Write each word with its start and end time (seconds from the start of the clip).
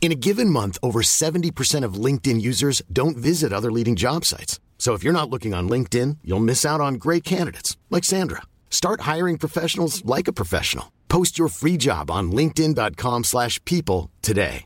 In 0.00 0.12
a 0.12 0.14
given 0.14 0.50
month, 0.50 0.78
over 0.84 1.02
70% 1.02 1.84
of 1.84 1.94
LinkedIn 1.94 2.40
users 2.40 2.80
don't 2.92 3.16
visit 3.16 3.52
other 3.52 3.72
leading 3.72 3.96
job 3.96 4.24
sites. 4.24 4.60
So 4.78 4.94
if 4.94 5.02
you're 5.02 5.12
not 5.12 5.30
looking 5.30 5.52
on 5.52 5.68
LinkedIn, 5.68 6.18
you'll 6.22 6.38
miss 6.38 6.64
out 6.64 6.80
on 6.80 6.94
great 6.94 7.24
candidates 7.24 7.76
like 7.90 8.04
Sandra. 8.04 8.42
Start 8.70 9.00
hiring 9.00 9.36
professionals 9.36 10.04
like 10.04 10.28
a 10.28 10.32
professional. 10.32 10.92
Post 11.08 11.40
your 11.40 11.48
free 11.48 11.76
job 11.76 12.08
on 12.08 12.30
linkedin.com/people 12.30 14.10
today. 14.22 14.64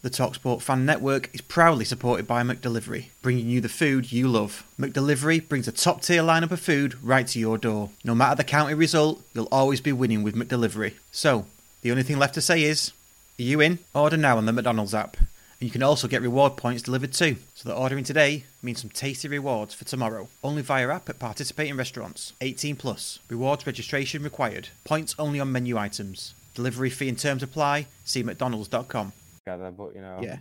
The 0.00 0.10
Talksport 0.10 0.62
Fan 0.62 0.86
Network 0.86 1.28
is 1.34 1.40
proudly 1.40 1.84
supported 1.84 2.28
by 2.28 2.44
McDelivery, 2.44 3.06
bringing 3.20 3.48
you 3.48 3.60
the 3.60 3.68
food 3.68 4.12
you 4.12 4.28
love. 4.28 4.62
McDelivery 4.78 5.46
brings 5.48 5.66
a 5.66 5.72
top 5.72 6.02
tier 6.02 6.22
lineup 6.22 6.52
of 6.52 6.60
food 6.60 6.94
right 7.02 7.26
to 7.26 7.40
your 7.40 7.58
door. 7.58 7.90
No 8.04 8.14
matter 8.14 8.36
the 8.36 8.44
county 8.44 8.74
result, 8.74 9.20
you'll 9.34 9.48
always 9.50 9.80
be 9.80 9.90
winning 9.90 10.22
with 10.22 10.36
McDelivery. 10.36 10.92
So, 11.10 11.46
the 11.82 11.90
only 11.90 12.02
thing 12.02 12.18
left 12.18 12.34
to 12.34 12.40
say 12.40 12.62
is, 12.62 12.92
are 13.38 13.42
you 13.42 13.60
in? 13.60 13.78
Order 13.94 14.16
now 14.16 14.36
on 14.36 14.46
the 14.46 14.52
McDonald's 14.52 14.94
app. 14.94 15.16
And 15.60 15.66
you 15.66 15.70
can 15.70 15.82
also 15.82 16.06
get 16.06 16.22
reward 16.22 16.56
points 16.56 16.82
delivered 16.82 17.12
too. 17.12 17.36
So 17.54 17.68
that 17.68 17.74
ordering 17.74 18.04
today 18.04 18.44
means 18.62 18.80
some 18.80 18.90
tasty 18.90 19.28
rewards 19.28 19.74
for 19.74 19.84
tomorrow. 19.84 20.28
Only 20.42 20.62
via 20.62 20.88
app 20.88 21.08
at 21.08 21.18
participating 21.18 21.76
restaurants. 21.76 22.32
18 22.40 22.76
plus. 22.76 23.18
Rewards 23.28 23.66
registration 23.66 24.22
required. 24.22 24.68
Points 24.84 25.14
only 25.18 25.40
on 25.40 25.50
menu 25.50 25.76
items. 25.76 26.34
Delivery 26.54 26.90
fee 26.90 27.08
and 27.08 27.18
terms 27.18 27.42
apply. 27.42 27.86
See 28.04 28.22
mcdonalds.com. 28.22 29.12
together, 29.44 29.70
but 29.70 29.94
you 29.94 30.00
know, 30.00 30.18
Yeah. 30.22 30.38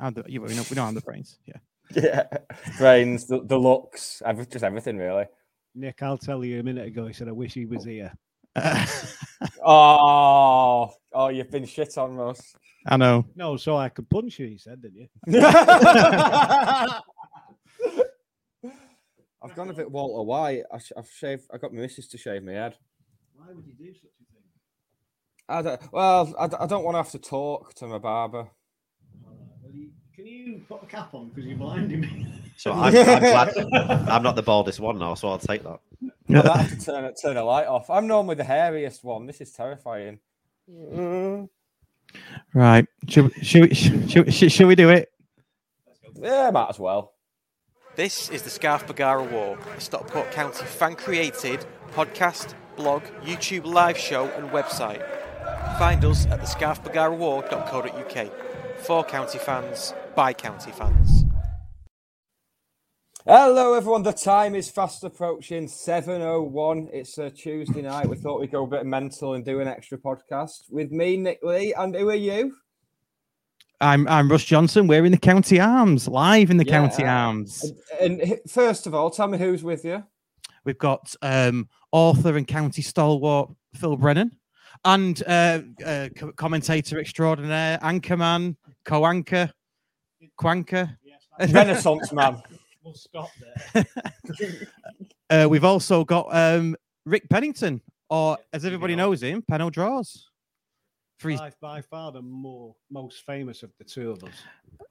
And 0.00 0.16
the, 0.16 0.24
you, 0.26 0.42
we, 0.42 0.54
don't, 0.54 0.68
we 0.68 0.74
don't 0.74 0.86
have 0.86 0.94
the 0.94 1.00
brains. 1.00 1.38
Yeah. 1.46 1.58
yeah, 1.94 2.24
brains, 2.78 3.26
the, 3.26 3.40
the 3.40 3.56
looks, 3.56 4.20
every, 4.26 4.46
just 4.46 4.64
everything 4.64 4.98
really. 4.98 5.26
Nick, 5.76 6.02
I'll 6.02 6.18
tell 6.18 6.44
you 6.44 6.58
a 6.58 6.62
minute 6.64 6.86
ago, 6.86 7.06
he 7.06 7.12
said, 7.12 7.28
I 7.28 7.32
wish 7.32 7.54
he 7.54 7.66
was 7.66 7.86
oh. 7.86 7.88
here. 7.88 8.12
Oh, 9.62 10.92
oh, 11.12 11.28
you've 11.28 11.50
been 11.50 11.66
shit 11.66 11.98
on, 11.98 12.14
Russ. 12.16 12.54
I 12.86 12.96
know. 12.96 13.26
No, 13.34 13.56
so 13.56 13.76
I 13.76 13.88
could 13.90 14.08
punch 14.08 14.38
you, 14.38 14.46
he 14.46 14.56
said, 14.58 14.80
didn't 14.80 14.96
you? 14.96 15.08
I've 19.42 19.54
gone 19.54 19.70
a 19.70 19.74
bit 19.74 19.90
Walter 19.90 20.22
White. 20.22 20.62
I 20.72 20.78
sh- 20.78 20.92
I've 20.96 21.10
shaved. 21.10 21.44
I 21.52 21.58
got 21.58 21.72
my 21.72 21.80
missus 21.82 22.08
to 22.08 22.18
shave 22.18 22.42
my 22.42 22.52
head. 22.52 22.76
Why 23.34 23.46
would 23.52 23.66
you 23.66 23.74
do 23.74 23.92
such 23.92 24.04
a 24.20 24.24
thing? 24.32 24.42
I 25.48 25.62
don't, 25.62 25.92
well, 25.92 26.34
I, 26.38 26.46
d- 26.48 26.56
I 26.58 26.66
don't 26.66 26.84
want 26.84 26.94
to 26.94 26.98
have 26.98 27.10
to 27.12 27.18
talk 27.18 27.74
to 27.74 27.86
my 27.86 27.98
barber. 27.98 28.48
Can 30.14 30.26
you 30.26 30.62
put 30.66 30.82
a 30.82 30.86
cap 30.86 31.12
on 31.12 31.28
because 31.28 31.44
you're 31.44 31.58
blinding 31.58 32.00
me? 32.00 32.26
So 32.56 32.72
I'm, 32.72 32.86
I'm 32.86 32.92
glad 33.20 33.52
I'm 34.08 34.22
not 34.22 34.34
the 34.34 34.42
baldest 34.42 34.80
one 34.80 34.98
now, 34.98 35.14
so 35.14 35.28
I'll 35.28 35.38
take 35.38 35.62
that. 35.64 35.78
I 36.02 36.08
might 36.28 36.44
have 36.44 36.70
to 36.78 36.84
turn 36.86 37.04
it, 37.04 37.18
turn 37.20 37.34
the 37.34 37.42
light 37.44 37.66
off. 37.66 37.88
I'm 37.90 38.06
normally 38.06 38.34
the 38.36 38.44
hairiest 38.44 39.02
one. 39.04 39.26
This 39.26 39.40
is 39.40 39.52
terrifying. 39.52 40.20
Mm, 40.70 41.48
Right. 42.54 42.86
Should, 43.08 43.32
should, 43.44 43.62
we- 43.68 43.74
should, 43.74 44.32
should, 44.32 44.52
should 44.52 44.66
we 44.66 44.74
do 44.74 44.88
it? 44.90 45.10
Yeah, 46.14 46.50
might 46.50 46.70
as 46.70 46.78
well. 46.78 47.12
This 47.94 48.28
is 48.30 48.42
the 48.42 48.50
Scarf 48.50 48.86
Bergara 48.86 49.22
Wore, 49.24 49.58
a 49.76 49.80
Stockport 49.80 50.30
County 50.32 50.64
fan 50.64 50.96
created 50.96 51.64
podcast, 51.92 52.54
blog, 52.76 53.02
YouTube 53.22 53.64
live 53.66 53.96
show, 53.98 54.26
and 54.28 54.50
website. 54.50 55.02
Find 55.78 56.04
us 56.04 56.26
at 56.26 56.40
the 56.40 56.46
thescarfbergarawore.co.uk. 56.46 58.32
For 58.78 59.04
county 59.04 59.38
fans, 59.38 59.94
by 60.14 60.32
county 60.32 60.70
fans. 60.72 61.25
Hello, 63.28 63.74
everyone. 63.74 64.04
The 64.04 64.12
time 64.12 64.54
is 64.54 64.70
fast 64.70 65.02
approaching 65.02 65.66
7.01. 65.66 66.88
It's 66.92 67.18
a 67.18 67.28
Tuesday 67.28 67.82
night. 67.82 68.08
We 68.08 68.16
thought 68.16 68.40
we'd 68.40 68.52
go 68.52 68.62
a 68.62 68.68
bit 68.68 68.86
mental 68.86 69.34
and 69.34 69.44
do 69.44 69.58
an 69.58 69.66
extra 69.66 69.98
podcast 69.98 70.70
with 70.70 70.92
me, 70.92 71.16
Nick 71.16 71.40
Lee. 71.42 71.74
And 71.74 71.92
who 71.96 72.08
are 72.10 72.14
you? 72.14 72.54
I'm 73.80 74.06
I'm 74.06 74.30
Russ 74.30 74.44
Johnson. 74.44 74.86
We're 74.86 75.04
in 75.04 75.10
the 75.10 75.18
County 75.18 75.58
Arms, 75.58 76.06
live 76.06 76.52
in 76.52 76.56
the 76.56 76.64
County 76.64 77.04
Arms. 77.04 77.72
And, 78.00 78.20
and 78.20 78.38
first 78.48 78.86
of 78.86 78.94
all, 78.94 79.10
tell 79.10 79.26
me 79.26 79.38
who's 79.38 79.64
with 79.64 79.84
you. 79.84 80.04
We've 80.64 80.78
got 80.78 81.12
um, 81.20 81.68
author 81.90 82.36
and 82.36 82.46
county 82.46 82.82
stalwart 82.82 83.50
Phil 83.74 83.96
Brennan, 83.96 84.38
and 84.84 85.20
uh, 85.26 85.62
uh, 85.84 86.08
co- 86.16 86.30
commentator 86.30 87.00
extraordinaire, 87.00 87.80
anchorman, 87.82 88.54
co-anchor, 88.84 89.50
quanker. 90.36 90.96
Renaissance 91.40 92.12
man. 92.12 92.40
We'll 92.86 92.94
stop 92.94 93.30
there. 93.74 93.84
Uh, 95.28 95.48
we've 95.50 95.64
also 95.64 96.04
got 96.04 96.28
um, 96.30 96.76
Rick 97.04 97.28
Pennington, 97.28 97.80
or 98.08 98.38
as 98.52 98.64
everybody 98.64 98.94
knows 98.94 99.20
him, 99.20 99.42
Pennodraws. 99.50 100.22
For 101.18 101.30
his, 101.30 101.40
by, 101.40 101.52
by 101.60 101.80
far 101.80 102.12
the 102.12 102.22
more 102.22 102.76
most 102.92 103.26
famous 103.26 103.64
of 103.64 103.72
the 103.76 103.82
two 103.82 104.12
of 104.12 104.22
us. 104.22 104.30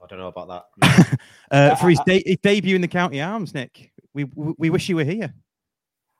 I 0.04 0.08
don't 0.10 0.20
know 0.20 0.28
about 0.28 0.68
that. 0.82 1.20
uh, 1.52 1.76
for 1.76 1.90
his, 1.90 2.02
de- 2.06 2.24
his 2.26 2.36
debut 2.44 2.76
in 2.76 2.82
the 2.82 2.90
County 2.90 3.22
Arms, 3.22 3.54
Nick. 3.54 3.94
We 4.14 4.26
we 4.36 4.54
we 4.58 4.70
wish 4.70 4.90
you 4.90 4.98
were 4.98 5.06
here. 5.06 5.34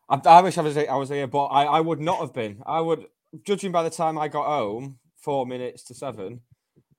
I, 0.08 0.22
I 0.24 0.42
wish 0.42 0.58
I 0.58 0.62
was 0.62 0.78
I 0.78 0.96
was 0.96 1.10
here, 1.10 1.28
but 1.28 1.48
I, 1.48 1.66
I 1.66 1.82
would 1.82 2.00
not 2.00 2.22
have 2.22 2.34
been. 2.34 2.64
I 2.66 2.80
would, 2.80 3.06
judging 3.44 3.74
by 3.74 3.84
the 3.84 3.90
time 3.90 4.18
I 4.18 4.30
got 4.30 4.46
home, 4.46 4.98
four 5.18 5.46
minutes 5.46 5.84
to 5.86 5.94
seven. 5.94 6.40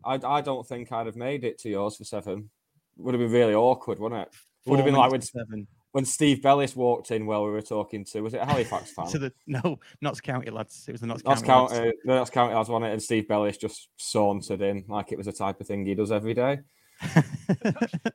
I, 0.05 0.21
I 0.23 0.43
don't 0.43 0.69
think 0.69 0.93
I'd 0.93 1.07
have 1.07 1.17
made 1.17 1.45
it 1.45 1.59
to 1.61 1.71
yours 1.71 1.97
for 1.97 2.05
seven. 2.05 2.51
Would 2.99 3.15
have 3.15 3.23
been 3.23 3.33
really 3.33 3.55
awkward, 3.55 3.99
wouldn't 3.99 4.21
it? 4.21 4.35
Would 4.67 4.77
have 4.79 4.87
been 4.87 4.95
like 4.95 5.11
when, 5.13 5.21
seven. 5.23 5.67
when 5.93 6.05
Steve 6.05 6.43
Bellis 6.43 6.75
walked 6.77 7.11
in 7.11 7.27
while 7.27 7.45
we 7.45 7.51
were 7.51 7.63
talking 7.63 8.05
to 8.07 8.21
was 8.21 8.35
it 8.35 8.43
Halifax 8.43 8.93
fan? 8.93 9.07
To 9.09 9.19
the 9.19 9.33
no, 9.47 9.79
Notts 10.01 10.21
County 10.21 10.51
lads. 10.51 10.85
It 10.89 10.93
was 10.93 11.01
the 11.01 11.07
Notts 11.07 11.23
That's 11.25 11.43
County. 11.43 11.75
lads. 11.75 11.81
county. 11.85 11.97
That's 12.05 12.31
county 12.31 12.55
lads 12.55 12.69
on 12.71 12.83
it, 12.85 12.93
and 12.93 13.03
Steve 13.03 13.29
Bellis 13.29 13.57
just 13.57 13.89
sauntered 13.97 14.61
in 14.63 14.85
like 14.89 15.13
it 15.13 15.19
was 15.19 15.27
the 15.27 15.33
type 15.33 15.61
of 15.61 15.67
thing 15.67 15.87
he 15.87 15.95
does 15.95 16.13
every 16.13 16.35
day. 16.35 16.59
I've, 17.03 17.25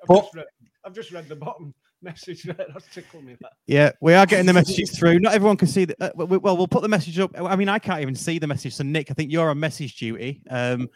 But- 0.07 0.21
just 0.21 0.35
read, 0.35 0.45
I've 0.83 0.93
just 0.93 1.11
read 1.11 1.29
the 1.29 1.35
bottom 1.35 1.73
message 2.01 2.43
there. 2.43 2.55
That's 2.73 2.87
tickled 2.93 3.23
me. 3.23 3.37
That. 3.41 3.53
Yeah, 3.67 3.91
we 4.01 4.13
are 4.15 4.25
getting 4.25 4.47
the 4.47 4.53
messages 4.53 4.97
through. 4.97 5.19
Not 5.19 5.33
everyone 5.33 5.57
can 5.57 5.67
see 5.67 5.85
that. 5.85 6.01
Uh, 6.01 6.25
we- 6.25 6.37
well, 6.37 6.57
we'll 6.57 6.67
put 6.67 6.81
the 6.81 6.87
message 6.89 7.19
up. 7.19 7.31
I 7.39 7.55
mean, 7.55 7.69
I 7.69 7.77
can't 7.79 8.01
even 8.01 8.15
see 8.15 8.39
the 8.39 8.47
message. 8.47 8.73
So, 8.75 8.83
Nick, 8.83 9.11
I 9.11 9.13
think 9.13 9.31
you're 9.31 9.49
on 9.49 9.59
message 9.59 9.95
duty. 9.97 10.41
Um, 10.49 10.89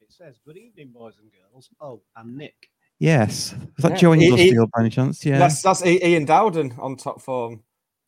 It 0.00 0.10
says, 0.12 0.38
Good 0.44 0.56
evening, 0.56 0.90
boys 0.92 1.14
and 1.20 1.30
girls. 1.32 1.70
Oh, 1.80 2.02
I'm 2.16 2.36
Nick. 2.36 2.54
Yes, 2.98 3.52
is 3.52 3.82
that 3.82 3.92
Yeah, 3.92 3.96
Joe 3.96 4.12
he- 4.12 4.30
he- 4.36 4.52
Inglefield 4.52 4.70
by 4.74 4.80
any 4.80 4.90
chance? 4.90 5.24
Yeah. 5.24 5.38
That's 5.38 5.62
that's 5.62 5.84
Ian 5.84 6.24
Dowden 6.24 6.74
on 6.78 6.96
top 6.96 7.20
form 7.20 7.62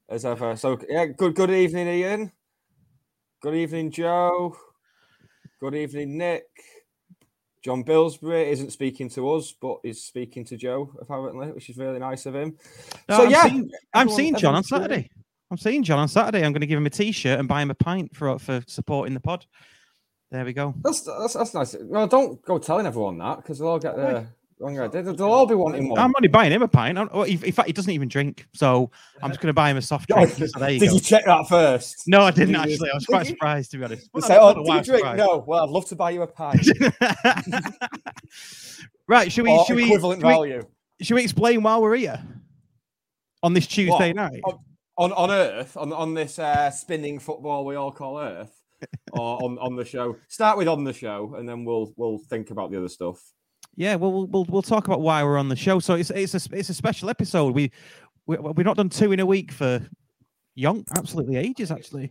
as 0.09 0.25
ever. 0.25 0.56
So 0.56 0.78
yeah, 0.88 1.06
good 1.06 1.34
good 1.34 1.50
evening, 1.50 1.88
Ian. 1.88 2.32
Good 3.41 3.54
evening, 3.54 3.91
Joe. 3.91 4.56
Good 5.60 5.75
evening, 5.75 6.19
Nick. 6.19 6.44
John 7.65 7.82
Billsbury 7.82 8.50
isn't 8.50 8.71
speaking 8.72 9.09
to 9.10 9.32
us, 9.32 9.53
but 9.60 9.78
is 9.84 10.04
speaking 10.04 10.44
to 10.47 10.56
Joe 10.56 10.91
apparently, 11.00 11.49
which 11.49 11.69
is 11.69 11.76
really 11.76 11.99
nice 11.99 12.25
of 12.26 12.34
him. 12.34 12.56
No, 13.09 13.16
so 13.19 13.25
I'm 13.25 13.31
yeah, 13.31 13.43
seeing, 13.44 13.70
I'm 13.94 14.09
seeing 14.09 14.37
John 14.37 14.55
on. 14.55 14.62
Saturday. 14.65 15.10
I'm 15.50 15.59
seeing 15.59 15.82
John 15.82 15.99
on 15.99 16.09
Saturday. 16.09 16.44
I'm 16.44 16.53
going 16.53 16.60
to 16.60 16.66
give 16.66 16.78
him 16.78 16.87
a 16.87 16.91
T-shirt 16.91 17.38
and 17.38 17.49
buy 17.49 17.62
him 17.62 17.70
a 17.70 17.75
pint 17.75 18.15
for 18.15 18.38
for 18.38 18.62
supporting 18.66 19.15
the 19.15 19.20
pod. 19.20 19.44
There 20.31 20.44
we 20.44 20.53
go. 20.53 20.75
That's, 20.82 21.00
that's 21.03 21.32
that's 21.34 21.55
nice. 21.55 21.75
Well, 21.81 22.06
don't 22.06 22.41
go 22.43 22.59
telling 22.59 22.87
everyone 22.87 23.19
that 23.19 23.37
because 23.38 23.59
they'll 23.59 23.69
all 23.69 23.78
get 23.78 23.97
the 23.97 24.26
idea. 24.67 25.03
They'll 25.03 25.23
all 25.31 25.47
be 25.47 25.55
wanting 25.55 25.88
one. 25.88 25.99
I'm 25.99 26.12
only 26.17 26.29
buying 26.29 26.50
him 26.53 26.62
a 26.62 26.69
pint. 26.69 26.99
I'm- 26.99 27.09
well, 27.12 27.23
In 27.25 27.38
fact, 27.53 27.67
he 27.69 27.73
doesn't 27.73 27.93
even 27.93 28.09
drink, 28.09 28.47
so 28.55 28.91
I'm 29.23 29.31
just 29.31 29.41
going 29.41 29.49
to 29.50 29.53
buy 29.55 29.71
him 29.71 29.77
a 29.77 29.82
soft 29.82 30.11
Oh, 30.15 30.25
drink. 30.27 30.50
So 30.59 30.67
you 30.67 30.81
Did 30.81 30.88
go. 30.88 30.94
you 30.94 31.00
check 31.00 31.25
that 31.27 31.49
first? 31.49 32.05
No, 32.06 32.23
I 32.23 32.31
didn't 32.31 32.55
Did 32.55 32.73
actually. 32.73 32.91
I 32.91 32.94
was 32.94 33.06
quite 33.06 33.27
you? 33.27 33.31
surprised 33.31 33.71
to 33.73 33.79
be 33.79 33.85
honest. 33.85 34.11
Well, 34.12 34.23
say, 34.23 34.37
oh, 34.41 34.55
did 34.55 34.67
you 34.67 34.73
drink? 34.82 34.87
surprised. 35.05 35.19
No. 35.19 35.44
Well, 35.47 35.62
I'd 35.65 35.71
love 35.71 35.87
to 35.87 35.97
buy 35.97 36.11
you 36.11 36.23
a 36.23 36.27
pint. 36.27 36.67
right, 39.06 39.31
should 39.32 39.44
we? 39.44 39.50
or 39.53 39.65
Should 39.67 39.77
we, 39.77 39.85
equivalent 39.85 40.21
should 40.21 40.27
we- 40.27 40.32
value. 40.32 40.62
should 41.03 41.15
we 41.15 41.23
explain 41.23 41.62
why 41.62 41.79
we're 41.79 41.97
here 41.97 42.21
on 43.43 43.55
this 43.55 43.67
Tuesday 43.67 44.12
What? 44.12 44.17
night? 44.17 44.41
On, 44.44 44.59
on 44.97 45.12
on 45.12 45.31
Earth, 45.31 45.77
on 45.77 45.93
on 45.93 46.15
this 46.15 46.38
uh, 46.38 46.71
spinning 46.71 47.19
football 47.21 47.65
we 47.65 47.77
all 47.77 47.93
call 47.93 48.19
Earth, 48.19 48.53
or 49.12 49.43
on, 49.44 49.59
on 49.59 49.77
the 49.77 49.85
show. 49.85 50.17
Start 50.29 50.59
with 50.59 50.67
on 50.69 50.82
the 50.85 50.93
show, 50.93 51.35
and 51.38 51.49
then 51.49 51.65
we'll 51.65 51.93
we'll 51.97 52.19
think 52.19 52.50
about 52.50 52.71
the 52.73 52.79
other 52.79 52.88
stuff. 52.88 53.21
Yeah, 53.79 53.95
well, 53.95 54.11
we'll 54.13 54.27
we'll, 54.27 54.45
we'll 54.49 54.63
talk 54.63 54.89
about 54.89 55.03
why 55.03 55.23
we're 55.23 55.39
on 55.39 55.49
the 55.49 55.55
show. 55.55 55.79
So 55.79 55.95
it's 55.95 56.11
it's 56.11 56.35
a 56.35 56.41
it's 56.53 56.69
a 56.69 56.75
special 56.75 57.09
episode. 57.11 57.55
We, 57.55 57.71
we 58.27 58.37
we've 58.37 58.67
not 58.67 58.77
done 58.77 58.89
two 58.89 59.13
in 59.13 59.21
a 59.21 59.25
week 59.25 59.53
for 59.53 59.81
young, 60.57 60.85
absolutely 60.97 61.37
ages. 61.37 61.71
Actually, 61.71 62.11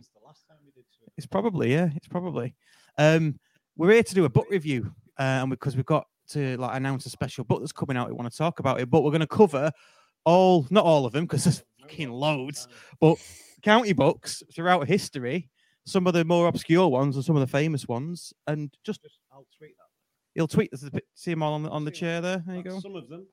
it's 1.18 1.26
probably 1.26 1.70
yeah, 1.70 1.90
it's 1.94 2.08
probably. 2.08 2.54
Um, 2.96 3.38
we're 3.76 3.92
here 3.92 4.02
to 4.02 4.14
do 4.14 4.24
a 4.24 4.30
book 4.30 4.46
review, 4.48 4.90
uh, 5.18 5.42
and 5.42 5.50
because 5.50 5.76
we've 5.76 5.84
got 5.84 6.06
to 6.30 6.56
like 6.56 6.74
announce 6.74 7.04
a 7.04 7.10
special 7.10 7.44
book 7.44 7.60
that's 7.60 7.70
coming 7.70 7.98
out. 7.98 8.08
We 8.08 8.14
want 8.14 8.32
to 8.32 8.38
talk 8.38 8.60
about 8.60 8.80
it, 8.80 8.88
but 8.88 9.02
we're 9.02 9.10
going 9.10 9.20
to 9.20 9.26
cover 9.26 9.70
all, 10.24 10.66
not 10.70 10.86
all 10.86 11.04
of 11.04 11.12
them, 11.12 11.26
because 11.26 11.44
there's 11.44 11.62
fucking 11.82 12.10
loads, 12.10 12.66
but 12.98 13.18
county 13.62 13.92
books 13.92 14.42
throughout 14.54 14.88
history. 14.88 15.50
Some 15.84 16.06
of 16.06 16.14
the 16.14 16.24
more 16.24 16.48
obscure 16.48 16.88
ones 16.88 17.16
and 17.16 17.24
some 17.26 17.36
of 17.36 17.40
the 17.40 17.46
famous 17.46 17.86
ones, 17.86 18.32
and 18.46 18.74
just 18.84 19.06
I'll 19.30 19.46
tweet 19.58 19.76
that. 19.76 19.87
He'll 20.38 20.46
tweet. 20.46 20.70
There's 20.70 20.84
a 20.84 20.90
bit, 20.90 21.04
see 21.14 21.32
them 21.32 21.42
all 21.42 21.54
on 21.54 21.64
the 21.64 21.68
on 21.70 21.84
the 21.84 21.90
chair 21.90 22.20
there. 22.20 22.42
There 22.46 22.56
you 22.56 22.62
go. 22.62 22.78
Some 22.78 22.94
of 22.94 23.08
them. 23.08 23.26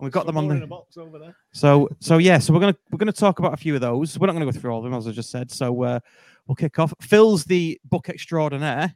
And 0.00 0.04
we've 0.04 0.12
got 0.12 0.26
Some 0.26 0.34
them 0.34 0.36
on 0.38 0.44
more 0.44 0.54
in 0.54 0.58
the 0.60 0.64
a 0.64 0.68
box 0.68 0.96
over 0.96 1.18
there. 1.18 1.36
so 1.52 1.88
so 2.00 2.18
yeah, 2.18 2.38
so 2.38 2.52
we're 2.52 2.60
gonna 2.60 2.76
we're 2.90 2.98
gonna 2.98 3.12
talk 3.12 3.38
about 3.38 3.54
a 3.54 3.56
few 3.56 3.76
of 3.76 3.80
those. 3.80 4.18
We're 4.18 4.26
not 4.26 4.32
gonna 4.32 4.44
go 4.44 4.52
through 4.52 4.72
all 4.72 4.78
of 4.78 4.84
them, 4.84 4.94
as 4.94 5.06
I 5.06 5.12
just 5.12 5.30
said. 5.30 5.50
So 5.52 5.82
uh, 5.84 6.00
we'll 6.46 6.56
kick 6.56 6.78
off. 6.80 6.92
Phil's 7.00 7.44
the 7.44 7.80
book 7.84 8.08
extraordinaire. 8.08 8.94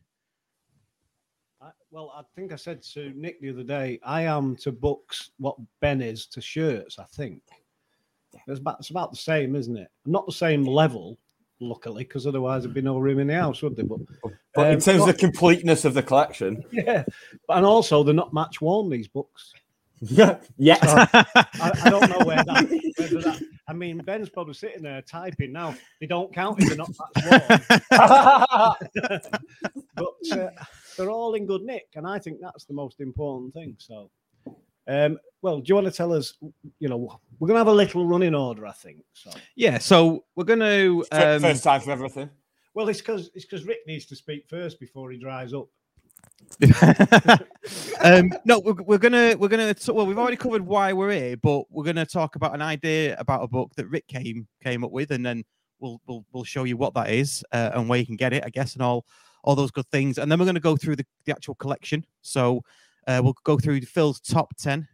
I, 1.60 1.70
well, 1.92 2.12
I 2.16 2.22
think 2.34 2.52
I 2.52 2.56
said 2.56 2.82
to 2.94 3.12
Nick 3.14 3.40
the 3.40 3.50
other 3.50 3.62
day, 3.62 4.00
I 4.02 4.22
am 4.22 4.56
to 4.56 4.72
books 4.72 5.30
what 5.38 5.56
Ben 5.80 6.02
is 6.02 6.26
to 6.26 6.40
shirts. 6.40 6.98
I 6.98 7.04
think 7.04 7.42
it's 8.48 8.58
about 8.58 8.80
it's 8.80 8.90
about 8.90 9.12
the 9.12 9.16
same, 9.16 9.54
isn't 9.54 9.76
it? 9.76 9.88
Not 10.04 10.26
the 10.26 10.32
same 10.32 10.64
level, 10.64 11.16
luckily, 11.62 12.04
because 12.04 12.26
otherwise 12.26 12.62
there'd 12.62 12.74
be 12.74 12.82
no 12.82 12.98
room 12.98 13.18
in 13.18 13.28
the 13.28 13.34
house, 13.34 13.62
would 13.62 13.76
there? 13.76 13.84
But, 13.84 14.00
But 14.54 14.66
in 14.68 14.74
um, 14.74 14.80
terms 14.80 15.00
of 15.00 15.06
the 15.06 15.14
completeness 15.14 15.84
of 15.84 15.94
the 15.94 16.02
collection, 16.02 16.64
yeah, 16.72 17.04
and 17.48 17.64
also 17.64 18.02
they're 18.02 18.14
not 18.14 18.34
match 18.34 18.60
worn. 18.60 18.90
These 18.90 19.08
books. 19.08 19.52
Yeah, 20.58 20.84
So, 20.84 20.96
I, 20.96 21.06
I 21.84 21.88
don't 21.88 22.10
know 22.10 22.26
where 22.26 22.42
that, 22.42 22.68
whether 22.98 23.20
that. 23.20 23.40
I 23.68 23.72
mean, 23.72 23.98
Ben's 23.98 24.28
probably 24.28 24.54
sitting 24.54 24.82
there 24.82 25.00
typing 25.02 25.52
now. 25.52 25.76
They 26.00 26.08
don't 26.08 26.34
count 26.34 26.60
if 26.60 26.66
they're 26.66 26.76
not 26.76 26.88
match 26.88 27.24
worn. 27.30 27.60
but 29.94 30.32
uh, 30.32 30.50
they're 30.96 31.10
all 31.10 31.34
in 31.34 31.46
good 31.46 31.62
nick, 31.62 31.86
and 31.94 32.04
I 32.04 32.18
think 32.18 32.40
that's 32.40 32.64
the 32.64 32.74
most 32.74 33.00
important 33.00 33.54
thing. 33.54 33.76
So, 33.78 34.10
um, 34.88 35.18
well, 35.42 35.58
do 35.58 35.64
you 35.66 35.74
want 35.74 35.86
to 35.86 35.92
tell 35.92 36.12
us? 36.12 36.34
You 36.78 36.88
know, 36.88 37.20
we're 37.38 37.48
going 37.48 37.56
to 37.56 37.60
have 37.60 37.66
a 37.66 37.72
little 37.72 38.06
running 38.06 38.34
order, 38.34 38.66
I 38.66 38.72
think. 38.72 38.98
So, 39.12 39.30
Yeah, 39.56 39.78
so 39.78 40.24
we're 40.36 40.44
gonna 40.44 40.98
um, 41.10 41.40
First 41.40 41.64
time 41.64 41.80
for 41.80 41.90
everything. 41.90 42.30
well, 42.74 42.88
it's 42.88 43.00
because 43.00 43.30
it's 43.34 43.44
because 43.44 43.66
Rick 43.66 43.78
needs 43.86 44.06
to 44.06 44.16
speak 44.16 44.48
first 44.48 44.78
before 44.78 45.10
he 45.10 45.18
dries 45.18 45.52
up. 45.52 45.66
um, 48.02 48.32
no, 48.44 48.58
we're, 48.60 48.74
we're 48.84 48.98
gonna 48.98 49.34
we're 49.38 49.48
gonna 49.48 49.74
t- 49.74 49.92
well, 49.92 50.06
we've 50.06 50.18
already 50.18 50.36
covered 50.36 50.62
why 50.64 50.92
we're 50.92 51.10
here, 51.10 51.36
but 51.36 51.64
we're 51.70 51.84
gonna 51.84 52.06
talk 52.06 52.36
about 52.36 52.54
an 52.54 52.62
idea 52.62 53.16
about 53.18 53.42
a 53.42 53.48
book 53.48 53.72
that 53.76 53.86
Rick 53.88 54.06
came 54.06 54.46
came 54.62 54.84
up 54.84 54.90
with, 54.90 55.10
and 55.10 55.24
then 55.24 55.44
we'll 55.80 56.00
we'll 56.06 56.24
we'll 56.32 56.44
show 56.44 56.64
you 56.64 56.76
what 56.76 56.94
that 56.94 57.10
is 57.10 57.44
uh, 57.52 57.70
and 57.74 57.88
where 57.88 57.98
you 57.98 58.06
can 58.06 58.16
get 58.16 58.32
it, 58.32 58.44
I 58.44 58.50
guess, 58.50 58.74
and 58.74 58.82
all 58.82 59.06
all 59.44 59.56
those 59.56 59.70
good 59.70 59.88
things, 59.90 60.18
and 60.18 60.30
then 60.30 60.38
we're 60.38 60.46
gonna 60.46 60.60
go 60.60 60.76
through 60.76 60.96
the, 60.96 61.06
the 61.24 61.32
actual 61.32 61.54
collection. 61.56 62.04
So 62.20 62.62
uh, 63.06 63.20
we'll 63.22 63.36
go 63.44 63.58
through 63.58 63.80
Phil's 63.82 64.20
top 64.20 64.54
ten, 64.56 64.86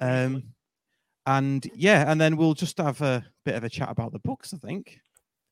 um, 0.00 0.42
and 1.26 1.68
yeah, 1.74 2.10
and 2.10 2.20
then 2.20 2.36
we'll 2.36 2.54
just 2.54 2.78
have 2.78 3.00
a 3.00 3.24
bit 3.44 3.54
of 3.54 3.64
a 3.64 3.68
chat 3.68 3.90
about 3.90 4.12
the 4.12 4.18
books. 4.20 4.52
I 4.54 4.58
think. 4.58 4.98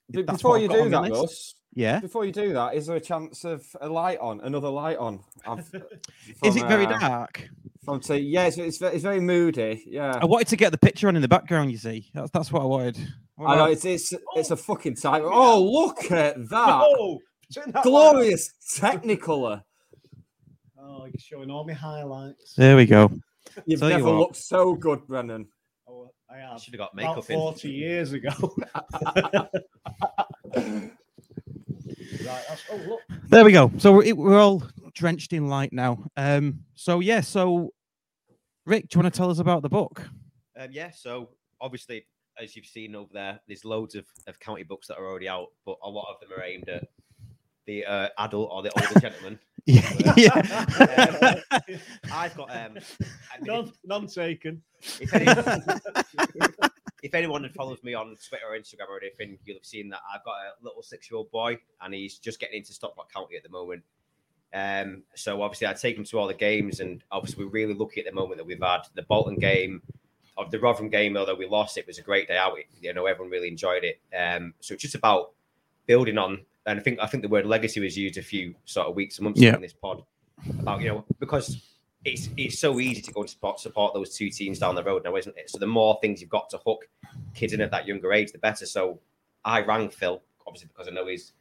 That's 0.09 0.43
Before 0.43 0.59
you 0.59 0.69
do 0.69 0.89
that. 0.91 1.11
Russ, 1.11 1.55
Yeah. 1.75 2.01
before 2.01 2.27
you 2.27 2.33
do 2.33 2.53
that, 2.53 2.75
is 2.75 2.87
there 2.87 2.97
a 2.97 3.01
chance 3.01 3.45
of 3.45 3.65
a 3.81 3.89
light 3.89 4.19
on, 4.19 4.41
another 4.43 4.69
light 4.69 4.99
on? 4.99 5.21
I've- 5.47 5.63
Is 6.45 6.57
it 6.57 6.67
very 6.67 6.85
uh, 6.85 6.99
dark? 6.99 7.49
From 7.85 8.03
say, 8.03 8.19
yeah, 8.19 8.45
it's, 8.45 8.59
it's, 8.59 8.83
it's 8.83 9.03
very 9.03 9.21
moody. 9.21 9.83
Yeah, 9.87 10.19
I 10.21 10.27
wanted 10.27 10.49
to 10.49 10.57
get 10.57 10.71
the 10.71 10.79
picture 10.79 11.09
on 11.09 11.17
in 11.17 11.23
the 11.23 11.29
background. 11.29 11.73
You 11.73 11.79
see, 11.79 12.11
that's 12.13 12.31
that's 12.31 12.53
what 12.53 12.63
I 12.63 12.67
wanted. 12.67 12.99
I 13.39 13.57
know 13.57 13.65
it's 13.65 13.85
it's 13.85 14.13
it's 14.37 14.51
a 14.51 14.57
fucking 14.57 14.97
tight. 14.97 15.23
Oh, 15.25 15.63
look 15.63 16.11
at 16.13 16.49
that! 16.51 16.69
Oh, 16.87 17.19
that 17.67 17.83
Glorious 17.83 18.51
Technicolor. 18.79 19.63
On. 20.83 21.03
Oh, 21.03 21.05
you're 21.07 21.13
showing 21.19 21.51
all 21.51 21.65
my 21.65 21.73
highlights. 21.73 22.55
There 22.55 22.77
we 22.77 22.87
go. 22.87 23.11
You've 23.67 23.81
Tell 23.81 23.89
never 23.89 24.05
what. 24.05 24.17
looked 24.17 24.37
so 24.37 24.75
good, 24.75 25.07
Brennan. 25.07 25.47
Oh, 25.89 26.11
I 26.31 26.39
have. 26.39 26.61
Should 26.61 26.75
have 26.75 26.79
got 26.79 26.93
About 26.93 27.17
makeup 27.17 27.31
in. 27.31 27.37
40 27.39 27.71
years 27.71 28.13
ago. 28.13 28.31
right, 28.67 29.51
that's, 32.21 32.63
oh, 32.71 32.77
look. 32.87 33.01
There 33.29 33.45
we 33.45 33.53
go. 33.53 33.71
So 33.79 33.93
we're, 33.93 34.15
we're 34.15 34.39
all 34.39 34.63
drenched 34.95 35.33
in 35.33 35.49
light 35.49 35.73
now. 35.73 36.05
Um. 36.17 36.61
So 36.75 37.01
yeah. 37.01 37.21
So, 37.21 37.73
Rick, 38.67 38.89
do 38.89 38.97
you 38.99 39.03
want 39.03 39.13
to 39.13 39.19
tell 39.19 39.31
us 39.31 39.39
about 39.39 39.63
the 39.63 39.69
book? 39.69 40.09
Um, 40.59 40.69
yeah, 40.71 40.91
so 40.91 41.31
obviously, 41.61 42.07
as 42.41 42.55
you've 42.55 42.67
seen 42.67 42.95
over 42.95 43.11
there, 43.13 43.41
there's 43.49 43.65
loads 43.65 43.95
of, 43.95 44.05
of 44.27 44.39
county 44.39 44.63
books 44.63 44.87
that 44.89 44.99
are 44.99 45.07
already 45.07 45.29
out, 45.29 45.49
but 45.65 45.77
a 45.83 45.89
lot 45.89 46.07
of 46.13 46.21
them 46.21 46.39
are 46.39 46.45
aimed 46.45 46.69
at 46.69 46.85
the 47.67 47.85
uh, 47.85 48.09
adult 48.19 48.51
or 48.53 48.63
the 48.63 48.71
older 48.81 49.01
gentleman. 49.01 49.39
Yeah. 49.67 50.13
yeah. 50.17 51.41
Um, 51.53 51.81
I've 52.13 52.37
got 52.37 52.51
um, 52.51 52.79
I 52.79 53.39
mean, 53.41 53.47
None, 53.47 53.73
none 53.85 54.07
taken. 54.09 54.63
if, 55.01 55.15
anyone, 55.15 55.63
if 57.03 57.15
anyone 57.15 57.49
follows 57.51 57.79
me 57.83 57.95
on 57.95 58.17
Twitter 58.29 58.45
or 58.51 58.59
Instagram 58.59 58.89
or 58.89 58.99
anything, 59.01 59.39
you'll 59.45 59.57
have 59.59 59.65
seen 59.65 59.89
that 59.91 60.01
I've 60.13 60.25
got 60.25 60.33
a 60.35 60.65
little 60.65 60.83
six-year-old 60.83 61.31
boy, 61.31 61.59
and 61.81 61.95
he's 61.95 62.19
just 62.19 62.41
getting 62.41 62.59
into 62.59 62.73
Stockport 62.73 63.13
County 63.13 63.37
at 63.37 63.43
the 63.45 63.49
moment. 63.51 63.83
Um, 64.55 65.03
so 65.15 65.41
obviously, 65.43 65.67
I 65.69 65.73
take 65.75 65.97
him 65.97 66.05
to 66.05 66.19
all 66.19 66.27
the 66.27 66.35
games, 66.35 66.81
and 66.81 67.03
obviously, 67.13 67.45
we're 67.45 67.51
really 67.51 67.75
lucky 67.75 68.01
at 68.01 68.07
the 68.07 68.13
moment 68.13 68.39
that 68.39 68.45
we've 68.47 68.61
had 68.63 68.83
the 68.95 69.03
Bolton 69.03 69.37
game, 69.37 69.81
of 70.37 70.51
the 70.51 70.59
Rotherham 70.59 70.91
game. 70.91 71.17
Although 71.17 71.35
we 71.37 71.47
lost, 71.47 71.79
it 71.79 71.87
was 71.87 71.99
a 71.99 72.03
great 72.03 72.27
day 72.29 72.37
out. 72.37 72.59
It- 72.59 72.67
You 72.81 72.93
know, 72.95 73.07
everyone 73.07 73.31
really 73.31 73.49
enjoyed 73.49 73.85
it. 73.85 74.01
Um, 74.17 74.55
so 74.61 74.75
it's 74.75 74.83
just 74.83 74.95
about 74.97 75.33
building 75.87 76.19
on, 76.19 76.45
and 76.67 76.79
I 76.79 76.83
think 76.83 76.99
I 77.01 77.07
think 77.07 77.23
the 77.23 77.29
word 77.29 77.47
legacy 77.47 77.81
was 77.81 77.97
used 77.97 78.19
a 78.19 78.23
few 78.23 78.55
sort 78.65 78.87
of 78.89 78.95
weeks 78.95 79.19
and 79.19 79.25
months 79.25 79.41
Yeah. 79.41 79.51
ago 79.51 79.57
in 79.57 79.63
this 79.63 79.73
pod 79.73 80.03
about 80.61 80.81
you 80.81 80.89
know 80.89 81.05
because 81.21 81.63
it's 82.05 82.29
it's 82.37 82.59
so 82.59 82.81
easy 82.81 83.01
to 83.03 83.13
go 83.13 83.21
and 83.21 83.31
support 83.31 83.61
support 83.61 83.95
those 83.95 84.17
two 84.17 84.29
teams 84.31 84.59
down 84.59 84.75
the 84.75 84.83
road 84.83 85.05
now, 85.05 85.15
isn't 85.17 85.37
it? 85.37 85.51
So 85.51 85.59
the 85.59 85.67
more 85.67 85.99
things 86.03 86.21
you've 86.21 86.31
got 86.31 86.51
to 86.51 86.59
hook 86.67 86.89
kids 87.35 87.53
in 87.53 87.61
at 87.61 87.71
that 87.71 87.87
younger 87.87 88.13
age, 88.13 88.33
the 88.33 88.39
better. 88.39 88.67
So 88.67 88.99
I 89.45 89.61
rang 89.63 89.89
Phil, 89.89 90.21
obviously 90.47 90.69
because 90.69 90.89
I 90.89 90.91
know 90.93 91.07
he's 91.07 91.33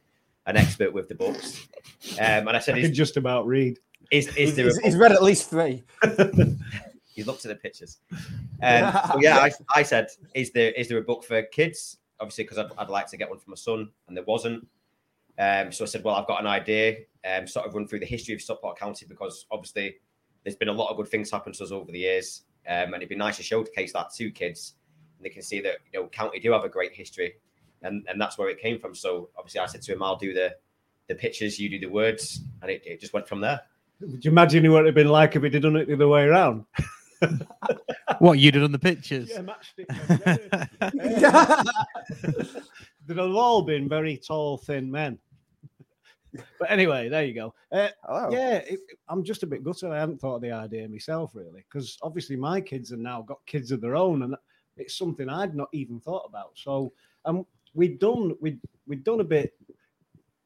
an 0.46 0.56
expert 0.56 0.92
with 0.92 1.08
the 1.08 1.14
books, 1.14 1.66
um, 2.18 2.48
and 2.48 2.50
I 2.50 2.58
said, 2.58 2.74
I 2.76 2.80
can 2.82 2.90
"Is 2.90 2.96
just 2.96 3.16
about 3.16 3.46
read. 3.46 3.78
is, 4.10 4.26
is 4.28 4.34
He's, 4.34 4.56
there 4.56 4.66
a 4.66 4.68
he's- 4.70 4.78
he's 4.84 4.96
read 4.96 5.12
at 5.12 5.22
least 5.22 5.48
three. 5.50 5.82
you 7.14 7.24
looked 7.24 7.44
at 7.44 7.48
the 7.50 7.54
pictures. 7.56 7.98
Um, 8.62 8.92
so 9.12 9.18
yeah, 9.20 9.38
I, 9.38 9.50
I 9.74 9.82
said, 9.82 10.08
is 10.34 10.50
there 10.52 10.72
is 10.72 10.88
there 10.88 10.98
a 10.98 11.02
book 11.02 11.24
for 11.24 11.42
kids? 11.42 11.98
Obviously, 12.20 12.44
because 12.44 12.58
I'd, 12.58 12.70
I'd 12.78 12.88
like 12.88 13.08
to 13.08 13.16
get 13.16 13.28
one 13.28 13.38
for 13.38 13.50
my 13.50 13.56
son, 13.56 13.90
and 14.08 14.16
there 14.16 14.24
wasn't. 14.24 14.66
Um, 15.38 15.72
so 15.72 15.84
I 15.84 15.86
said, 15.86 16.04
well, 16.04 16.14
I've 16.14 16.26
got 16.26 16.40
an 16.40 16.46
idea. 16.46 16.98
Um, 17.24 17.46
sort 17.46 17.66
of 17.66 17.74
run 17.74 17.86
through 17.86 18.00
the 18.00 18.06
history 18.06 18.34
of 18.34 18.42
Stockport 18.42 18.78
County 18.78 19.06
because 19.08 19.46
obviously 19.50 19.96
there's 20.42 20.56
been 20.56 20.68
a 20.68 20.72
lot 20.72 20.90
of 20.90 20.96
good 20.96 21.08
things 21.08 21.30
happen 21.30 21.52
to 21.52 21.62
us 21.62 21.70
over 21.70 21.92
the 21.92 22.00
years, 22.00 22.42
um, 22.66 22.94
and 22.94 22.96
it'd 22.96 23.08
be 23.08 23.16
nice 23.16 23.36
to 23.36 23.42
showcase 23.42 23.92
that 23.92 24.12
to 24.14 24.30
kids, 24.30 24.74
and 25.16 25.24
they 25.24 25.30
can 25.30 25.42
see 25.42 25.60
that 25.60 25.76
you 25.92 26.00
know 26.00 26.08
County 26.08 26.40
do 26.40 26.50
have 26.52 26.64
a 26.64 26.68
great 26.68 26.92
history, 26.92 27.34
and 27.82 28.04
and 28.08 28.20
that's 28.20 28.38
where 28.38 28.48
it 28.48 28.58
came 28.58 28.78
from. 28.78 28.94
So 28.94 29.30
obviously, 29.38 29.60
I 29.60 29.66
said 29.66 29.82
to 29.82 29.92
him, 29.92 30.02
I'll 30.02 30.16
do 30.16 30.34
the 30.34 30.56
the 31.08 31.14
pictures, 31.14 31.58
you 31.60 31.68
do 31.68 31.78
the 31.78 31.86
words, 31.86 32.40
and 32.60 32.70
it, 32.70 32.82
it 32.84 33.00
just 33.00 33.12
went 33.12 33.28
from 33.28 33.40
there. 33.40 33.60
Would 34.00 34.24
you 34.24 34.32
imagine 34.32 34.70
what 34.72 34.82
it'd 34.82 34.94
been 34.96 35.08
like 35.08 35.36
if 35.36 35.42
he'd 35.42 35.62
done 35.62 35.76
it 35.76 35.86
the 35.86 35.94
other 35.94 36.08
way 36.08 36.24
around? 36.24 36.64
What 38.18 38.38
you 38.38 38.50
did 38.52 38.62
on 38.62 38.72
the 38.72 38.78
pictures? 38.78 39.30
Yeah, 39.30 39.42
matchstick. 39.42 39.86
They'd 43.14 43.22
have 43.22 43.34
all 43.34 43.62
been 43.62 43.88
very 43.88 44.16
tall, 44.16 44.58
thin 44.58 44.90
men. 44.90 45.18
But 46.58 46.70
anyway, 46.70 47.10
there 47.10 47.24
you 47.24 47.34
go. 47.34 47.52
Uh, 47.70 47.90
yeah, 48.30 48.54
it, 48.66 48.80
I'm 49.06 49.22
just 49.22 49.42
a 49.42 49.46
bit 49.46 49.62
gutted. 49.62 49.90
I 49.90 50.00
hadn't 50.00 50.18
thought 50.18 50.36
of 50.36 50.40
the 50.40 50.50
idea 50.50 50.88
myself, 50.88 51.32
really, 51.34 51.62
because 51.70 51.98
obviously 52.00 52.36
my 52.36 52.58
kids 52.58 52.88
have 52.88 53.00
now 53.00 53.20
got 53.20 53.44
kids 53.44 53.70
of 53.70 53.82
their 53.82 53.96
own, 53.96 54.22
and 54.22 54.34
it's 54.78 54.96
something 54.96 55.28
I'd 55.28 55.54
not 55.54 55.68
even 55.72 56.00
thought 56.00 56.24
about. 56.26 56.52
So, 56.54 56.94
um, 57.26 57.44
we've 57.74 57.98
done 57.98 58.34
we 58.40 58.58
we've 58.86 59.04
done 59.04 59.20
a 59.20 59.24
bit. 59.24 59.52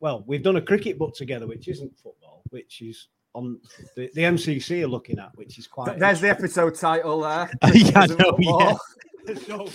Well, 0.00 0.24
we've 0.26 0.42
done 0.42 0.56
a 0.56 0.60
cricket 0.60 0.98
book 0.98 1.14
together, 1.14 1.46
which 1.46 1.68
isn't 1.68 1.96
football, 1.96 2.42
which 2.50 2.82
is 2.82 3.06
on 3.36 3.60
the, 3.94 4.10
the 4.14 4.22
MCC 4.22 4.82
are 4.82 4.88
looking 4.88 5.18
at, 5.18 5.36
which 5.36 5.58
is 5.58 5.66
quite. 5.66 5.98
There's 5.98 6.20
the 6.20 6.30
episode 6.30 6.74
title 6.74 7.20
there. 7.20 7.50
Yeah, 7.74 8.00
I 8.00 8.06
know, 8.06 8.36
yeah. 8.40 8.74
so 9.46 9.68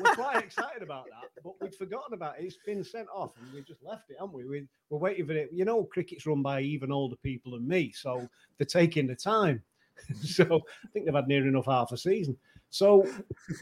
we're 0.00 0.14
quite 0.14 0.42
excited 0.42 0.82
about 0.82 1.06
that, 1.06 1.30
but 1.42 1.54
we'd 1.60 1.74
forgotten 1.74 2.14
about 2.14 2.38
it. 2.38 2.44
It's 2.44 2.56
been 2.64 2.82
sent 2.82 3.08
off 3.14 3.32
and 3.40 3.52
we 3.52 3.62
just 3.62 3.82
left 3.82 4.10
it, 4.10 4.16
haven't 4.18 4.34
we? 4.34 4.44
we? 4.44 4.66
We're 4.90 4.98
waiting 4.98 5.26
for 5.26 5.32
it. 5.32 5.50
You 5.52 5.64
know, 5.64 5.84
cricket's 5.84 6.26
run 6.26 6.42
by 6.42 6.60
even 6.60 6.90
older 6.90 7.16
people 7.16 7.52
than 7.52 7.66
me, 7.66 7.92
so 7.92 8.28
they're 8.58 8.66
taking 8.66 9.06
the 9.06 9.14
time. 9.14 9.62
so 10.22 10.44
I 10.44 10.88
think 10.92 11.04
they've 11.04 11.14
had 11.14 11.28
near 11.28 11.46
enough 11.46 11.66
half 11.66 11.92
a 11.92 11.96
season. 11.96 12.36
So 12.70 13.06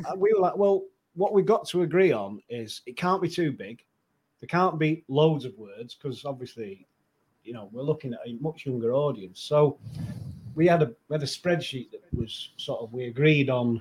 uh, 0.07 0.17
we 0.17 0.33
were 0.33 0.41
like, 0.41 0.57
well, 0.57 0.85
what 1.15 1.35
we've 1.35 1.47
got 1.47 1.69
to 1.69 1.83
agree 1.83 2.13
on 2.13 2.41
is 2.49 2.81
it 2.87 2.97
can't 2.97 3.21
be 3.21 3.29
too 3.29 3.53
big. 3.53 3.85
There 4.41 4.49
can't 4.49 4.79
be 4.79 5.05
loads 5.09 5.45
of 5.45 5.57
words 5.59 5.95
because 5.95 6.25
obviously, 6.25 6.87
you 7.45 7.53
know, 7.53 7.69
we're 7.73 7.83
looking 7.83 8.15
at 8.15 8.21
a 8.27 8.33
much 8.41 8.65
younger 8.67 8.95
audience. 8.95 9.41
So 9.41 9.79
we 10.55 10.67
had 10.67 10.83
a 10.83 10.87
we 11.09 11.15
had 11.15 11.23
a 11.23 11.27
spreadsheet 11.27 11.91
that 11.91 12.03
was 12.13 12.51
sort 12.57 12.81
of 12.81 12.93
we 12.93 13.05
agreed 13.05 13.51
on 13.51 13.81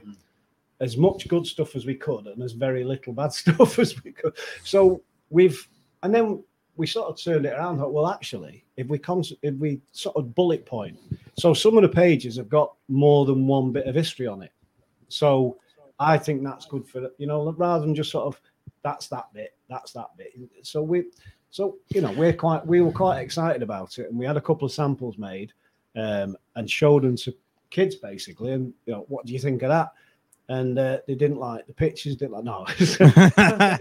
as 0.82 0.98
much 0.98 1.28
good 1.28 1.46
stuff 1.46 1.76
as 1.76 1.86
we 1.86 1.96
could 1.96 2.26
and 2.28 2.42
as 2.44 2.52
very 2.52 2.84
little 2.84 3.14
bad 3.14 3.32
stuff 3.42 3.80
as 3.80 4.04
we 4.04 4.12
could. 4.12 4.34
So 4.64 5.02
we've 5.30 5.66
and 6.04 6.14
then 6.14 6.44
we 6.76 6.88
sort 6.88 7.10
of 7.10 7.22
turned 7.22 7.46
it 7.46 7.54
around. 7.54 7.78
Thought, 7.78 7.94
well, 7.94 8.08
actually, 8.08 8.66
if 8.76 8.88
we 8.88 8.98
cons- 8.98 9.34
if 9.44 9.56
we 9.56 9.82
sort 9.92 10.18
of 10.18 10.36
bullet 10.36 10.66
point, 10.66 10.98
So 11.38 11.54
some 11.54 11.78
of 11.78 11.84
the 11.84 11.90
pages 11.90 12.36
have 12.38 12.50
got 12.50 12.74
more 12.88 13.26
than 13.26 13.48
one 13.48 13.72
bit 13.72 13.88
of 13.88 13.96
history 13.96 14.28
on 14.28 14.42
it. 14.42 14.52
So 15.08 15.58
I 16.00 16.18
think 16.18 16.44
that's 16.44 16.66
good 16.66 16.88
for 16.88 17.12
you 17.18 17.28
know 17.28 17.52
rather 17.54 17.86
than 17.86 17.96
just 17.96 18.12
sort 18.12 18.26
of 18.26 18.42
that's 18.84 19.08
that 19.10 19.32
bit, 19.34 19.56
that's 19.70 19.94
that 19.94 20.08
bit. 20.18 20.34
So 20.64 20.82
we, 20.82 21.06
so 21.52 21.78
you 21.90 22.02
know, 22.02 22.12
we're 22.14 22.34
quite 22.34 22.66
we 22.66 22.82
were 22.82 22.92
quite 22.92 23.20
excited 23.20 23.62
about 23.62 24.00
it, 24.00 24.10
and 24.10 24.18
we 24.18 24.26
had 24.26 24.38
a 24.38 24.42
couple 24.42 24.66
of 24.66 24.72
samples 24.72 25.18
made 25.18 25.54
um, 25.96 26.36
and 26.56 26.70
showed 26.70 27.04
them 27.04 27.16
to 27.18 27.34
kids 27.70 27.96
basically, 27.96 28.52
and 28.54 28.74
you 28.86 28.94
know, 28.94 29.06
what 29.08 29.26
do 29.26 29.34
you 29.34 29.40
think 29.40 29.62
of 29.62 29.70
that? 29.70 29.92
And 30.52 30.78
uh, 30.78 30.98
they 31.08 31.16
didn't 31.16 31.38
like 31.38 31.66
the 31.66 31.74
pictures, 31.74 32.18
didn't 32.18 32.34
like 32.34 32.44
no. 32.44 32.66
yeah, 32.80 33.78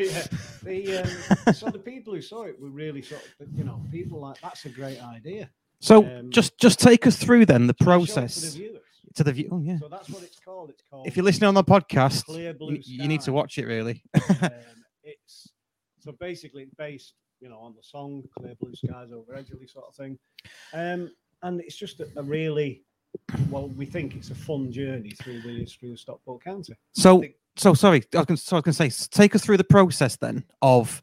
the, 0.63 1.03
um, 1.49 1.53
so 1.53 1.69
the 1.69 1.83
people 1.85 2.15
who 2.15 2.23
saw 2.23 2.45
it 2.45 2.61
were 2.61 2.69
really 2.69 3.03
sort 3.03 3.23
of 3.41 3.49
you 3.57 3.65
know 3.65 3.83
people 3.91 4.21
like 4.21 4.41
that's 4.41 4.65
a 4.67 4.69
great 4.69 5.03
idea. 5.03 5.51
So 5.81 6.07
Um, 6.07 6.31
just 6.31 6.57
just 6.59 6.79
take 6.79 7.09
us 7.09 7.17
through 7.17 7.47
then 7.47 7.67
the 7.67 7.75
show 7.83 7.91
it 7.93 8.07
to 8.07 8.13
the 8.13 8.15
process 8.15 8.59
to 9.17 9.25
the 9.25 9.33
view. 9.33 9.49
Oh 9.51 9.61
yeah. 9.61 9.79
So 9.79 9.89
that's 9.89 10.09
what 10.11 10.23
it's 10.23 10.39
called. 10.39 10.71
It's 10.71 10.83
called. 10.89 11.09
If 11.09 11.17
you're 11.17 11.25
listening 11.25 11.49
on 11.49 11.55
the 11.55 11.65
podcast, 11.65 12.29
you, 12.29 12.79
you 12.85 13.09
need 13.09 13.23
to 13.23 13.33
watch 13.33 13.59
it 13.59 13.67
really. 13.67 14.05
um, 14.15 14.51
it's 15.03 15.51
so 15.99 16.13
basically 16.13 16.63
it's 16.63 16.75
based, 16.75 17.15
you 17.41 17.49
know, 17.49 17.59
on 17.59 17.75
the 17.75 17.83
song 17.83 18.23
"Clear 18.39 18.55
Blue 18.61 18.75
Skies 18.75 19.11
Over 19.13 19.33
Edgeley" 19.35 19.69
sort 19.69 19.87
of 19.89 19.95
thing, 19.97 20.19
um, 20.73 21.11
and 21.43 21.61
it's 21.61 21.77
just 21.77 21.99
a, 22.01 22.09
a 22.17 22.23
really 22.23 22.85
well, 23.49 23.69
we 23.69 23.87
think 23.87 24.17
it's 24.17 24.31
a 24.31 24.35
fun 24.35 24.71
journey 24.71 25.11
through 25.11 25.41
the 25.43 25.59
history 25.61 25.93
of 25.93 25.99
Stockport 25.99 26.43
County. 26.45 26.75
So, 26.93 27.25
so 27.57 27.75
sorry, 27.75 28.03
I 28.17 28.25
can 28.25 28.37
so 28.37 28.57
I 28.57 28.59
was 28.59 28.77
going 28.77 28.91
to 28.91 28.91
say, 28.91 29.09
take 29.11 29.35
us 29.35 29.45
through 29.45 29.57
the 29.57 29.65
process 29.65 30.17
then 30.17 30.45
of 30.63 31.03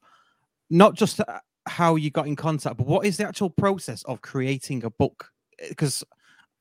not 0.70 0.96
just 0.96 1.20
uh, 1.20 1.40
how 1.66 1.96
you 1.96 2.10
got 2.12 2.28
in 2.28 2.36
contact, 2.36 2.78
but 2.78 2.88
what 2.88 3.06
is 3.06 3.18
the 3.18 3.28
actual 3.28 3.50
process 3.50 4.04
of 4.04 4.22
creating 4.22 4.84
a 4.84 4.90
book? 4.90 5.32
Because 5.70 6.04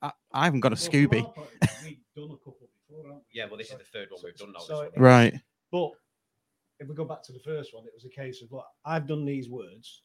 I, 0.01 0.11
I 0.31 0.45
haven't 0.45 0.61
got 0.61 0.71
a 0.71 0.75
Well, 0.75 0.89
Scooby. 0.89 1.25
our 1.25 1.31
point, 1.33 1.49
we've 1.83 1.97
done 2.15 2.31
a 2.31 2.37
couple 2.37 2.69
before, 2.87 3.03
haven't 3.03 3.15
we? 3.15 3.21
Yeah, 3.33 3.45
well, 3.45 3.57
this 3.57 3.71
is 3.71 3.77
the 3.77 3.83
third 3.83 4.07
one 4.11 4.21
we've 4.23 4.35
done 4.35 4.53
now. 4.53 4.59
So 4.59 4.83
this. 4.83 4.91
Right. 4.97 5.33
But 5.71 5.91
if 6.79 6.87
we 6.87 6.95
go 6.95 7.05
back 7.05 7.23
to 7.23 7.33
the 7.33 7.39
first 7.39 7.73
one, 7.73 7.85
it 7.85 7.93
was 7.93 8.05
a 8.05 8.09
case 8.09 8.41
of, 8.41 8.51
look, 8.51 8.65
I've 8.85 9.07
done 9.07 9.25
these 9.25 9.49
words. 9.49 10.03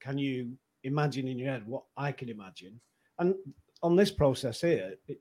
Can 0.00 0.18
you 0.18 0.52
imagine 0.84 1.26
in 1.26 1.38
your 1.38 1.50
head 1.50 1.66
what 1.66 1.82
I 1.96 2.12
can 2.12 2.28
imagine? 2.28 2.80
And 3.18 3.34
on 3.82 3.96
this 3.96 4.10
process 4.10 4.60
here, 4.60 4.94
it, 5.06 5.20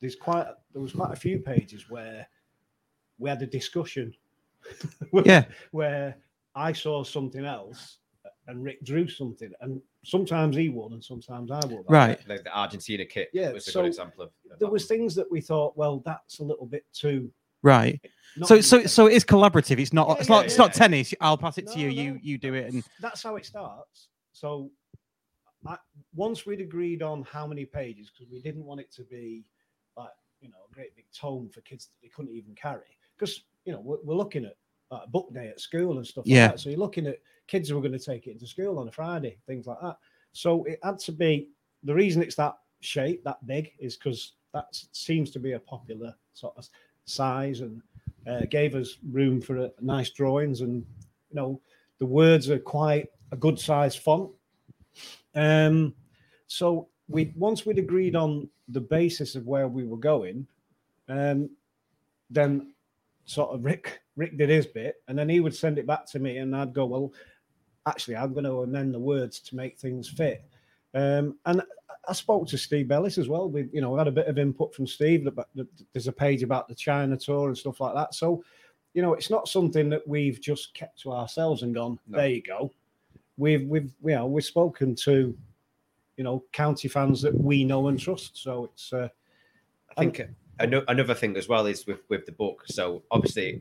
there's 0.00 0.16
quite 0.16 0.46
there 0.72 0.82
was 0.82 0.92
quite 0.92 1.12
a 1.12 1.16
few 1.16 1.38
pages 1.38 1.88
where 1.90 2.26
we 3.18 3.28
had 3.30 3.42
a 3.42 3.46
discussion. 3.46 4.12
where- 5.10 5.24
Yeah. 5.26 5.44
Where 5.70 6.16
I 6.54 6.72
saw 6.72 7.04
something 7.04 7.44
else 7.44 7.98
and 8.48 8.64
Rick 8.64 8.82
drew 8.84 9.06
something, 9.08 9.52
and 9.60 9.80
sometimes 10.04 10.56
he 10.56 10.68
won 10.68 10.92
and 10.92 11.02
sometimes 11.04 11.50
I 11.50 11.60
won. 11.66 11.84
Right. 11.88 12.18
Like 12.28 12.42
the 12.44 12.56
Argentina 12.58 13.04
kit 13.04 13.30
Yeah, 13.32 13.52
was 13.52 13.68
a 13.68 13.70
so 13.70 13.80
good 13.82 13.88
example 13.88 14.24
of. 14.24 14.30
of 14.50 14.58
There 14.58 14.68
was 14.68 14.82
one. 14.82 14.88
things 14.88 15.14
that 15.14 15.30
we 15.30 15.40
thought, 15.40 15.76
well, 15.76 16.02
that's 16.04 16.40
a 16.40 16.44
little 16.44 16.66
bit 16.66 16.84
too. 16.92 17.30
Right. 17.62 18.00
So 18.44 18.60
so 18.60 18.78
technical. 18.78 18.88
so 18.88 19.06
it 19.06 19.12
is 19.12 19.24
collaborative. 19.24 19.78
It's 19.78 19.92
not 19.92 20.08
Yeah, 20.08 20.14
it's 20.18 20.28
yeah, 20.28 20.34
not 20.36 20.44
it's 20.46 20.58
not 20.58 20.72
tennis. 20.74 21.14
I'll 21.20 21.38
pass 21.38 21.58
it 21.58 21.68
to 21.68 21.76
No, 21.78 21.82
you. 21.84 21.88
You 21.90 22.10
no. 22.14 22.18
you 22.22 22.38
do 22.38 22.54
it 22.54 22.72
and 22.72 22.82
that's 23.00 23.22
how 23.22 23.36
it 23.36 23.44
starts. 23.46 24.08
So 24.32 24.70
I, 25.66 25.76
once 26.14 26.44
we'd 26.46 26.60
agreed 26.60 27.02
on 27.02 27.22
how 27.22 27.46
many 27.46 27.64
pages, 27.64 28.10
because 28.10 28.30
we 28.30 28.40
didn't 28.40 28.64
want 28.64 28.80
it 28.80 28.90
to 28.92 29.02
be 29.02 29.44
like 29.96 30.10
you 30.40 30.48
know 30.48 30.58
a 30.70 30.74
great 30.74 30.94
big 30.96 31.06
tome 31.14 31.48
for 31.48 31.60
kids 31.62 31.86
that 31.86 31.96
they 32.02 32.08
couldn't 32.08 32.34
even 32.34 32.54
carry, 32.54 32.98
because 33.16 33.44
you 33.64 33.72
know 33.72 33.80
we're, 33.80 33.98
we're 34.02 34.14
looking 34.16 34.44
at 34.44 34.56
uh, 34.90 35.06
book 35.06 35.32
day 35.32 35.48
at 35.48 35.60
school 35.60 35.96
and 35.96 36.06
stuff 36.06 36.24
Yeah. 36.26 36.44
like 36.44 36.52
that. 36.52 36.60
So 36.60 36.68
you're 36.68 36.78
looking 36.78 37.06
at 37.06 37.18
kids 37.46 37.68
who 37.68 37.78
are 37.78 37.80
going 37.80 37.92
to 37.92 37.98
take 37.98 38.26
it 38.26 38.32
into 38.32 38.46
school 38.46 38.78
on 38.78 38.88
a 38.88 38.92
Friday, 38.92 39.38
things 39.46 39.66
like 39.66 39.80
that. 39.80 39.96
So 40.32 40.64
it 40.64 40.78
had 40.82 40.98
to 41.00 41.12
be 41.12 41.48
the 41.82 41.94
reason 41.94 42.22
it's 42.22 42.36
that 42.36 42.58
shape, 42.80 43.24
that 43.24 43.44
big, 43.46 43.72
is 43.78 43.96
because 43.96 44.32
that 44.52 44.66
seems 44.92 45.30
to 45.30 45.38
be 45.38 45.52
a 45.52 45.58
popular 45.58 46.14
sort 46.34 46.54
of 46.58 46.68
size 47.06 47.60
and 47.60 47.80
uh, 48.26 48.42
gave 48.50 48.74
us 48.74 48.98
room 49.10 49.40
for 49.40 49.56
a, 49.56 49.70
nice 49.80 50.10
drawings 50.10 50.60
and 50.60 50.84
you 51.30 51.36
know 51.36 51.60
the 51.98 52.06
words 52.06 52.50
are 52.50 52.58
quite 52.58 53.08
a 53.32 53.36
good 53.36 53.58
size 53.58 53.96
font. 53.96 54.30
Um, 55.34 55.94
so 56.46 56.88
we 57.08 57.32
once 57.36 57.64
we'd 57.64 57.78
agreed 57.78 58.16
on 58.16 58.48
the 58.68 58.80
basis 58.80 59.34
of 59.34 59.46
where 59.46 59.68
we 59.68 59.84
were 59.84 59.98
going, 59.98 60.46
um, 61.08 61.50
then 62.30 62.74
sort 63.24 63.50
of 63.50 63.64
Rick 63.64 64.00
Rick 64.16 64.36
did 64.36 64.48
his 64.48 64.66
bit, 64.66 64.96
and 65.08 65.18
then 65.18 65.28
he 65.28 65.40
would 65.40 65.54
send 65.54 65.78
it 65.78 65.86
back 65.86 66.06
to 66.10 66.18
me, 66.18 66.38
and 66.38 66.54
I'd 66.54 66.74
go, 66.74 66.86
well, 66.86 67.12
actually, 67.86 68.16
I'm 68.16 68.32
going 68.32 68.44
to 68.44 68.62
amend 68.62 68.94
the 68.94 69.00
words 69.00 69.40
to 69.40 69.56
make 69.56 69.78
things 69.78 70.08
fit. 70.08 70.44
Um, 70.94 71.38
and 71.46 71.62
I 72.08 72.12
spoke 72.12 72.48
to 72.48 72.58
Steve 72.58 72.88
Bellis 72.88 73.16
as 73.16 73.28
well. 73.28 73.48
We, 73.48 73.68
you 73.72 73.80
know, 73.80 73.90
we 73.90 73.98
had 73.98 74.08
a 74.08 74.12
bit 74.12 74.26
of 74.26 74.38
input 74.38 74.74
from 74.74 74.86
Steve. 74.86 75.24
That 75.24 75.36
that 75.54 75.68
there's 75.92 76.08
a 76.08 76.12
page 76.12 76.42
about 76.42 76.68
the 76.68 76.74
China 76.74 77.16
tour 77.16 77.48
and 77.48 77.56
stuff 77.56 77.80
like 77.80 77.94
that. 77.94 78.14
So, 78.14 78.42
you 78.94 79.02
know, 79.02 79.14
it's 79.14 79.30
not 79.30 79.48
something 79.48 79.88
that 79.90 80.06
we've 80.06 80.40
just 80.40 80.74
kept 80.74 81.00
to 81.02 81.12
ourselves 81.12 81.62
and 81.62 81.74
gone. 81.74 81.98
No. 82.06 82.18
There 82.18 82.28
you 82.28 82.42
go. 82.42 82.72
We've 83.36 83.66
we've 83.66 83.92
you 84.04 84.14
know 84.14 84.26
we've 84.26 84.44
spoken 84.44 84.94
to, 84.96 85.36
you 86.16 86.24
know, 86.24 86.44
county 86.52 86.88
fans 86.88 87.22
that 87.22 87.34
we 87.34 87.64
know 87.64 87.88
and 87.88 87.98
trust. 87.98 88.36
So 88.42 88.64
it's. 88.66 88.92
Uh, 88.92 89.08
I 89.96 90.00
think 90.00 90.22
ano- 90.58 90.84
another 90.88 91.14
thing 91.14 91.36
as 91.36 91.48
well 91.48 91.66
is 91.66 91.86
with 91.86 92.00
with 92.08 92.26
the 92.26 92.32
book. 92.32 92.64
So 92.66 93.02
obviously, 93.10 93.60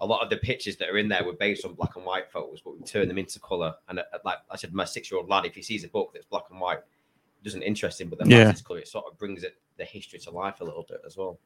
a 0.00 0.06
lot 0.06 0.22
of 0.22 0.30
the 0.30 0.36
pictures 0.36 0.76
that 0.76 0.88
are 0.90 0.98
in 0.98 1.08
there 1.08 1.24
were 1.24 1.32
based 1.34 1.64
on 1.64 1.74
black 1.74 1.96
and 1.96 2.04
white 2.04 2.30
photos, 2.30 2.60
but 2.62 2.76
we 2.78 2.84
turn 2.84 3.08
them 3.08 3.18
into 3.18 3.38
color. 3.40 3.74
And 3.88 3.98
uh, 4.00 4.04
like 4.24 4.38
I 4.50 4.56
said, 4.56 4.72
my 4.74 4.84
six 4.84 5.10
year 5.10 5.18
old 5.18 5.28
lad, 5.28 5.46
if 5.46 5.54
he 5.54 5.62
sees 5.62 5.84
a 5.84 5.88
book 5.88 6.10
that's 6.12 6.26
black 6.26 6.44
and 6.50 6.60
white, 6.60 6.78
it 6.78 7.44
doesn't 7.44 7.62
interest 7.62 8.00
him, 8.00 8.08
but 8.08 8.18
then 8.18 8.30
Yeah. 8.30 8.38
yeah. 8.48 8.52
color, 8.64 8.80
it 8.80 8.88
sort 8.88 9.06
of 9.10 9.18
brings 9.18 9.42
it 9.44 9.56
the 9.78 9.84
history 9.84 10.18
to 10.20 10.30
life 10.30 10.60
a 10.60 10.64
little 10.64 10.84
bit 10.88 11.00
as 11.06 11.16
well. 11.16 11.38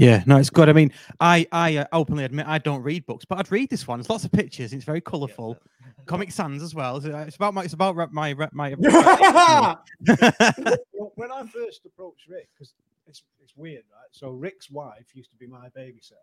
Yeah, 0.00 0.22
no, 0.24 0.38
it's 0.38 0.48
good. 0.48 0.70
I 0.70 0.72
mean, 0.72 0.92
I 1.20 1.46
I 1.52 1.76
uh, 1.76 1.84
openly 1.92 2.24
admit 2.24 2.46
I 2.48 2.56
don't 2.56 2.82
read 2.82 3.04
books, 3.04 3.26
but 3.26 3.38
I'd 3.38 3.52
read 3.52 3.68
this 3.68 3.86
one. 3.86 3.98
There's 3.98 4.08
lots 4.08 4.24
of 4.24 4.32
pictures. 4.32 4.72
It's 4.72 4.82
very 4.84 5.02
colourful. 5.02 5.58
Comic 6.06 6.32
Sans 6.32 6.62
as 6.62 6.74
well. 6.74 6.96
It's 6.96 7.04
uh, 7.06 7.28
about 7.36 7.52
my 7.52 7.64
it's 7.64 7.74
about 7.74 7.96
rep- 7.96 8.10
my 8.10 8.34
my. 8.52 8.74
When 11.16 11.30
I 11.30 11.42
first 11.46 11.84
approached 11.84 12.28
Rick, 12.28 12.48
because 12.54 12.72
it's, 13.06 13.22
it's 13.42 13.54
weird, 13.56 13.82
right? 13.92 14.08
So 14.10 14.30
Rick's 14.30 14.70
wife 14.70 15.04
used 15.12 15.30
to 15.32 15.36
be 15.36 15.46
my 15.46 15.68
babysitter, 15.76 16.14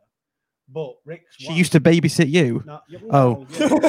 but 0.73 0.93
Rick's 1.05 1.35
she 1.37 1.47
wife, 1.49 1.57
used 1.57 1.71
to 1.73 1.79
babysit 1.79 2.29
you. 2.31 2.63
No, 2.65 2.79
yeah, 2.89 2.99
Oh. 3.11 3.45
well, 3.59 3.81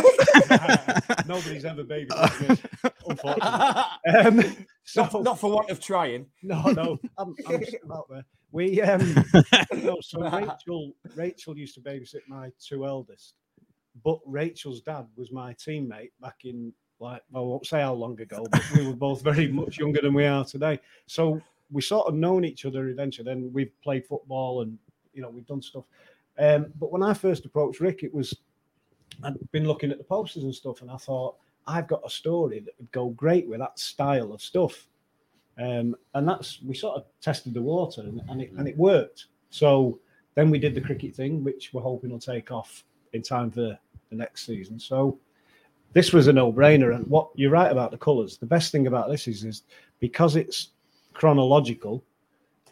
yeah. 0.51 1.01
nobody's 1.27 1.65
ever 1.65 1.83
babysitted 1.85 2.49
me, 2.51 2.91
unfortunately. 3.09 4.53
Um, 4.53 4.57
so, 4.85 5.03
Not, 5.05 5.23
not 5.23 5.39
for 5.41 5.51
want 5.51 5.71
of 5.71 5.81
trying. 5.81 6.27
no, 6.43 6.61
no, 6.73 6.99
I'm, 7.17 7.35
I'm 7.49 7.65
still 7.65 7.93
out 7.95 8.07
there. 8.11 8.25
We 8.59 8.83
um, 8.83 9.15
no, 9.85 9.99
so 10.01 10.21
Rachel, 10.21 10.93
Rachel 11.15 11.57
used 11.57 11.77
to 11.77 11.81
babysit 11.81 12.23
my 12.27 12.51
two 12.61 12.87
eldest, 12.87 13.35
but 14.03 14.19
Rachel's 14.27 14.81
dad 14.81 15.07
was 15.15 15.31
my 15.31 15.55
teammate 15.55 16.11
back 16.21 16.39
in 16.43 16.73
like 16.99 17.23
I 17.33 17.39
won't 17.39 17.65
say 17.65 17.83
how 17.83 17.95
long 17.95 18.21
ago, 18.21 18.45
but 18.51 18.69
we 18.75 18.85
were 18.85 18.97
both 18.97 19.23
very 19.23 19.47
much 19.47 19.79
younger 19.79 20.01
than 20.01 20.13
we 20.13 20.27
are 20.27 20.45
today. 20.45 20.81
So 21.07 21.41
we 21.71 21.83
sort 21.83 22.09
of 22.09 22.17
known 22.17 22.45
each 22.45 22.65
other 22.65 22.89
eventually. 22.89 23.27
Then 23.27 23.49
we've 23.53 23.71
played 23.81 24.05
football 24.05 24.63
and 24.63 24.77
you 25.13 25.23
know 25.23 25.31
we've 25.31 25.47
done 25.47 25.63
stuff. 25.63 25.85
Um, 26.37 26.73
but 26.81 26.91
when 26.91 27.05
I 27.05 27.15
first 27.15 27.45
approached 27.45 27.79
Rick, 27.79 28.03
it 28.03 28.13
was 28.13 28.35
I'd 29.23 29.37
been 29.53 29.69
looking 29.69 29.93
at 29.93 29.99
the 29.99 30.05
posters 30.05 30.43
and 30.43 30.53
stuff, 30.53 30.83
and 30.83 30.91
I 30.91 30.97
thought 30.97 31.37
I've 31.69 31.87
got 31.87 32.03
a 32.05 32.11
story 32.11 32.59
that 32.59 32.75
would 32.81 32.91
go 32.91 33.11
great 33.11 33.49
with 33.49 33.61
that 33.61 33.79
style 33.79 34.33
of 34.33 34.43
stuff. 34.43 34.88
Um, 35.59 35.97
and 36.15 36.29
that's 36.29 36.63
we 36.63 36.75
sort 36.75 36.97
of 36.97 37.05
tested 37.21 37.53
the 37.53 37.63
water 37.63 38.03
and, 38.03 38.23
and 38.29 38.41
it 38.43 38.53
and 38.53 38.69
it 38.69 38.77
worked. 38.77 39.27
So 39.51 39.99
then 40.35 40.51
we 40.51 40.59
did 40.59 40.75
the 40.75 40.81
cricket 40.81 41.15
thing, 41.15 41.43
which 41.43 41.73
we're 41.73 41.83
hoping 41.83 42.11
will 42.11 42.19
take 42.21 42.53
off 42.53 42.85
in 43.13 43.23
time 43.23 43.51
for 43.51 43.79
the 44.11 44.17
next 44.17 44.47
season. 44.47 44.79
So 44.79 45.19
this 45.95 46.13
was 46.13 46.29
a 46.29 46.33
no-brainer. 46.33 46.95
And 46.95 47.07
what 47.09 47.31
you're 47.35 47.51
right 47.51 47.73
about 47.73 47.91
the 47.91 47.99
colours. 47.99 48.37
The 48.37 48.47
best 48.47 48.71
thing 48.71 48.87
about 48.87 49.09
this 49.09 49.27
is 49.27 49.45
is 49.45 49.63
because 50.01 50.37
it's 50.37 50.69
chronological, 51.13 52.05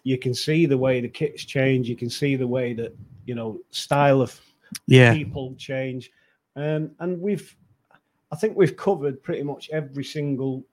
you 0.04 0.18
can 0.18 0.34
see 0.34 0.66
the 0.66 0.78
way 0.78 1.00
the 1.00 1.08
kits 1.08 1.44
change. 1.44 1.88
You 1.88 1.96
can 1.96 2.10
see 2.10 2.36
the 2.36 2.46
way 2.46 2.72
that 2.74 2.94
you 3.24 3.34
know 3.34 3.58
style 3.70 4.22
of 4.22 4.40
Yeah. 4.86 5.12
people 5.12 5.54
change, 5.58 6.12
um, 6.54 6.92
and 7.00 7.20
we've 7.20 7.56
I 8.30 8.36
think 8.36 8.56
we've 8.56 8.76
covered 8.76 9.22
pretty 9.22 9.42
much 9.42 9.70
every 9.70 10.04
single 10.04 10.64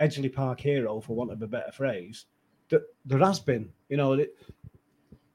Edgeley 0.00 0.32
Park 0.32 0.60
hero, 0.60 1.00
for 1.00 1.14
want 1.14 1.32
of 1.32 1.42
a 1.42 1.46
better 1.46 1.72
phrase, 1.72 2.26
that 2.70 2.82
there 3.04 3.18
has 3.18 3.40
been. 3.40 3.70
You 3.88 3.96
know, 3.96 4.12
it, 4.14 4.36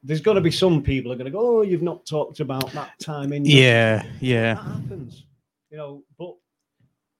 there's 0.04 0.22
got 0.22 0.34
to 0.34 0.42
be 0.42 0.52
some 0.52 0.82
people 0.82 1.12
are 1.12 1.16
going 1.16 1.26
to 1.26 1.32
go, 1.32 1.60
"Oh, 1.60 1.62
you've 1.62 1.82
not 1.82 2.06
talked 2.06 2.40
about 2.40 2.72
that 2.72 2.98
time 3.00 3.34
in." 3.34 3.46
your-" 3.46 3.60
Yeah, 3.60 4.06
yeah. 4.20 4.54
that 4.56 4.64
happens. 4.64 5.26
You 5.72 5.78
know, 5.78 6.04
but 6.18 6.36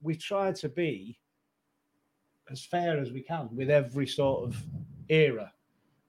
we 0.02 0.14
try 0.16 0.52
to 0.52 0.68
be 0.68 1.18
as 2.50 2.64
fair 2.64 2.98
as 2.98 3.10
we 3.10 3.20
can 3.20 3.48
with 3.54 3.70
every 3.70 4.06
sort 4.06 4.44
of 4.44 4.62
era. 5.08 5.52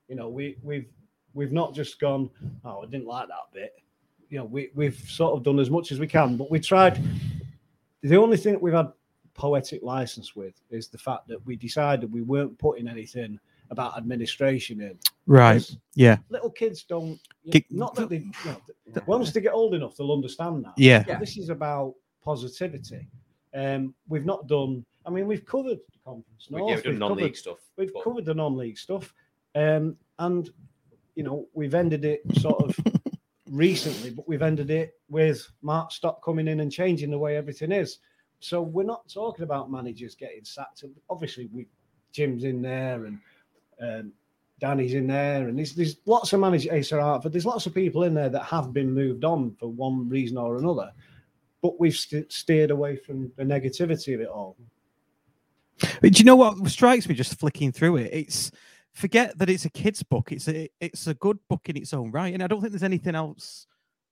You 0.08 0.16
know, 0.16 0.30
we 0.30 0.58
we've 0.62 0.90
we've 1.34 1.52
not 1.52 1.74
just 1.74 2.00
gone, 2.00 2.30
"Oh, 2.64 2.84
I 2.84 2.86
didn't 2.86 3.08
like 3.08 3.28
that 3.28 3.54
bit." 3.54 3.74
You 4.30 4.40
know, 4.40 4.46
we 4.46 4.70
we've 4.76 5.00
sort 5.08 5.38
of 5.38 5.44
done 5.44 5.60
as 5.60 5.70
much 5.70 5.92
as 5.92 6.00
we 6.00 6.08
can, 6.08 6.38
but 6.38 6.52
we 6.52 6.60
tried. 6.60 7.02
The 8.02 8.18
only 8.18 8.38
thing 8.38 8.54
that 8.54 8.62
we've 8.62 8.74
had 8.74 8.92
poetic 9.36 9.84
license 9.84 10.36
with 10.36 10.56
is 10.72 10.88
the 10.88 10.98
fact 10.98 11.28
that 11.28 11.46
we 11.46 11.56
decided 11.56 12.12
we 12.12 12.22
weren't 12.22 12.58
putting 12.58 12.88
anything 12.88 13.40
about 13.70 13.98
administration 13.98 14.82
in. 14.82 14.98
Right. 15.28 15.70
Yeah. 15.96 16.18
Little 16.30 16.50
kids 16.52 16.84
don't. 16.84 17.20
you 17.44 17.52
Get- 17.52 17.72
not 17.72 17.94
that 17.96 18.10
they. 18.10 18.18
You 18.18 18.32
know, 18.46 19.02
once 19.06 19.32
they 19.32 19.42
get 19.42 19.54
old 19.54 19.74
enough, 19.74 19.96
they'll 19.98 20.12
understand 20.12 20.64
that. 20.66 20.74
Yeah. 20.78 21.04
But 21.06 21.20
This 21.20 21.38
is 21.38 21.50
about 21.50 21.94
positivity. 22.24 23.08
Um, 23.54 23.94
we've 24.08 24.26
not 24.26 24.48
done. 24.48 24.86
I 25.06 25.10
mean, 25.10 25.28
we've 25.28 25.46
covered 25.46 25.78
the 25.92 26.00
conference. 26.04 26.48
We- 26.50 26.60
North, 26.60 26.70
yeah, 26.70 26.76
we've 26.76 26.84
done 26.84 26.92
we've 26.94 27.00
non-league 27.00 27.20
covered- 27.24 27.38
stuff, 27.38 27.58
We've 27.78 27.94
but- 27.94 28.04
covered 28.04 28.26
the 28.26 28.34
non-league 28.34 28.78
stuff, 28.78 29.14
um, 29.56 29.96
and 30.20 30.50
you 31.16 31.24
know 31.24 31.48
we've 31.54 31.74
ended 31.76 32.06
it 32.06 32.22
sort 32.40 32.62
of 32.64 32.78
recently, 33.50 34.10
but 34.12 34.28
we've 34.28 34.42
ended 34.42 34.70
it 34.72 34.94
with 35.10 35.48
Mark 35.62 35.92
Stott 35.92 36.22
coming 36.24 36.48
in 36.48 36.60
and 36.60 36.72
changing 36.72 37.10
the 37.12 37.18
way 37.18 37.36
everything 37.38 37.72
is. 37.72 38.00
So 38.46 38.62
we're 38.62 38.84
not 38.84 39.10
talking 39.10 39.42
about 39.42 39.72
managers 39.72 40.14
getting 40.14 40.44
sacked. 40.44 40.84
Obviously, 41.10 41.50
we 41.52 41.66
Jim's 42.12 42.44
in 42.44 42.62
there 42.62 43.06
and 43.06 43.20
um, 43.82 44.14
Danny's 44.62 44.94
in 44.94 45.08
there, 45.08 45.48
and 45.48 45.58
there's, 45.58 45.74
there's 45.74 45.98
lots 46.06 46.32
of 46.32 46.40
managers. 46.40 46.72
Asa 46.72 47.02
Hartford. 47.02 47.34
There's 47.34 47.48
lots 47.48 47.66
of 47.66 47.74
people 47.74 48.04
in 48.04 48.14
there 48.14 48.30
that 48.30 48.44
have 48.44 48.72
been 48.72 48.94
moved 48.94 49.26
on 49.26 49.56
for 49.60 49.68
one 49.70 50.08
reason 50.08 50.38
or 50.38 50.58
another, 50.58 50.92
but 51.64 51.80
we've 51.80 51.96
st- 51.96 52.32
steered 52.32 52.70
away 52.70 52.98
from 52.98 53.32
the 53.36 53.44
negativity 53.44 54.14
of 54.14 54.22
it 54.22 54.30
all. 54.30 54.56
Do 55.80 56.10
you 56.10 56.24
know 56.24 56.36
what 56.36 56.68
strikes 56.70 57.10
me 57.10 57.16
just 57.16 57.40
flicking 57.40 57.72
through 57.72 57.98
it? 57.98 58.14
It's 58.14 58.52
forget 58.94 59.36
that 59.40 59.50
it's 59.50 59.66
a 59.66 59.72
kid's 59.72 60.04
book. 60.04 60.32
It's 60.32 60.48
a 60.48 60.70
it's 60.80 61.08
a 61.08 61.16
good 61.16 61.40
book 61.50 61.68
in 61.68 61.78
its 61.78 61.96
own 61.96 62.12
right, 62.12 62.34
and 62.34 62.44
I 62.44 62.48
don't 62.48 62.62
think 62.62 62.74
there's 62.74 62.84
anything 62.84 63.16
else 63.16 63.66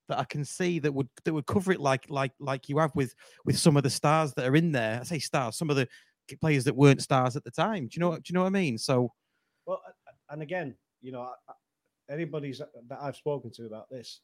that 0.08 0.18
I 0.18 0.24
can 0.24 0.44
see 0.44 0.78
that 0.80 0.92
would 0.92 1.08
that 1.24 1.32
would 1.32 1.46
cover 1.46 1.72
it 1.72 1.80
like 1.80 2.06
like 2.08 2.32
like 2.38 2.68
you 2.68 2.78
have 2.78 2.94
with 2.94 3.14
with 3.44 3.58
some 3.58 3.76
of 3.76 3.82
the 3.82 3.90
stars 3.90 4.32
that 4.34 4.46
are 4.46 4.56
in 4.56 4.72
there. 4.72 5.00
I 5.00 5.04
say 5.04 5.18
stars, 5.18 5.56
some 5.56 5.70
of 5.70 5.76
the 5.76 5.88
players 6.40 6.64
that 6.64 6.76
weren't 6.76 7.02
stars 7.02 7.36
at 7.36 7.44
the 7.44 7.50
time. 7.50 7.86
Do 7.86 7.90
you 7.94 8.00
know 8.00 8.10
what 8.10 8.22
do 8.22 8.32
you 8.32 8.34
know 8.34 8.42
what 8.42 8.48
I 8.48 8.50
mean? 8.50 8.78
So 8.78 9.12
Well, 9.66 9.80
and 10.30 10.42
again, 10.42 10.74
you 11.02 11.12
know, 11.12 11.22
I- 11.22 11.52
I- 11.52 12.12
anybody's 12.12 12.58
that 12.58 12.98
I've 13.00 13.16
spoken 13.16 13.50
to 13.52 13.66
about 13.66 13.88
this, 13.90 14.20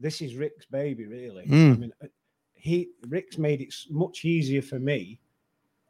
this 0.00 0.20
is 0.20 0.34
Rick's 0.36 0.66
baby, 0.66 1.06
really. 1.06 1.44
I 1.44 1.46
Mm. 1.46 1.78
mean, 1.78 1.92
uh, 2.02 2.06
he 2.54 2.88
Rick's 3.08 3.38
made 3.38 3.60
it 3.60 3.74
much 3.90 4.24
easier 4.24 4.62
for 4.62 4.78
me 4.78 5.18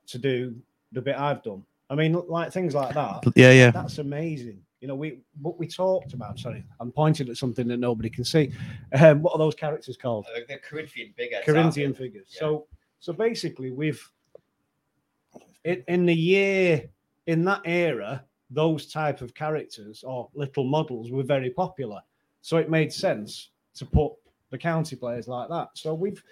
to 0.07 0.19
do 0.19 0.61
the 0.93 1.03
bit 1.03 1.17
I've 1.17 1.43
done. 1.43 1.65
I 1.91 1.95
mean, 1.95 2.13
like 2.29 2.53
things 2.53 2.75
like 2.75 2.95
that. 2.95 3.23
Yeah, 3.37 3.53
yeah. 3.53 3.71
That's 3.71 3.99
amazing. 3.99 4.65
You 4.87 4.93
know, 4.93 4.95
we 4.95 5.19
what 5.43 5.59
we 5.59 5.67
talked 5.67 6.13
about. 6.13 6.39
Sorry, 6.39 6.65
I'm 6.79 6.93
pointing 6.93 7.29
at 7.29 7.37
something 7.37 7.67
that 7.67 7.79
nobody 7.79 8.09
can 8.09 8.25
see. 8.25 8.53
Um, 8.93 9.21
what 9.21 9.33
are 9.33 9.39
those 9.39 9.57
characters 9.57 9.97
called? 9.97 10.27
Uh, 10.33 10.39
the 10.49 10.59
Corinthian 10.59 11.13
big 11.17 11.33
heads, 11.33 11.45
Corinthian 11.45 11.89
aren't 11.89 11.99
they? 11.99 12.05
figures. 12.05 12.29
So 12.29 12.69
so 13.01 13.13
basically 13.13 13.73
we've 13.73 14.01
in, 15.65 15.83
in 15.89 16.07
the 16.07 16.15
year 16.15 16.89
in 17.27 17.45
that 17.47 17.63
era, 17.65 18.25
those 18.49 18.87
type 18.87 19.23
of 19.23 19.35
characters 19.35 20.05
or 20.07 20.29
little 20.35 20.63
models 20.63 21.11
were 21.11 21.25
very 21.25 21.51
popular. 21.51 22.01
So 22.43 22.59
it 22.59 22.71
made 22.71 22.93
sense 22.93 23.51
to 23.75 23.85
put 23.85 24.13
the 24.51 24.59
county 24.59 24.95
players 24.95 25.27
like 25.27 25.49
that. 25.49 25.71
So 25.75 25.95
we've 25.95 26.23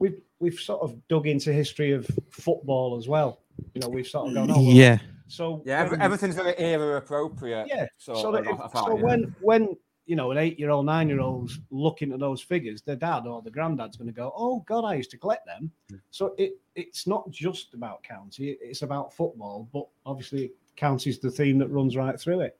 we've 0.00 0.20
we've 0.40 0.58
sort 0.58 0.82
of 0.82 0.96
dug 1.06 1.28
into 1.28 1.52
history 1.52 1.92
of 1.92 2.10
football 2.28 2.98
as 2.98 3.06
well. 3.06 3.38
You 3.74 3.82
know, 3.82 3.88
we've 3.88 4.08
sort 4.08 4.30
of 4.30 4.34
gone, 4.34 4.50
oh, 4.50 4.54
well, 4.54 4.62
Yeah. 4.64 4.98
So 5.28 5.62
Yeah, 5.64 5.80
every, 5.80 5.90
when- 5.92 6.02
everything's 6.02 6.34
very 6.34 6.58
era 6.58 6.96
appropriate. 6.96 7.68
yeah. 7.68 7.86
So, 7.96 8.14
So, 8.14 8.32
that 8.32 8.46
if- 8.46 8.72
so 8.72 8.96
yeah. 8.96 9.02
when 9.04 9.34
when 9.40 9.76
you 10.06 10.16
know 10.16 10.30
an 10.30 10.38
eight 10.38 10.58
year 10.58 10.70
old, 10.70 10.86
nine 10.86 11.06
year 11.08 11.20
old's 11.20 11.60
looking 11.70 12.12
at 12.12 12.18
those 12.18 12.40
figures, 12.40 12.80
their 12.82 12.96
dad 12.96 13.26
or 13.26 13.42
the 13.42 13.50
granddad's 13.50 13.96
going 13.98 14.06
to 14.08 14.12
go, 14.14 14.32
"Oh 14.34 14.60
God, 14.66 14.84
I 14.86 14.94
used 14.94 15.10
to 15.10 15.18
collect 15.18 15.44
them." 15.46 15.70
Hmm. 15.90 15.96
So 16.10 16.34
it 16.38 16.58
it's 16.74 17.06
not 17.06 17.30
just 17.30 17.74
about 17.74 18.02
county; 18.02 18.56
it's 18.60 18.80
about 18.82 19.12
football. 19.12 19.68
But 19.72 19.86
obviously, 20.06 20.52
county's 20.76 21.18
the 21.18 21.30
theme 21.30 21.58
that 21.58 21.68
runs 21.68 21.94
right 21.96 22.18
through 22.18 22.40
it. 22.40 22.58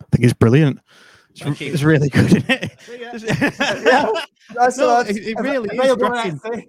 I 0.00 0.04
think 0.10 0.24
it's 0.24 0.32
brilliant. 0.34 0.80
It's, 1.30 1.40
Thank 1.42 1.60
r- 1.60 1.66
you. 1.66 1.72
it's 1.72 1.82
really 1.82 2.08
good. 2.08 2.26
Isn't 2.26 2.50
it? 2.50 2.72
Yeah, 3.00 4.10
that's 4.54 4.78
no, 4.78 4.86
what- 4.94 5.08
it, 5.10 5.16
it 5.18 5.38
really 5.38 5.68
is. 5.78 6.60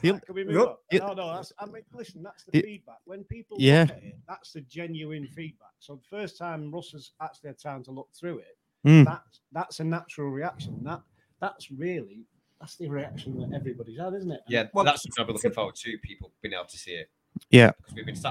Can 0.00 0.20
we 0.34 0.44
move 0.44 0.56
up? 0.62 0.80
No, 0.92 1.12
no, 1.12 1.34
that's, 1.34 1.52
I 1.58 1.66
mean, 1.66 1.82
listen, 1.92 2.22
that's 2.22 2.44
the 2.44 2.60
feedback. 2.60 2.98
When 3.04 3.24
people 3.24 3.56
yeah. 3.60 3.84
It, 3.84 4.16
that's 4.28 4.52
the 4.52 4.60
genuine 4.62 5.26
feedback. 5.26 5.72
So 5.78 5.96
the 5.96 6.16
first 6.16 6.38
time 6.38 6.70
Russ 6.72 6.92
has 6.92 7.12
actually 7.20 7.48
had 7.48 7.58
time 7.58 7.82
to 7.84 7.90
look 7.90 8.08
through 8.18 8.38
it, 8.38 8.58
mm. 8.86 9.04
that's, 9.04 9.40
that's 9.52 9.80
a 9.80 9.84
natural 9.84 10.30
reaction. 10.30 10.78
That 10.82 11.02
That's 11.40 11.70
really, 11.70 12.24
that's 12.60 12.76
the 12.76 12.88
reaction 12.88 13.38
that 13.38 13.56
everybody's 13.56 13.98
had, 13.98 14.14
isn't 14.14 14.30
it? 14.30 14.40
Yeah, 14.48 14.64
well, 14.72 14.84
that's 14.84 15.04
what 15.06 15.20
I've 15.20 15.26
been 15.26 15.34
looking 15.34 15.52
forward 15.52 15.76
to, 15.76 15.98
people 16.02 16.32
being 16.42 16.54
able 16.54 16.66
to 16.66 16.78
see 16.78 16.92
it. 16.92 17.10
Yeah. 17.50 17.72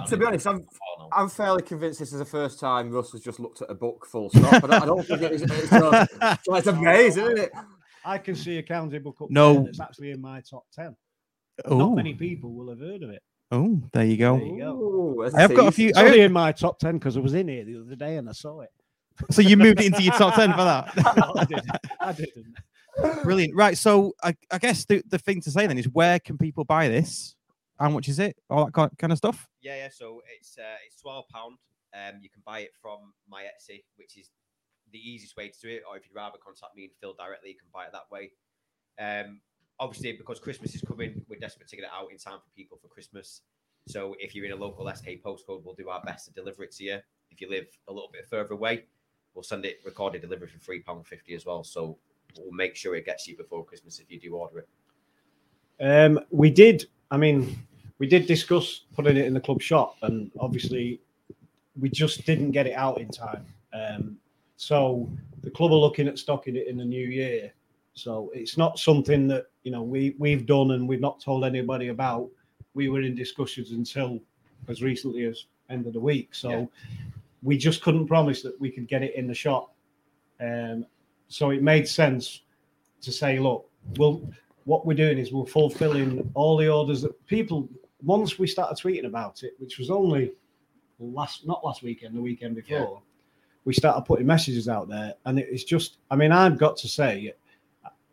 to 0.07 0.17
be 0.17 0.25
honest, 0.25 0.47
I'm, 0.47 0.65
I'm 1.11 1.29
fairly 1.29 1.61
convinced 1.61 1.99
this 1.99 2.11
is 2.11 2.19
the 2.19 2.25
first 2.25 2.59
time 2.59 2.91
Russ 2.91 3.11
has 3.11 3.21
just 3.21 3.39
looked 3.39 3.61
at 3.61 3.69
a 3.69 3.75
book 3.75 4.05
full 4.05 4.29
stop. 4.29 4.63
I, 4.69 4.77
I 4.77 4.85
don't 4.85 5.05
think 5.05 5.21
it 5.21 5.31
is. 5.31 5.41
It's, 5.43 5.51
it's, 5.51 5.71
uh, 5.71 6.05
it's 6.47 6.67
amazing, 6.67 7.23
isn't 7.25 7.39
it? 7.39 7.51
I 8.05 8.17
can 8.17 8.35
see 8.35 8.57
a 8.57 8.63
county 8.63 8.99
book 8.99 9.17
up 9.21 9.29
no. 9.29 9.63
that's 9.63 9.79
actually 9.79 10.11
in 10.11 10.21
my 10.21 10.41
top 10.41 10.65
10. 10.73 10.95
Ooh. 11.71 11.77
Not 11.77 11.95
many 11.95 12.13
people 12.13 12.53
will 12.53 12.69
have 12.69 12.79
heard 12.79 13.03
of 13.03 13.09
it. 13.09 13.21
Oh, 13.51 13.81
there 13.93 14.05
you 14.05 14.17
go. 14.17 14.37
Go. 14.37 15.29
I 15.33 15.41
have 15.41 15.55
got 15.55 15.67
a 15.67 15.71
few. 15.71 15.89
It's 15.89 15.97
only 15.97 16.21
in 16.21 16.33
my 16.33 16.51
top 16.51 16.79
ten 16.79 16.97
because 16.97 17.15
I 17.15 17.21
was 17.21 17.33
in 17.33 17.47
here 17.47 17.63
the 17.63 17.79
other 17.79 17.95
day 17.95 18.17
and 18.17 18.29
I 18.29 18.33
saw 18.33 18.61
it. 18.61 18.69
So 19.31 19.41
you 19.41 19.57
moved 19.57 19.79
it 19.79 19.87
into 19.87 20.03
your 20.03 20.13
top 20.13 20.35
ten 20.35 20.51
for 20.51 20.63
that? 20.63 20.95
no, 21.17 21.33
I 21.35 21.45
didn't. 21.45 21.71
I 21.99 22.11
didn't. 22.13 23.23
Brilliant. 23.23 23.55
Right. 23.55 23.75
So 23.75 24.13
I, 24.23 24.35
I 24.51 24.59
guess 24.59 24.85
the, 24.85 25.01
the 25.07 25.17
thing 25.17 25.41
to 25.41 25.49
say 25.49 25.65
then 25.65 25.77
is 25.79 25.89
where 25.89 26.19
can 26.19 26.37
people 26.37 26.65
buy 26.65 26.87
this? 26.87 27.35
How 27.79 27.89
much 27.89 28.09
is 28.09 28.19
it? 28.19 28.37
All 28.47 28.65
that 28.65 28.91
kind 28.99 29.11
of 29.11 29.17
stuff. 29.17 29.47
Yeah, 29.61 29.75
yeah. 29.75 29.89
So 29.91 30.21
it's 30.37 30.57
uh, 30.59 30.77
it's 30.85 31.01
twelve 31.01 31.25
pound. 31.29 31.57
Um, 31.95 32.19
you 32.21 32.29
can 32.29 32.43
buy 32.45 32.59
it 32.59 32.71
from 32.79 33.13
my 33.27 33.43
Etsy, 33.43 33.83
which 33.95 34.17
is 34.17 34.29
the 34.91 34.99
easiest 34.99 35.35
way 35.35 35.49
to 35.49 35.59
do 35.59 35.69
it. 35.69 35.83
Or 35.89 35.97
if 35.97 36.03
you'd 36.07 36.15
rather 36.15 36.37
contact 36.43 36.75
me 36.75 36.83
and 36.83 36.93
Phil 36.99 37.15
directly, 37.17 37.49
you 37.49 37.57
can 37.57 37.69
buy 37.73 37.85
it 37.85 37.91
that 37.93 38.11
way. 38.11 38.31
Um, 38.99 39.41
obviously, 39.79 40.13
because 40.13 40.39
Christmas 40.39 40.75
is 40.75 40.81
coming, 40.81 41.21
we're 41.29 41.39
desperate 41.39 41.67
to 41.69 41.75
get 41.75 41.83
it 41.83 41.91
out 41.93 42.11
in 42.11 42.17
time 42.17 42.39
for 42.39 42.49
people 42.55 42.77
for 42.81 42.87
Christmas. 42.87 43.41
So 43.87 44.15
if 44.19 44.35
you're 44.35 44.45
in 44.45 44.51
a 44.51 44.55
local 44.55 44.89
SK 44.93 45.21
postcode, 45.23 45.63
we'll 45.63 45.75
do 45.75 45.89
our 45.89 46.01
best 46.03 46.25
to 46.27 46.33
deliver 46.33 46.63
it 46.63 46.71
to 46.73 46.83
you. 46.83 46.99
If 47.31 47.41
you 47.41 47.49
live 47.49 47.67
a 47.87 47.93
little 47.93 48.09
bit 48.11 48.27
further 48.29 48.53
away, 48.53 48.85
we'll 49.33 49.43
send 49.43 49.65
it 49.65 49.79
recorded 49.85 50.21
delivery 50.21 50.47
for 50.47 50.59
three 50.59 50.81
pound 50.81 51.07
fifty 51.07 51.35
as 51.35 51.45
well. 51.45 51.63
So 51.63 51.97
we'll 52.37 52.51
make 52.51 52.75
sure 52.75 52.95
it 52.95 53.05
gets 53.05 53.27
you 53.27 53.37
before 53.37 53.63
Christmas 53.63 53.99
if 53.99 54.11
you 54.11 54.19
do 54.19 54.35
order 54.35 54.59
it. 54.59 54.69
Um, 55.79 56.19
we 56.31 56.49
did. 56.49 56.85
I 57.11 57.17
mean, 57.17 57.57
we 57.99 58.07
did 58.07 58.27
discuss 58.27 58.81
putting 58.95 59.15
it 59.15 59.25
in 59.25 59.33
the 59.33 59.39
club 59.39 59.61
shop, 59.61 59.95
and 60.01 60.31
obviously, 60.39 60.99
we 61.79 61.89
just 61.89 62.25
didn't 62.25 62.51
get 62.51 62.67
it 62.67 62.73
out 62.73 62.99
in 62.99 63.09
time. 63.09 63.45
Um, 63.73 64.17
so 64.57 65.09
the 65.43 65.51
club 65.51 65.71
are 65.71 65.75
looking 65.75 66.07
at 66.07 66.17
stocking 66.17 66.55
it 66.55 66.67
in 66.67 66.77
the 66.77 66.85
new 66.85 67.07
year. 67.07 67.53
So 67.97 68.31
it's 68.33 68.57
not 68.57 68.77
something 68.77 69.27
that 69.29 69.47
you 69.63 69.71
know 69.71 69.81
we 69.81 70.15
we've 70.19 70.45
done 70.45 70.71
and 70.71 70.87
we've 70.87 71.01
not 71.01 71.19
told 71.19 71.43
anybody 71.43 71.87
about. 71.87 72.29
We 72.73 72.89
were 72.89 73.01
in 73.01 73.15
discussions 73.15 73.71
until 73.71 74.19
as 74.67 74.83
recently 74.83 75.25
as 75.25 75.45
end 75.69 75.87
of 75.87 75.93
the 75.93 75.99
week. 75.99 76.35
So 76.35 76.49
Yeah. 76.49 76.65
we 77.41 77.57
just 77.57 77.81
couldn't 77.81 78.07
promise 78.07 78.41
that 78.43 78.59
we 78.59 78.69
could 78.71 78.87
get 78.87 79.01
it 79.03 79.15
in 79.15 79.27
the 79.27 79.33
shop. 79.33 79.73
Um, 80.39 80.85
so 81.27 81.49
it 81.49 81.63
made 81.63 81.87
sense 81.87 82.43
to 83.01 83.11
say, 83.11 83.39
look, 83.39 83.69
we'll 83.97 84.21
what 84.65 84.85
we're 84.85 84.93
doing 84.93 85.17
is 85.17 85.31
we're 85.31 85.45
fulfilling 85.45 86.29
all 86.35 86.57
the 86.57 86.69
orders 86.69 87.01
that 87.01 87.25
people 87.25 87.67
once 88.03 88.37
we 88.37 88.45
started 88.45 88.77
tweeting 88.81 89.05
about 89.05 89.41
it, 89.41 89.53
which 89.57 89.79
was 89.79 89.89
only 89.89 90.33
last 90.99 91.47
not 91.47 91.65
last 91.65 91.81
weekend, 91.81 92.15
the 92.15 92.21
weekend 92.21 92.55
before, 92.55 93.01
we 93.65 93.73
started 93.73 94.03
putting 94.03 94.27
messages 94.27 94.69
out 94.69 94.87
there, 94.87 95.15
and 95.25 95.39
it's 95.39 95.63
just 95.63 95.97
I 96.11 96.15
mean, 96.15 96.31
I've 96.31 96.59
got 96.59 96.77
to 96.77 96.87
say, 96.87 97.33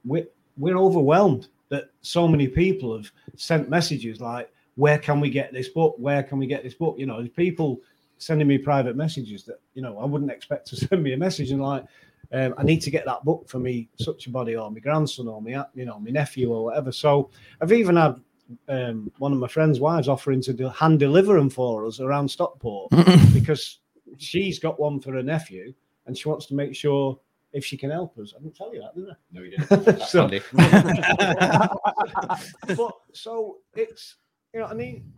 we're 0.04 0.26
we're 0.56 0.78
overwhelmed 0.78 1.48
that 1.70 1.90
so 2.02 2.28
many 2.28 2.46
people 2.46 2.96
have 2.96 3.10
sent 3.36 3.68
messages 3.68 4.20
like, 4.20 4.50
where 4.76 4.98
can 4.98 5.20
we 5.20 5.30
get 5.30 5.52
this 5.52 5.68
book? 5.68 5.94
Where 5.98 6.22
can 6.22 6.38
we 6.38 6.46
get 6.46 6.62
this 6.62 6.74
book? 6.74 6.96
You 6.98 7.06
know, 7.06 7.18
there's 7.18 7.30
people 7.30 7.80
sending 8.18 8.46
me 8.46 8.58
private 8.58 8.96
messages 8.96 9.44
that 9.44 9.60
you 9.74 9.82
know 9.82 9.98
I 9.98 10.04
wouldn't 10.04 10.30
expect 10.30 10.66
to 10.68 10.76
send 10.88 11.02
me 11.02 11.12
a 11.12 11.16
message 11.16 11.50
and 11.50 11.62
like 11.62 11.84
um, 12.32 12.54
I 12.58 12.62
need 12.62 12.80
to 12.82 12.90
get 12.90 13.04
that 13.04 13.24
book 13.24 13.48
for 13.48 13.58
me 13.58 13.88
such 13.98 14.26
a 14.26 14.30
body 14.30 14.56
or 14.56 14.70
my 14.70 14.80
grandson 14.80 15.28
or 15.28 15.40
my 15.40 15.64
you 15.74 15.84
know 15.84 15.98
my 15.98 16.10
nephew 16.10 16.52
or 16.52 16.64
whatever. 16.64 16.92
So 16.92 17.30
I've 17.60 17.72
even 17.72 17.96
had 17.96 18.20
um, 18.68 19.10
one 19.18 19.32
of 19.32 19.38
my 19.38 19.48
friends' 19.48 19.80
wives 19.80 20.08
offering 20.08 20.40
to 20.42 20.52
do, 20.52 20.68
hand 20.68 20.98
deliver 20.98 21.34
them 21.34 21.50
for 21.50 21.86
us 21.86 22.00
around 22.00 22.28
Stockport 22.28 22.90
because 23.32 23.78
she's 24.18 24.58
got 24.58 24.78
one 24.78 25.00
for 25.00 25.12
her 25.12 25.22
nephew 25.22 25.72
and 26.06 26.16
she 26.16 26.28
wants 26.28 26.46
to 26.46 26.54
make 26.54 26.74
sure 26.74 27.18
if 27.54 27.64
she 27.64 27.76
can 27.76 27.90
help 27.90 28.18
us. 28.18 28.34
I 28.36 28.42
didn't 28.42 28.56
tell 28.56 28.74
you 28.74 28.80
that, 28.82 28.94
did 28.94 29.08
I? 29.08 29.14
No, 29.32 29.42
you 29.42 29.50
didn't. 29.52 29.84
That's 29.84 30.10
So- 30.10 30.28
handy. 30.28 30.42
but 32.76 32.92
so 33.12 33.58
it's 33.74 34.16
you 34.52 34.60
know, 34.60 34.66
I 34.66 34.74
mean, 34.74 35.10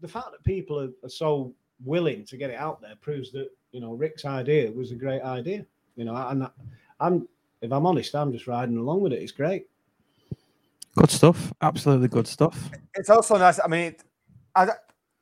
the 0.00 0.08
fact 0.08 0.30
that 0.32 0.44
people 0.44 0.78
are, 0.78 0.90
are 1.04 1.08
so 1.08 1.54
willing 1.84 2.24
to 2.26 2.36
get 2.36 2.50
it 2.50 2.56
out 2.56 2.80
there 2.80 2.94
proves 3.00 3.30
that 3.32 3.48
you 3.72 3.80
know 3.80 3.94
Rick's 3.94 4.24
idea 4.24 4.70
was 4.72 4.90
a 4.90 4.96
great 4.96 5.22
idea. 5.22 5.64
You 5.96 6.04
know, 6.04 6.16
and 6.16 6.44
I, 6.44 6.50
I'm 7.00 7.28
if 7.62 7.72
I'm 7.72 7.86
honest, 7.86 8.14
I'm 8.14 8.32
just 8.32 8.46
riding 8.46 8.76
along 8.76 9.00
with 9.00 9.12
it. 9.12 9.22
It's 9.22 9.32
great. 9.32 9.66
Good 10.96 11.10
stuff. 11.10 11.52
Absolutely 11.62 12.08
good 12.08 12.26
stuff. 12.26 12.70
It's 12.94 13.10
also 13.10 13.36
nice. 13.36 13.58
I 13.58 13.66
mean, 13.68 13.84
it, 13.86 14.04
I, 14.54 14.68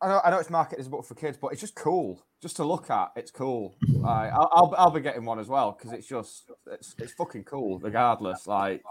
I 0.02 0.08
know, 0.08 0.20
I 0.24 0.30
know 0.30 0.38
it's 0.38 0.50
marketed 0.50 0.80
as 0.80 0.86
a 0.86 0.90
book 0.90 1.04
for 1.04 1.14
kids, 1.14 1.38
but 1.40 1.52
it's 1.52 1.60
just 1.60 1.74
cool, 1.74 2.20
just 2.42 2.56
to 2.56 2.64
look 2.64 2.90
at. 2.90 3.12
It's 3.16 3.30
cool. 3.30 3.74
Like, 3.88 4.32
I'll, 4.32 4.50
I'll, 4.52 4.74
I'll 4.76 4.90
be 4.90 5.00
getting 5.00 5.24
one 5.24 5.38
as 5.38 5.46
well 5.48 5.72
because 5.78 5.92
it's 5.96 6.06
just, 6.08 6.50
it's, 6.70 6.94
it's 6.98 7.12
fucking 7.12 7.44
cool, 7.44 7.78
regardless. 7.78 8.46
Like, 8.46 8.82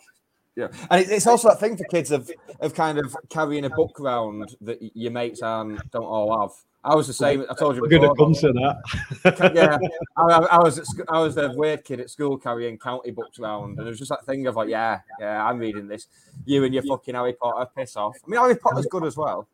yeah, 0.56 0.68
and 0.90 1.02
it, 1.06 1.12
it's 1.12 1.28
also 1.28 1.50
that 1.50 1.60
thing 1.60 1.78
for 1.78 1.84
kids 1.86 2.12
of 2.12 2.30
of 2.60 2.74
kind 2.74 2.98
of 2.98 3.16
carrying 3.30 3.66
a 3.66 3.70
book 3.70 4.00
around 4.00 4.56
that 4.62 4.80
your 4.96 5.12
mates 5.12 5.42
um, 5.42 5.80
don't 5.92 6.04
all 6.04 6.42
have. 6.42 6.52
I 6.84 6.96
was 6.96 7.06
the 7.06 7.14
same. 7.14 7.46
I 7.50 7.54
told 7.54 7.76
you 7.76 7.82
We're 7.84 7.90
going 7.90 8.02
to 8.02 8.16
come 8.16 8.34
to 8.34 8.52
that. 8.54 9.52
yeah, 9.56 9.78
I, 10.18 10.24
I- 10.58 10.64
was 10.64 10.80
at, 10.80 10.88
sc- 10.88 11.10
I 11.10 11.20
was 11.20 11.36
the 11.36 11.54
weird 11.56 11.84
kid 11.86 12.00
at 12.00 12.10
school 12.10 12.38
carrying 12.38 12.78
county 12.80 13.12
books 13.12 13.38
around, 13.40 13.78
and 13.78 13.86
it 13.88 13.90
was 13.90 14.00
just 14.00 14.10
that 14.10 14.26
thing 14.26 14.48
of 14.48 14.56
like, 14.56 14.68
yeah, 14.68 15.00
yeah, 15.20 15.46
I'm 15.46 15.60
reading 15.60 15.88
this. 15.88 16.08
You 16.46 16.64
and 16.64 16.74
your 16.74 16.84
fucking 16.84 17.14
Harry 17.16 17.34
Potter, 17.34 17.70
piss 17.78 17.96
off. 17.96 18.18
I 18.26 18.30
mean, 18.30 18.40
Harry 18.40 18.56
Potter's 18.56 18.88
good 18.88 19.04
as 19.06 19.16
well. 19.16 19.48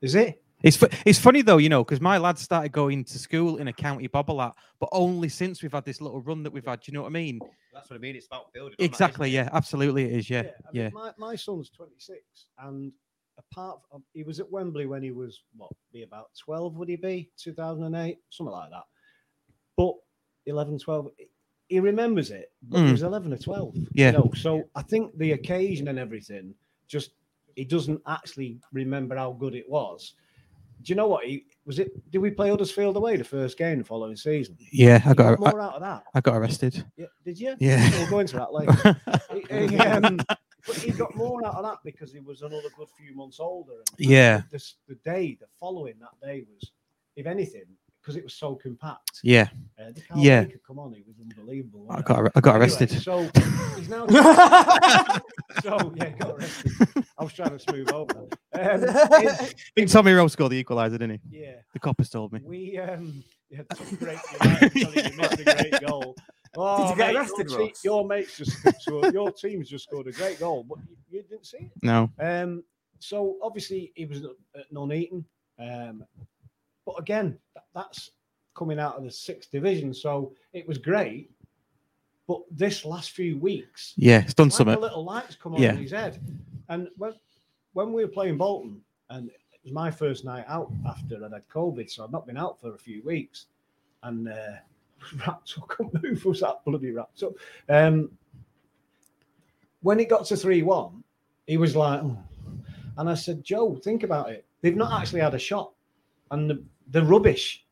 Is 0.00 0.14
it? 0.14 0.42
It's 0.62 0.76
fu- 0.76 0.88
it's 1.06 1.18
funny 1.18 1.42
though, 1.42 1.56
you 1.56 1.68
know, 1.68 1.82
because 1.84 2.00
my 2.00 2.18
lads 2.18 2.42
started 2.42 2.70
going 2.72 3.04
to 3.04 3.18
school 3.18 3.56
in 3.56 3.68
a 3.68 3.72
county 3.72 4.06
bobble 4.08 4.42
at, 4.42 4.52
but 4.78 4.88
only 4.92 5.28
since 5.28 5.62
we've 5.62 5.72
had 5.72 5.84
this 5.84 6.00
little 6.00 6.20
run 6.20 6.42
that 6.42 6.52
we've 6.52 6.66
had. 6.66 6.80
Do 6.80 6.90
you 6.92 6.94
know 6.98 7.02
what 7.02 7.08
I 7.08 7.12
mean? 7.12 7.40
That's 7.72 7.88
what 7.88 7.96
I 7.96 7.98
mean. 8.00 8.16
It's 8.16 8.26
about 8.26 8.52
building. 8.52 8.74
on 8.74 8.76
that, 8.78 8.84
Exactly. 8.84 9.30
it? 9.30 9.34
Yeah. 9.34 9.48
Absolutely. 9.52 10.04
It 10.04 10.12
is. 10.18 10.30
Yeah. 10.30 10.40
I 10.40 10.42
mean, 10.42 10.52
Yeah. 10.72 10.88
My, 10.92 11.12
my 11.18 11.34
son's 11.36 11.70
26, 11.70 12.20
and 12.58 12.92
apart 13.38 13.80
from 13.90 14.02
he 14.12 14.22
was 14.22 14.38
at 14.40 14.50
Wembley 14.50 14.84
when 14.86 15.02
he 15.02 15.12
was 15.12 15.40
what, 15.56 15.70
be 15.92 16.02
about 16.02 16.26
12, 16.38 16.76
would 16.76 16.88
he 16.90 16.96
be? 16.96 17.30
2008, 17.38 18.18
something 18.28 18.52
like 18.52 18.70
that. 18.70 18.82
But 19.76 19.94
11, 20.46 20.78
12, 20.78 21.08
he 21.68 21.80
remembers 21.80 22.30
it, 22.30 22.52
but 22.64 22.80
he 22.80 22.84
Mm. 22.88 22.92
was 22.92 23.02
11 23.02 23.32
or 23.32 23.38
12. 23.38 23.76
Yeah. 23.94 24.06
You 24.08 24.12
know, 24.18 24.30
so 24.36 24.64
I 24.74 24.82
think 24.82 25.16
the 25.16 25.32
occasion 25.32 25.88
and 25.88 25.98
everything 25.98 26.54
just 26.86 27.12
he 27.56 27.64
doesn't 27.64 28.00
actually 28.06 28.60
remember 28.72 29.16
how 29.16 29.32
good 29.32 29.54
it 29.54 29.68
was. 29.68 30.14
Do 30.82 30.90
you 30.92 30.96
know 30.96 31.08
what? 31.08 31.24
He 31.26 31.44
was 31.66 31.78
it. 31.78 31.90
Did 32.10 32.18
we 32.18 32.30
play 32.30 32.48
Huddersfield 32.50 32.96
away 32.96 33.16
the 33.16 33.24
first 33.24 33.58
game 33.58 33.78
the 33.78 33.84
following 33.84 34.16
season? 34.16 34.56
Yeah. 34.72 35.00
I 35.04 35.08
He 35.10 35.14
got. 35.14 35.38
more 35.38 35.60
I, 35.60 35.64
out 35.66 35.74
of 35.74 35.80
that. 35.82 36.04
I 36.14 36.20
got 36.20 36.36
arrested. 36.36 36.84
Yeah, 36.96 37.06
did 37.24 37.38
you? 37.38 37.54
Yeah. 37.58 37.88
We'll 37.98 38.10
go 38.10 38.18
into 38.20 38.36
that 38.36 38.52
later. 38.52 39.00
He- 39.32 39.66
he, 39.68 39.76
um, 39.78 40.18
but 40.66 40.76
he 40.76 40.90
got 40.92 41.14
more 41.14 41.44
out 41.46 41.54
of 41.56 41.64
that 41.64 41.78
because 41.84 42.12
he 42.12 42.20
was 42.20 42.42
another 42.42 42.68
good 42.76 42.88
few 42.98 43.14
months 43.14 43.40
older. 43.40 43.72
And 43.98 44.06
Yeah. 44.06 44.42
The, 44.50 44.62
the 44.88 44.94
day, 44.96 45.36
the 45.40 45.46
following 45.58 45.94
that 46.00 46.26
day 46.26 46.44
was, 46.52 46.72
if 47.16 47.26
anything, 47.26 47.64
because 48.00 48.16
it 48.16 48.24
was 48.24 48.34
so 48.34 48.54
compact. 48.54 49.20
Yeah. 49.22 49.48
Uh, 49.78 49.92
the 49.92 50.02
Yeah. 50.16 50.44
Come 50.66 50.78
on, 50.78 50.94
it 50.94 51.04
was 51.06 51.16
unbelievable. 51.20 51.86
I 51.90 52.00
got. 52.02 52.30
I 52.34 52.40
got 52.40 52.54
Anyway, 52.56 52.60
arrested. 52.66 52.90
so 52.90 53.28
he's 53.76 53.88
now. 53.88 54.06
so 55.62 55.92
yeah, 55.96 56.10
got 56.18 56.30
arrested. 56.38 56.72
I 57.18 57.24
was 57.24 57.32
trying 57.32 57.50
to 57.50 57.58
smooth 57.58 57.90
over. 57.92 58.26
Um, 58.52 58.80
his- 59.22 59.54
think 59.74 59.90
Tommy 59.90 60.12
Rose 60.12 60.32
scored 60.32 60.52
the 60.52 60.62
equaliser, 60.64 60.92
didn't 60.92 61.10
he? 61.30 61.38
yeah, 61.40 61.54
The 61.72 61.78
coppers 61.80 62.08
told 62.10 62.32
me. 62.32 62.40
we 62.44 62.78
um, 62.78 63.22
yeah, 63.50 63.62
great. 63.98 64.18
Right, 64.40 64.74
you 64.74 65.16
missed 65.16 65.40
a 65.40 65.44
great 65.44 65.80
goal. 65.86 66.16
Oh, 66.56 66.90
you 66.90 66.96
get 66.96 67.08
mate, 67.08 67.16
arrested, 67.16 67.48
your, 67.50 67.58
te- 67.68 67.74
your 67.84 68.06
mates 68.08 68.36
just 68.38 68.80
scored, 68.82 69.14
your 69.14 69.30
team's 69.30 69.68
just 69.68 69.84
scored 69.84 70.08
a 70.08 70.12
great 70.12 70.40
goal, 70.40 70.64
but 70.68 70.78
you, 70.88 70.96
you 71.08 71.22
didn't 71.22 71.46
see 71.46 71.58
it. 71.58 71.70
No. 71.82 72.10
Um, 72.18 72.64
so 72.98 73.36
obviously 73.42 73.92
he 73.94 74.04
was 74.04 74.22
at 74.24 74.72
Nuneaton, 74.72 75.24
um, 75.60 76.04
but 76.94 77.00
again, 77.00 77.38
that's 77.74 78.10
coming 78.54 78.78
out 78.78 78.96
of 78.96 79.04
the 79.04 79.10
sixth 79.10 79.50
division, 79.50 79.94
so 79.94 80.32
it 80.52 80.66
was 80.66 80.78
great. 80.78 81.30
But 82.26 82.42
this 82.50 82.84
last 82.84 83.10
few 83.12 83.38
weeks, 83.38 83.94
Yeah. 83.96 84.22
It's 84.22 84.34
done 84.34 84.48
like 84.48 84.56
something. 84.56 84.80
little 84.80 85.04
lights 85.04 85.36
come 85.36 85.54
on 85.54 85.62
Yeah. 85.62 85.72
in 85.72 85.78
his 85.78 85.90
head. 85.92 86.20
And 86.68 86.88
when 86.96 87.12
when 87.72 87.92
we 87.92 88.04
were 88.04 88.10
playing 88.10 88.36
Bolton, 88.36 88.80
and 89.10 89.28
it 89.28 89.60
was 89.62 89.72
my 89.72 89.90
first 89.92 90.24
night 90.24 90.44
out 90.48 90.72
after 90.86 91.24
I'd 91.24 91.32
had 91.32 91.48
COVID, 91.48 91.88
so 91.90 92.04
I'd 92.04 92.10
not 92.12 92.26
been 92.26 92.36
out 92.36 92.60
for 92.60 92.74
a 92.74 92.78
few 92.78 93.02
weeks, 93.04 93.46
and 94.02 94.28
uh, 94.28 94.56
wrapped 95.26 95.54
up, 95.58 95.68
couldn't 95.68 96.02
move, 96.02 96.24
was 96.24 96.40
that 96.40 96.64
bloody 96.64 96.90
wrapped 96.90 97.22
up. 97.22 97.32
Um, 97.68 98.10
when 99.82 99.98
it 100.00 100.08
got 100.08 100.24
to 100.26 100.36
three 100.36 100.62
one, 100.62 101.02
he 101.46 101.56
was 101.56 101.74
like, 101.76 102.02
"Oh." 102.02 102.18
and 102.98 103.08
I 103.08 103.14
said, 103.14 103.42
Joe, 103.42 103.76
think 103.76 104.02
about 104.02 104.30
it. 104.30 104.44
They've 104.60 104.76
not 104.76 105.00
actually 105.00 105.20
had 105.20 105.34
a 105.34 105.38
shot, 105.38 105.72
and 106.32 106.50
the, 106.50 106.62
the 106.90 107.02
rubbish. 107.04 107.64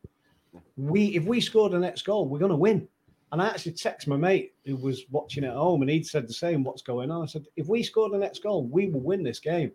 We 0.76 1.16
if 1.16 1.24
we 1.24 1.40
scored 1.40 1.72
the 1.72 1.78
next 1.78 2.02
goal, 2.02 2.26
we're 2.28 2.38
going 2.38 2.50
to 2.50 2.57
win. 2.57 2.88
And 3.31 3.42
I 3.42 3.48
actually 3.48 3.72
text 3.72 4.09
my 4.09 4.16
mate 4.16 4.54
who 4.64 4.76
was 4.76 5.04
watching 5.11 5.44
at 5.44 5.52
home, 5.54 5.83
and 5.83 5.90
he'd 5.90 6.07
said 6.07 6.26
the 6.26 6.33
same. 6.33 6.64
What's 6.64 6.81
going 6.83 7.11
on? 7.11 7.22
I 7.22 7.26
said, 7.26 7.44
if 7.57 7.66
we 7.68 7.83
score 7.83 8.09
the 8.09 8.16
next 8.16 8.42
goal, 8.42 8.64
we 8.64 8.88
will 8.88 9.00
win 9.00 9.22
this 9.22 9.38
game. 9.38 9.70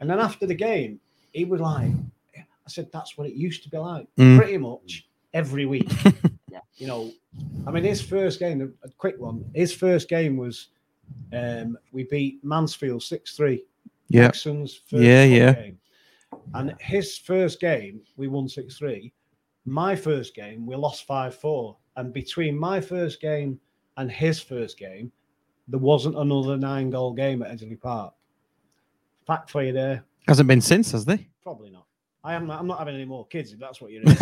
And 0.00 0.10
then 0.10 0.18
after 0.18 0.46
the 0.46 0.54
game, 0.54 1.00
he 1.32 1.46
was 1.46 1.60
like, 1.60 1.90
I 2.36 2.68
said, 2.68 2.90
that's 2.92 3.16
what 3.16 3.26
it 3.26 3.32
used 3.34 3.62
to 3.62 3.70
be 3.70 3.78
like, 3.78 4.06
Mm. 4.18 4.36
pretty 4.36 4.58
much 4.58 5.08
every 5.32 5.66
week. 5.66 5.90
You 6.76 6.86
know, 6.86 7.12
I 7.66 7.70
mean, 7.70 7.84
his 7.84 8.00
first 8.02 8.38
game, 8.40 8.74
a 8.82 8.88
quick 8.88 9.18
one. 9.18 9.44
His 9.54 9.72
first 9.74 10.08
game 10.08 10.36
was 10.36 10.68
um, 11.32 11.76
we 11.92 12.04
beat 12.04 12.42
Mansfield 12.42 13.02
six 13.02 13.36
three. 13.36 13.64
Yeah. 14.08 14.22
Jackson's 14.26 14.80
first 14.88 15.02
Yeah, 15.02 15.22
yeah. 15.24 15.52
game. 15.52 15.78
And 16.54 16.74
his 16.80 17.18
first 17.18 17.60
game, 17.60 18.00
we 18.16 18.28
won 18.28 18.48
6 18.48 18.76
3. 18.76 19.12
My 19.64 19.94
first 19.96 20.34
game, 20.34 20.66
we 20.66 20.76
lost 20.76 21.06
5 21.06 21.34
4. 21.34 21.76
And 21.96 22.12
between 22.12 22.58
my 22.58 22.80
first 22.80 23.20
game 23.20 23.60
and 23.96 24.10
his 24.10 24.40
first 24.40 24.78
game, 24.78 25.12
there 25.68 25.78
wasn't 25.80 26.16
another 26.16 26.56
nine 26.56 26.90
goal 26.90 27.12
game 27.12 27.42
at 27.42 27.56
Edgeley 27.56 27.80
Park. 27.80 28.14
Fact 29.26 29.50
for 29.50 29.62
you 29.62 29.72
there, 29.72 30.04
Hasn't 30.28 30.48
been 30.48 30.60
since, 30.60 30.92
has 30.92 31.04
they? 31.04 31.26
probably 31.42 31.70
not. 31.70 31.86
I 32.24 32.34
am. 32.34 32.50
I'm 32.50 32.68
not 32.68 32.78
having 32.78 32.94
any 32.94 33.04
more 33.04 33.26
kids. 33.26 33.52
If 33.52 33.58
that's 33.58 33.80
what 33.80 33.90
you're. 33.90 34.02
In. 34.02 34.16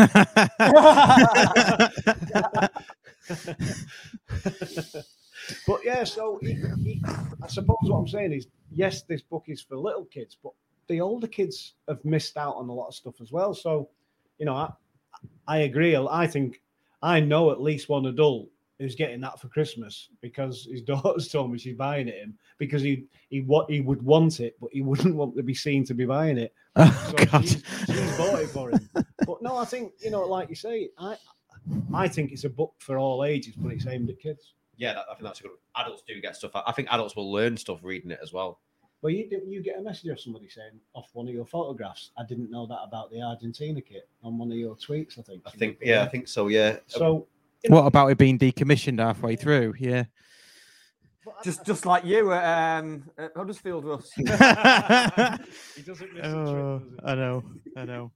But 5.66 5.80
yeah, 5.84 6.04
so 6.04 6.38
he, 6.42 6.54
he, 6.84 7.02
I 7.42 7.46
suppose 7.48 7.78
what 7.82 7.98
I'm 7.98 8.08
saying 8.08 8.32
is, 8.32 8.46
yes, 8.70 9.02
this 9.02 9.22
book 9.22 9.44
is 9.48 9.62
for 9.62 9.76
little 9.76 10.04
kids, 10.04 10.36
but 10.42 10.52
the 10.90 11.00
older 11.00 11.28
kids 11.28 11.74
have 11.88 12.04
missed 12.04 12.36
out 12.36 12.56
on 12.56 12.68
a 12.68 12.72
lot 12.72 12.88
of 12.88 12.94
stuff 12.94 13.20
as 13.20 13.30
well. 13.30 13.54
So, 13.54 13.88
you 14.38 14.44
know, 14.44 14.54
I, 14.54 14.72
I 15.46 15.58
agree. 15.58 15.96
I 15.96 16.26
think 16.26 16.60
I 17.00 17.20
know 17.20 17.52
at 17.52 17.62
least 17.62 17.88
one 17.88 18.06
adult 18.06 18.48
who's 18.78 18.96
getting 18.96 19.20
that 19.20 19.40
for 19.40 19.46
Christmas 19.48 20.08
because 20.20 20.66
his 20.68 20.82
daughter's 20.92 21.28
told 21.28 21.52
me 21.52 21.58
she's 21.58 21.76
buying 21.76 22.08
it 22.08 22.16
him 22.16 22.36
because 22.58 22.82
he 22.82 23.04
he 23.28 23.40
what 23.42 23.70
he 23.70 23.80
would 23.80 24.02
want 24.02 24.40
it, 24.40 24.56
but 24.60 24.70
he 24.72 24.82
wouldn't 24.90 25.14
want 25.14 25.36
to 25.36 25.44
be 25.44 25.54
seen 25.54 25.84
to 25.84 25.94
be 25.94 26.04
buying 26.04 26.36
it. 26.36 26.52
Oh, 26.76 27.14
So 27.18 27.40
she's, 27.40 27.64
she's 27.86 28.16
bought 28.16 28.40
it 28.40 28.48
for 28.48 28.70
him. 28.70 28.88
But 29.26 29.42
no, 29.42 29.56
I 29.56 29.64
think 29.64 29.92
you 29.98 30.10
know, 30.10 30.22
like 30.26 30.48
you 30.48 30.54
say, 30.54 30.90
I 30.98 31.16
I 31.92 32.08
think 32.08 32.32
it's 32.32 32.44
a 32.44 32.48
book 32.48 32.74
for 32.78 32.96
all 32.98 33.24
ages, 33.24 33.54
but 33.56 33.72
it's 33.72 33.86
aimed 33.86 34.08
at 34.10 34.20
kids. 34.20 34.54
Yeah, 34.76 34.94
that, 34.94 35.04
I 35.10 35.14
think 35.14 35.24
that's 35.24 35.40
a 35.40 35.42
good. 35.44 35.52
Adults 35.76 36.02
do 36.06 36.20
get 36.20 36.36
stuff. 36.36 36.52
I 36.54 36.72
think 36.72 36.88
adults 36.90 37.16
will 37.16 37.30
learn 37.30 37.56
stuff 37.56 37.80
reading 37.82 38.10
it 38.12 38.20
as 38.22 38.32
well. 38.32 38.60
Well, 39.02 39.10
you 39.10 39.26
you 39.46 39.62
get 39.62 39.78
a 39.78 39.82
message 39.82 40.10
of 40.10 40.20
somebody 40.20 40.48
saying 40.48 40.78
off 40.92 41.08
one 41.14 41.26
of 41.26 41.32
your 41.32 41.46
photographs? 41.46 42.10
I 42.18 42.24
didn't 42.28 42.50
know 42.50 42.66
that 42.66 42.80
about 42.86 43.10
the 43.10 43.22
Argentina 43.22 43.80
kit 43.80 44.08
on 44.22 44.36
one 44.38 44.52
of 44.52 44.58
your 44.58 44.76
tweets. 44.76 45.18
I 45.18 45.22
think. 45.22 45.42
I 45.46 45.50
think. 45.50 45.78
Yeah, 45.80 46.02
I 46.02 46.08
think 46.08 46.28
so. 46.28 46.48
Yeah. 46.48 46.76
So 46.86 47.26
What 47.68 47.86
about 47.86 48.08
it 48.10 48.18
being 48.18 48.38
decommissioned 48.38 48.98
halfway 49.00 49.36
through? 49.36 49.74
Yeah. 49.78 50.04
Just 51.44 51.64
just 51.64 51.86
like 51.86 52.04
you 52.04 52.32
at, 52.32 52.78
um, 52.78 53.04
at 53.16 53.32
Huddersfield, 53.34 53.84
Russ. 53.84 54.10
he 54.16 54.22
doesn't 54.24 56.14
miss 56.14 56.24
a 56.24 56.26
Oh, 56.26 56.78
trick, 56.78 56.90
does 56.90 57.00
he? 57.04 57.10
I 57.10 57.14
know. 57.14 57.44
I 57.76 57.84
know. 57.84 58.12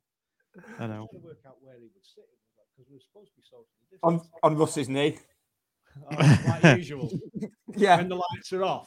I 0.78 0.86
know. 0.86 1.08
work 1.22 1.38
out 1.46 1.56
where 1.62 1.76
he 1.76 1.84
would 1.94 2.04
sit 2.04 2.24
because 2.76 2.90
we 2.90 2.96
were 2.96 3.00
supposed 3.00 3.30
to 3.34 3.40
be 3.40 3.44
on 4.02 4.20
on 4.42 4.56
Russ's 4.56 4.88
knee. 4.88 5.18
Oh, 6.10 6.60
like 6.62 6.76
usual. 6.78 7.10
Yeah. 7.76 7.96
When 7.96 8.08
the 8.08 8.14
lights 8.14 8.52
are 8.52 8.62
off. 8.62 8.86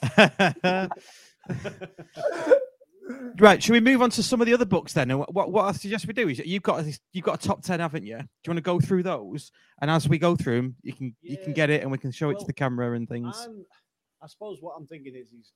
right. 3.39 3.62
Should 3.62 3.73
we 3.73 3.79
move 3.79 4.01
on 4.01 4.10
to 4.12 4.23
some 4.23 4.41
of 4.41 4.47
the 4.47 4.53
other 4.53 4.65
books 4.65 4.93
then? 4.93 5.12
And 5.12 5.19
What, 5.19 5.51
what, 5.51 5.65
I 5.65 5.71
suggest 5.71 6.07
we 6.07 6.13
do 6.13 6.29
is 6.29 6.39
you've 6.39 6.63
got 6.63 6.81
a, 6.81 6.99
you've 7.13 7.25
got 7.25 7.43
a 7.43 7.47
top 7.47 7.62
ten, 7.63 7.79
haven't 7.79 8.05
you? 8.05 8.17
Do 8.17 8.23
you 8.23 8.51
want 8.51 8.57
to 8.57 8.62
go 8.62 8.79
through 8.79 9.03
those? 9.03 9.51
And 9.81 9.91
as 9.91 10.07
we 10.07 10.17
go 10.17 10.36
through 10.36 10.57
them, 10.57 10.75
you 10.81 10.93
can 10.93 11.15
you 11.21 11.38
can 11.38 11.53
get 11.53 11.69
it, 11.69 11.81
and 11.81 11.91
we 11.91 11.97
can 11.97 12.12
show 12.12 12.29
it 12.29 12.39
to 12.39 12.45
the 12.45 12.53
camera 12.53 12.93
and 12.95 13.07
things. 13.07 13.36
I'm, 13.47 13.65
I 14.21 14.27
suppose 14.27 14.57
what 14.62 14.75
I'm 14.77 14.88
thinking 14.88 15.15
is, 15.15 15.31
is 15.31 15.51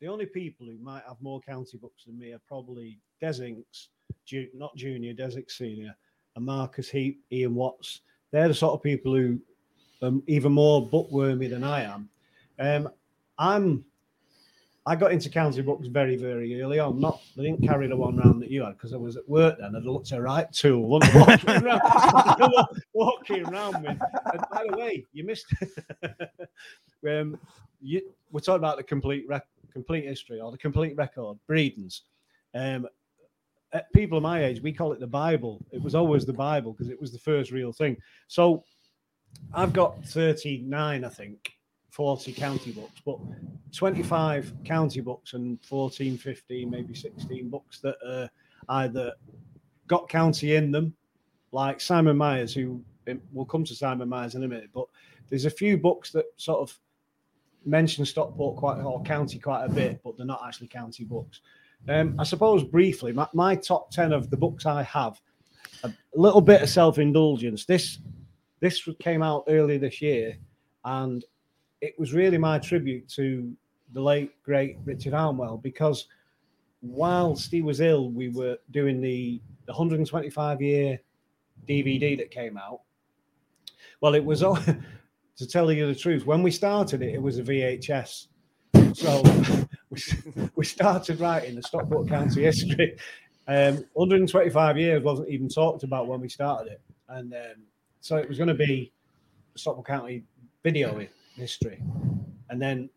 the 0.00 0.08
only 0.08 0.26
people 0.26 0.66
who 0.66 0.78
might 0.78 1.02
have 1.08 1.16
more 1.20 1.40
county 1.40 1.78
books 1.78 2.04
than 2.04 2.18
me 2.18 2.32
are 2.32 2.40
probably 2.46 2.98
Desinks, 3.22 3.88
ju- 4.26 4.48
not 4.54 4.76
junior, 4.76 5.14
Desink 5.14 5.50
senior, 5.50 5.96
and 6.36 6.44
Marcus 6.44 6.88
Heap, 6.90 7.22
Ian 7.32 7.54
Watts. 7.54 8.00
They're 8.30 8.48
the 8.48 8.54
sort 8.54 8.74
of 8.74 8.82
people 8.82 9.14
who 9.14 9.40
are 10.02 10.12
even 10.26 10.52
more 10.52 10.86
bookwormy 10.86 11.48
than 11.48 11.64
I 11.64 11.82
am. 11.82 12.08
Um, 12.58 12.88
I'm. 13.38 13.84
I 14.88 14.94
got 14.94 15.10
into 15.10 15.28
county 15.28 15.62
books 15.62 15.88
very, 15.88 16.16
very 16.16 16.62
early 16.62 16.78
on. 16.78 17.00
Not, 17.00 17.20
I 17.36 17.42
didn't 17.42 17.66
carry 17.66 17.88
the 17.88 17.96
one 17.96 18.16
round 18.16 18.40
that 18.40 18.50
you 18.50 18.62
had 18.62 18.74
because 18.74 18.92
I 18.92 18.96
was 18.96 19.16
at 19.16 19.28
work 19.28 19.58
then. 19.58 19.74
I'd 19.74 19.82
looked 19.82 20.12
a 20.12 20.22
right 20.22 20.50
tool, 20.52 20.86
walking 20.86 21.50
around, 21.50 21.80
walking 22.92 23.48
around. 23.48 23.84
And 23.84 23.98
by 23.98 24.64
the 24.70 24.76
way, 24.76 25.04
you 25.12 25.24
missed. 25.24 25.52
um, 27.08 27.36
you, 27.80 28.00
we're 28.30 28.40
talking 28.40 28.60
about 28.60 28.76
the 28.76 28.84
complete 28.84 29.26
rec- 29.28 29.48
complete 29.72 30.04
history 30.04 30.40
or 30.40 30.52
the 30.52 30.58
complete 30.58 30.96
record 30.96 31.36
breedings. 31.48 32.02
Um, 32.54 32.86
people 33.92 34.18
of 34.18 34.22
my 34.22 34.44
age, 34.44 34.62
we 34.62 34.72
call 34.72 34.92
it 34.92 35.00
the 35.00 35.06
Bible. 35.06 35.60
It 35.72 35.82
was 35.82 35.96
always 35.96 36.24
the 36.24 36.32
Bible 36.32 36.72
because 36.72 36.90
it 36.90 37.00
was 37.00 37.12
the 37.12 37.18
first 37.18 37.50
real 37.50 37.72
thing. 37.72 37.96
So 38.28 38.62
I've 39.52 39.72
got 39.72 40.04
39, 40.04 41.04
I 41.04 41.08
think, 41.08 41.55
40 41.96 42.32
county 42.32 42.72
books, 42.72 43.00
but 43.06 43.18
25 43.74 44.52
county 44.64 45.00
books 45.00 45.32
and 45.32 45.58
14, 45.64 46.18
15, 46.18 46.70
maybe 46.70 46.94
16 46.94 47.48
books 47.48 47.80
that 47.80 47.96
uh, 48.06 48.28
either 48.68 49.14
got 49.86 50.06
county 50.06 50.56
in 50.56 50.70
them, 50.70 50.94
like 51.52 51.80
Simon 51.80 52.18
Myers, 52.18 52.52
who 52.52 52.82
um, 53.08 53.22
we'll 53.32 53.46
come 53.46 53.64
to 53.64 53.74
Simon 53.74 54.10
Myers 54.10 54.34
in 54.34 54.44
a 54.44 54.48
minute, 54.48 54.68
but 54.74 54.84
there's 55.30 55.46
a 55.46 55.50
few 55.50 55.78
books 55.78 56.10
that 56.12 56.26
sort 56.36 56.60
of 56.60 56.78
mention 57.64 58.04
Stockport 58.04 58.58
quite 58.58 58.78
or 58.82 59.02
county 59.02 59.38
quite 59.38 59.64
a 59.64 59.70
bit, 59.70 59.98
but 60.04 60.18
they're 60.18 60.26
not 60.26 60.42
actually 60.46 60.68
county 60.68 61.04
books. 61.04 61.40
Um, 61.88 62.14
I 62.18 62.24
suppose 62.24 62.62
briefly, 62.62 63.14
my, 63.14 63.26
my 63.32 63.56
top 63.56 63.90
10 63.90 64.12
of 64.12 64.28
the 64.28 64.36
books 64.36 64.66
I 64.66 64.82
have, 64.82 65.18
a 65.82 65.90
little 66.14 66.42
bit 66.42 66.60
of 66.60 66.68
self 66.68 66.98
indulgence. 66.98 67.64
This 67.64 68.00
this 68.60 68.86
came 69.00 69.22
out 69.22 69.44
earlier 69.48 69.78
this 69.78 70.02
year, 70.02 70.36
and 70.84 71.24
it 71.86 71.98
was 71.98 72.12
really 72.12 72.36
my 72.36 72.58
tribute 72.58 73.08
to 73.10 73.52
the 73.92 74.00
late 74.00 74.32
great 74.42 74.76
Richard 74.84 75.12
Harnwell 75.12 75.56
because 75.56 76.08
whilst 76.82 77.50
he 77.52 77.62
was 77.62 77.80
ill, 77.80 78.10
we 78.10 78.28
were 78.28 78.58
doing 78.72 79.00
the, 79.00 79.40
the 79.66 79.72
125 79.72 80.60
year 80.60 81.00
DVD 81.68 82.16
that 82.18 82.30
came 82.32 82.56
out. 82.56 82.80
Well, 84.00 84.14
it 84.14 84.24
was 84.24 84.40
to 85.36 85.46
tell 85.46 85.70
you 85.70 85.86
the 85.86 85.94
truth. 85.94 86.26
When 86.26 86.42
we 86.42 86.50
started 86.50 87.02
it, 87.02 87.14
it 87.14 87.22
was 87.22 87.38
a 87.38 87.42
VHS. 87.42 88.26
So 88.92 89.22
we, 89.90 90.00
we 90.56 90.64
started 90.64 91.20
writing 91.20 91.54
the 91.54 91.62
Stockport 91.62 92.08
County 92.08 92.42
history. 92.42 92.96
Um, 93.46 93.84
125 93.92 94.76
years 94.76 95.04
wasn't 95.04 95.28
even 95.28 95.48
talked 95.48 95.84
about 95.84 96.08
when 96.08 96.20
we 96.20 96.28
started 96.28 96.72
it, 96.72 96.80
and 97.08 97.32
um, 97.32 97.62
so 98.00 98.16
it 98.16 98.28
was 98.28 98.38
going 98.38 98.48
to 98.48 98.54
be 98.54 98.92
Stockport 99.54 99.86
County 99.86 100.24
video 100.64 100.98
history. 101.36 101.82
And 102.50 102.60
then 102.60 102.90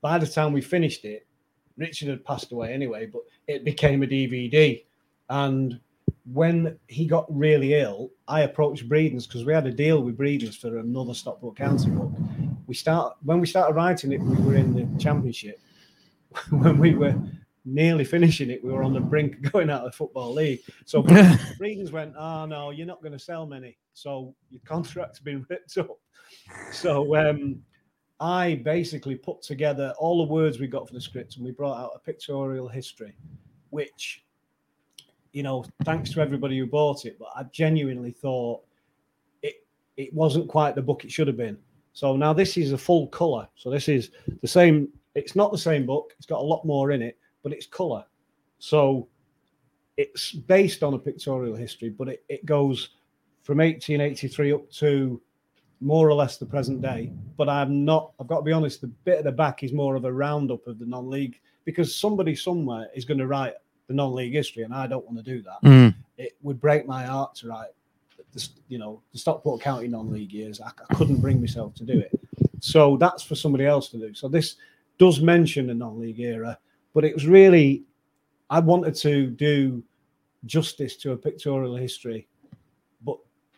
by 0.00 0.18
the 0.18 0.26
time 0.26 0.52
we 0.52 0.60
finished 0.60 1.04
it, 1.04 1.26
Richard 1.76 2.08
had 2.08 2.24
passed 2.24 2.52
away 2.52 2.72
anyway, 2.72 3.06
but 3.06 3.22
it 3.48 3.64
became 3.64 4.02
a 4.02 4.06
DVD. 4.06 4.84
And 5.28 5.80
when 6.32 6.78
he 6.88 7.06
got 7.06 7.26
really 7.28 7.74
ill, 7.74 8.10
I 8.28 8.42
approached 8.42 8.88
Breedons 8.88 9.26
because 9.26 9.44
we 9.44 9.52
had 9.52 9.66
a 9.66 9.72
deal 9.72 10.02
with 10.02 10.16
Breedons 10.16 10.58
for 10.58 10.78
another 10.78 11.14
Stockport 11.14 11.56
County 11.56 11.90
book. 11.90 12.12
We 12.66 12.74
start 12.74 13.16
when 13.22 13.40
we 13.40 13.46
started 13.46 13.74
writing 13.74 14.12
it, 14.12 14.20
we 14.20 14.36
were 14.36 14.54
in 14.54 14.74
the 14.74 15.02
championship. 15.02 15.60
when 16.50 16.78
we 16.78 16.94
were 16.94 17.14
nearly 17.64 18.04
finishing 18.04 18.50
it, 18.50 18.62
we 18.62 18.70
were 18.70 18.82
on 18.82 18.92
the 18.92 19.00
brink 19.00 19.36
of 19.36 19.52
going 19.52 19.70
out 19.70 19.84
of 19.84 19.92
the 19.92 19.96
football 19.96 20.32
league. 20.32 20.60
So 20.84 21.02
Breedons 21.60 21.92
went, 21.92 22.14
"Oh 22.18 22.46
no, 22.46 22.70
you're 22.70 22.86
not 22.86 23.02
going 23.02 23.12
to 23.12 23.18
sell 23.18 23.46
many, 23.46 23.76
so 23.92 24.34
your 24.50 24.62
contract's 24.64 25.18
been 25.18 25.44
ripped 25.50 25.76
up." 25.78 25.98
So 26.72 27.16
um, 27.16 27.62
I 28.24 28.54
basically 28.64 29.16
put 29.16 29.42
together 29.42 29.92
all 29.98 30.24
the 30.24 30.32
words 30.32 30.58
we 30.58 30.66
got 30.66 30.88
for 30.88 30.94
the 30.94 31.00
script, 31.00 31.36
and 31.36 31.44
we 31.44 31.50
brought 31.50 31.78
out 31.78 31.92
a 31.94 31.98
pictorial 31.98 32.68
history, 32.68 33.14
which 33.68 34.24
you 35.32 35.42
know, 35.42 35.64
thanks 35.84 36.10
to 36.10 36.20
everybody 36.20 36.56
who 36.56 36.64
bought 36.64 37.04
it, 37.04 37.18
but 37.18 37.28
I 37.36 37.42
genuinely 37.52 38.12
thought 38.12 38.62
it 39.42 39.56
it 39.98 40.14
wasn't 40.14 40.48
quite 40.48 40.74
the 40.74 40.80
book 40.80 41.04
it 41.04 41.12
should 41.12 41.26
have 41.26 41.36
been. 41.36 41.58
So 41.92 42.16
now 42.16 42.32
this 42.32 42.56
is 42.56 42.72
a 42.72 42.78
full 42.78 43.08
color. 43.08 43.46
So 43.56 43.68
this 43.68 43.88
is 43.88 44.10
the 44.40 44.48
same. 44.48 44.88
It's 45.14 45.36
not 45.36 45.52
the 45.52 45.58
same 45.58 45.84
book. 45.84 46.14
It's 46.16 46.26
got 46.26 46.40
a 46.40 46.50
lot 46.52 46.64
more 46.64 46.92
in 46.92 47.02
it, 47.02 47.18
but 47.42 47.52
it's 47.52 47.66
color. 47.66 48.06
So 48.58 49.06
it's 49.98 50.32
based 50.32 50.82
on 50.82 50.94
a 50.94 50.98
pictorial 50.98 51.56
history, 51.56 51.90
but 51.90 52.08
it, 52.08 52.24
it 52.30 52.46
goes 52.46 52.90
from 53.42 53.58
1883 53.58 54.52
up 54.52 54.70
to 54.70 55.20
more 55.80 56.08
or 56.08 56.14
less 56.14 56.36
the 56.36 56.46
present 56.46 56.80
day. 56.80 57.12
But 57.36 57.48
I'm 57.48 57.84
not, 57.84 58.12
I've 58.20 58.26
got 58.26 58.38
to 58.38 58.42
be 58.42 58.52
honest, 58.52 58.80
the 58.80 58.86
bit 58.86 59.18
at 59.18 59.24
the 59.24 59.32
back 59.32 59.62
is 59.62 59.72
more 59.72 59.96
of 59.96 60.04
a 60.04 60.12
roundup 60.12 60.66
of 60.66 60.78
the 60.78 60.86
non 60.86 61.10
league 61.10 61.40
because 61.64 61.94
somebody 61.94 62.34
somewhere 62.34 62.88
is 62.94 63.04
going 63.04 63.18
to 63.18 63.26
write 63.26 63.54
the 63.86 63.94
non-league 63.94 64.32
history, 64.32 64.62
and 64.62 64.74
I 64.74 64.86
don't 64.86 65.04
want 65.04 65.18
to 65.18 65.22
do 65.22 65.42
that. 65.42 65.62
Mm. 65.62 65.94
It 66.16 66.36
would 66.42 66.60
break 66.60 66.86
my 66.86 67.04
heart 67.04 67.34
to 67.36 67.48
write, 67.48 67.70
the, 68.32 68.48
you 68.68 68.78
know, 68.78 69.02
the 69.12 69.18
Stockport 69.18 69.60
County 69.60 69.88
non-league 69.88 70.32
years. 70.32 70.60
I, 70.60 70.68
I 70.68 70.94
couldn't 70.94 71.20
bring 71.20 71.40
myself 71.40 71.74
to 71.76 71.84
do 71.84 71.98
it. 71.98 72.18
So 72.60 72.96
that's 72.96 73.22
for 73.22 73.34
somebody 73.34 73.66
else 73.66 73.88
to 73.90 73.98
do. 73.98 74.14
So 74.14 74.28
this 74.28 74.56
does 74.98 75.20
mention 75.20 75.66
the 75.66 75.74
non-league 75.74 76.20
era, 76.20 76.58
but 76.94 77.04
it 77.04 77.14
was 77.14 77.26
really, 77.26 77.84
I 78.48 78.60
wanted 78.60 78.94
to 78.96 79.28
do 79.28 79.82
justice 80.46 80.96
to 80.98 81.12
a 81.12 81.16
pictorial 81.16 81.76
history, 81.76 82.26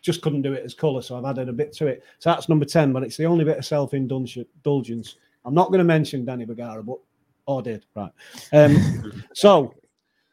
just 0.07 0.21
couldn't 0.21 0.41
do 0.41 0.53
it 0.53 0.65
as 0.65 0.73
colour. 0.73 1.03
So 1.03 1.17
I've 1.17 1.25
added 1.25 1.49
a 1.49 1.53
bit 1.53 1.71
to 1.73 1.87
it. 1.87 2.03
So 2.17 2.31
that's 2.31 2.49
number 2.49 2.65
10, 2.65 2.93
but 2.93 3.03
it's 3.03 3.17
the 3.17 3.25
only 3.25 3.45
bit 3.45 3.59
of 3.59 3.65
self-indulgence. 3.65 5.15
I'm 5.45 5.53
not 5.53 5.67
going 5.67 5.77
to 5.79 5.83
mention 5.83 6.25
Danny 6.25 6.45
Bergara, 6.45 6.81
but 6.81 6.97
or 7.45 7.61
did 7.61 7.85
right. 7.95 8.11
Um, 8.51 9.23
so 9.33 9.73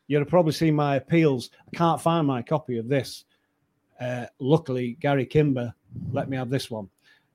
You'll 0.07 0.21
have 0.21 0.29
probably 0.29 0.53
seen 0.53 0.75
my 0.75 0.97
appeals. 0.97 1.51
I 1.73 1.77
can't 1.77 2.01
find 2.01 2.27
my 2.27 2.43
copy 2.43 2.79
of 2.79 2.89
this. 2.89 3.25
Uh, 4.01 4.27
luckily, 4.39 4.97
Gary 5.01 5.25
Kimber 5.25 5.73
let 6.13 6.29
me 6.29 6.37
have 6.37 6.51
this 6.51 6.71
one. 6.71 6.89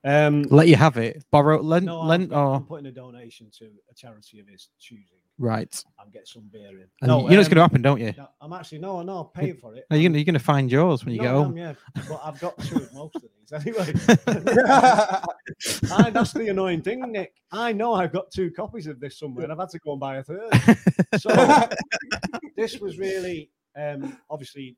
Um, 0.04 0.42
Let 0.44 0.68
you 0.68 0.76
have 0.76 0.96
it. 0.96 1.24
Borrow, 1.30 1.60
lend, 1.60 1.86
no, 1.86 2.00
lend, 2.02 2.32
I'm, 2.32 2.38
or 2.38 2.54
I'm 2.56 2.64
putting 2.64 2.86
a 2.86 2.92
donation 2.92 3.50
to 3.58 3.70
a 3.90 3.94
charity 3.94 4.40
of 4.40 4.48
his 4.48 4.68
choosing. 4.78 5.18
Right. 5.40 5.84
I'll 5.98 6.10
get 6.10 6.28
some 6.28 6.50
beer 6.52 6.68
in. 6.68 6.86
And 7.00 7.08
No, 7.08 7.20
you 7.22 7.30
know 7.30 7.36
what's 7.36 7.48
um, 7.48 7.54
going 7.54 7.56
to 7.56 7.62
happen, 7.62 7.80
don't 7.80 7.98
you? 7.98 8.12
no, 8.14 8.28
I'm 8.42 8.52
actually 8.52 8.78
no, 8.78 9.00
no, 9.00 9.20
I'm 9.20 9.42
paying 9.42 9.56
for 9.56 9.74
it. 9.74 9.86
No, 9.90 9.96
you're 9.96 10.10
going 10.12 10.22
you're 10.26 10.34
to 10.34 10.38
find 10.38 10.70
yours 10.70 11.02
when 11.02 11.14
you 11.14 11.22
No, 11.22 11.28
am, 11.28 11.44
home. 11.46 11.56
yeah, 11.56 11.72
but 11.94 12.20
I've 12.22 12.38
got 12.38 12.58
two 12.58 12.76
of 12.76 12.92
most 12.92 13.16
of 13.16 13.22
these 13.22 13.50
anyway. 13.50 13.90
I, 15.90 16.10
that's 16.10 16.34
the 16.34 16.48
annoying 16.50 16.82
thing, 16.82 17.10
Nick. 17.10 17.32
I 17.50 17.72
know 17.72 17.94
I've 17.94 18.12
got 18.12 18.30
two 18.30 18.50
copies 18.50 18.86
of 18.86 19.00
this 19.00 19.18
somewhere, 19.18 19.44
and 19.44 19.52
I've 19.52 19.58
had 19.58 19.70
to 19.70 19.78
go 19.78 19.92
and 19.92 20.00
buy 20.00 20.16
a 20.18 20.22
third. 20.22 20.50
So 21.18 21.30
this 22.54 22.78
was 22.78 22.98
really, 22.98 23.50
um, 23.76 24.18
obviously, 24.28 24.76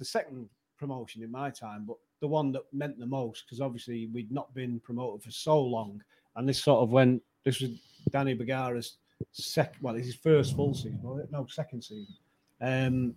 the 0.00 0.04
second 0.04 0.48
promotion 0.78 1.22
in 1.22 1.30
my 1.30 1.50
time, 1.50 1.84
but 1.86 1.96
the 2.20 2.26
one 2.26 2.50
that 2.52 2.62
meant 2.72 2.98
the 2.98 3.06
most 3.06 3.44
because 3.46 3.60
obviously 3.60 4.08
we'd 4.12 4.32
not 4.32 4.52
been 4.52 4.80
promoted 4.80 5.22
for 5.22 5.30
so 5.30 5.62
long, 5.62 6.02
and 6.34 6.48
this 6.48 6.60
sort 6.60 6.82
of 6.82 6.90
went. 6.90 7.22
This 7.44 7.60
was 7.60 7.70
Danny 8.10 8.34
Bergara's 8.34 8.96
second, 9.32 9.82
well, 9.82 9.94
it's 9.96 10.06
his 10.06 10.14
first 10.16 10.54
full 10.56 10.74
season, 10.74 11.00
no, 11.30 11.46
second 11.46 11.82
season. 11.82 12.14
Um, 12.60 13.14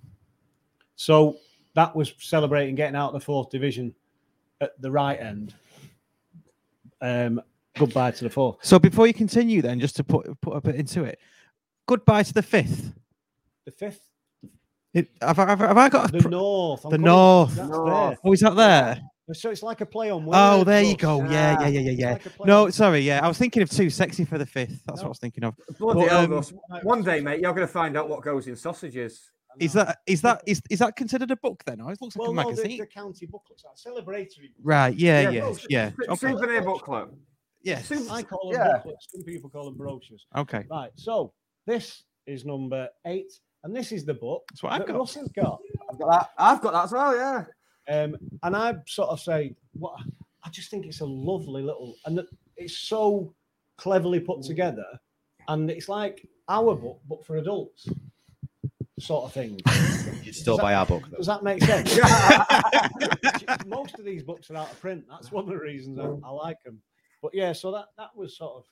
so 0.96 1.38
that 1.76 1.96
was 1.96 2.14
celebrating 2.20 2.76
getting 2.76 2.96
out 2.96 3.10
of 3.10 3.14
the 3.14 3.26
fourth 3.26 3.50
division 3.50 3.94
at 4.62 4.80
the 4.82 4.90
right 4.92 5.20
end. 5.20 5.54
Um, 7.02 7.42
goodbye 7.78 8.12
to 8.12 8.24
the 8.24 8.30
fourth. 8.30 8.58
So 8.62 8.80
before 8.80 9.06
you 9.08 9.14
continue, 9.14 9.62
then, 9.62 9.80
just 9.80 9.96
to 9.98 10.04
put 10.04 10.40
put 10.42 10.56
a 10.56 10.62
bit 10.62 10.76
into 10.76 11.04
it, 11.04 11.20
goodbye 11.86 12.24
to 12.24 12.34
the 12.34 12.42
fifth. 12.42 12.94
The 13.66 13.72
fifth, 13.72 14.10
It, 14.94 15.10
have, 15.22 15.38
I, 15.40 15.50
have, 15.50 15.78
I- 15.78 15.90
got 15.90 16.10
a 16.10 16.20
the 16.22 16.28
north. 16.30 16.86
I'm 16.86 16.90
the 16.92 16.98
coming- 16.98 17.06
north? 17.06 17.56
North. 17.58 18.18
Oh, 18.24 18.34
is 18.34 18.40
that 18.40 18.56
there? 18.56 19.02
There. 19.28 19.36
So 19.36 19.50
it's 19.52 19.64
like 19.64 19.82
a 19.82 19.86
play 19.86 20.10
on. 20.10 20.26
words. 20.26 20.38
Oh, 20.40 20.64
there 20.64 20.84
you 20.84 20.96
go. 20.98 21.24
Yeah, 21.24 21.62
yeah, 21.62 21.68
yeah, 21.68 21.80
yeah, 21.80 21.92
It's 22.16 22.26
yeah. 22.26 22.32
like 22.40 22.48
No, 22.48 22.70
sorry. 22.70 23.00
Yeah, 23.00 23.24
I 23.24 23.28
was 23.28 23.38
thinking 23.38 23.62
of 23.62 23.70
too 23.70 23.90
sexy 23.90 24.26
for 24.26 24.38
the 24.38 24.46
fifth. 24.46 24.82
That's 24.86 25.00
what 25.02 25.06
I 25.06 25.10
was 25.10 25.20
thinking 25.20 25.44
of. 25.44 25.56
Bloody 25.78 26.02
But, 26.02 26.10
hell, 26.10 26.34
um, 26.72 26.80
One 26.84 27.04
day, 27.04 27.20
mate, 27.20 27.42
you're 27.42 27.54
going 27.54 27.68
to 27.68 27.72
find 27.72 27.98
out 27.98 28.10
what 28.10 28.22
goes 28.24 28.48
in 28.48 28.56
sausages. 28.56 29.30
Is 29.60 29.74
that 29.74 29.98
is 30.06 30.22
that 30.22 30.44
is 30.46 30.62
is 30.70 30.78
that 30.80 30.96
considered 30.96 31.32
a 31.32 31.36
book 31.38 31.64
then? 31.66 31.82
Oh, 31.82 31.90
it 31.90 31.98
looks 32.00 32.16
like 32.16 32.28
Well, 32.28 32.32
a 32.32 32.36
no, 32.36 32.42
the, 32.44 32.56
magazine. 32.58 32.78
the 32.80 32.86
county 32.86 33.26
booklets 33.26 33.64
are 33.66 33.74
celebratory. 33.74 34.52
Right. 34.62 34.96
Yeah. 34.96 35.22
Yeah, 35.22 35.30
Yeah. 35.32 35.40
no, 35.42 35.58
Yeah. 35.70 35.90
Su- 35.90 36.06
Okay. 36.10 36.32
Souvenir 36.34 36.62
booklet. 36.62 37.08
Yeah. 37.64 37.82
I 38.12 38.22
call 38.22 38.52
them 38.52 38.62
Yeah. 38.62 38.78
booklets. 38.78 39.08
Some 39.12 39.24
people 39.24 39.50
call 39.50 39.66
them 39.66 39.76
brochures. 39.76 40.28
Okay. 40.36 40.66
Right. 40.70 40.92
So 40.96 41.34
this 41.66 42.04
is 42.28 42.46
number 42.46 42.88
eight, 43.08 43.34
and 43.64 43.76
this 43.76 43.92
is 43.92 44.06
the 44.06 44.14
book 44.14 44.44
That's 44.52 44.62
what 44.62 44.74
I've 44.74 44.80
that 44.82 44.88
got. 44.90 45.00
Russ 45.00 45.16
has 45.16 45.28
got. 45.30 45.60
I've 45.92 45.98
got 46.00 46.10
that. 46.12 46.30
I've 46.38 46.62
got 46.62 46.74
that 46.74 46.84
as 46.84 46.92
well, 46.92 47.16
yeah. 47.18 47.46
Um, 47.88 48.18
and 48.44 48.56
I 48.56 48.76
sort 48.86 49.10
of 49.10 49.20
say, 49.20 49.56
what 49.74 49.94
I 50.44 50.50
just 50.50 50.70
think 50.70 50.86
it's 50.86 51.02
a 51.02 51.06
lovely 51.06 51.62
little, 51.62 51.96
and 52.06 52.22
it's 52.56 52.78
so 52.78 53.34
cleverly 53.78 54.20
put 54.20 54.42
together, 54.42 54.86
and 55.48 55.70
it's 55.70 55.90
like 55.90 56.28
our 56.50 56.76
book, 56.76 57.00
but 57.08 57.26
for 57.26 57.38
adults, 57.38 57.88
sort 59.00 59.26
of 59.26 59.34
thing. 59.34 59.60
You'd 60.24 60.36
still 60.36 60.58
Does 60.58 60.64
buy 60.64 60.74
our 60.74 60.86
book. 60.86 61.04
Though. 61.10 61.18
Does 61.18 61.28
that 61.28 61.44
make 61.44 61.64
sense? 61.64 61.98
Most 63.68 64.00
of 64.00 64.06
these 64.06 64.24
books 64.24 64.50
are 64.50 64.56
out 64.56 64.72
of 64.72 64.80
print. 64.82 65.06
That's 65.10 65.32
one 65.32 65.44
of 65.46 65.50
the 65.50 65.58
reasons 65.58 66.00
I, 66.00 66.28
I 66.28 66.32
like 66.32 66.62
them. 66.64 66.82
But 67.22 67.34
yeah, 67.34 67.54
so 67.54 67.72
that 67.72 67.88
that 67.98 68.16
was 68.16 68.38
sort 68.38 68.56
of 68.56 68.66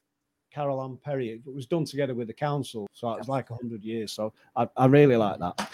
Carol 0.51 0.81
Ann 0.81 0.97
Perry. 1.03 1.29
It 1.45 1.53
was 1.53 1.65
done 1.65 1.85
together 1.85 2.13
with 2.13 2.27
the 2.27 2.33
council, 2.33 2.87
so 2.93 3.11
it 3.13 3.19
was 3.19 3.27
like 3.27 3.49
hundred 3.49 3.83
years. 3.83 4.11
So 4.11 4.33
I, 4.55 4.67
I 4.77 4.85
really 4.85 5.15
like 5.15 5.39
that. 5.39 5.69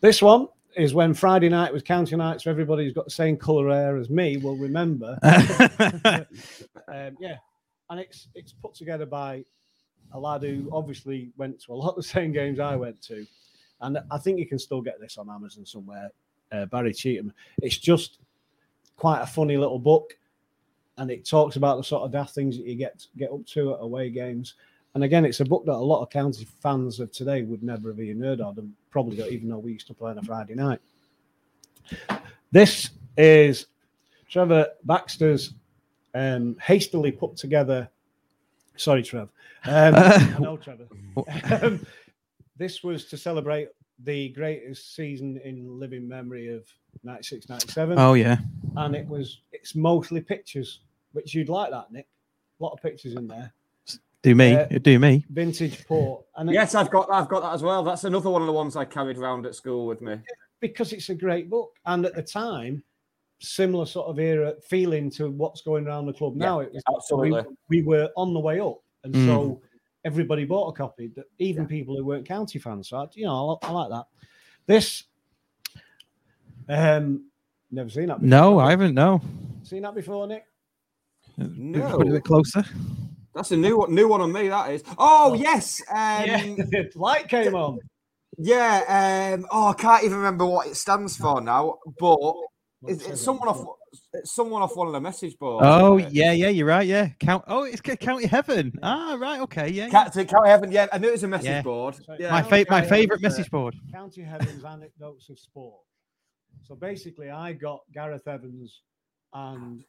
This 0.00 0.22
one 0.22 0.48
is 0.78 0.94
when 0.94 1.12
Friday 1.12 1.48
night 1.48 1.72
was 1.72 1.82
county 1.82 2.14
night, 2.14 2.40
so 2.40 2.50
everybody's 2.50 2.92
got 2.92 3.04
the 3.04 3.10
same 3.10 3.36
colour 3.36 3.68
hair 3.68 3.96
as 3.98 4.08
me 4.08 4.36
will 4.36 4.56
remember. 4.56 5.18
um, 5.24 7.16
yeah, 7.20 7.36
and 7.90 8.00
it's 8.00 8.28
it's 8.34 8.52
put 8.52 8.74
together 8.74 9.04
by 9.04 9.44
a 10.12 10.18
lad 10.18 10.42
who 10.42 10.70
obviously 10.72 11.30
went 11.36 11.60
to 11.60 11.72
a 11.72 11.74
lot 11.74 11.90
of 11.90 11.96
the 11.96 12.02
same 12.04 12.32
games 12.32 12.60
I 12.60 12.76
went 12.76 13.02
to, 13.02 13.26
and 13.80 13.98
I 14.10 14.18
think 14.18 14.38
you 14.38 14.46
can 14.46 14.58
still 14.58 14.80
get 14.80 15.00
this 15.00 15.18
on 15.18 15.28
Amazon 15.28 15.66
somewhere. 15.66 16.10
Uh, 16.52 16.64
Barry 16.66 16.94
Cheatham. 16.94 17.32
It's 17.60 17.76
just 17.76 18.20
quite 18.96 19.20
a 19.20 19.26
funny 19.26 19.56
little 19.56 19.80
book, 19.80 20.16
and 20.96 21.10
it 21.10 21.26
talks 21.26 21.56
about 21.56 21.76
the 21.76 21.84
sort 21.84 22.04
of 22.04 22.12
daft 22.12 22.34
things 22.34 22.56
that 22.56 22.66
you 22.66 22.76
get 22.76 23.04
get 23.16 23.32
up 23.32 23.44
to 23.46 23.74
at 23.74 23.80
away 23.80 24.10
games. 24.10 24.54
And 24.94 25.02
again, 25.02 25.24
it's 25.24 25.40
a 25.40 25.44
book 25.44 25.66
that 25.66 25.72
a 25.72 25.74
lot 25.74 26.02
of 26.02 26.10
county 26.10 26.46
fans 26.62 27.00
of 27.00 27.10
today 27.10 27.42
would 27.42 27.62
never 27.62 27.90
have 27.90 28.00
even 28.00 28.22
heard 28.22 28.40
of, 28.40 28.58
and 28.58 28.72
probably 28.90 29.16
don't 29.16 29.32
even 29.32 29.48
know 29.48 29.58
we 29.58 29.72
used 29.72 29.86
to 29.88 29.94
play 29.94 30.10
on 30.10 30.18
a 30.18 30.22
Friday 30.22 30.54
night. 30.54 30.80
This 32.50 32.90
is 33.16 33.66
Trevor 34.28 34.68
Baxter's 34.84 35.54
um, 36.14 36.56
hastily 36.60 37.12
put 37.12 37.36
together. 37.36 37.88
Sorry, 38.76 39.02
Trev. 39.02 39.28
Um, 39.64 39.92
know, 40.40 40.56
Trevor. 40.56 40.86
Um, 41.62 41.86
this 42.56 42.82
was 42.82 43.06
to 43.06 43.16
celebrate 43.16 43.68
the 44.04 44.28
greatest 44.30 44.94
season 44.94 45.40
in 45.44 45.78
living 45.78 46.08
memory 46.08 46.54
of 46.54 46.64
96 47.02 47.48
97. 47.48 47.98
Oh 47.98 48.14
yeah. 48.14 48.38
And 48.76 48.94
it 48.94 49.06
was, 49.06 49.40
it's 49.52 49.74
mostly 49.74 50.20
pictures, 50.20 50.80
which 51.12 51.34
you'd 51.34 51.48
like 51.48 51.70
that, 51.70 51.90
Nick. 51.90 52.06
A 52.60 52.64
lot 52.64 52.72
of 52.72 52.82
pictures 52.82 53.14
in 53.14 53.26
there. 53.26 53.52
Do 54.28 54.34
me. 54.34 54.54
Uh, 54.56 54.66
do 54.82 54.98
me. 54.98 55.24
Vintage 55.30 55.86
port. 55.86 56.24
And 56.36 56.50
Yes, 56.50 56.74
I've 56.74 56.90
got 56.90 57.10
I've 57.10 57.28
got 57.28 57.40
that 57.42 57.54
as 57.54 57.62
well. 57.62 57.82
That's 57.82 58.04
another 58.04 58.28
one 58.28 58.42
of 58.42 58.46
the 58.46 58.52
ones 58.52 58.76
I 58.76 58.84
carried 58.84 59.16
around 59.16 59.46
at 59.46 59.54
school 59.54 59.86
with 59.86 60.02
me. 60.02 60.16
because 60.60 60.92
it's 60.92 61.08
a 61.08 61.14
great 61.14 61.48
book. 61.48 61.70
And 61.86 62.04
at 62.04 62.14
the 62.14 62.22
time, 62.22 62.82
similar 63.40 63.86
sort 63.86 64.08
of 64.08 64.18
era 64.18 64.52
feeling 64.68 65.08
to 65.12 65.30
what's 65.30 65.62
going 65.62 65.86
around 65.86 66.06
the 66.06 66.12
club 66.12 66.36
now. 66.36 66.60
It 66.60 66.72
was 66.74 66.82
absolutely. 66.94 67.42
We, 67.68 67.80
we 67.80 67.86
were 67.86 68.10
on 68.16 68.34
the 68.34 68.40
way 68.40 68.60
up, 68.60 68.82
and 69.04 69.14
Mm. 69.14 69.26
so 69.26 69.62
everybody 70.04 70.44
bought 70.44 70.68
a 70.68 70.72
copy. 70.76 71.06
That 71.16 71.24
even 71.38 71.66
people 71.66 71.96
who 71.96 72.04
weren't 72.04 72.26
county 72.28 72.58
fans. 72.58 72.90
So 72.90 72.98
I, 72.98 73.06
you 73.14 73.24
know, 73.24 73.58
I, 73.62 73.66
I 73.66 73.70
like 73.72 73.90
that. 73.90 74.04
This, 74.66 75.04
um, 76.68 77.24
never 77.70 77.88
seen 77.88 78.08
that. 78.08 78.20
Before. 78.20 78.28
No, 78.28 78.58
I 78.58 78.70
haven't. 78.70 78.94
No. 78.94 79.22
seen 79.62 79.82
that 79.82 79.94
before, 79.94 80.26
Nick. 80.26 80.44
No, 81.38 81.96
Put 81.96 82.06
it 82.08 82.10
a 82.10 82.12
bit 82.14 82.24
closer. 82.24 82.64
That's 83.34 83.50
a 83.52 83.56
new 83.56 83.78
one. 83.78 83.94
New 83.94 84.08
one 84.08 84.20
on 84.20 84.32
me. 84.32 84.48
That 84.48 84.70
is. 84.72 84.82
Oh 84.98 85.34
yes. 85.34 85.82
Um, 85.90 86.56
Yeah, 86.72 86.82
light 86.94 87.28
came 87.28 87.54
on. 87.54 87.78
Yeah. 88.36 89.34
Um, 89.36 89.46
oh, 89.50 89.68
I 89.68 89.74
can't 89.74 90.04
even 90.04 90.18
remember 90.18 90.46
what 90.46 90.66
it 90.66 90.76
stands 90.76 91.16
for 91.16 91.40
now. 91.40 91.78
But 91.98 92.18
it's, 92.86 93.06
it's 93.06 93.20
someone 93.20 93.48
off. 93.48 93.64
It's 94.12 94.34
someone 94.34 94.62
off 94.62 94.76
one 94.76 94.86
of 94.86 94.92
the 94.92 95.00
message 95.00 95.36
boards. 95.38 95.66
Oh 95.66 95.96
yeah, 95.96 96.32
yeah, 96.32 96.48
you're 96.48 96.66
right. 96.66 96.86
Yeah, 96.86 97.08
count. 97.20 97.44
Oh, 97.48 97.64
it's 97.64 97.80
County 97.80 98.26
Heaven. 98.26 98.72
Ah, 98.82 99.16
right. 99.18 99.40
Okay. 99.40 99.68
Yeah. 99.70 99.84
yeah. 99.84 99.90
Captain 99.90 100.26
County 100.26 100.48
Heaven. 100.50 100.70
Yeah, 100.70 100.86
I 100.92 100.98
knew 100.98 101.08
it 101.08 101.12
was 101.12 101.24
a 101.24 101.28
message 101.28 101.46
Yeah. 101.46 101.62
board. 101.62 101.96
Yeah. 102.18 102.30
My 102.30 102.42
fa- 102.42 102.66
my 102.68 102.82
favorite 102.82 103.22
message 103.22 103.50
board. 103.50 103.74
County 103.92 104.22
Heaven's 104.22 104.64
anecdotes 104.64 105.28
of 105.30 105.38
sport. 105.38 105.80
So 106.64 106.74
basically, 106.74 107.30
I 107.30 107.52
got 107.54 107.80
Gareth 107.92 108.28
Evans 108.28 108.82
and 109.32 109.82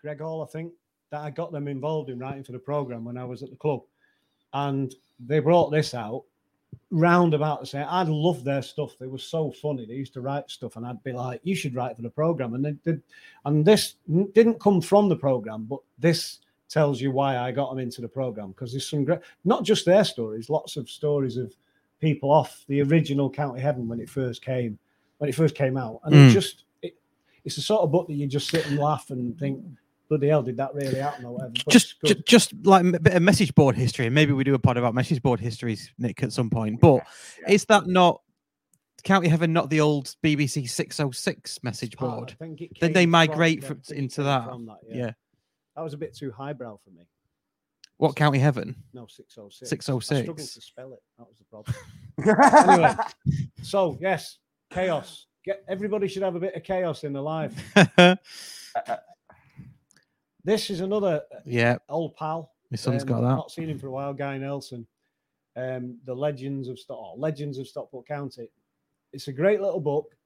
Greg 0.00 0.20
Hall, 0.20 0.42
I 0.42 0.46
think, 0.50 0.72
that 1.14 1.22
I 1.22 1.30
got 1.30 1.52
them 1.52 1.68
involved 1.68 2.10
in 2.10 2.18
writing 2.18 2.42
for 2.42 2.50
the 2.50 2.58
program 2.58 3.04
when 3.04 3.16
I 3.16 3.24
was 3.24 3.44
at 3.44 3.50
the 3.50 3.56
club, 3.56 3.82
and 4.52 4.92
they 5.24 5.38
brought 5.38 5.70
this 5.70 5.94
out 5.94 6.24
round 6.90 7.34
about 7.34 7.60
the 7.60 7.66
same. 7.66 7.86
I 7.88 8.02
loved 8.02 8.44
their 8.44 8.62
stuff. 8.62 8.98
They 8.98 9.06
were 9.06 9.18
so 9.18 9.52
funny. 9.52 9.86
They 9.86 9.94
used 9.94 10.12
to 10.14 10.20
write 10.20 10.50
stuff, 10.50 10.74
and 10.74 10.84
I'd 10.84 11.04
be 11.04 11.12
like, 11.12 11.40
"You 11.44 11.54
should 11.54 11.76
write 11.76 11.94
for 11.94 12.02
the 12.02 12.10
program." 12.10 12.54
And 12.54 12.64
they 12.64 12.72
did. 12.72 13.00
And 13.44 13.64
this 13.64 13.94
didn't 14.32 14.58
come 14.58 14.80
from 14.80 15.08
the 15.08 15.14
program, 15.14 15.66
but 15.66 15.78
this 16.00 16.40
tells 16.68 17.00
you 17.00 17.12
why 17.12 17.36
I 17.38 17.52
got 17.52 17.70
them 17.70 17.78
into 17.78 18.00
the 18.00 18.08
program 18.08 18.48
because 18.48 18.72
there's 18.72 18.88
some 18.88 19.04
great, 19.04 19.20
not 19.44 19.62
just 19.62 19.86
their 19.86 20.02
stories, 20.02 20.50
lots 20.50 20.76
of 20.76 20.90
stories 20.90 21.36
of 21.36 21.54
people 22.00 22.32
off 22.32 22.64
the 22.66 22.82
original 22.82 23.30
County 23.30 23.60
Heaven 23.60 23.86
when 23.86 24.00
it 24.00 24.10
first 24.10 24.44
came, 24.44 24.76
when 25.18 25.30
it 25.30 25.36
first 25.36 25.54
came 25.54 25.76
out, 25.76 26.00
and 26.02 26.12
Mm. 26.12 26.28
it 26.28 26.32
just 26.32 26.64
it, 26.82 26.96
it's 27.44 27.54
the 27.54 27.62
sort 27.62 27.82
of 27.82 27.92
book 27.92 28.08
that 28.08 28.14
you 28.14 28.26
just 28.26 28.50
sit 28.50 28.66
and 28.66 28.78
laugh 28.78 29.10
and 29.10 29.38
think, 29.38 29.64
"Bloody 30.18 30.28
hell, 30.28 30.42
did 30.42 30.56
that 30.56 30.74
really 30.74 31.00
happen?" 31.00 31.24
or 31.24 31.32
whatever. 31.32 31.52
But 31.64 31.74
it's 31.74 31.94
Just, 32.04 32.26
just 32.26 32.66
like 32.66 32.84
a 32.84 33.00
bit 33.00 33.14
of 33.14 33.22
message 33.22 33.54
board 33.54 33.76
history. 33.76 34.08
Maybe 34.08 34.32
we 34.32 34.44
do 34.44 34.54
a 34.54 34.58
pod 34.58 34.76
about 34.76 34.94
message 34.94 35.22
board 35.22 35.40
histories, 35.40 35.92
Nick, 35.98 36.22
at 36.22 36.32
some 36.32 36.50
point. 36.50 36.80
But 36.80 37.06
is 37.48 37.64
that 37.66 37.86
not 37.86 38.20
County 39.02 39.28
Heaven? 39.28 39.52
Not 39.52 39.70
the 39.70 39.80
old 39.80 40.14
BBC 40.22 40.68
606 40.68 41.62
message 41.62 41.94
oh, 41.96 42.00
part- 42.00 42.16
board? 42.16 42.36
I 42.40 42.44
think 42.44 42.60
it 42.62 42.70
Then 42.80 42.92
they 42.92 43.00
came 43.02 43.06
from- 43.06 43.10
migrate 43.10 43.62
yeah, 43.62 43.68
from, 43.68 43.78
I 43.78 43.86
think 43.86 43.98
it 43.98 44.02
into 44.02 44.22
that. 44.22 44.46
that, 44.46 44.78
yeah. 44.88 45.10
that 45.76 45.82
was 45.82 45.94
a 45.94 45.98
bit 45.98 46.16
too 46.16 46.30
highbrow 46.30 46.78
for 46.84 46.90
me. 46.90 47.06
What 47.96 48.16
County 48.16 48.38
Heaven? 48.38 48.74
No, 48.92 49.06
606. 49.06 49.68
606. 49.70 50.12
I 50.12 50.22
struggled 50.22 50.48
to 50.48 50.60
spell 50.60 50.92
it. 50.92 51.02
That 51.18 51.26
was 51.28 51.38
the 51.38 51.44
problem. 51.44 51.76
anyway, 52.70 52.94
so 53.62 53.96
yes, 54.00 54.38
chaos. 54.72 55.26
Get 55.44 55.62
everybody 55.68 56.08
should 56.08 56.22
have 56.22 56.34
a 56.36 56.40
bit 56.40 56.54
of 56.54 56.62
chaos 56.64 57.04
in 57.04 57.12
their 57.12 57.22
life. 57.22 57.52
This 60.44 60.68
is 60.70 60.80
another 60.80 61.22
uh, 61.34 61.40
yeah. 61.44 61.78
old 61.88 62.14
pal. 62.16 62.52
My 62.70 62.76
son's 62.76 63.02
Um, 63.02 63.08
got 63.08 63.20
that. 63.22 63.28
Not 63.28 63.50
seen 63.50 63.68
him 63.68 63.78
for 63.78 63.88
a 63.88 63.92
while. 63.92 64.12
Guy 64.12 64.38
Nelson. 64.38 64.86
Um, 65.56 65.98
the 66.04 66.14
Legends 66.14 66.68
of 66.68 66.78
Stock, 66.78 66.98
oh, 67.00 67.14
Legends 67.16 67.58
of 67.58 67.68
Stockport 67.68 68.06
County. 68.08 68.50
It's 69.12 69.28
a 69.28 69.32
great 69.32 69.60
little 69.60 69.80
book. 69.80 70.16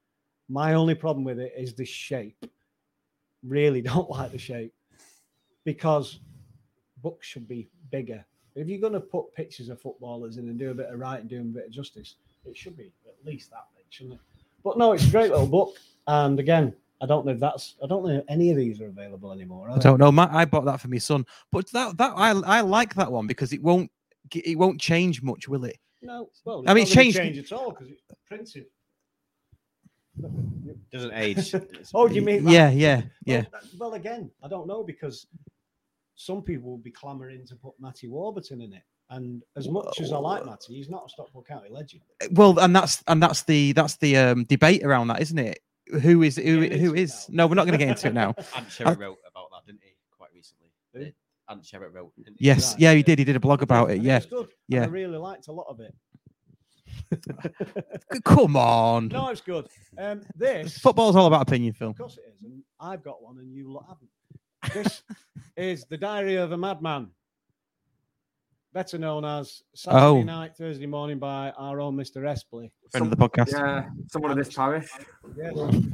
My 0.49 0.73
only 0.73 0.95
problem 0.95 1.23
with 1.23 1.39
it 1.39 1.53
is 1.55 1.75
the 1.75 1.85
shape. 1.85 2.43
Really 3.43 3.81
don't 3.83 4.09
like 4.09 4.31
the 4.31 4.39
shape 4.39 4.73
because 5.65 6.19
books 7.03 7.27
should 7.27 7.47
be 7.47 7.69
bigger. 7.91 8.25
If 8.55 8.67
you're 8.67 8.81
going 8.81 8.93
to 8.93 8.99
put 8.99 9.33
pictures 9.35 9.69
of 9.69 9.79
footballers 9.79 10.37
in 10.37 10.49
and 10.49 10.57
do 10.57 10.71
a 10.71 10.73
bit 10.73 10.87
of 10.87 10.99
writing, 10.99 11.27
doing 11.27 11.41
a 11.49 11.57
bit 11.59 11.67
of 11.67 11.71
justice, 11.71 12.15
it 12.45 12.57
should 12.57 12.75
be 12.75 12.91
at 13.07 13.25
least 13.25 13.51
that 13.51 13.67
big, 13.75 13.85
shouldn't 13.89 14.15
it? 14.15 14.21
But 14.63 14.77
no, 14.77 14.93
it's 14.93 15.07
a 15.07 15.11
great 15.11 15.29
little 15.29 15.47
book. 15.47 15.77
And 16.07 16.39
again, 16.39 16.73
I 17.01 17.05
don't 17.05 17.25
know 17.25 17.31
if 17.31 17.39
that's 17.39 17.75
I 17.83 17.87
don't 17.87 18.03
know 18.05 18.09
if 18.19 18.23
any 18.27 18.51
of 18.51 18.57
these 18.57 18.81
are 18.81 18.87
available 18.87 19.31
anymore. 19.31 19.67
are 19.67 19.71
I 19.71 19.75
they? 19.75 19.81
don't 19.81 19.99
know. 19.99 20.11
My, 20.11 20.27
I 20.31 20.45
bought 20.45 20.65
that 20.65 20.81
for 20.81 20.87
my 20.89 20.97
son, 20.97 21.25
but 21.51 21.69
that 21.71 21.97
that 21.97 22.13
I 22.15 22.31
I 22.31 22.61
like 22.61 22.93
that 22.95 23.11
one 23.11 23.25
because 23.27 23.53
it 23.53 23.61
won't 23.63 23.89
it 24.33 24.57
won't 24.57 24.79
change 24.81 25.21
much, 25.21 25.47
will 25.47 25.63
it? 25.65 25.77
No, 26.01 26.29
well, 26.45 26.63
I 26.67 26.73
mean, 26.73 26.83
it's 26.83 26.95
not 26.95 27.05
it's 27.05 27.15
gonna 27.17 27.25
changed- 27.27 27.47
change 27.49 27.51
at 27.53 27.57
all 27.57 27.69
because 27.71 27.89
it's 27.89 28.01
printed. 28.25 28.65
Doesn't 30.91 31.13
age. 31.13 31.55
Oh, 31.93 32.07
do 32.07 32.15
you 32.15 32.21
mean? 32.21 32.43
that? 32.45 32.51
Yeah, 32.51 32.69
yeah, 32.69 32.95
Well, 32.97 33.05
yeah. 33.25 33.41
that- 33.51 33.63
Well, 33.77 33.93
again, 33.93 34.29
I 34.43 34.47
don't 34.47 34.67
know 34.67 34.83
because 34.83 35.27
some 36.15 36.41
people 36.41 36.69
will 36.69 36.77
be 36.77 36.91
clamouring 36.91 37.45
to 37.47 37.55
put 37.55 37.73
Matty 37.79 38.07
Warburton 38.09 38.61
in 38.61 38.73
it, 38.73 38.83
and 39.09 39.41
as 39.55 39.69
much 39.69 40.01
as 40.01 40.11
I 40.11 40.17
like 40.17 40.45
Matty, 40.45 40.75
he's 40.75 40.89
not 40.89 41.05
a 41.05 41.09
Stockport 41.09 41.47
County 41.47 41.69
legend. 41.69 42.01
Well, 42.31 42.59
and 42.59 42.75
that's 42.75 43.01
and 43.07 43.23
that's 43.23 43.43
the 43.43 43.71
that's 43.73 43.95
the 43.97 44.17
um, 44.17 44.43
debate 44.45 44.83
around 44.83 45.07
that, 45.07 45.21
isn't 45.21 45.39
it? 45.39 45.59
Who 46.01 46.21
is 46.23 46.35
who 46.35 46.61
Getting 46.61 46.79
who 46.79 46.87
into 46.89 46.95
it 46.95 46.99
is? 47.03 47.25
No, 47.29 47.47
we're 47.47 47.55
not 47.55 47.65
going 47.65 47.77
to 47.79 47.83
get 47.85 47.89
into 47.89 48.07
it 48.07 48.13
now. 48.13 48.27
Ant 48.37 48.47
I- 48.55 48.61
Sherritt 48.61 48.99
wrote 48.99 49.17
about 49.29 49.49
that, 49.51 49.65
didn't 49.65 49.81
he? 49.83 49.89
Quite 50.17 50.29
recently. 50.33 50.67
Who? 50.93 51.05
Ant 51.51 51.63
Sherritt 51.63 51.93
wrote. 51.93 52.11
Didn't 52.17 52.37
he? 52.39 52.45
Yes, 52.45 52.73
Right, 52.73 52.81
yeah, 52.81 52.93
he 52.93 53.03
did. 53.03 53.17
He 53.19 53.25
did 53.25 53.35
a 53.35 53.39
blog 53.39 53.63
about 53.63 53.89
it. 53.89 53.95
And 53.95 54.03
Yeah, 54.03 54.17
was 54.17 54.25
good. 54.27 54.47
yeah. 54.67 54.83
I 54.83 54.85
really 54.85 55.17
liked 55.17 55.47
a 55.47 55.51
lot 55.51 55.65
of 55.69 55.79
it. 55.79 55.93
Come 58.23 58.55
on. 58.55 59.07
No, 59.07 59.29
it's 59.29 59.41
good. 59.41 59.67
Um, 59.97 60.21
this 60.35 60.77
Football's 60.79 61.15
all 61.15 61.25
about 61.27 61.41
opinion, 61.41 61.73
Phil. 61.73 61.89
Of 61.89 61.97
course 61.97 62.17
it 62.17 62.31
is, 62.35 62.43
and 62.43 62.61
I've 62.79 63.03
got 63.03 63.21
one, 63.23 63.37
and 63.39 63.51
you 63.53 63.71
lot 63.71 63.85
haven't. 63.87 64.09
This 64.85 65.03
is 65.57 65.85
the 65.89 65.97
Diary 65.97 66.35
of 66.35 66.51
a 66.51 66.57
Madman, 66.57 67.09
better 68.73 68.97
known 68.97 69.25
as 69.25 69.61
Saturday 69.75 70.05
Oh. 70.05 70.21
Night, 70.23 70.55
Thursday 70.55 70.85
Morning 70.85 71.19
by 71.19 71.51
our 71.51 71.79
own 71.81 71.95
Mr. 71.95 72.17
Espley. 72.23 72.71
Friend 72.91 73.05
of 73.05 73.09
the 73.09 73.17
podcast. 73.29 73.51
Yeah, 73.51 73.89
someone 74.07 74.31
of 74.31 74.37
this 74.37 74.53
parish. 74.53 74.89
Yes. 75.37 75.53
Um, 75.57 75.93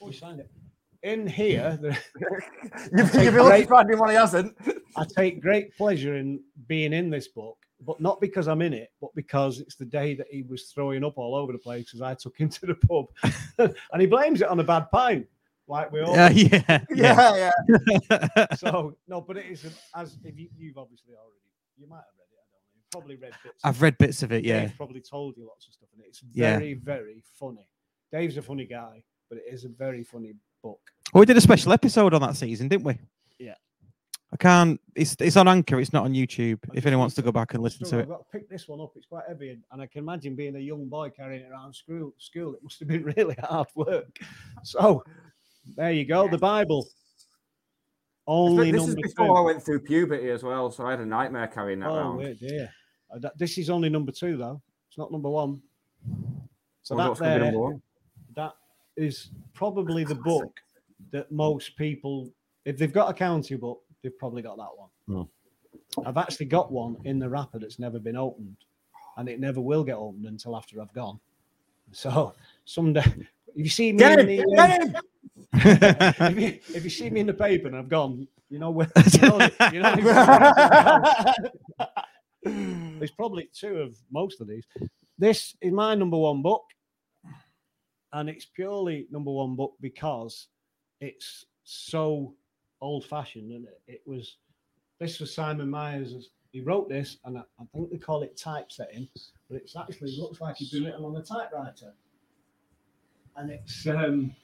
oh, 0.00 0.06
he 0.08 0.12
signed 0.12 0.40
it. 0.40 0.50
In 1.02 1.26
here, 1.26 1.78
there, 1.82 1.98
You've, 2.96 3.10
take 3.12 3.24
you've 3.24 3.34
been 3.34 3.42
lucky 3.44 3.48
great- 3.50 3.62
to 3.62 3.68
find 3.68 3.88
anyone 3.90 4.08
he 4.10 4.14
hasn't. 4.14 4.56
I 4.96 5.04
take 5.04 5.40
great 5.40 5.76
pleasure 5.76 6.16
in 6.16 6.40
being 6.68 6.92
in 6.92 7.10
this 7.10 7.26
book, 7.28 7.56
but 7.84 8.00
not 8.00 8.20
because 8.20 8.46
I'm 8.46 8.62
in 8.62 8.72
it, 8.72 8.90
but 9.00 9.10
because 9.16 9.58
it's 9.58 9.74
the 9.74 9.84
day 9.84 10.14
that 10.14 10.28
he 10.30 10.42
was 10.42 10.66
throwing 10.72 11.02
up 11.02 11.18
all 11.18 11.34
over 11.34 11.50
the 11.50 11.58
place 11.58 11.92
as 11.94 12.02
I 12.02 12.14
took 12.14 12.36
him 12.38 12.48
to 12.50 12.66
the 12.66 12.74
pub, 12.76 13.06
and 13.58 14.00
he 14.00 14.06
blames 14.06 14.42
it 14.42 14.48
on 14.48 14.60
a 14.60 14.64
bad 14.64 14.90
pint, 14.92 15.26
like 15.66 15.90
we 15.90 16.02
all. 16.02 16.14
Uh, 16.16 16.30
yeah, 16.30 16.62
yeah. 16.68 16.80
Yeah, 16.94 17.50
yeah. 18.20 18.46
so 18.54 18.96
no, 19.08 19.20
but 19.20 19.36
it 19.38 19.46
is 19.46 19.64
a- 19.64 19.98
as 19.98 20.16
if 20.22 20.38
you, 20.38 20.48
you've 20.56 20.78
obviously 20.78 21.14
already 21.14 21.41
you 21.76 21.88
might 21.88 21.96
have 21.96 22.04
read 22.18 22.28
it. 22.32 22.38
I 22.38 22.46
don't 22.50 22.62
know. 22.62 22.74
You've 22.74 22.90
probably 22.90 23.16
read 23.16 23.32
bits. 23.44 23.64
of 23.64 23.68
I've 23.68 23.76
it. 23.76 23.82
read 23.84 23.98
bits 23.98 24.22
of 24.22 24.32
it. 24.32 24.44
Yeah, 24.44 24.60
Dave's 24.60 24.72
probably 24.76 25.00
told 25.00 25.36
you 25.36 25.46
lots 25.46 25.66
of 25.66 25.72
stuff, 25.74 25.88
and 25.94 26.04
it's 26.06 26.22
Yeah. 26.32 26.58
very, 26.58 26.74
very 26.74 27.22
funny. 27.38 27.68
Dave's 28.12 28.36
a 28.36 28.42
funny 28.42 28.66
guy, 28.66 29.02
but 29.28 29.38
it 29.38 29.44
is 29.50 29.64
a 29.64 29.68
very 29.68 30.04
funny 30.04 30.34
book. 30.62 30.80
well, 31.12 31.20
we 31.20 31.26
did 31.26 31.36
a 31.36 31.40
special 31.40 31.72
episode 31.72 32.14
on 32.14 32.20
that 32.22 32.36
season, 32.36 32.68
didn't 32.68 32.84
we? 32.84 32.98
Yeah. 33.38 33.54
I 34.32 34.36
can't. 34.38 34.80
It's 34.94 35.14
it's 35.20 35.36
on 35.36 35.46
Anchor. 35.46 35.78
It's 35.78 35.92
not 35.92 36.04
on 36.04 36.14
YouTube. 36.14 36.58
I 36.70 36.76
If 36.78 36.86
anyone 36.86 37.00
wants 37.00 37.16
to 37.16 37.22
go 37.22 37.32
back 37.32 37.52
and 37.52 37.62
listen 37.62 37.84
struggle. 37.84 37.98
it, 37.98 38.02
I've 38.04 38.08
got 38.18 38.30
to 38.30 38.38
pick 38.38 38.48
this 38.48 38.66
one 38.66 38.80
up. 38.80 38.92
It's 38.96 39.04
quite 39.06 39.24
heavy, 39.28 39.50
and- 39.50 39.62
and 39.72 39.82
I 39.82 39.86
can 39.86 39.98
imagine 39.98 40.34
being 40.36 40.56
a 40.56 40.58
young 40.58 40.88
boy 40.88 41.10
carrying 41.10 41.42
it 41.42 41.50
around 41.50 41.74
school. 41.74 42.14
School, 42.18 42.54
it 42.54 42.62
must 42.62 42.78
have 42.78 42.88
been 42.88 43.02
really 43.16 43.34
hard 43.42 43.68
work. 43.74 44.18
So 44.62 45.04
there 45.76 45.92
you 45.92 46.06
go, 46.06 46.28
the 46.28 46.38
Bible. 46.38 46.86
Only 48.26 48.70
this 48.70 48.86
is 48.86 48.94
before 48.94 49.26
two. 49.26 49.32
I 49.34 49.40
went 49.40 49.62
through 49.62 49.80
puberty 49.80 50.30
as 50.30 50.42
well, 50.42 50.70
so 50.70 50.86
I 50.86 50.90
had 50.92 51.00
a 51.00 51.06
nightmare 51.06 51.48
carrying 51.48 51.80
that 51.80 51.90
Oh, 51.90 51.94
around. 51.96 52.16
wait, 52.18 52.38
dear. 52.38 52.70
Uh, 53.14 53.28
This 53.36 53.58
is 53.58 53.68
only 53.68 53.88
number 53.88 54.12
two, 54.12 54.36
though. 54.36 54.60
It's 54.88 54.96
not 54.98 55.10
number 55.10 55.28
one. 55.30 55.60
So 56.82 56.94
Wonder 56.96 57.02
that 57.04 57.08
what's 57.10 57.20
gonna 57.20 57.34
be 57.34 57.40
there, 57.40 57.52
number 57.52 57.58
one. 57.60 57.82
that 58.36 58.52
is 58.96 59.30
probably 59.54 60.04
the 60.04 60.14
book 60.30 60.60
that 61.10 61.30
most 61.32 61.76
people, 61.76 62.32
if 62.64 62.78
they've 62.78 62.92
got 62.92 63.10
a 63.10 63.14
county 63.14 63.56
book, 63.56 63.82
they've 64.02 64.16
probably 64.18 64.42
got 64.42 64.56
that 64.56 64.70
one. 64.76 65.28
I've 66.06 66.16
actually 66.16 66.46
got 66.46 66.70
one 66.72 66.96
in 67.04 67.18
the 67.18 67.28
wrapper 67.28 67.58
that's 67.58 67.78
never 67.78 67.98
been 67.98 68.16
opened, 68.16 68.56
and 69.16 69.28
it 69.28 69.40
never 69.40 69.60
will 69.60 69.84
get 69.84 69.96
opened 69.96 70.26
until 70.26 70.56
after 70.56 70.80
I've 70.80 70.92
gone. 70.92 71.18
So 71.92 72.34
someday, 72.64 73.02
if 73.04 73.26
you 73.56 73.68
see 73.68 73.92
me, 73.92 73.98
Get 73.98 74.20
in 74.20 74.28
him! 74.28 74.36
the, 74.46 74.56
Get 74.56 74.80
um, 74.82 74.88
him! 74.88 74.96
If, 75.54 76.38
you, 76.38 76.46
if 76.76 76.84
you 76.84 76.90
see 76.90 77.10
me 77.10 77.20
in 77.20 77.26
the 77.26 77.34
paper 77.34 77.68
and 77.68 77.76
I've 77.76 77.88
gone, 77.88 78.26
you 78.48 78.58
know 78.58 78.70
where, 78.70 78.90
you 79.12 79.28
know, 79.28 79.48
you 79.72 79.80
know 79.80 81.32
there's 82.98 83.10
probably 83.10 83.48
two 83.54 83.78
of 83.78 83.96
most 84.10 84.40
of 84.40 84.48
these. 84.48 84.64
This 85.18 85.54
is 85.60 85.72
my 85.72 85.94
number 85.94 86.16
one 86.16 86.42
book, 86.42 86.64
and 88.12 88.28
it's 88.28 88.44
purely 88.44 89.06
number 89.10 89.30
one 89.30 89.56
book 89.56 89.74
because 89.80 90.48
it's 91.00 91.46
so 91.64 92.34
old 92.80 93.04
fashioned, 93.04 93.52
and 93.52 93.66
it, 93.66 93.80
it 93.86 94.02
was. 94.06 94.36
This 94.98 95.18
was 95.18 95.34
Simon 95.34 95.68
Myers. 95.68 96.30
He 96.52 96.60
wrote 96.60 96.88
this, 96.88 97.16
and 97.24 97.38
I, 97.38 97.42
I 97.58 97.64
think 97.72 97.90
they 97.90 97.98
call 97.98 98.22
it 98.22 98.36
typesetting, 98.36 99.08
but 99.48 99.56
it's 99.56 99.74
actually 99.74 100.16
looks 100.18 100.40
like 100.40 100.56
he's 100.56 100.70
doing 100.70 100.84
it 100.84 100.94
on 100.94 101.16
a 101.16 101.22
typewriter, 101.22 101.94
and 103.36 103.50
it's 103.50 103.86
um, 103.86 104.34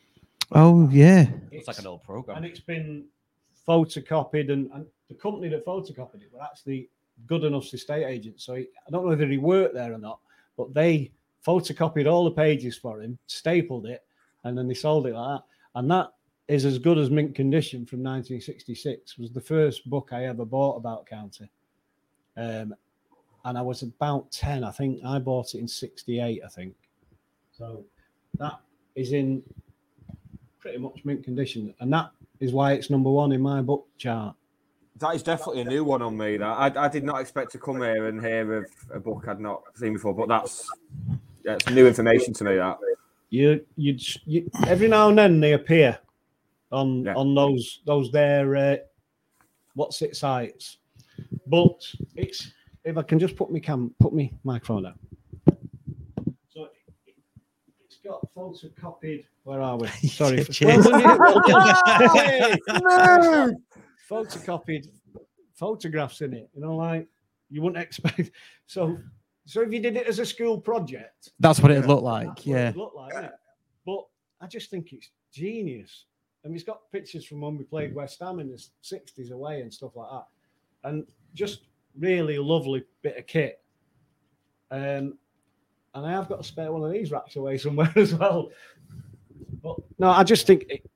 Oh 0.53 0.89
yeah. 0.91 1.27
It's 1.51 1.69
like 1.69 1.79
an 1.79 1.87
old 1.87 2.03
program. 2.03 2.39
and 2.39 2.47
it's 2.47 2.61
been 2.61 3.05
photocopied, 3.67 4.51
and, 4.51 4.71
and 4.73 4.87
the 5.09 5.15
company 5.15 5.49
that 5.49 5.67
photocopied 5.67 6.23
it 6.23 6.33
were 6.33 6.43
actually 6.43 6.89
good 7.27 7.45
enough 7.45 7.73
estate 7.73 8.05
agents. 8.05 8.45
So 8.45 8.55
he, 8.55 8.63
I 8.87 8.91
don't 8.91 9.05
know 9.05 9.11
whether 9.11 9.27
he 9.27 9.39
worked 9.39 9.75
there 9.75 9.93
or 9.93 9.99
not, 9.99 10.21
but 10.57 10.73
they 10.73 11.13
photocopied 11.47 12.11
all 12.11 12.25
the 12.25 12.31
pages 12.31 12.77
for 12.77 13.01
him, 13.03 13.19
stapled 13.27 13.87
it, 13.87 14.05
and 14.45 14.57
then 14.57 14.69
they 14.69 14.75
sold 14.75 15.07
it 15.07 15.15
like 15.15 15.39
that. 15.39 15.45
And 15.75 15.91
that 15.91 16.13
is 16.49 16.65
as 16.65 16.79
good 16.79 16.99
as 16.99 17.11
mint 17.11 17.35
condition 17.35 17.85
from 17.85 18.03
1966. 18.03 19.19
Was 19.19 19.31
the 19.31 19.41
first 19.41 19.89
book 19.89 20.11
I 20.13 20.25
ever 20.27 20.45
bought 20.45 20.77
about 20.77 21.07
county. 21.07 21.51
Um, 22.37 22.75
and 23.45 23.57
I 23.59 23.63
was 23.63 23.83
about 23.83 24.31
10, 24.31 24.65
I 24.65 24.71
think. 24.71 25.01
I 25.05 25.19
bought 25.19 25.55
it 25.55 25.59
in 25.59 25.69
68, 25.69 26.41
I 26.45 26.49
think. 26.49 26.75
So 27.53 27.85
that 28.39 28.61
is 28.95 29.13
in 29.13 29.43
pretty 30.59 30.79
much 30.79 31.01
mint 31.05 31.25
condition. 31.25 31.75
And 31.81 31.93
that 31.93 32.11
is 32.41 32.53
why 32.53 32.73
it's 32.73 32.91
number 32.91 33.11
one 33.11 33.33
in 33.33 33.41
my 33.41 33.61
book 33.63 33.87
chart. 33.99 34.35
That 34.99 35.15
is 35.15 35.23
definitely 35.23 35.61
a 35.63 35.65
new 35.65 35.85
one 35.85 36.03
on 36.03 36.17
me. 36.17 36.37
That 36.39 36.47
I, 36.77 36.87
I 36.87 36.89
did 36.89 37.05
not 37.05 37.21
expect 37.21 37.53
to 37.53 37.59
come 37.59 37.77
here 37.83 38.07
and 38.09 38.21
hear 38.21 38.53
of 38.55 38.67
a 38.93 38.99
book 38.99 39.27
I'd 39.29 39.39
not 39.41 39.63
seen 39.77 39.93
before, 39.93 40.13
but 40.15 40.29
that's 40.29 40.69
it's 41.45 41.71
new 41.71 41.87
information 41.87 42.35
to 42.35 42.45
me. 42.45 42.57
That 42.57 42.79
You, 43.31 43.65
you, 43.77 43.97
you 44.25 44.51
every 44.67 44.89
now 44.89 45.09
and 45.09 45.17
then 45.19 45.39
they 45.41 45.53
appear 45.53 45.99
on 46.73 47.05
Yeah. 47.05 47.15
on 47.15 47.35
those 47.35 47.81
those 47.87 48.11
their 48.11 48.57
uh, 48.57 48.77
what's 49.75 50.03
it 50.03 50.17
sites, 50.17 50.79
but 51.47 51.81
it's 52.17 52.51
if 52.85 52.97
I 52.99 53.03
can 53.03 53.21
just 53.21 53.37
put 53.37 53.53
me 53.53 53.61
cam 53.61 53.95
put 54.01 54.13
me 54.13 54.33
microphone 54.43 54.83
down. 54.83 54.99
So 56.49 56.65
it- 56.65 57.15
it's 57.85 57.98
got 58.09 58.35
photocopied. 58.35 59.25
Where 59.45 59.61
are 59.61 59.77
we? 59.77 59.87
Sorry, 60.09 60.45
Cheers. 60.45 60.87
Well 60.87 61.01
done, 61.01 61.01
you, 61.01 61.19
well 61.19 61.43
done. 61.47 62.17
Hey! 62.17 62.57
photocopied 64.11 64.89
photographs 65.55 66.21
in 66.23 66.33
it. 66.35 66.49
You 66.55 66.63
know, 66.63 66.77
like 66.77 67.07
you 67.51 67.63
wouldn't 67.63 67.83
expect. 67.83 68.31
So, 68.67 68.99
so 69.47 69.63
if 69.63 69.73
you 69.73 69.81
did 69.81 69.97
it 69.97 70.07
as 70.07 70.19
a 70.19 70.27
school 70.27 70.59
project, 70.61 71.31
That's 71.41 71.61
what 71.61 71.71
it'd 71.71 71.87
look 71.87 71.99
that's 71.99 72.05
like. 72.05 72.27
what 72.29 72.47
Yeah. 72.47 72.69
it'd 72.69 72.77
look 72.77 72.93
like, 72.95 73.15
innit? 73.15 73.31
But 73.87 74.05
I 74.41 74.47
just 74.47 74.71
think 74.71 74.93
it's 74.93 75.11
genius. 75.33 76.05
And 76.45 76.53
he's 76.53 76.65
got 76.65 76.81
pictures 76.93 77.25
from 77.25 77.41
when 77.41 77.59
we 77.59 77.65
played 77.65 77.95
West 77.95 78.21
Ham 78.21 78.39
in 78.39 78.49
the 78.49 78.63
60s 78.85 79.33
away 79.33 79.61
and 79.61 79.73
stuff 79.73 79.97
like 79.97 80.09
that. 80.11 80.27
And 80.89 81.07
just 81.35 81.63
really 81.99 82.39
lovely 82.39 82.85
bit 83.03 83.17
of 83.19 83.27
kit. 83.27 83.61
Um, 84.71 85.19
and 85.99 86.07
I 86.07 86.13
have 86.13 86.29
got 86.29 86.41
a 86.41 86.45
spare 86.45 86.73
one 86.73 86.85
of 86.85 86.93
these 86.93 87.11
wrapped 87.11 87.37
away 87.37 87.59
somewhere 87.59 87.93
as 87.97 88.15
well. 88.15 88.51
But 89.63 89.77
no, 89.99 90.09
I 90.09 90.25
just 90.25 90.47
think 90.47 90.65
it, 90.69 90.87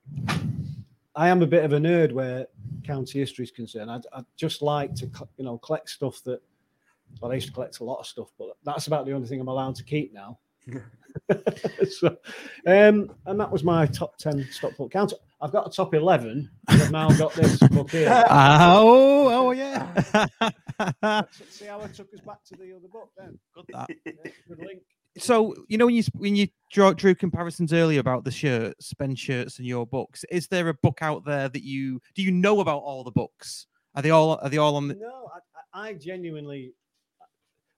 I 1.15 1.29
am 1.29 1.41
a 1.41 1.47
bit 1.47 1.63
of 1.63 1.73
a 1.73 1.77
nerd 1.77 2.11
where 2.11 2.47
county 2.83 3.19
history 3.19 3.43
is 3.43 3.51
concerned. 3.51 3.91
I, 3.91 3.99
I 4.11 4.23
just 4.35 4.61
like 4.61 4.95
to, 4.95 5.09
you 5.37 5.45
know, 5.45 5.57
collect 5.59 5.89
stuff 5.89 6.23
that. 6.23 6.41
Well, 7.21 7.31
I 7.31 7.35
used 7.35 7.47
to 7.47 7.53
collect 7.53 7.79
a 7.79 7.83
lot 7.83 7.99
of 7.99 8.07
stuff, 8.07 8.29
but 8.39 8.57
that's 8.63 8.87
about 8.87 9.05
the 9.05 9.11
only 9.11 9.27
thing 9.27 9.39
I'm 9.39 9.47
allowed 9.47 9.75
to 9.75 9.83
keep 9.83 10.13
now. 10.13 10.39
so, 11.89 12.17
um, 12.65 13.11
and 13.25 13.39
that 13.39 13.51
was 13.51 13.63
my 13.63 13.85
top 13.85 14.17
ten 14.17 14.47
Stockport 14.51 14.91
counter. 14.91 15.15
I've 15.41 15.51
got 15.51 15.67
a 15.67 15.69
top 15.69 15.93
eleven. 15.93 16.49
and 16.69 16.81
I've 16.81 16.91
now 16.91 17.09
got 17.11 17.33
this 17.33 17.57
book 17.59 17.91
here. 17.91 18.09
Oh, 18.29 19.29
oh 19.29 19.51
yeah. 19.51 19.93
See 21.49 21.65
how 21.65 21.81
I 21.81 21.87
took 21.87 22.13
us 22.13 22.21
back 22.25 22.43
to 22.45 22.55
the 22.55 22.73
other 22.75 22.87
book 22.91 23.11
then. 23.17 23.37
Good 23.53 23.65
that. 23.73 23.89
Yeah, 24.05 24.31
good 24.47 24.59
link. 24.59 24.81
So 25.17 25.53
you 25.67 25.77
know 25.77 25.85
when 25.85 25.95
you 25.95 26.03
when 26.13 26.35
you 26.35 26.47
draw, 26.71 26.93
drew 26.93 27.13
comparisons 27.13 27.73
earlier 27.73 27.99
about 27.99 28.23
the 28.23 28.31
shirts, 28.31 28.93
Ben 28.95 29.15
shirts, 29.15 29.59
and 29.59 29.67
your 29.67 29.85
books, 29.85 30.25
is 30.31 30.47
there 30.47 30.69
a 30.69 30.73
book 30.73 30.99
out 31.01 31.23
there 31.25 31.49
that 31.49 31.63
you 31.63 32.01
do 32.15 32.23
you 32.23 32.31
know 32.31 32.61
about 32.61 32.79
all 32.79 33.03
the 33.03 33.11
books? 33.11 33.67
Are 33.95 34.01
they 34.01 34.09
all 34.09 34.39
are 34.41 34.49
they 34.49 34.57
all 34.57 34.75
on 34.75 34.87
the? 34.87 34.95
No, 34.95 35.29
I, 35.33 35.81
I 35.81 35.89
I 35.89 35.93
genuinely. 35.93 36.73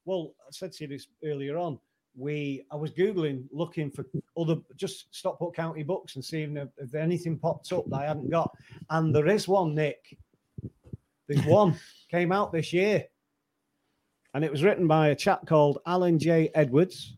Well, 0.05 0.33
I 0.41 0.51
said 0.51 0.71
to 0.73 0.83
you 0.83 0.87
this 0.87 1.07
earlier 1.23 1.57
on. 1.57 1.79
We, 2.17 2.65
I 2.71 2.75
was 2.75 2.91
googling, 2.91 3.45
looking 3.51 3.91
for 3.91 4.05
other 4.37 4.57
just 4.75 5.13
Stockport 5.13 5.55
County 5.55 5.83
books 5.83 6.15
and 6.15 6.23
seeing 6.23 6.55
if, 6.57 6.69
if 6.77 6.95
anything 6.95 7.37
popped 7.37 7.71
up 7.73 7.89
that 7.89 7.97
I 7.97 8.05
hadn't 8.05 8.29
got. 8.29 8.55
And 8.89 9.13
there 9.13 9.27
is 9.27 9.47
one, 9.47 9.75
Nick. 9.75 10.17
There's 11.27 11.45
one 11.45 11.77
came 12.09 12.31
out 12.31 12.53
this 12.53 12.71
year, 12.71 13.05
and 14.33 14.45
it 14.45 14.51
was 14.51 14.63
written 14.63 14.87
by 14.87 15.09
a 15.09 15.15
chap 15.15 15.45
called 15.45 15.79
Alan 15.85 16.19
J. 16.19 16.51
Edwards. 16.55 17.13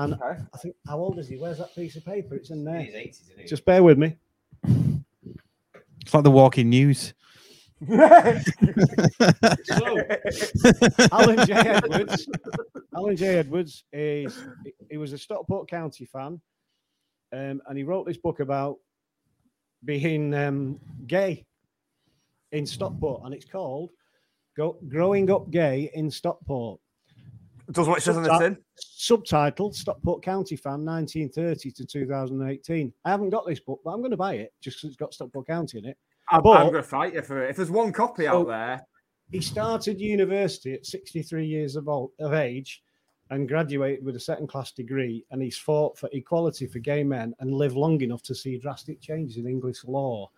And 0.00 0.14
I 0.14 0.58
think, 0.58 0.76
how 0.86 0.98
old 0.98 1.18
is 1.18 1.28
he? 1.28 1.36
Where's 1.36 1.58
that 1.58 1.74
piece 1.74 1.94
of 1.94 2.04
paper? 2.06 2.34
It's 2.34 2.48
in 2.48 2.64
there. 2.64 2.76
In 2.76 2.86
his 2.86 2.94
80s, 2.94 3.22
isn't 3.22 3.40
he? 3.40 3.46
Just 3.46 3.66
bear 3.66 3.82
with 3.82 3.98
me. 3.98 4.16
It's 6.00 6.14
like 6.14 6.24
the 6.24 6.30
walking 6.30 6.70
news. 6.70 7.12
So, 7.86 7.96
Alan 11.12 11.46
J. 11.46 11.52
Edwards. 11.54 12.28
Alan 12.94 13.16
J. 13.16 13.38
Edwards 13.38 13.84
is 13.92 14.38
he 14.90 14.98
was 14.98 15.12
a 15.12 15.18
Stockport 15.18 15.68
County 15.68 16.04
fan, 16.04 16.40
um, 17.32 17.62
and 17.66 17.78
he 17.78 17.84
wrote 17.84 18.06
this 18.06 18.18
book 18.18 18.40
about 18.40 18.76
being 19.84 20.34
um, 20.34 20.78
gay 21.06 21.46
in 22.52 22.66
Stockport, 22.66 23.22
and 23.24 23.32
it's 23.32 23.46
called 23.46 23.90
Go, 24.56 24.76
"Growing 24.88 25.30
Up 25.30 25.50
Gay 25.50 25.90
in 25.94 26.10
Stockport." 26.10 26.80
does 27.72 27.86
what 27.86 27.98
it 27.98 28.00
says 28.00 28.16
on 28.16 28.24
the 28.24 28.38
tin. 28.38 28.58
Subtitled 28.98 29.74
"Stockport 29.74 30.22
County 30.22 30.56
Fan 30.56 30.84
1930 30.84 31.70
to 31.70 31.86
2018." 31.86 32.92
I 33.04 33.10
haven't 33.10 33.30
got 33.30 33.46
this 33.46 33.60
book, 33.60 33.80
but 33.84 33.92
I'm 33.92 34.00
going 34.00 34.10
to 34.10 34.16
buy 34.16 34.34
it 34.34 34.52
just 34.60 34.78
because 34.78 34.88
it's 34.88 34.96
got 34.96 35.14
Stockport 35.14 35.46
County 35.46 35.78
in 35.78 35.86
it. 35.86 35.96
I'm, 36.30 36.42
But- 36.42 36.58
I'm 36.58 36.70
going 36.70 36.82
to 36.82 36.88
fight 36.88 37.14
you 37.14 37.22
for 37.22 37.44
it. 37.44 37.50
If 37.50 37.56
there's 37.56 37.70
one 37.70 37.92
copy 37.92 38.24
So- 38.24 38.30
out 38.30 38.46
oh. 38.46 38.50
there, 38.50 38.86
he 39.30 39.40
started 39.40 40.00
university 40.00 40.74
at 40.74 40.84
63 40.86 41.46
years 41.46 41.76
of, 41.76 41.88
old, 41.88 42.10
of 42.18 42.34
age 42.34 42.82
and 43.30 43.46
graduated 43.46 44.04
with 44.04 44.16
a 44.16 44.20
second 44.20 44.48
class 44.48 44.72
degree 44.72 45.24
and 45.30 45.40
he's 45.40 45.56
fought 45.56 45.96
for 45.96 46.08
equality 46.12 46.66
for 46.66 46.80
gay 46.80 47.04
men 47.04 47.32
and 47.38 47.54
lived 47.54 47.76
long 47.76 48.00
enough 48.00 48.22
to 48.24 48.34
see 48.34 48.58
drastic 48.58 49.00
changes 49.00 49.36
in 49.36 49.46
english 49.46 49.84
law. 49.84 50.28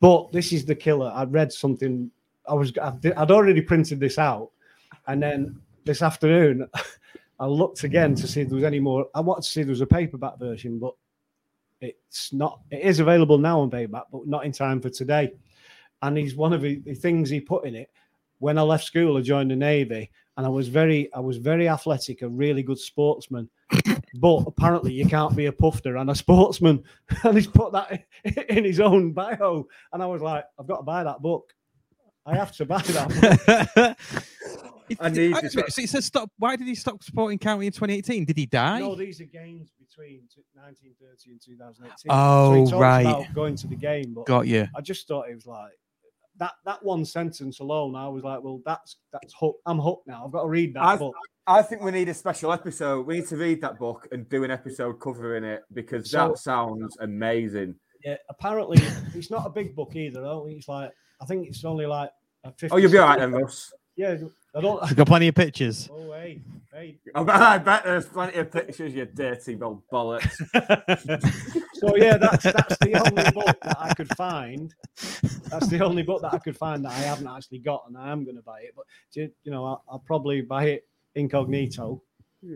But 0.00 0.32
this 0.32 0.52
is 0.52 0.64
the 0.64 0.74
killer. 0.74 1.12
I 1.14 1.24
read 1.24 1.52
something 1.52 2.10
i 2.48 2.54
was 2.54 2.72
I'd 2.80 3.12
I'd 3.12 3.30
already 3.30 3.60
printed 3.60 4.00
this 4.00 4.18
out 4.18 4.50
and 5.06 5.22
then 5.22 5.60
this 5.84 6.02
afternoon 6.02 6.68
i 7.40 7.46
looked 7.46 7.84
again 7.84 8.14
to 8.16 8.26
see 8.26 8.42
if 8.42 8.48
there 8.48 8.56
was 8.56 8.64
any 8.64 8.80
more 8.80 9.06
i 9.14 9.20
wanted 9.20 9.42
to 9.42 9.50
see 9.50 9.60
if 9.60 9.66
there 9.66 9.72
was 9.72 9.80
a 9.80 9.86
paperback 9.86 10.38
version 10.38 10.78
but 10.78 10.94
it's 11.84 12.32
not 12.32 12.60
it 12.70 12.80
is 12.80 13.00
available 13.00 13.38
now 13.38 13.60
on 13.60 13.70
paperback 13.70 14.04
but 14.10 14.26
not 14.26 14.44
in 14.44 14.52
time 14.52 14.80
for 14.80 14.90
today 14.90 15.32
and 16.02 16.16
he's 16.16 16.34
one 16.34 16.52
of 16.52 16.62
the, 16.62 16.80
things 16.94 17.30
he 17.30 17.40
put 17.40 17.64
in 17.64 17.74
it 17.74 17.90
when 18.38 18.58
I 18.58 18.62
left 18.62 18.84
school, 18.84 19.16
I 19.16 19.22
joined 19.22 19.50
the 19.50 19.56
navy, 19.56 20.10
and 20.36 20.44
I 20.44 20.48
was 20.50 20.68
very, 20.68 21.12
I 21.14 21.20
was 21.20 21.38
very 21.38 21.66
athletic, 21.66 22.20
a 22.20 22.28
really 22.28 22.62
good 22.62 22.78
sportsman. 22.78 23.48
but 24.16 24.44
apparently, 24.46 24.92
you 24.92 25.06
can't 25.06 25.34
be 25.34 25.46
a 25.46 25.52
puffer 25.52 25.96
and 25.96 26.10
a 26.10 26.14
sportsman. 26.14 26.82
And 27.24 27.36
he's 27.36 27.46
put 27.46 27.72
that 27.72 28.04
in 28.50 28.64
his 28.64 28.80
own 28.80 29.12
bio, 29.12 29.66
and 29.92 30.02
I 30.02 30.06
was 30.06 30.20
like, 30.20 30.44
I've 30.58 30.66
got 30.66 30.78
to 30.78 30.82
buy 30.82 31.04
that 31.04 31.22
book. 31.22 31.54
I 32.26 32.34
have 32.36 32.52
to 32.56 32.66
buy 32.66 32.82
that. 32.82 33.96
book. 34.88 34.98
I 35.00 35.08
need 35.10 35.32
Hang 35.32 35.42
this. 35.42 35.54
minute, 35.54 35.72
So 35.72 35.82
it 35.82 35.88
says 35.88 36.04
stop. 36.04 36.30
Why 36.38 36.56
did 36.56 36.66
he 36.66 36.74
stop 36.74 37.02
supporting 37.02 37.38
County 37.38 37.66
in 37.66 37.72
2018? 37.72 38.24
Did 38.24 38.36
he 38.36 38.46
die? 38.46 38.80
no, 38.80 38.94
these 38.94 39.20
are 39.20 39.24
games 39.24 39.70
between 39.78 40.22
1930 40.54 41.30
and 41.30 41.40
2018. 41.40 41.94
Oh, 42.10 42.64
so 42.64 42.70
he 42.70 42.74
oh, 42.74 42.78
right. 42.78 43.00
About 43.06 43.34
going 43.34 43.56
to 43.56 43.66
the 43.66 43.76
game, 43.76 44.14
but 44.14 44.26
Got 44.26 44.46
you. 44.46 44.68
I 44.76 44.80
just 44.80 45.06
thought 45.08 45.28
it 45.28 45.34
was 45.34 45.46
like 45.46 45.72
that 46.38 46.52
that 46.64 46.82
one 46.84 47.04
sentence 47.04 47.60
alone, 47.60 47.94
I 47.94 48.08
was 48.08 48.24
like, 48.24 48.42
well, 48.42 48.60
that's 48.64 48.96
that's 49.12 49.34
hook. 49.38 49.56
I'm 49.66 49.78
hooked 49.78 50.06
now. 50.06 50.24
I've 50.26 50.32
got 50.32 50.42
to 50.42 50.48
read 50.48 50.74
that 50.74 50.82
I, 50.82 50.96
book. 50.96 51.14
I 51.46 51.62
think 51.62 51.82
we 51.82 51.90
need 51.90 52.08
a 52.08 52.14
special 52.14 52.52
episode. 52.52 53.06
We 53.06 53.18
need 53.18 53.28
to 53.28 53.36
read 53.36 53.60
that 53.60 53.78
book 53.78 54.08
and 54.12 54.28
do 54.28 54.44
an 54.44 54.50
episode 54.50 54.94
covering 54.94 55.44
it 55.44 55.62
because 55.72 56.10
So- 56.10 56.28
that 56.28 56.38
sounds 56.38 56.96
amazing. 57.00 57.76
Yeah, 58.04 58.16
apparently 58.28 58.78
it's 59.14 59.30
not 59.30 59.46
a 59.46 59.50
big 59.50 59.74
book 59.74 59.96
either. 59.96 60.20
I 60.20 60.28
don't 60.28 60.46
think 60.46 60.58
it's 60.58 60.68
like 60.68 60.90
I 61.22 61.24
think 61.26 61.48
it's 61.48 61.64
only 61.64 61.86
like 61.86 62.10
a 62.44 62.52
50, 62.52 62.68
Oh, 62.74 62.76
you'll 62.76 62.90
be 62.90 62.98
all 62.98 63.08
right 63.08 63.18
then, 63.18 63.32
Russ. 63.32 63.72
Yeah, 63.96 64.16
I 64.54 64.60
don't. 64.60 64.82
You've 64.88 64.96
got 64.96 65.06
plenty 65.06 65.28
of 65.28 65.34
pictures. 65.34 65.88
Oh 65.92 66.12
hey, 66.12 66.40
hey. 66.72 66.98
I 67.14 67.22
bet, 67.22 67.36
I 67.36 67.58
bet 67.58 67.84
there's 67.84 68.06
plenty 68.06 68.38
of 68.38 68.50
pictures, 68.50 68.94
you 68.94 69.04
dirty 69.04 69.60
old 69.60 69.82
bollocks. 69.92 70.30
So 71.74 71.96
yeah, 71.96 72.16
that's 72.16 72.44
that's 72.44 72.78
the 72.78 72.94
only 72.94 73.30
book 73.32 73.60
that 73.60 73.76
I 73.78 73.92
could 73.92 74.08
find. 74.16 74.74
That's 75.50 75.66
the 75.66 75.84
only 75.84 76.02
book 76.02 76.22
that 76.22 76.32
I 76.32 76.38
could 76.38 76.56
find 76.56 76.82
that 76.84 76.92
I 76.92 77.00
haven't 77.00 77.26
actually 77.26 77.58
got, 77.58 77.84
and 77.88 77.98
I 77.98 78.10
am 78.10 78.24
going 78.24 78.36
to 78.36 78.42
buy 78.42 78.60
it. 78.60 78.72
But 78.74 78.86
you, 79.12 79.30
you 79.42 79.50
know, 79.50 79.66
I'll, 79.66 79.84
I'll 79.90 79.98
probably 79.98 80.40
buy 80.40 80.64
it 80.66 80.88
incognito. 81.14 82.02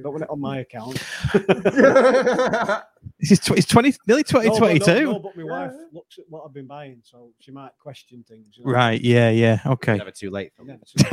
Don't 0.03 0.13
want 0.13 0.23
it 0.23 0.31
on 0.31 0.41
my 0.41 0.59
account. 0.61 1.03
This 3.21 3.31
is 3.33 3.41
tw- 3.41 3.53
it's 3.53 3.67
twenty, 3.67 3.95
nearly 4.07 4.23
2022. 4.25 4.85
No, 4.87 4.89
but- 4.91 5.03
no, 5.03 5.13
no, 5.13 5.19
but 5.21 5.37
my 5.37 5.45
wife 5.45 5.73
looks 5.93 6.19
at 6.19 6.25
what 6.29 6.45
I've 6.45 6.53
been 6.53 6.67
buying, 6.67 7.01
so 7.03 7.31
she 7.41 7.51
might 7.53 7.71
question 7.81 8.25
things. 8.29 8.57
you 8.57 8.65
know. 8.65 8.71
Right? 8.73 9.01
Yeah. 9.01 9.31
Yeah. 9.31 9.61
Okay. 9.67 9.97
Never 9.97 10.11
too 10.11 10.31
late. 10.31 10.53
Yeah, 10.65 10.77
so- 10.85 11.05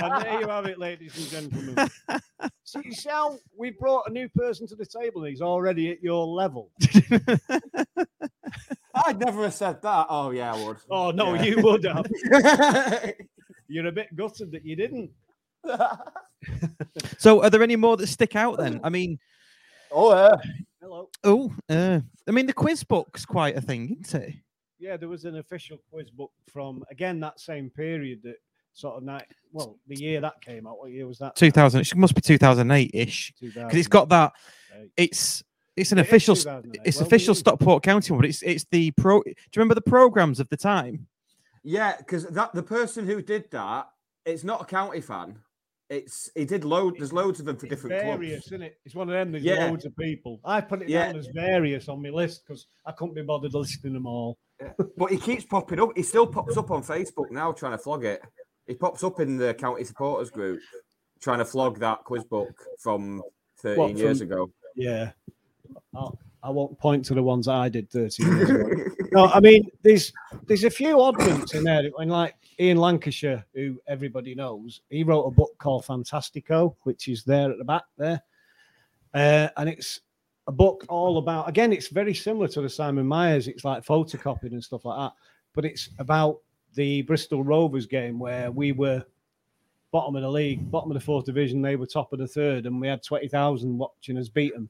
and 0.00 0.22
there 0.22 0.40
you 0.40 0.48
have 0.48 0.66
it, 0.66 0.78
ladies 0.78 1.16
and 1.16 1.50
gentlemen. 1.52 1.88
So 2.64 2.80
you 2.84 2.92
see 2.92 3.08
how 3.10 3.38
we 3.56 3.70
brought 3.70 4.08
a 4.08 4.10
new 4.12 4.28
person 4.30 4.66
to 4.68 4.74
the 4.76 4.86
table 4.86 5.22
and 5.22 5.30
he's 5.30 5.42
already 5.42 5.90
at 5.90 6.02
your 6.02 6.26
level. 6.26 6.70
I'd 8.94 9.18
never 9.18 9.42
have 9.44 9.54
said 9.54 9.82
that. 9.82 10.06
Oh, 10.08 10.30
yeah, 10.30 10.54
I 10.54 10.64
would. 10.66 10.76
Oh 10.90 11.10
no, 11.10 11.34
Yeah. 11.34 11.42
you 11.42 11.62
would 11.62 11.84
have. 11.84 12.06
You're 13.68 13.86
a 13.86 13.92
bit 13.92 14.14
gutted 14.16 14.52
that 14.52 14.64
you 14.64 14.76
didn't. 14.76 15.10
So, 17.18 17.42
are 17.42 17.50
there 17.50 17.62
any 17.62 17.76
more 17.76 17.96
that 17.96 18.06
stick 18.06 18.36
out 18.36 18.58
then? 18.58 18.80
I 18.84 18.88
mean, 18.88 19.18
oh, 19.90 20.14
yeah. 20.14 20.36
Hello. 20.80 21.08
oh, 21.24 21.52
uh, 21.68 22.00
I 22.26 22.30
mean, 22.30 22.46
the 22.46 22.52
quiz 22.52 22.84
book's 22.84 23.24
quite 23.26 23.56
a 23.56 23.60
thing, 23.60 23.96
isn't 24.04 24.22
it? 24.22 24.34
Yeah, 24.78 24.96
there 24.96 25.08
was 25.08 25.24
an 25.24 25.38
official 25.38 25.78
quiz 25.90 26.10
book 26.10 26.30
from 26.52 26.84
again 26.90 27.18
that 27.20 27.40
same 27.40 27.70
period 27.70 28.20
that 28.24 28.36
sort 28.74 28.96
of 28.96 29.02
night. 29.02 29.26
Well, 29.52 29.78
the 29.88 29.96
year 29.96 30.20
that 30.20 30.40
came 30.42 30.66
out. 30.66 30.78
What 30.78 30.90
year 30.92 31.06
was 31.06 31.18
that? 31.18 31.34
Two 31.34 31.50
thousand. 31.50 31.80
It 31.80 31.96
must 31.96 32.14
be 32.14 32.20
two 32.20 32.38
thousand 32.38 32.70
eight 32.70 32.90
ish 32.94 33.32
because 33.40 33.74
it's 33.74 33.88
got 33.88 34.08
that. 34.10 34.32
It's 34.96 35.42
it's 35.76 35.92
an 35.92 35.98
It 35.98 36.02
is 36.02 36.08
official. 36.08 36.34
It's 36.84 36.98
Well, 36.98 37.06
official 37.06 37.32
we- 37.32 37.38
Stockport 37.38 37.82
County 37.82 38.12
one, 38.12 38.20
but 38.20 38.28
it's 38.28 38.42
it's 38.42 38.66
the 38.70 38.90
pro. 38.92 39.22
Do 39.22 39.30
you 39.30 39.34
remember 39.56 39.74
the 39.74 39.80
programs 39.80 40.38
of 40.40 40.48
the 40.50 40.56
time? 40.56 41.06
Yeah, 41.64 41.96
because 41.96 42.26
that 42.26 42.52
the 42.54 42.62
person 42.62 43.06
who 43.06 43.22
did 43.22 43.50
that, 43.50 43.88
it's 44.24 44.44
not 44.44 44.60
a 44.62 44.64
county 44.66 45.00
fan. 45.00 45.38
It's 45.88 46.28
he 46.34 46.44
did 46.44 46.64
load. 46.64 46.96
There's 46.98 47.12
loads 47.12 47.38
of 47.38 47.46
them 47.46 47.56
for 47.56 47.66
different 47.68 48.00
various, 48.02 48.32
clubs. 48.32 48.46
isn't 48.48 48.62
it? 48.62 48.78
It's 48.84 48.94
one 48.94 49.08
of 49.08 49.12
them. 49.12 49.30
There's 49.32 49.44
Yeah. 49.44 49.66
loads 49.70 49.84
of 49.84 49.96
people. 49.96 50.40
I 50.44 50.60
put 50.60 50.82
it 50.82 50.88
Yeah. 50.88 51.06
down 51.06 51.16
as 51.16 51.28
various 51.28 51.88
on 51.88 52.02
my 52.02 52.08
list 52.10 52.42
because 52.46 52.66
I 52.84 52.92
couldn't 52.92 53.14
be 53.14 53.22
bothered 53.22 53.54
listing 53.54 53.92
them 53.92 54.06
all. 54.06 54.36
But 54.96 55.12
he 55.12 55.18
keeps 55.18 55.44
popping 55.44 55.78
up. 55.78 55.90
He 55.96 56.02
still 56.02 56.26
pops 56.26 56.56
up 56.56 56.70
on 56.72 56.82
Facebook 56.82 57.30
now, 57.30 57.52
trying 57.52 57.72
to 57.72 57.78
flog 57.78 58.04
it. 58.04 58.20
He 58.66 58.74
pops 58.74 59.04
up 59.04 59.20
in 59.20 59.36
the 59.36 59.54
county 59.54 59.84
supporters 59.84 60.30
group, 60.30 60.60
trying 61.20 61.38
to 61.38 61.44
flog 61.44 61.78
that 61.80 62.02
quiz 62.04 62.24
book 62.24 62.58
from 62.80 63.22
13 63.58 63.78
What, 63.78 63.96
years 63.96 64.18
from- 64.18 64.32
ago. 64.32 64.50
Yeah. 64.74 65.12
I'll, 65.94 66.18
I 66.42 66.50
won't 66.50 66.78
point 66.78 67.04
to 67.06 67.14
the 67.14 67.22
ones 67.22 67.46
I 67.48 67.68
did 67.68 67.90
13 67.90 68.26
years 68.26 68.50
ago. 68.50 68.84
no, 69.12 69.26
I 69.26 69.40
mean, 69.40 69.68
there's 69.82 70.12
there's 70.46 70.64
a 70.64 70.70
few 70.70 71.00
oddments 71.00 71.54
in 71.54 71.64
there. 71.64 71.90
And 71.98 72.10
like 72.10 72.34
Ian 72.58 72.78
Lancashire, 72.78 73.44
who 73.54 73.80
everybody 73.86 74.34
knows, 74.34 74.80
he 74.90 75.04
wrote 75.04 75.24
a 75.24 75.30
book 75.30 75.56
called 75.58 75.84
Fantastico, 75.84 76.74
which 76.82 77.08
is 77.08 77.24
there 77.24 77.50
at 77.50 77.58
the 77.58 77.64
back 77.64 77.84
there. 77.96 78.22
Uh, 79.14 79.48
and 79.56 79.68
it's 79.68 80.00
a 80.46 80.52
book 80.52 80.84
all 80.88 81.18
about, 81.18 81.48
again, 81.48 81.72
it's 81.72 81.88
very 81.88 82.14
similar 82.14 82.48
to 82.48 82.60
the 82.60 82.68
Simon 82.68 83.06
Myers. 83.06 83.48
It's 83.48 83.64
like 83.64 83.84
photocopied 83.84 84.52
and 84.52 84.62
stuff 84.62 84.84
like 84.84 84.98
that. 84.98 85.12
But 85.54 85.64
it's 85.64 85.90
about 85.98 86.40
the 86.74 87.02
Bristol 87.02 87.42
Rovers 87.42 87.86
game 87.86 88.18
where 88.18 88.50
we 88.50 88.72
were 88.72 89.04
bottom 89.90 90.16
of 90.16 90.22
the 90.22 90.30
league, 90.30 90.70
bottom 90.70 90.90
of 90.90 90.94
the 90.94 91.04
fourth 91.04 91.24
division. 91.24 91.62
They 91.62 91.76
were 91.76 91.86
top 91.86 92.12
of 92.12 92.18
the 92.18 92.26
third, 92.28 92.66
and 92.66 92.80
we 92.80 92.88
had 92.88 93.02
20,000 93.02 93.78
watching 93.78 94.18
us 94.18 94.28
beat 94.28 94.54
them. 94.54 94.68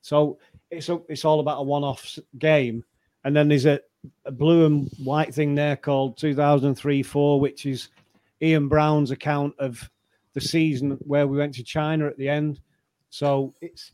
So 0.00 0.38
it's 0.70 0.88
a, 0.88 1.00
it's 1.08 1.24
all 1.24 1.40
about 1.40 1.60
a 1.60 1.62
one-off 1.62 2.18
game, 2.38 2.84
and 3.24 3.34
then 3.36 3.48
there's 3.48 3.66
a, 3.66 3.80
a 4.24 4.32
blue 4.32 4.66
and 4.66 4.90
white 4.98 5.34
thing 5.34 5.54
there 5.54 5.76
called 5.76 6.18
2003-4, 6.18 7.40
which 7.40 7.66
is 7.66 7.88
Ian 8.40 8.68
Brown's 8.68 9.10
account 9.10 9.54
of 9.58 9.88
the 10.34 10.40
season 10.40 10.98
where 11.00 11.26
we 11.26 11.38
went 11.38 11.54
to 11.54 11.62
China 11.62 12.06
at 12.06 12.16
the 12.16 12.28
end. 12.28 12.60
So 13.10 13.54
it's 13.60 13.92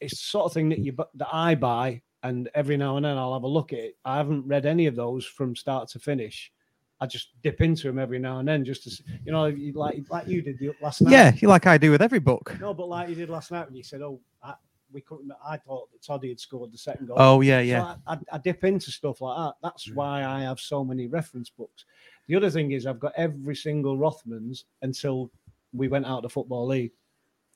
it's 0.00 0.18
the 0.18 0.26
sort 0.26 0.46
of 0.46 0.52
thing 0.52 0.68
that 0.70 0.80
you 0.80 0.96
that 1.14 1.28
I 1.32 1.54
buy, 1.54 2.02
and 2.22 2.50
every 2.54 2.76
now 2.76 2.96
and 2.96 3.04
then 3.04 3.16
I'll 3.16 3.34
have 3.34 3.44
a 3.44 3.48
look 3.48 3.72
at 3.72 3.78
it. 3.78 3.96
I 4.04 4.16
haven't 4.16 4.46
read 4.46 4.66
any 4.66 4.86
of 4.86 4.96
those 4.96 5.24
from 5.24 5.54
start 5.54 5.88
to 5.90 6.00
finish. 6.00 6.52
I 7.00 7.06
just 7.06 7.30
dip 7.42 7.60
into 7.60 7.86
them 7.86 7.98
every 7.98 8.18
now 8.18 8.38
and 8.38 8.48
then, 8.48 8.64
just 8.64 8.84
to 8.84 9.02
you 9.24 9.32
know, 9.32 9.54
like 9.74 10.02
like 10.10 10.26
you 10.26 10.42
did 10.42 10.60
last 10.80 11.02
night. 11.02 11.12
Yeah, 11.12 11.48
like 11.48 11.66
I 11.66 11.78
do 11.78 11.90
with 11.90 12.02
every 12.02 12.18
book. 12.18 12.56
No, 12.60 12.74
but 12.74 12.88
like 12.88 13.08
you 13.08 13.14
did 13.14 13.30
last 13.30 13.50
night 13.52 13.66
when 13.66 13.76
you 13.76 13.84
said, 13.84 14.02
"Oh, 14.02 14.20
I, 14.42 14.54
we 14.92 15.00
couldn't." 15.00 15.30
I 15.46 15.56
thought 15.56 15.90
that 15.92 16.02
Toddy 16.02 16.28
had 16.28 16.40
scored 16.40 16.72
the 16.72 16.78
second 16.78 17.06
goal. 17.06 17.16
Oh, 17.18 17.40
yeah, 17.40 17.60
So 17.60 17.64
yeah. 17.64 17.94
I, 18.06 18.14
I, 18.14 18.18
I 18.32 18.38
dip 18.38 18.64
into 18.64 18.90
stuff 18.90 19.20
like 19.20 19.36
that. 19.36 19.54
That's 19.62 19.90
why 19.92 20.24
I 20.24 20.40
have 20.40 20.60
so 20.60 20.84
many 20.84 21.06
reference 21.06 21.50
books. 21.50 21.84
The 22.28 22.36
other 22.36 22.50
thing 22.50 22.72
is 22.72 22.86
I've 22.86 23.00
got 23.00 23.12
every 23.16 23.56
single 23.56 23.96
Rothmans 23.96 24.64
until 24.82 25.30
we 25.72 25.88
went 25.88 26.06
out 26.06 26.18
of 26.18 26.22
the 26.22 26.28
football 26.28 26.66
league. 26.66 26.92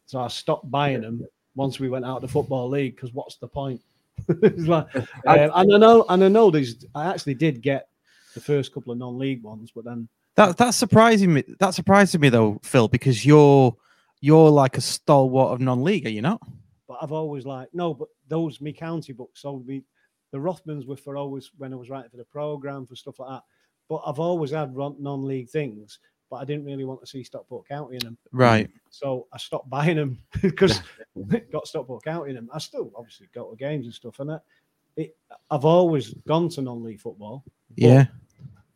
So 0.06 0.20
I 0.20 0.28
stopped 0.28 0.70
buying 0.70 1.00
them 1.02 1.26
once 1.54 1.78
we 1.80 1.88
went 1.88 2.04
out 2.04 2.16
of 2.16 2.22
the 2.22 2.28
football 2.28 2.68
league 2.68 2.94
because 2.96 3.12
what's 3.12 3.36
the 3.36 3.48
point? 3.48 3.80
Like- 4.56 4.94
uh, 4.96 5.02
and 5.26 5.74
I 5.74 5.78
know, 5.78 6.04
and 6.08 6.24
I 6.24 6.28
know 6.28 6.50
these. 6.50 6.84
I 6.94 7.06
actually 7.06 7.34
did 7.34 7.60
get 7.60 7.88
the 8.34 8.40
first 8.40 8.72
couple 8.72 8.92
of 8.92 8.98
non-league 8.98 9.42
ones, 9.42 9.70
but 9.74 9.84
then 9.84 10.08
That 10.36 10.56
that's 10.56 10.76
surprising 10.76 11.32
me. 11.34 11.44
That 11.58 11.74
surprises 11.74 12.18
me 12.20 12.28
though, 12.28 12.58
Phil, 12.62 12.88
because 12.88 13.24
you're 13.26 13.74
you're 14.20 14.50
like 14.50 14.76
a 14.78 14.80
stalwart 14.80 15.52
of 15.52 15.60
non-league, 15.60 16.06
are 16.06 16.10
you 16.10 16.22
not? 16.22 16.40
But 16.88 16.98
I've 17.02 17.12
always 17.12 17.44
like 17.46 17.68
no, 17.72 17.94
but 17.94 18.08
those 18.28 18.60
me 18.60 18.72
county 18.72 19.12
books. 19.12 19.42
So 19.42 19.62
me, 19.66 19.82
the 20.32 20.38
Rothmans 20.38 20.86
were 20.86 20.96
for 20.96 21.16
always 21.16 21.50
when 21.58 21.72
I 21.72 21.76
was 21.76 21.90
writing 21.90 22.10
for 22.10 22.16
the 22.16 22.24
program 22.24 22.86
for 22.86 22.96
stuff 22.96 23.18
like 23.18 23.30
that. 23.30 23.42
But 23.88 24.02
I've 24.06 24.18
always 24.18 24.50
had 24.50 24.74
non-league 24.74 25.48
things, 25.48 26.00
but 26.28 26.36
I 26.36 26.44
didn't 26.44 26.64
really 26.64 26.84
want 26.84 27.00
to 27.00 27.06
see 27.06 27.22
Stockport 27.22 27.68
County 27.68 27.94
in 27.96 28.00
them. 28.04 28.18
Right. 28.32 28.68
So 28.90 29.28
I 29.32 29.38
stopped 29.38 29.70
buying 29.70 29.96
them 29.96 30.18
because 30.42 30.80
got 31.52 31.68
Stockport 31.68 32.04
County 32.04 32.30
in 32.30 32.36
them. 32.36 32.50
I 32.52 32.58
still 32.58 32.90
obviously 32.96 33.28
go 33.34 33.50
to 33.50 33.56
games 33.56 33.86
and 33.86 33.94
stuff, 33.94 34.18
and 34.20 34.30
that. 34.30 34.42
It, 34.96 35.14
I've 35.50 35.66
always 35.66 36.14
gone 36.26 36.48
to 36.50 36.62
non-league 36.62 37.00
football. 37.00 37.44
Yeah. 37.74 38.06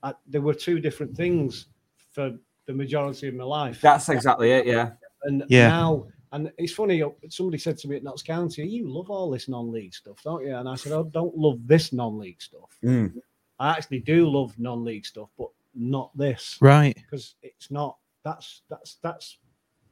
I, 0.03 0.13
there 0.27 0.43
were 0.43 0.53
two 0.53 0.79
different 0.79 1.17
things 1.17 1.67
for 2.13 2.37
the 2.67 2.73
majority 2.75 3.29
of 3.29 3.35
my 3.35 3.45
life. 3.45 3.81
That's 3.81 4.09
exactly 4.11 4.51
it, 4.53 4.67
yeah. 4.67 4.91
And 5.23 5.45
Yeah. 5.49 5.69
now, 5.69 6.07
and 6.33 6.53
it's 6.59 6.73
funny, 6.73 7.03
uh, 7.03 7.09
somebody 7.29 7.59
said 7.59 7.77
to 7.79 7.89
me 7.89 7.97
at 7.97 8.05
Notts 8.05 8.23
County, 8.23 8.67
You 8.67 8.89
love 8.89 9.11
all 9.11 9.31
this 9.31 9.49
non 9.49 9.73
league 9.73 9.95
stuff, 9.95 10.23
don't 10.23 10.45
you? 10.45 10.55
And 10.55 10.69
I 10.69 10.77
said, 10.77 10.93
I 10.93 11.03
don't 11.11 11.37
love 11.37 11.67
this 11.67 11.93
non 11.93 12.19
league 12.19 12.41
stuff. 12.41 12.77
Mm. 12.85 13.21
I 13.59 13.71
actually 13.71 14.01
do 14.01 14.29
love 14.29 14.59
non 14.59 14.85
league 14.85 15.05
stuff, 15.07 15.29
but 15.37 15.49
not 15.75 16.17
this. 16.17 16.57
Right. 16.61 16.95
Because 16.95 17.35
it's 17.43 17.71
not, 17.71 17.97
that's, 18.25 18.63
that's, 18.71 18.97
that's 19.03 19.39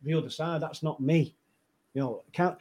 the 0.03 0.14
other 0.14 0.30
side. 0.30 0.62
That's 0.62 0.82
not 0.82 1.01
me. 1.01 1.34
You 1.95 2.03
know, 2.03 2.22
can't, 2.32 2.57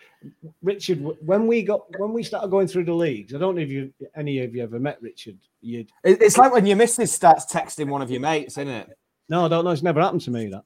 Richard, 0.63 1.05
when 1.25 1.45
we 1.45 1.61
got, 1.61 1.85
when 1.99 2.13
we 2.13 2.23
started 2.23 2.49
going 2.49 2.67
through 2.67 2.85
the 2.85 2.93
leagues, 2.93 3.35
I 3.35 3.37
don't 3.37 3.55
know 3.55 3.61
if 3.61 3.69
you, 3.69 3.93
any 4.15 4.39
of 4.39 4.55
you 4.55 4.63
ever 4.63 4.79
met 4.79 5.01
Richard. 5.01 5.37
You'd, 5.61 5.91
It's 6.03 6.37
like 6.37 6.51
when 6.51 6.65
your 6.65 6.77
missus 6.77 7.11
starts 7.11 7.45
texting 7.45 7.89
one 7.89 8.01
of 8.01 8.09
your 8.09 8.21
mates, 8.21 8.57
isn't 8.57 8.67
it? 8.67 8.97
no, 9.29 9.45
I 9.45 9.47
don't 9.49 9.65
know. 9.65 9.71
It's 9.71 9.83
never 9.83 10.01
happened 10.01 10.21
to 10.21 10.31
me 10.31 10.49
that. 10.49 10.63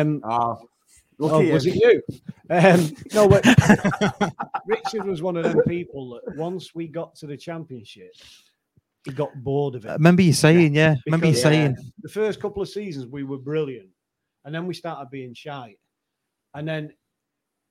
Um, 0.00 0.22
Oh, 0.24 0.58
Oh, 1.22 1.38
lucky 1.38 1.52
was 1.52 1.66
it 1.66 1.76
you? 1.76 2.02
Um, 2.50 2.90
no, 3.14 3.28
but 3.28 3.44
Richard 4.66 5.04
was 5.04 5.22
one 5.22 5.36
of 5.36 5.44
them 5.44 5.62
people 5.66 6.10
that 6.24 6.36
once 6.36 6.74
we 6.74 6.86
got 6.88 7.14
to 7.16 7.26
the 7.26 7.36
championship, 7.36 8.12
he 9.04 9.12
got 9.12 9.30
bored 9.42 9.74
of 9.74 9.86
I 9.86 9.90
it. 9.90 9.92
remember 9.94 10.22
you 10.22 10.32
saying, 10.32 10.74
yeah. 10.74 10.96
Remember 11.06 11.26
you 11.26 11.32
Because- 11.32 11.42
saying, 11.42 11.76
The 12.02 12.08
first 12.08 12.40
couple 12.40 12.62
of 12.62 12.68
seasons 12.68 13.06
we 13.06 13.22
were 13.24 13.38
brilliant, 13.38 13.88
and 14.44 14.54
then 14.54 14.66
we 14.66 14.74
started 14.74 15.10
being 15.10 15.34
shy, 15.34 15.76
and 16.54 16.66
then 16.68 16.92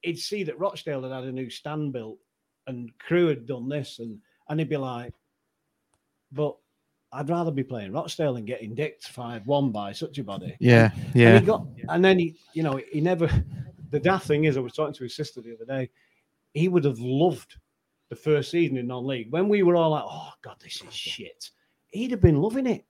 he'd 0.01 0.17
see 0.19 0.43
that 0.43 0.57
Rochdale 0.59 1.03
had 1.03 1.11
had 1.11 1.23
a 1.25 1.31
new 1.31 1.49
stand 1.49 1.93
built, 1.93 2.17
and 2.67 2.89
Crewe 2.99 3.27
had 3.27 3.45
done 3.45 3.69
this, 3.69 3.99
and 3.99 4.19
and 4.49 4.59
he'd 4.59 4.69
be 4.69 4.77
like, 4.77 5.13
"But 6.31 6.57
I'd 7.13 7.29
rather 7.29 7.51
be 7.51 7.63
playing 7.63 7.91
Rochdale 7.91 8.37
and 8.37 8.47
getting 8.47 8.73
dicked 8.73 9.07
five 9.09 9.45
one 9.47 9.71
by 9.71 9.91
such 9.91 10.17
a 10.17 10.23
body." 10.23 10.55
yeah, 10.59 10.91
And 10.93 11.15
yeah, 11.15 11.39
he 11.39 11.45
got, 11.45 11.67
and 11.89 12.03
then 12.05 12.17
he, 12.19 12.35
you 12.53 12.63
know, 12.63 12.79
he 12.91 13.01
never. 13.01 13.29
The 13.89 13.99
daft 13.99 14.25
thing 14.27 14.45
is, 14.45 14.55
I 14.55 14.61
was 14.61 14.73
talking 14.73 14.93
to 14.93 15.03
his 15.03 15.15
sister 15.15 15.41
the 15.41 15.53
other 15.53 15.65
day. 15.65 15.89
He 16.53 16.67
would 16.69 16.85
have 16.85 16.99
loved 16.99 17.57
the 18.09 18.15
first 18.15 18.51
season 18.51 18.77
in 18.77 18.87
non-league, 18.87 19.31
when 19.31 19.47
we 19.49 19.63
were 19.63 19.75
all 19.75 19.89
like, 19.91 20.03
"Oh 20.05 20.29
God, 20.41 20.55
this 20.61 20.81
is 20.87 20.93
shit," 20.93 21.49
he'd 21.89 22.11
have 22.11 22.21
been 22.21 22.41
loving 22.41 22.67
it. 22.67 22.85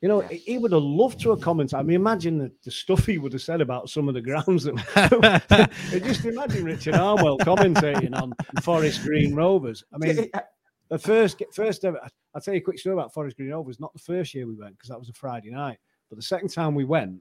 You 0.00 0.08
know, 0.08 0.20
he- 0.20 0.36
he 0.38 0.58
would 0.58 0.72
have 0.72 0.82
loved 0.82 1.18
to 1.20 1.30
have 1.30 1.40
commented. 1.40 1.74
I 1.78 1.82
mean, 1.82 1.96
imagine 1.96 2.38
the, 2.38 2.52
the 2.62 2.70
stuff 2.70 3.06
he 3.06 3.16
would 3.18 3.32
have 3.32 3.40
said 3.42 3.60
about 3.60 3.88
some 3.88 4.06
of 4.08 4.14
the 4.14 4.20
grounds. 4.20 4.64
That 4.64 5.70
just 6.04 6.24
imagine 6.24 6.64
Richard 6.64 6.94
Harnwell 6.94 7.38
commentating 7.38 8.14
on 8.20 8.32
Forest 8.62 9.02
Green 9.02 9.34
Rovers. 9.34 9.82
I 9.92 9.98
mean, 9.98 10.30
the 10.88 10.98
first 10.98 11.42
first 11.52 11.84
ever. 11.84 12.00
I'll 12.34 12.40
tell 12.40 12.54
you 12.54 12.60
a 12.60 12.64
quick 12.64 12.78
story 12.78 12.94
about 12.94 13.14
Forest 13.14 13.36
Green 13.36 13.50
Rovers. 13.50 13.80
Not 13.80 13.92
the 13.92 13.98
first 13.98 14.34
year 14.34 14.46
we 14.46 14.54
went 14.54 14.76
because 14.76 14.88
that 14.88 14.98
was 14.98 15.08
a 15.08 15.12
Friday 15.12 15.50
night, 15.50 15.78
but 16.08 16.16
the 16.16 16.22
second 16.22 16.48
time 16.48 16.74
we 16.74 16.84
went, 16.84 17.20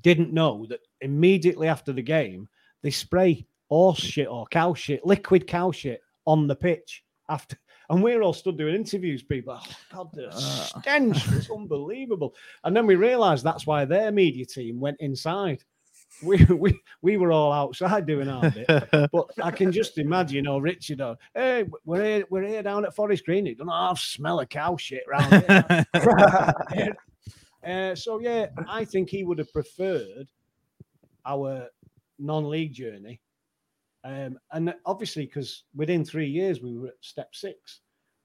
didn't 0.00 0.32
know 0.32 0.66
that 0.68 0.80
immediately 1.02 1.68
after 1.68 1.92
the 1.92 2.02
game 2.02 2.48
they 2.82 2.90
spray 2.90 3.46
horse 3.68 4.00
shit 4.00 4.28
or 4.28 4.46
cow 4.46 4.74
shit, 4.74 5.04
liquid 5.06 5.46
cow 5.46 5.70
shit 5.70 6.00
on 6.26 6.46
the 6.46 6.56
pitch 6.56 7.04
after. 7.28 7.56
And 7.90 8.02
we're 8.02 8.22
all 8.22 8.32
stood 8.32 8.56
doing 8.56 8.74
interviews, 8.74 9.22
people. 9.22 9.58
Oh, 9.60 9.66
God, 9.92 10.10
the 10.14 10.30
stench 10.32 11.28
was 11.28 11.50
unbelievable. 11.50 12.34
And 12.64 12.74
then 12.74 12.86
we 12.86 12.94
realised 12.94 13.44
that's 13.44 13.66
why 13.66 13.84
their 13.84 14.10
media 14.10 14.46
team 14.46 14.80
went 14.80 14.98
inside. 15.00 15.62
We, 16.22 16.44
we 16.44 16.80
we 17.00 17.16
were 17.16 17.32
all 17.32 17.52
outside 17.52 18.06
doing 18.06 18.28
our 18.28 18.50
bit, 18.50 18.66
but 19.12 19.30
I 19.42 19.50
can 19.50 19.72
just 19.72 19.98
imagine, 19.98 20.36
you 20.36 20.42
know, 20.42 20.58
Richard, 20.58 21.00
oh, 21.00 21.16
hey, 21.34 21.64
we're 21.84 22.04
here, 22.04 22.24
we're 22.30 22.46
here 22.46 22.62
down 22.62 22.84
at 22.84 22.94
Forest 22.94 23.24
Green. 23.24 23.46
You 23.46 23.54
don't 23.54 23.68
half 23.68 23.98
smell 23.98 24.40
of 24.40 24.48
cow 24.48 24.76
shit 24.76 25.04
around 25.08 25.44
here. 26.74 26.96
Uh, 27.64 27.94
so 27.94 28.18
yeah, 28.18 28.46
I 28.68 28.84
think 28.84 29.08
he 29.08 29.22
would 29.22 29.38
have 29.38 29.52
preferred 29.52 30.26
our 31.24 31.68
non-league 32.18 32.72
journey, 32.72 33.20
um, 34.02 34.36
and 34.50 34.74
obviously 34.84 35.26
because 35.26 35.62
within 35.72 36.04
three 36.04 36.26
years 36.26 36.60
we 36.60 36.76
were 36.76 36.88
at 36.88 36.94
step 37.00 37.32
six, 37.36 37.82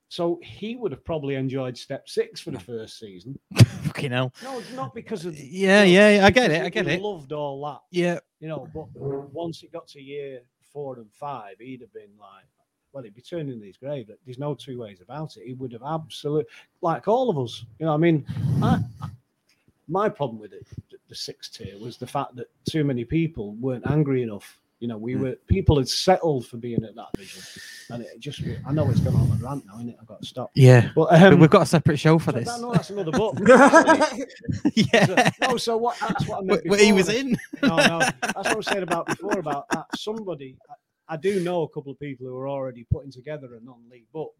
so 0.09 0.39
he 0.41 0.75
would 0.75 0.91
have 0.91 1.03
probably 1.03 1.35
enjoyed 1.35 1.77
step 1.77 2.07
six 2.07 2.39
for 2.39 2.51
the 2.51 2.57
mm. 2.57 2.65
first 2.65 2.99
season. 2.99 3.37
Fucking 3.57 4.11
hell. 4.11 4.33
No, 4.43 4.59
it's 4.59 4.71
not 4.73 4.93
because 4.93 5.25
of 5.25 5.37
Yeah, 5.37 5.83
you 5.83 5.97
know, 5.99 6.09
yeah, 6.09 6.25
I 6.25 6.29
get 6.29 6.51
it, 6.51 6.61
I 6.63 6.69
get 6.69 6.87
it. 6.87 7.01
Loved 7.01 7.33
all 7.33 7.63
that, 7.65 7.81
Yeah. 7.91 8.19
you 8.39 8.47
know. 8.47 8.67
But 8.73 8.87
once 8.95 9.63
it 9.63 9.71
got 9.71 9.87
to 9.89 10.01
year 10.01 10.41
four 10.61 10.97
and 10.97 11.11
five, 11.11 11.55
he'd 11.59 11.81
have 11.81 11.93
been 11.93 12.11
like, 12.19 12.45
well, 12.93 13.03
he'd 13.03 13.15
be 13.15 13.21
turning 13.21 13.53
in 13.53 13.61
his 13.61 13.77
grave. 13.77 14.09
There's 14.25 14.39
no 14.39 14.55
two 14.55 14.79
ways 14.79 15.01
about 15.01 15.35
it. 15.37 15.45
He 15.45 15.53
would 15.53 15.73
have 15.73 15.83
absolutely, 15.83 16.45
like 16.81 17.07
all 17.07 17.29
of 17.29 17.37
us. 17.37 17.65
You 17.79 17.87
know, 17.87 17.93
I 17.93 17.97
mean, 17.97 18.25
I, 18.61 18.79
my 19.87 20.09
problem 20.09 20.39
with 20.39 20.53
it, 20.53 20.65
the- 20.89 20.97
the 21.09 21.15
sixth 21.15 21.57
tier, 21.57 21.77
was 21.79 21.97
the 21.97 22.07
fact 22.07 22.35
that 22.35 22.47
too 22.69 22.83
many 22.83 23.05
people 23.05 23.53
weren't 23.55 23.87
angry 23.89 24.23
enough. 24.23 24.59
You 24.79 24.87
know, 24.87 24.97
we 24.97 25.13
Hmm. 25.13 25.21
were 25.21 25.35
people 25.47 25.77
had 25.77 25.89
settled 25.89 26.45
for 26.45 26.57
being 26.57 26.83
at 26.83 26.93
that 26.95 27.07
division, 27.13 27.41
and 27.89 28.03
it 28.03 28.19
just. 28.19 28.41
I 28.65 28.71
know 28.71 28.87
it's 28.91 28.99
gone 28.99 29.15
on 29.15 29.31
a 29.31 29.43
rant 29.43 29.65
now, 29.65 29.75
isn't 29.77 29.89
it? 29.89 29.97
I've 29.99 30.05
got 30.07 30.21
to 30.21 30.27
stop. 30.27 30.51
Yeah. 30.53 30.91
but 30.95 31.09
But 31.09 31.23
um, 31.33 31.39
we've 31.39 31.49
got 31.49 31.63
a 31.63 31.65
separate 31.65 31.97
show 31.97 32.19
for 32.19 32.31
so 32.31 32.37
this. 32.37 32.47
that- 32.47 32.61
no, 32.61 32.71
that's 32.73 32.89
another 32.91 33.11
book. 33.11 33.35
yeah. 34.75 35.31
No, 35.41 35.57
so 35.57 35.77
what? 35.77 35.97
That's 35.99 36.27
what 36.27 36.39
I 36.39 36.41
meant. 36.43 36.61
Wh- 36.65 36.69
where 36.69 36.79
he 36.85 36.91
was 36.93 37.09
in. 37.09 37.37
No, 37.63 37.75
no, 37.75 37.99
that's 37.99 38.35
what 38.35 38.47
I 38.47 38.53
was 38.55 38.67
saying 38.67 38.83
about 38.83 39.07
before 39.07 39.39
about 39.39 39.67
that. 39.71 39.85
Somebody, 39.97 40.55
I, 40.69 41.13
I 41.15 41.17
do 41.17 41.39
know 41.39 41.63
a 41.63 41.69
couple 41.69 41.91
of 41.91 41.99
people 41.99 42.27
who 42.27 42.35
are 42.37 42.47
already 42.47 42.85
putting 42.91 43.11
together 43.11 43.47
a 43.55 43.63
non-league 43.65 44.05
book. 44.13 44.33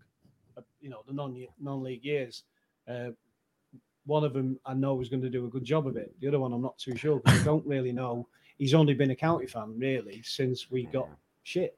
uh, 0.55 0.61
You 0.81 0.89
know, 0.91 1.01
the 1.07 1.13
non 1.13 1.35
non-league 1.59 2.03
years. 2.05 2.43
Uh, 2.87 3.09
one 4.05 4.23
of 4.23 4.33
them 4.33 4.57
I 4.65 4.73
know 4.75 5.01
is 5.01 5.09
going 5.09 5.23
to 5.23 5.29
do 5.29 5.45
a 5.45 5.49
good 5.49 5.63
job 5.65 5.87
of 5.87 5.97
it. 5.97 6.13
The 6.21 6.27
other 6.27 6.39
one 6.39 6.53
I'm 6.53 6.61
not 6.61 6.77
too 6.77 6.95
sure 6.95 7.19
because 7.19 7.41
I 7.41 7.43
don't 7.43 7.65
really 7.65 7.91
know. 7.91 8.27
He's 8.57 8.73
only 8.73 8.93
been 8.93 9.11
a 9.11 9.15
county 9.15 9.45
fan 9.47 9.77
really 9.77 10.21
since 10.23 10.69
we 10.71 10.85
got 10.85 11.07
shit. 11.43 11.77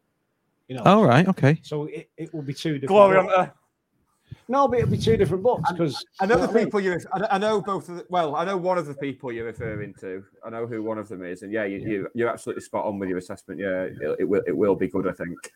You 0.68 0.76
know. 0.78 0.84
All 0.84 1.06
right. 1.06 1.28
Okay. 1.28 1.60
So 1.64 1.86
it, 1.86 2.10
it 2.18 2.34
will 2.34 2.42
be 2.44 2.54
two 2.54 2.74
different. 2.80 2.90
Glory 2.90 3.22
books. 3.22 3.34
hunter. 3.36 3.54
No, 4.48 4.68
but 4.68 4.80
it'll 4.80 4.92
be 4.92 4.98
two 4.98 5.18
different 5.18 5.44
books 5.44 5.72
because 5.72 6.04
I 6.20 6.26
know 6.26 6.38
the 6.46 6.48
people 6.48 6.80
you. 6.80 6.98
I 7.14 7.28
I 7.32 7.38
know 7.38 7.62
both 7.62 7.90
of 7.90 7.98
the. 7.98 8.06
Well, 8.10 8.36
I 8.36 8.46
know 8.46 8.58
one 8.58 8.78
of 8.78 8.86
the 8.86 8.94
people 8.94 9.32
you're 9.32 9.46
referring 9.46 9.94
to. 9.96 10.24
I 10.46 10.50
know 10.50 10.66
who 10.68 10.82
one 10.84 10.98
of 10.98 11.08
them 11.08 11.24
is, 11.24 11.42
and 11.42 11.52
yeah, 11.52 11.66
you, 11.66 11.78
you 11.80 12.08
you're 12.14 12.30
absolutely 12.30 12.62
spot 12.64 12.86
on 12.86 13.00
with 13.00 13.10
your 13.10 13.18
assessment. 13.18 13.60
Yeah, 13.60 13.84
it, 13.84 14.18
it 14.20 14.24
will 14.30 14.42
it 14.48 14.56
will 14.56 14.76
be 14.76 14.88
good. 14.88 15.08
I 15.08 15.12
think. 15.14 15.52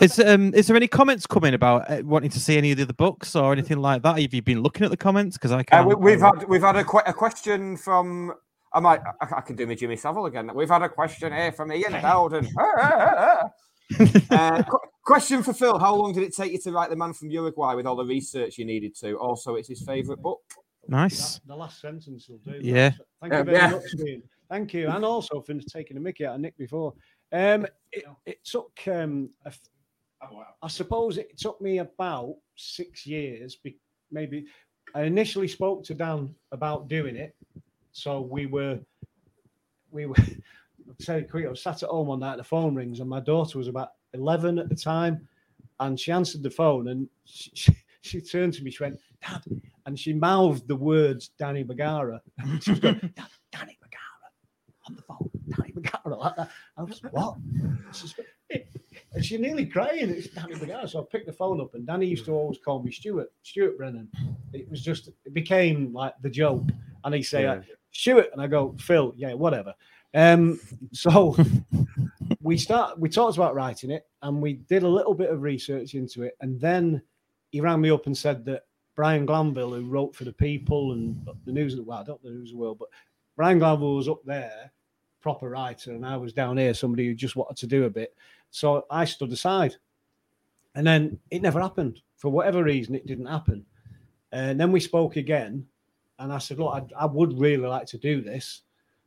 Is 0.00 0.18
um 0.18 0.52
is 0.54 0.66
there 0.66 0.76
any 0.76 0.88
comments 0.88 1.26
coming 1.26 1.54
about 1.54 1.88
uh, 1.90 2.02
wanting 2.04 2.30
to 2.30 2.40
see 2.40 2.56
any 2.56 2.72
of 2.72 2.78
the 2.78 2.82
other 2.84 2.92
books 2.94 3.36
or 3.36 3.52
anything 3.52 3.78
like 3.78 4.02
that? 4.02 4.18
Have 4.18 4.34
you 4.34 4.42
been 4.42 4.62
looking 4.62 4.84
at 4.84 4.90
the 4.90 4.96
comments? 4.96 5.36
Because 5.36 5.52
I 5.52 5.60
Uh, 5.60 5.64
can't. 5.64 5.88
we, 5.88 5.94
we've 5.94 6.20
had 6.20 6.48
we've 6.48 6.62
had 6.62 6.76
a, 6.76 6.84
que- 6.84 7.02
a 7.06 7.12
question 7.12 7.76
from. 7.76 8.34
I 8.74 8.80
might 8.80 9.00
I, 9.20 9.26
I 9.36 9.40
can 9.40 9.56
do 9.56 9.66
my 9.66 9.74
Jimmy 9.74 9.96
Savile 9.96 10.26
again. 10.26 10.50
We've 10.54 10.68
had 10.68 10.82
a 10.82 10.88
question 10.88 11.32
here 11.32 11.52
from 11.52 11.72
Ian 11.72 12.00
Bowden. 12.02 12.48
uh, 12.58 13.48
qu- 14.62 14.78
question 15.04 15.42
for 15.42 15.52
Phil: 15.52 15.78
How 15.78 15.94
long 15.94 16.12
did 16.12 16.24
it 16.24 16.34
take 16.34 16.52
you 16.52 16.58
to 16.58 16.72
write 16.72 16.90
the 16.90 16.96
Man 16.96 17.12
from 17.12 17.30
Uruguay 17.30 17.74
with 17.74 17.86
all 17.86 17.96
the 17.96 18.04
research 18.04 18.58
you 18.58 18.64
needed 18.64 18.96
to? 18.96 19.14
Also, 19.14 19.54
it's 19.54 19.68
his 19.68 19.82
favourite 19.82 20.20
book. 20.20 20.40
Nice. 20.88 21.40
The 21.46 21.56
last 21.56 21.80
sentence 21.80 22.28
will 22.28 22.38
do. 22.38 22.58
Yeah. 22.60 22.92
Thank 23.20 23.32
you 23.32 23.44
very 23.44 23.56
yeah. 23.56 23.70
much, 23.70 23.82
Ian. 24.06 24.22
Thank 24.50 24.74
you. 24.74 24.88
And 24.88 25.04
also 25.04 25.40
for 25.40 25.54
taking 25.54 25.96
a 25.96 26.00
mickey 26.00 26.26
out 26.26 26.34
of 26.34 26.40
Nick 26.40 26.56
before. 26.58 26.92
Um, 27.32 27.66
it, 27.90 28.04
it 28.26 28.44
took, 28.44 28.70
um, 28.86 29.30
a 29.44 29.48
f- 29.48 29.58
I 30.62 30.68
suppose 30.68 31.18
it 31.18 31.38
took 31.38 31.60
me 31.60 31.78
about 31.78 32.36
six 32.56 33.06
years, 33.06 33.58
maybe. 34.10 34.46
I 34.94 35.02
initially 35.02 35.48
spoke 35.48 35.84
to 35.84 35.94
Dan 35.94 36.34
about 36.52 36.88
doing 36.88 37.16
it. 37.16 37.34
So 37.94 38.20
we 38.20 38.46
were, 38.46 38.80
we 39.92 40.06
were, 40.06 40.16
I'll 40.88 40.96
tell 41.00 41.20
you 41.20 41.26
quick, 41.30 41.46
I 41.46 41.48
was 41.48 41.62
sat 41.62 41.82
at 41.84 41.88
home 41.88 42.08
one 42.08 42.20
night, 42.20 42.36
the 42.36 42.44
phone 42.44 42.74
rings, 42.74 43.00
and 43.00 43.08
my 43.08 43.20
daughter 43.20 43.56
was 43.56 43.68
about 43.68 43.90
11 44.12 44.58
at 44.58 44.68
the 44.68 44.74
time. 44.74 45.26
And 45.80 45.98
she 45.98 46.12
answered 46.12 46.42
the 46.42 46.50
phone 46.50 46.88
and 46.88 47.08
she, 47.24 47.50
she, 47.54 47.76
she 48.02 48.20
turned 48.20 48.52
to 48.54 48.64
me, 48.64 48.70
she 48.72 48.82
went, 48.82 48.98
Dad, 49.22 49.42
and 49.86 49.98
she 49.98 50.12
mouthed 50.12 50.66
the 50.66 50.76
words 50.76 51.30
Danny 51.38 51.62
Bergara. 51.62 52.20
she 52.60 52.72
was 52.72 52.80
going, 52.80 52.98
"Dan- 53.14 53.26
Danny 53.52 53.78
Bergara 53.80 54.28
on 54.88 54.96
the 54.96 55.02
phone, 55.02 55.30
Danny 55.56 55.72
Bergara 55.72 56.16
like 56.16 56.36
that. 56.36 56.50
I 56.76 56.82
was 56.82 57.00
what? 57.12 57.36
And 59.14 59.24
she 59.24 59.38
nearly 59.38 59.66
crying. 59.66 60.10
It's 60.10 60.28
Danny 60.28 60.56
Bergara. 60.56 60.88
So 60.88 61.00
I 61.00 61.04
picked 61.10 61.26
the 61.26 61.32
phone 61.32 61.60
up, 61.60 61.74
and 61.74 61.86
Danny 61.86 62.06
used 62.06 62.24
to 62.26 62.32
always 62.32 62.58
call 62.58 62.82
me 62.82 62.90
Stuart, 62.90 63.32
Stuart 63.42 63.78
Brennan. 63.78 64.08
It 64.52 64.68
was 64.68 64.82
just, 64.82 65.08
it 65.24 65.32
became 65.32 65.92
like 65.92 66.14
the 66.22 66.30
joke. 66.30 66.68
And 67.04 67.14
he'd 67.14 67.22
say, 67.22 67.42
Yeah. 67.42 67.52
Uh, 67.52 67.62
Stuart, 67.94 68.30
and 68.32 68.42
I 68.42 68.46
go, 68.46 68.74
Phil, 68.78 69.14
yeah, 69.16 69.32
whatever. 69.32 69.74
Um, 70.14 70.60
so 70.92 71.36
we 72.40 72.56
start 72.56 72.98
we 72.98 73.08
talked 73.08 73.36
about 73.36 73.54
writing 73.54 73.90
it 73.90 74.06
and 74.22 74.40
we 74.40 74.54
did 74.54 74.84
a 74.84 74.88
little 74.88 75.14
bit 75.14 75.30
of 75.30 75.42
research 75.42 75.94
into 75.94 76.22
it 76.22 76.36
and 76.40 76.60
then 76.60 77.02
he 77.50 77.60
rang 77.60 77.80
me 77.80 77.90
up 77.90 78.06
and 78.06 78.16
said 78.16 78.44
that 78.44 78.62
Brian 78.94 79.26
Glanville 79.26 79.72
who 79.72 79.86
wrote 79.86 80.14
for 80.14 80.22
the 80.22 80.32
people 80.32 80.92
and 80.92 81.26
the 81.46 81.52
news 81.52 81.72
of 81.72 81.78
the 81.78 81.82
well 81.82 81.98
I 81.98 82.04
don't 82.04 82.22
know 82.22 82.30
the 82.30 82.36
news 82.36 82.50
of 82.50 82.56
the 82.56 82.60
world 82.60 82.78
but 82.78 82.88
Brian 83.34 83.58
Glanville 83.58 83.96
was 83.96 84.08
up 84.08 84.24
there 84.24 84.70
proper 85.20 85.50
writer 85.50 85.92
and 85.92 86.06
I 86.06 86.16
was 86.16 86.32
down 86.32 86.58
here 86.58 86.74
somebody 86.74 87.06
who 87.06 87.14
just 87.14 87.34
wanted 87.34 87.56
to 87.56 87.66
do 87.66 87.84
a 87.84 87.90
bit. 87.90 88.14
So 88.50 88.86
I 88.90 89.06
stood 89.06 89.32
aside 89.32 89.74
and 90.76 90.86
then 90.86 91.18
it 91.30 91.42
never 91.42 91.60
happened. 91.60 92.00
For 92.18 92.28
whatever 92.28 92.62
reason 92.62 92.94
it 92.94 93.06
didn't 93.06 93.26
happen. 93.26 93.66
And 94.32 94.60
then 94.60 94.70
we 94.70 94.80
spoke 94.80 95.16
again 95.16 95.66
and 96.18 96.32
I 96.32 96.38
said 96.38 96.58
look 96.58 96.74
I, 96.74 97.02
I 97.02 97.06
would 97.06 97.38
really 97.38 97.66
like 97.66 97.86
to 97.86 97.98
do 97.98 98.20
this 98.20 98.62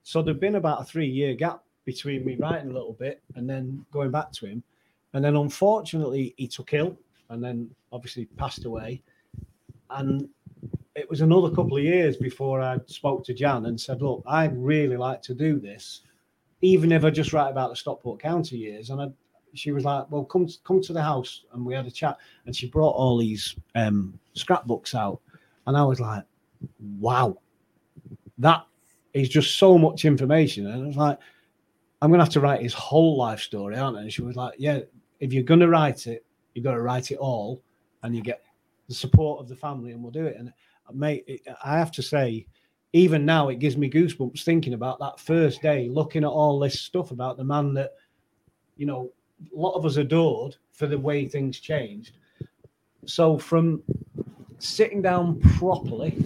so 0.07 0.21
there'd 0.21 0.39
been 0.39 0.55
about 0.55 0.81
a 0.81 0.85
three 0.85 1.05
year 1.05 1.35
gap 1.35 1.63
between 1.83 2.23
me 2.23 2.35
writing 2.35 2.69
a 2.69 2.73
little 2.73 2.93
bit 2.93 3.21
and 3.35 3.49
then 3.49 3.85
going 3.91 4.09
back 4.09 4.31
to 4.31 4.45
him. 4.45 4.63
And 5.13 5.23
then 5.23 5.35
unfortunately 5.35 6.33
he 6.37 6.47
took 6.47 6.73
ill 6.73 6.97
and 7.29 7.43
then 7.43 7.69
obviously 7.91 8.23
passed 8.23 8.63
away. 8.63 9.01
And 9.89 10.29
it 10.95 11.09
was 11.09 11.19
another 11.19 11.49
couple 11.49 11.75
of 11.75 11.83
years 11.83 12.15
before 12.15 12.61
I 12.61 12.77
spoke 12.85 13.25
to 13.25 13.33
Jan 13.33 13.65
and 13.65 13.77
said, 13.77 14.01
Look, 14.01 14.23
I'd 14.25 14.55
really 14.57 14.95
like 14.95 15.21
to 15.23 15.33
do 15.33 15.59
this, 15.59 16.03
even 16.61 16.93
if 16.93 17.03
I 17.03 17.09
just 17.09 17.33
write 17.33 17.49
about 17.49 17.69
the 17.69 17.75
Stockport 17.75 18.21
County 18.21 18.57
years. 18.57 18.91
And 18.91 19.01
I, 19.01 19.07
she 19.55 19.73
was 19.73 19.83
like, 19.83 20.09
Well, 20.09 20.23
come 20.23 20.47
come 20.63 20.81
to 20.83 20.93
the 20.93 21.03
house 21.03 21.43
and 21.51 21.65
we 21.65 21.73
had 21.73 21.85
a 21.85 21.91
chat. 21.91 22.17
And 22.45 22.55
she 22.55 22.67
brought 22.67 22.95
all 22.95 23.17
these 23.17 23.55
um, 23.75 24.17
scrapbooks 24.35 24.95
out. 24.95 25.19
And 25.65 25.75
I 25.75 25.83
was 25.83 25.99
like, 25.99 26.23
Wow, 26.99 27.37
that 28.37 28.65
is 29.13 29.29
just 29.29 29.57
so 29.57 29.77
much 29.77 30.05
information. 30.05 30.67
And 30.67 30.83
I 30.83 30.87
was 30.87 30.97
like, 30.97 31.19
I'm 32.01 32.11
gonna 32.11 32.23
have 32.23 32.33
to 32.33 32.41
write 32.41 32.61
his 32.61 32.73
whole 32.73 33.17
life 33.17 33.39
story, 33.39 33.77
aren't 33.77 33.97
I? 33.97 34.01
And 34.01 34.13
she 34.13 34.21
was 34.21 34.35
like, 34.35 34.55
Yeah, 34.57 34.79
if 35.19 35.33
you're 35.33 35.43
gonna 35.43 35.67
write 35.67 36.07
it, 36.07 36.23
you've 36.57 36.63
got 36.63 36.71
to 36.71 36.81
write 36.81 37.11
it 37.11 37.19
all, 37.19 37.61
and 38.01 38.15
you 38.15 38.23
get 38.23 38.41
the 38.89 38.95
support 38.95 39.39
of 39.39 39.47
the 39.47 39.55
family, 39.55 39.91
and 39.91 40.01
we'll 40.01 40.11
do 40.11 40.25
it. 40.25 40.37
And 40.37 40.49
uh, 40.49 40.91
mate, 40.91 41.23
it, 41.27 41.41
I 41.63 41.77
have 41.77 41.91
to 41.91 42.01
say, 42.01 42.47
even 42.93 43.25
now, 43.25 43.49
it 43.49 43.59
gives 43.59 43.77
me 43.77 43.91
goosebumps 43.91 44.43
thinking 44.43 44.73
about 44.73 44.97
that 44.97 45.19
first 45.19 45.61
day, 45.61 45.87
looking 45.87 46.23
at 46.23 46.29
all 46.29 46.57
this 46.57 46.81
stuff 46.81 47.11
about 47.11 47.37
the 47.37 47.43
man 47.43 47.75
that, 47.75 47.91
you 48.75 48.87
know, 48.87 49.11
a 49.55 49.59
lot 49.59 49.75
of 49.75 49.85
us 49.85 49.97
adored 49.97 50.55
for 50.71 50.87
the 50.87 50.97
way 50.97 51.27
things 51.27 51.59
changed. 51.59 52.17
So 53.05 53.37
from 53.37 53.83
sitting 54.57 55.03
down 55.03 55.39
properly 55.57 56.17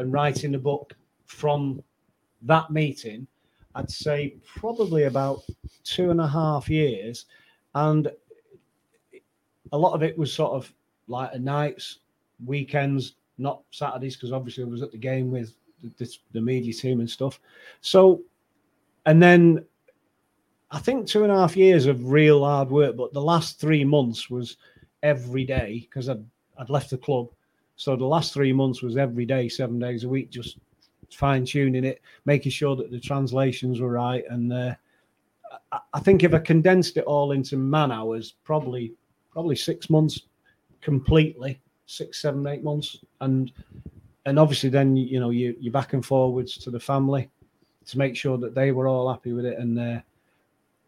and 0.00 0.12
writing 0.12 0.52
the 0.52 0.58
book 0.58 0.94
from 1.26 1.82
that 2.42 2.70
meeting, 2.70 3.26
I'd 3.74 3.90
say 3.90 4.36
probably 4.44 5.04
about 5.04 5.42
two 5.84 6.10
and 6.10 6.20
a 6.20 6.26
half 6.26 6.68
years. 6.68 7.26
And 7.74 8.10
a 9.72 9.78
lot 9.78 9.94
of 9.94 10.02
it 10.02 10.18
was 10.18 10.32
sort 10.32 10.52
of 10.52 10.72
like 11.06 11.38
nights, 11.38 11.98
weekends, 12.44 13.14
not 13.38 13.62
Saturdays, 13.70 14.16
because 14.16 14.32
obviously 14.32 14.64
I 14.64 14.66
was 14.66 14.82
at 14.82 14.92
the 14.92 14.98
game 14.98 15.30
with 15.30 15.54
the, 15.82 15.90
the, 15.98 16.16
the 16.32 16.40
media 16.40 16.72
team 16.72 17.00
and 17.00 17.08
stuff. 17.08 17.40
So, 17.80 18.22
and 19.06 19.22
then 19.22 19.64
I 20.70 20.78
think 20.78 21.06
two 21.06 21.22
and 21.22 21.32
a 21.32 21.36
half 21.36 21.56
years 21.56 21.86
of 21.86 22.10
real 22.10 22.44
hard 22.44 22.70
work, 22.70 22.96
but 22.96 23.12
the 23.12 23.22
last 23.22 23.60
three 23.60 23.84
months 23.84 24.30
was 24.30 24.56
every 25.02 25.44
day 25.44 25.86
because 25.88 26.08
I'd, 26.08 26.24
I'd 26.58 26.70
left 26.70 26.90
the 26.90 26.98
club. 26.98 27.28
So 27.80 27.96
the 27.96 28.04
last 28.04 28.34
three 28.34 28.52
months 28.52 28.82
was 28.82 28.98
every 28.98 29.24
day, 29.24 29.48
seven 29.48 29.78
days 29.78 30.04
a 30.04 30.08
week, 30.08 30.28
just 30.28 30.58
fine 31.10 31.46
tuning 31.46 31.86
it, 31.86 32.02
making 32.26 32.52
sure 32.52 32.76
that 32.76 32.90
the 32.90 33.00
translations 33.00 33.80
were 33.80 33.92
right. 33.92 34.22
And 34.28 34.52
uh, 34.52 34.74
I, 35.94 36.00
think 36.00 36.22
if 36.22 36.34
I 36.34 36.40
condensed 36.40 36.98
it 36.98 37.04
all 37.04 37.32
into 37.32 37.56
man 37.56 37.90
hours, 37.90 38.34
probably 38.44 38.92
probably 39.30 39.56
six 39.56 39.88
months 39.88 40.20
completely, 40.82 41.58
six, 41.86 42.20
seven, 42.20 42.46
eight 42.48 42.62
months, 42.62 42.98
and 43.22 43.50
and 44.26 44.38
obviously 44.38 44.68
then 44.68 44.94
you 44.94 45.18
know 45.18 45.30
you 45.30 45.56
you're 45.58 45.72
back 45.72 45.94
and 45.94 46.04
forwards 46.04 46.58
to 46.58 46.70
the 46.70 46.78
family 46.78 47.30
to 47.86 47.96
make 47.96 48.14
sure 48.14 48.36
that 48.36 48.54
they 48.54 48.72
were 48.72 48.88
all 48.88 49.10
happy 49.10 49.32
with 49.32 49.46
it. 49.46 49.58
And 49.58 49.78
uh, 49.78 50.00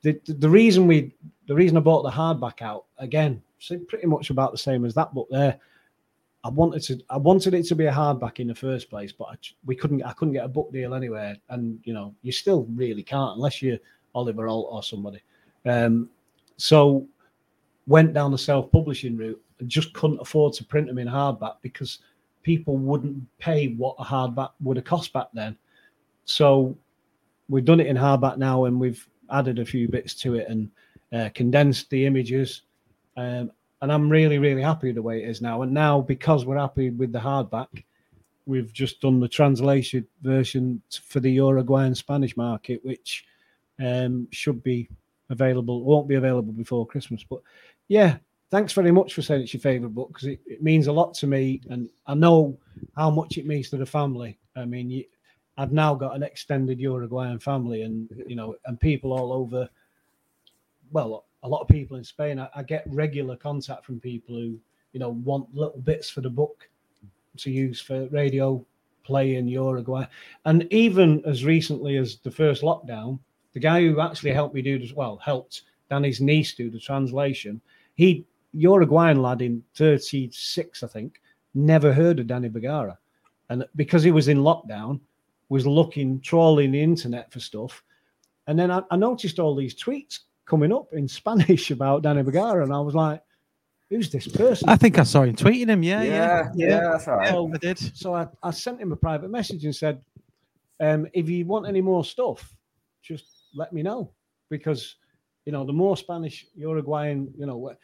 the 0.02 0.20
the 0.26 0.50
reason 0.50 0.86
we 0.86 1.14
the 1.48 1.54
reason 1.54 1.78
I 1.78 1.80
bought 1.80 2.02
the 2.02 2.10
hardback 2.10 2.60
out 2.60 2.84
again, 2.98 3.42
pretty 3.88 4.06
much 4.06 4.28
about 4.28 4.52
the 4.52 4.58
same 4.58 4.84
as 4.84 4.92
that 4.92 5.14
book 5.14 5.28
there. 5.30 5.58
I 6.44 6.48
wanted 6.48 6.82
to 6.82 7.00
I 7.08 7.16
wanted 7.16 7.54
it 7.54 7.66
to 7.66 7.76
be 7.76 7.86
a 7.86 7.92
hardback 7.92 8.40
in 8.40 8.48
the 8.48 8.54
first 8.54 8.90
place, 8.90 9.12
but 9.12 9.24
I, 9.24 9.34
we 9.64 9.76
couldn't 9.76 10.02
I 10.02 10.12
couldn't 10.12 10.34
get 10.34 10.44
a 10.44 10.48
book 10.48 10.72
deal 10.72 10.94
anywhere, 10.94 11.36
and 11.50 11.78
you 11.84 11.94
know 11.94 12.14
you 12.22 12.32
still 12.32 12.66
really 12.74 13.02
can't 13.02 13.36
unless 13.36 13.62
you're 13.62 13.78
Oliver 14.14 14.46
Holt 14.46 14.68
or 14.70 14.82
somebody. 14.82 15.22
Um, 15.64 16.10
so 16.56 17.06
went 17.86 18.12
down 18.12 18.30
the 18.30 18.38
self-publishing 18.38 19.16
route 19.16 19.40
and 19.58 19.68
just 19.68 19.92
couldn't 19.92 20.20
afford 20.20 20.52
to 20.54 20.64
print 20.64 20.86
them 20.86 20.98
in 20.98 21.08
hardback 21.08 21.56
because 21.62 22.00
people 22.42 22.76
wouldn't 22.76 23.22
pay 23.38 23.74
what 23.74 23.96
a 23.98 24.04
hardback 24.04 24.50
would 24.60 24.76
have 24.76 24.84
cost 24.84 25.12
back 25.12 25.28
then. 25.32 25.56
So 26.24 26.76
we've 27.48 27.64
done 27.64 27.80
it 27.80 27.86
in 27.86 27.96
hardback 27.96 28.36
now, 28.36 28.64
and 28.64 28.80
we've 28.80 29.08
added 29.30 29.58
a 29.60 29.64
few 29.64 29.88
bits 29.88 30.14
to 30.14 30.34
it 30.34 30.48
and 30.48 30.70
uh, 31.12 31.28
condensed 31.34 31.88
the 31.90 32.04
images. 32.04 32.62
Um, 33.16 33.52
and 33.82 33.92
I'm 33.92 34.08
really, 34.08 34.38
really 34.38 34.62
happy 34.62 34.86
with 34.86 34.94
the 34.94 35.02
way 35.02 35.22
it 35.22 35.28
is 35.28 35.42
now. 35.42 35.62
And 35.62 35.74
now, 35.74 36.00
because 36.00 36.46
we're 36.46 36.56
happy 36.56 36.90
with 36.90 37.12
the 37.12 37.18
hardback, 37.18 37.82
we've 38.46 38.72
just 38.72 39.00
done 39.00 39.18
the 39.18 39.28
translation 39.28 40.06
version 40.22 40.80
for 41.04 41.18
the 41.18 41.32
Uruguayan 41.32 41.96
Spanish 41.96 42.36
market, 42.36 42.82
which 42.84 43.24
um, 43.84 44.28
should 44.30 44.62
be 44.62 44.88
available, 45.30 45.82
won't 45.82 46.08
be 46.08 46.14
available 46.14 46.52
before 46.52 46.86
Christmas. 46.86 47.24
But 47.28 47.40
yeah, 47.88 48.18
thanks 48.52 48.72
very 48.72 48.92
much 48.92 49.14
for 49.14 49.22
saying 49.22 49.42
it's 49.42 49.54
your 49.54 49.60
favorite 49.60 49.94
book 49.94 50.08
because 50.08 50.28
it, 50.28 50.40
it, 50.46 50.62
means 50.62 50.86
a 50.86 50.92
lot 50.92 51.14
to 51.14 51.26
me. 51.26 51.60
And 51.68 51.90
I 52.06 52.14
know 52.14 52.56
how 52.96 53.10
much 53.10 53.36
it 53.36 53.46
means 53.46 53.68
to 53.70 53.76
the 53.78 53.86
family. 53.86 54.38
I 54.54 54.64
mean, 54.64 54.90
you, 54.90 55.04
I've 55.58 55.72
now 55.72 55.96
got 55.96 56.14
an 56.14 56.22
extended 56.22 56.78
Uruguayan 56.78 57.40
family 57.40 57.82
and, 57.82 58.08
you 58.28 58.36
know, 58.36 58.54
and 58.66 58.78
people 58.78 59.12
all 59.12 59.32
over, 59.32 59.68
well, 60.92 61.24
a 61.42 61.48
lot 61.48 61.60
of 61.60 61.68
people 61.68 61.96
in 61.96 62.04
Spain. 62.04 62.38
I, 62.38 62.48
I 62.54 62.62
get 62.62 62.84
regular 62.86 63.36
contact 63.36 63.84
from 63.84 63.98
people 63.98 64.36
who, 64.36 64.58
you 64.92 65.00
know, 65.00 65.10
want 65.10 65.52
little 65.54 65.80
bits 65.80 66.08
for 66.08 66.20
the 66.20 66.30
book 66.30 66.68
to 67.38 67.50
use 67.50 67.80
for 67.80 68.06
radio 68.08 68.64
play 69.04 69.36
in 69.36 69.48
Uruguay. 69.48 70.06
And 70.44 70.70
even 70.72 71.22
as 71.26 71.44
recently 71.44 71.96
as 71.96 72.16
the 72.18 72.30
first 72.30 72.62
lockdown, 72.62 73.18
the 73.52 73.60
guy 73.60 73.80
who 73.82 74.00
actually 74.00 74.32
helped 74.32 74.54
me 74.54 74.62
do 74.62 74.78
this, 74.78 74.92
well, 74.92 75.16
helped 75.16 75.62
Danny's 75.90 76.20
niece 76.20 76.54
do 76.54 76.70
the 76.70 76.78
translation, 76.78 77.60
he, 77.94 78.24
Uruguayan 78.52 79.20
lad 79.20 79.42
in 79.42 79.62
36, 79.74 80.82
I 80.82 80.86
think, 80.86 81.20
never 81.54 81.92
heard 81.92 82.20
of 82.20 82.26
Danny 82.26 82.48
Bergara. 82.48 82.98
And 83.48 83.64
because 83.76 84.02
he 84.02 84.10
was 84.10 84.28
in 84.28 84.38
lockdown, 84.38 85.00
was 85.48 85.66
looking, 85.66 86.20
trawling 86.20 86.70
the 86.70 86.82
internet 86.82 87.30
for 87.32 87.40
stuff. 87.40 87.82
And 88.46 88.58
then 88.58 88.70
I, 88.70 88.82
I 88.90 88.96
noticed 88.96 89.38
all 89.38 89.54
these 89.54 89.74
tweets 89.74 90.20
coming 90.46 90.72
up 90.72 90.92
in 90.92 91.08
Spanish 91.20 91.70
about 91.70 92.02
Danny 92.02 92.22
Bergara. 92.22 92.64
And 92.64 92.72
I 92.72 92.80
was 92.80 92.94
like, 92.94 93.22
who's 93.90 94.10
this 94.10 94.28
person? 94.28 94.68
I 94.68 94.76
think 94.76 94.98
I 94.98 95.02
saw 95.04 95.22
him 95.22 95.36
tweeting 95.36 95.68
him. 95.68 95.82
Yeah, 95.82 96.02
yeah, 96.02 96.10
yeah, 96.12 96.50
yeah, 96.54 96.66
yeah 96.66 96.80
that's 96.92 97.06
right. 97.06 97.28
So, 97.28 97.50
I 97.52 97.58
did. 97.58 97.78
So 97.96 98.14
I, 98.14 98.26
I 98.42 98.50
sent 98.50 98.80
him 98.80 98.92
a 98.92 98.96
private 98.96 99.30
message 99.30 99.64
and 99.64 99.74
said, 99.74 100.00
um, 100.80 101.06
if 101.12 101.28
you 101.28 101.46
want 101.46 101.68
any 101.68 101.80
more 101.80 102.04
stuff, 102.04 102.54
just 103.02 103.24
let 103.54 103.72
me 103.72 103.82
know 103.82 104.12
because 104.48 104.96
you 105.44 105.52
know 105.52 105.64
the 105.64 105.72
more 105.72 105.96
Spanish 105.96 106.46
Uruguayan, 106.56 107.32
you 107.36 107.46
know, 107.46 107.74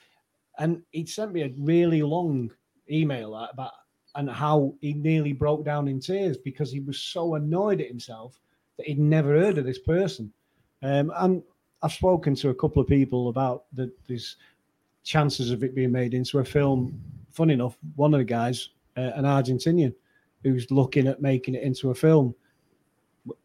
and 0.58 0.82
he 0.90 1.06
sent 1.06 1.32
me 1.32 1.42
a 1.42 1.54
really 1.58 2.02
long 2.02 2.50
email 2.90 3.34
about 3.34 3.72
and 4.14 4.30
how 4.30 4.74
he 4.80 4.94
nearly 4.94 5.32
broke 5.32 5.64
down 5.64 5.86
in 5.86 6.00
tears 6.00 6.36
because 6.36 6.72
he 6.72 6.80
was 6.80 6.98
so 6.98 7.34
annoyed 7.34 7.80
at 7.80 7.88
himself 7.88 8.40
that 8.76 8.86
he'd 8.86 8.98
never 8.98 9.38
heard 9.38 9.58
of 9.58 9.64
this 9.64 9.78
person. 9.78 10.32
Um, 10.82 11.12
and 11.16 11.42
I've 11.82 11.92
spoken 11.92 12.34
to 12.36 12.50
a 12.50 12.54
couple 12.54 12.82
of 12.82 12.88
people 12.88 13.28
about 13.28 13.64
the, 13.72 13.92
these 14.06 14.36
chances 15.04 15.50
of 15.50 15.62
it 15.62 15.74
being 15.74 15.92
made 15.92 16.14
into 16.14 16.40
a 16.40 16.44
film. 16.44 17.00
Funny 17.30 17.54
enough, 17.54 17.78
one 17.96 18.14
of 18.14 18.18
the 18.18 18.24
guys, 18.24 18.70
uh, 18.96 19.12
an 19.14 19.24
Argentinian, 19.24 19.94
who's 20.42 20.70
looking 20.70 21.06
at 21.06 21.22
making 21.22 21.54
it 21.54 21.62
into 21.62 21.90
a 21.90 21.94
film 21.94 22.34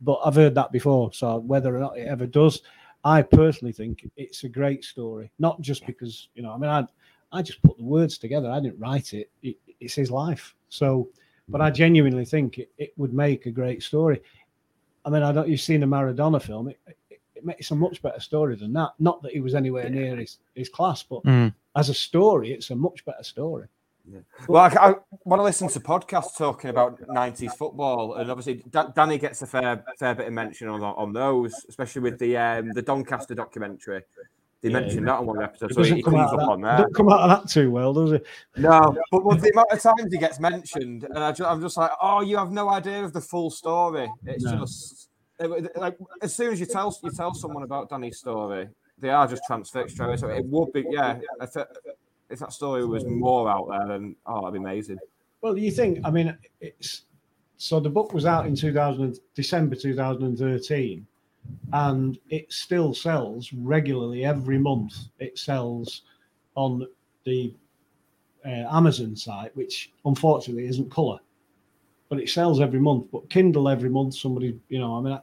but 0.02 0.20
I've 0.26 0.36
heard 0.36 0.56
that 0.56 0.72
before. 0.72 1.12
So 1.14 1.38
whether 1.38 1.76
or 1.76 1.80
not 1.80 1.98
it 1.98 2.08
ever 2.08 2.26
does, 2.26 2.62
I 3.04 3.22
personally 3.22 3.74
think 3.74 4.10
it's 4.16 4.44
a 4.44 4.50
great 4.50 4.84
story. 4.84 5.32
Not 5.40 5.62
just 5.62 5.86
because 5.86 6.30
you 6.36 6.44
know, 6.44 6.52
I 6.52 6.58
mean, 6.58 6.70
I 6.70 6.86
I 7.32 7.42
just 7.42 7.62
put 7.64 7.78
the 7.78 7.84
words 7.84 8.18
together. 8.18 8.50
I 8.50 8.60
didn't 8.60 8.80
write 8.80 9.14
it. 9.14 9.30
it 9.42 9.58
it's 9.80 9.96
his 9.96 10.12
life. 10.12 10.56
So, 10.70 11.10
but 11.50 11.62
I 11.62 11.70
genuinely 11.70 12.26
think 12.26 12.60
it, 12.60 12.72
it 12.78 12.94
would 12.98 13.14
make 13.14 13.46
a 13.46 13.52
great 13.52 13.84
story. 13.84 14.22
I 15.06 15.10
mean, 15.10 15.24
I 15.24 15.32
don't. 15.32 15.50
You've 15.50 15.62
seen 15.62 15.82
the 15.82 15.86
Maradona 15.86 16.42
film. 16.42 16.70
It, 16.70 16.80
it, 17.44 17.50
it 17.50 17.58
makes 17.58 17.72
a 17.72 17.76
much 17.76 18.02
better 18.02 18.20
story 18.20 18.56
than 18.56 18.74
that. 18.74 18.91
Not 19.00 19.22
that 19.24 19.32
he 19.34 19.39
was 19.41 19.56
anywhere 19.56 19.89
near 19.89 20.16
his, 20.18 20.38
his 20.56 20.70
class, 20.70 21.04
but 21.04 21.24
Mm. 21.24 21.54
as 21.76 21.89
a 21.89 21.94
story, 21.94 22.52
it's 22.54 22.70
a 22.70 22.76
much 22.76 23.06
better 23.06 23.24
story. 23.24 23.68
Well, 24.50 24.64
I, 24.64 24.89
I 24.89 24.96
want 25.24 25.39
to 25.39 25.44
listen 25.44 25.70
to 25.70 25.80
podcasts 25.80 26.38
talking 26.38 26.70
about 26.70 27.00
'90s 27.08 27.54
football, 27.56 28.16
and 28.16 28.30
obviously 28.30 28.56
Da- 28.70 28.89
Danny 28.89 29.18
gets 29.18 29.41
a 29.44 29.48
fair 29.48 29.82
fair 29.98 30.14
bit 30.14 30.28
of 30.28 30.34
mention 30.34 30.68
on 30.68 30.82
on 30.84 31.14
those, 31.14 31.54
especially 31.70 32.02
with 32.02 32.20
the 32.20 32.36
um, 32.36 32.72
the 32.74 32.82
Doncaster 32.82 33.34
documentary. 33.34 34.02
They 34.62 34.70
Yeah, 34.70 34.80
mentioned 34.82 35.08
that 35.08 35.20
on 35.20 35.26
one 35.26 35.41
episode, 35.41 35.72
It 35.72 35.74
so 35.76 35.84
he 35.84 35.89
doesn't 35.89 36.04
come 36.04 36.14
comes 36.16 36.32
out, 36.32 36.34
up 36.36 36.41
of 36.41 36.50
on 36.50 36.62
that, 36.62 36.68
there. 36.78 36.86
don't 36.86 36.96
come 36.96 37.10
out 37.14 37.20
of 37.22 37.30
that 37.30 37.50
too 37.50 37.72
well, 37.72 37.94
does 37.94 38.12
it? 38.14 38.26
No, 38.58 38.98
but 39.12 39.24
with 39.26 39.41
the 39.41 39.52
amount 39.52 39.72
of 39.72 39.82
times 39.82 40.12
he 40.12 40.18
gets 40.18 40.39
mentioned, 40.39 41.04
and 41.06 41.20
I 41.20 41.32
just, 41.32 41.50
I'm 41.50 41.62
just 41.62 41.78
like, 41.78 41.91
oh, 42.02 42.22
you 42.22 42.38
have 42.38 42.52
no 42.52 42.70
idea 42.70 43.04
of 43.06 43.14
the 43.14 43.22
full 43.22 43.52
story. 43.52 44.10
It's 44.26 44.44
No. 44.44 44.60
just 44.60 44.91
it- 44.94 45.08
like 45.76 45.98
as 46.22 46.36
soon 46.36 46.54
as 46.54 46.60
you 46.60 46.66
tell 46.66 46.98
you 47.04 47.12
tell 47.12 47.34
someone 47.34 47.64
about 47.64 47.90
Danny's 47.90 48.20
story, 48.20 48.68
they 49.00 49.10
are 49.10 49.28
just 49.28 49.44
transfixed. 49.46 49.98
So 49.98 50.10
it 50.10 50.46
would 50.46 50.72
be, 50.74 50.86
yeah. 50.90 51.20
If, 51.42 51.56
it, 51.56 51.68
if 52.30 52.40
that 52.40 52.54
story 52.54 52.86
was 52.86 53.06
more 53.06 53.50
out 53.50 53.68
there, 53.70 53.88
then 53.88 54.16
oh, 54.26 54.42
that'd 54.42 54.54
be 54.54 54.60
amazing. 54.60 55.00
Well, 55.42 55.58
you 55.58 55.72
think? 55.72 56.00
I 56.04 56.12
mean, 56.12 56.38
it's 56.62 57.06
so 57.58 57.80
the 57.80 57.90
book 57.90 58.14
was 58.14 58.26
out 58.26 58.46
in 58.46 58.56
2000 58.56 59.20
December 59.36 59.76
2013, 59.76 61.06
and 61.74 62.18
it 62.30 62.52
still 62.52 62.94
sells 62.94 63.52
regularly 63.54 64.26
every 64.26 64.58
month. 64.58 64.96
It 65.20 65.38
sells 65.38 66.04
on 66.56 66.88
the 67.26 67.54
uh, 68.46 68.50
Amazon 68.72 69.16
site, 69.16 69.56
which 69.56 69.92
unfortunately 70.06 70.68
isn't 70.68 70.92
color, 70.92 71.20
but 72.14 72.22
it 72.22 72.30
sells 72.30 72.61
every 72.61 72.80
month. 72.80 73.07
But 73.11 73.28
Kindle 73.32 73.68
every 73.68 73.89
month, 73.89 74.14
somebody, 74.14 74.59
you 74.70 74.78
know, 74.78 74.95
I 74.97 75.01
mean, 75.01 75.14
I, 75.14 75.20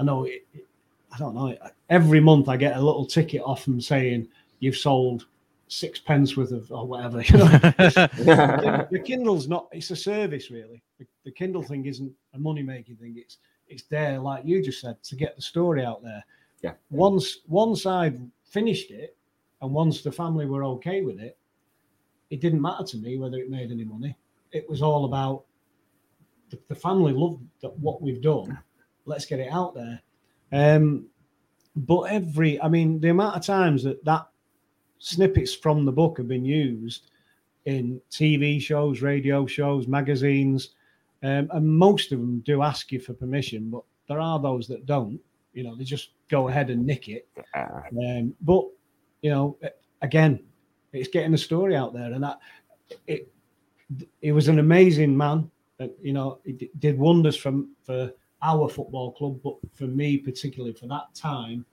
I 0.00 0.02
know 0.02 0.24
it, 0.24 0.44
it- 0.52 0.66
I 1.12 1.18
don't 1.18 1.34
know. 1.36 1.56
Every 1.88 2.20
month 2.20 2.48
I 2.48 2.56
get 2.58 2.76
a 2.76 2.80
little 2.80 3.06
ticket 3.06 3.40
off 3.40 3.64
them 3.64 3.80
saying 3.80 4.28
you've 4.58 4.76
sold 4.76 5.26
six 5.68 5.98
pence 5.98 6.36
worth 6.36 6.50
of 6.50 6.70
or 6.70 6.84
whatever. 6.86 7.22
You 7.28 7.38
know, 7.38 7.46
the, 7.46 8.88
the 8.90 8.98
Kindle's 8.98 9.48
not. 9.48 9.68
It's 9.72 9.90
a 9.92 9.96
service, 9.96 10.50
really. 10.50 10.82
The, 10.98 11.06
the 11.24 11.30
Kindle 11.30 11.62
thing 11.62 11.86
isn't 11.86 12.12
a 12.34 12.38
money 12.38 12.62
making 12.62 12.96
thing. 12.96 13.14
It's 13.16 13.38
it's 13.68 13.84
there, 13.84 14.18
like 14.18 14.44
you 14.44 14.62
just 14.62 14.80
said, 14.80 15.02
to 15.04 15.16
get 15.16 15.36
the 15.36 15.42
story 15.42 15.84
out 15.84 16.02
there. 16.02 16.22
Yeah. 16.60 16.72
Once 16.90 17.38
one 17.46 17.76
side 17.76 18.20
finished 18.44 18.90
it, 18.90 19.16
and 19.62 19.72
once 19.72 20.02
the 20.02 20.12
family 20.12 20.44
were 20.44 20.64
okay 20.64 21.00
with 21.00 21.18
it, 21.20 21.38
it 22.28 22.40
didn't 22.42 22.60
matter 22.60 22.84
to 22.84 22.96
me 22.98 23.16
whether 23.16 23.38
it 23.38 23.48
made 23.48 23.70
any 23.70 23.84
money. 23.84 24.18
It 24.52 24.68
was 24.68 24.82
all 24.82 25.06
about 25.06 25.45
the, 26.50 26.58
the 26.68 26.74
family 26.74 27.12
loved 27.12 27.44
that 27.62 27.76
what 27.78 28.02
we've 28.02 28.22
done. 28.22 28.58
Let's 29.04 29.26
get 29.26 29.40
it 29.40 29.52
out 29.52 29.74
there. 29.74 30.00
Um, 30.52 31.06
but 31.74 32.02
every, 32.02 32.60
I 32.60 32.68
mean, 32.68 33.00
the 33.00 33.10
amount 33.10 33.36
of 33.36 33.44
times 33.44 33.82
that 33.84 34.04
that 34.04 34.26
snippets 34.98 35.54
from 35.54 35.84
the 35.84 35.92
book 35.92 36.18
have 36.18 36.28
been 36.28 36.44
used 36.44 37.10
in 37.66 38.00
TV 38.10 38.60
shows, 38.60 39.02
radio 39.02 39.46
shows, 39.46 39.86
magazines, 39.86 40.70
um, 41.22 41.48
and 41.52 41.66
most 41.66 42.12
of 42.12 42.20
them 42.20 42.40
do 42.40 42.62
ask 42.62 42.92
you 42.92 43.00
for 43.00 43.12
permission, 43.12 43.70
but 43.70 43.82
there 44.08 44.20
are 44.20 44.38
those 44.40 44.68
that 44.68 44.86
don't. 44.86 45.20
You 45.52 45.64
know, 45.64 45.74
they 45.74 45.84
just 45.84 46.10
go 46.28 46.48
ahead 46.48 46.70
and 46.70 46.86
nick 46.86 47.08
it. 47.08 47.28
Um, 47.54 48.34
but 48.42 48.64
you 49.22 49.30
know, 49.30 49.58
again, 50.02 50.44
it's 50.92 51.08
getting 51.08 51.32
the 51.32 51.38
story 51.38 51.74
out 51.74 51.92
there, 51.92 52.12
and 52.12 52.22
that 52.22 52.38
it. 53.06 53.32
He 54.20 54.32
was 54.32 54.48
an 54.48 54.58
amazing 54.58 55.16
man. 55.16 55.50
Uh, 55.80 55.88
You 56.02 56.12
know, 56.12 56.38
it 56.44 56.78
did 56.80 56.98
wonders 56.98 57.36
from 57.36 57.70
for 57.84 58.12
our 58.42 58.68
football 58.68 59.12
club, 59.12 59.40
but 59.42 59.56
for 59.72 59.84
me 59.86 60.18
particularly 60.18 60.74
for 60.74 60.86
that 60.88 61.14
time, 61.14 61.64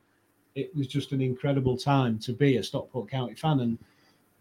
it 0.55 0.75
was 0.75 0.87
just 0.87 1.11
an 1.11 1.21
incredible 1.21 1.77
time 1.77 2.19
to 2.19 2.33
be 2.33 2.57
a 2.57 2.63
Stockport 2.63 3.09
County 3.09 3.35
fan, 3.35 3.59
and 3.61 3.77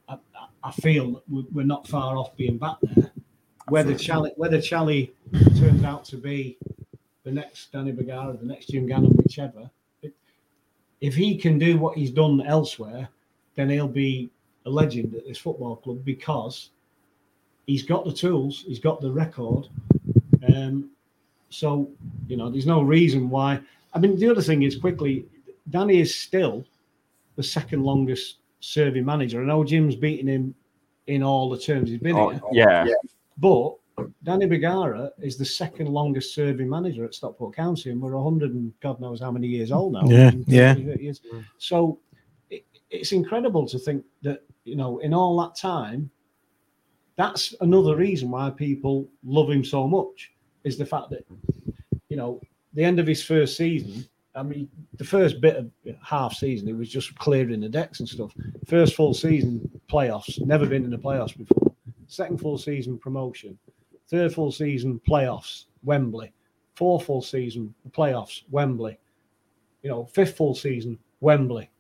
I, 0.09 0.17
I- 0.65 0.71
feel 0.73 1.23
we're 1.29 1.65
not 1.67 1.87
far 1.89 2.17
off 2.17 2.37
being 2.37 2.59
back 2.59 2.77
there. 2.83 3.11
Whether 3.69 3.95
Charlie, 3.95 4.33
whether 4.37 4.61
Charlie 4.61 5.13
turns 5.59 5.85
out 5.85 6.05
to 6.07 6.17
be 6.17 6.59
the 7.25 7.31
next 7.31 7.71
Danny 7.73 7.93
Bergara, 7.93 8.37
the 8.37 8.45
next 8.47 8.67
Jim 8.67 8.87
Gannon, 8.87 9.11
whichever, 9.13 9.71
it, 10.03 10.13
if 11.01 11.15
he 11.15 11.37
can 11.37 11.59
do 11.59 11.79
what 11.79 11.97
he's 11.97 12.11
done 12.11 12.41
elsewhere, 12.43 13.09
then 13.55 13.71
he'll 13.71 13.87
be 13.89 14.31
a 14.67 14.71
legend 14.71 15.15
at 15.15 15.27
this 15.27 15.39
football 15.39 15.77
club 15.77 16.05
because 16.05 16.71
he's 17.67 17.83
got 17.83 18.05
the 18.05 18.13
tools, 18.13 18.65
he's 18.67 18.79
got 18.79 19.01
the 19.01 19.11
record. 19.11 19.69
Um, 20.55 20.91
so, 21.51 21.89
you 22.29 22.37
know, 22.37 22.51
there's 22.51 22.67
no 22.67 22.83
reason 22.83 23.29
why. 23.29 23.61
I 23.95 23.99
mean, 23.99 24.19
the 24.19 24.29
other 24.31 24.43
thing 24.43 24.63
is 24.63 24.77
quickly, 24.77 25.27
Danny 25.71 26.01
is 26.01 26.15
still 26.15 26.65
the 27.37 27.43
second 27.43 27.83
longest 27.83 28.37
serving 28.61 29.05
manager. 29.05 29.43
I 29.43 29.47
know 29.47 29.65
Jim's 29.65 29.97
beaten 29.97 30.29
him 30.29 30.55
in 31.07 31.23
all 31.23 31.51
the 31.51 31.59
terms 31.59 31.91
he's 31.91 32.01
been 32.01 32.17
Oh, 32.17 32.29
here. 32.31 32.41
yeah. 32.53 32.87
But 33.39 33.75
Danny 34.23 34.47
Bergara 34.47 35.11
is 35.21 35.37
the 35.37 35.45
second 35.45 35.89
longest 35.89 36.35
serving 36.35 36.69
manager 36.69 37.05
at 37.05 37.15
Stockport 37.15 37.55
County, 37.55 37.91
and 37.91 38.01
we're 38.01 38.17
100 38.17 38.55
and 38.55 38.73
God 38.81 39.01
knows 39.01 39.21
how 39.21 39.31
many 39.31 39.47
years 39.47 39.73
old 39.73 39.93
now. 39.93 40.05
Yeah, 40.07 40.31
yeah. 40.47 40.75
years. 40.77 41.21
So 41.59 41.99
it, 42.51 42.65
it's 42.91 43.13
incredible 43.13 43.67
to 43.69 43.79
think 43.79 44.05
that, 44.23 44.43
you 44.65 44.77
know, 44.77 44.99
in 45.01 45.13
all 45.13 45.39
that 45.43 45.57
time, 45.57 46.11
that's 47.17 47.55
another 47.61 47.97
reason 47.97 48.31
why 48.31 48.51
people 48.51 49.09
love 49.25 49.51
him 49.51 49.65
so 49.65 49.87
much 49.87 50.33
is 50.65 50.79
the 50.79 50.87
fact 50.87 51.11
that, 51.11 51.27
you 52.09 52.17
know, 52.17 52.41
the 52.75 52.85
end 52.85 52.99
of 52.99 53.07
his 53.07 53.23
first 53.23 53.57
season, 53.57 54.07
I 54.35 54.43
mean, 54.43 54.69
the 54.95 55.05
first 55.05 55.41
bit 55.41 55.57
of 55.57 55.71
half 56.03 56.35
season, 56.35 56.69
it 56.69 56.77
was 56.77 56.89
just 56.89 57.15
clearing 57.17 57.61
the 57.61 57.69
decks 57.69 58.01
and 58.01 58.09
stuff. 58.09 58.33
First 58.67 58.95
full 58.95 59.13
season 59.13 59.69
playoffs, 59.91 60.41
never 60.45 60.67
been 60.67 60.85
in 60.85 60.91
the 60.91 60.97
playoffs 60.97 61.37
before. 61.37 61.73
Second 62.07 62.41
full 62.41 62.59
season 62.59 62.99
promotion. 62.99 63.59
Third 64.09 64.33
full 64.35 64.53
season 64.53 65.01
playoffs, 65.09 65.65
Wembley. 65.83 66.33
Fourth 66.75 67.07
full 67.07 67.23
season 67.23 67.75
playoffs, 67.91 68.43
Wembley. 68.51 68.99
You 69.83 69.91
know, 69.91 70.07
fifth 70.07 70.37
full 70.37 70.55
season, 70.55 70.99
Wembley. 71.21 71.71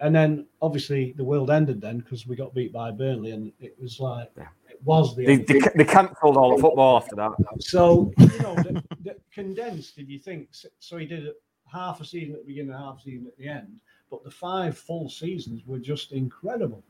And 0.00 0.14
then 0.14 0.46
obviously 0.62 1.12
the 1.16 1.24
world 1.24 1.50
ended 1.50 1.80
then 1.80 1.98
because 1.98 2.26
we 2.26 2.36
got 2.36 2.54
beat 2.54 2.72
by 2.72 2.90
Burnley, 2.92 3.32
and 3.32 3.52
it 3.60 3.76
was 3.80 3.98
like 3.98 4.30
it 4.70 4.80
was 4.84 5.16
the 5.16 5.26
They, 5.26 5.36
they, 5.38 5.60
they 5.74 5.84
cancelled 5.84 6.36
all 6.36 6.54
the 6.56 6.62
football 6.62 6.96
after 6.96 7.16
that. 7.16 7.32
So 7.58 8.12
you 8.18 8.26
know, 8.38 8.54
the, 8.56 8.82
the 9.02 9.16
condensed. 9.32 9.96
Did 9.96 10.08
you 10.08 10.18
think? 10.20 10.48
so- 10.52 10.68
So 10.78 10.98
he 10.98 11.06
did 11.06 11.28
half 11.70 12.00
a 12.00 12.04
season 12.04 12.34
at 12.34 12.42
the 12.42 12.46
beginning, 12.46 12.72
half 12.72 13.00
a 13.00 13.02
season 13.02 13.26
at 13.26 13.36
the 13.38 13.48
end. 13.48 13.68
But 14.10 14.22
the 14.24 14.30
five 14.30 14.78
full 14.78 15.10
seasons 15.10 15.62
were 15.66 15.78
just 15.80 16.12
incredible. 16.12 16.82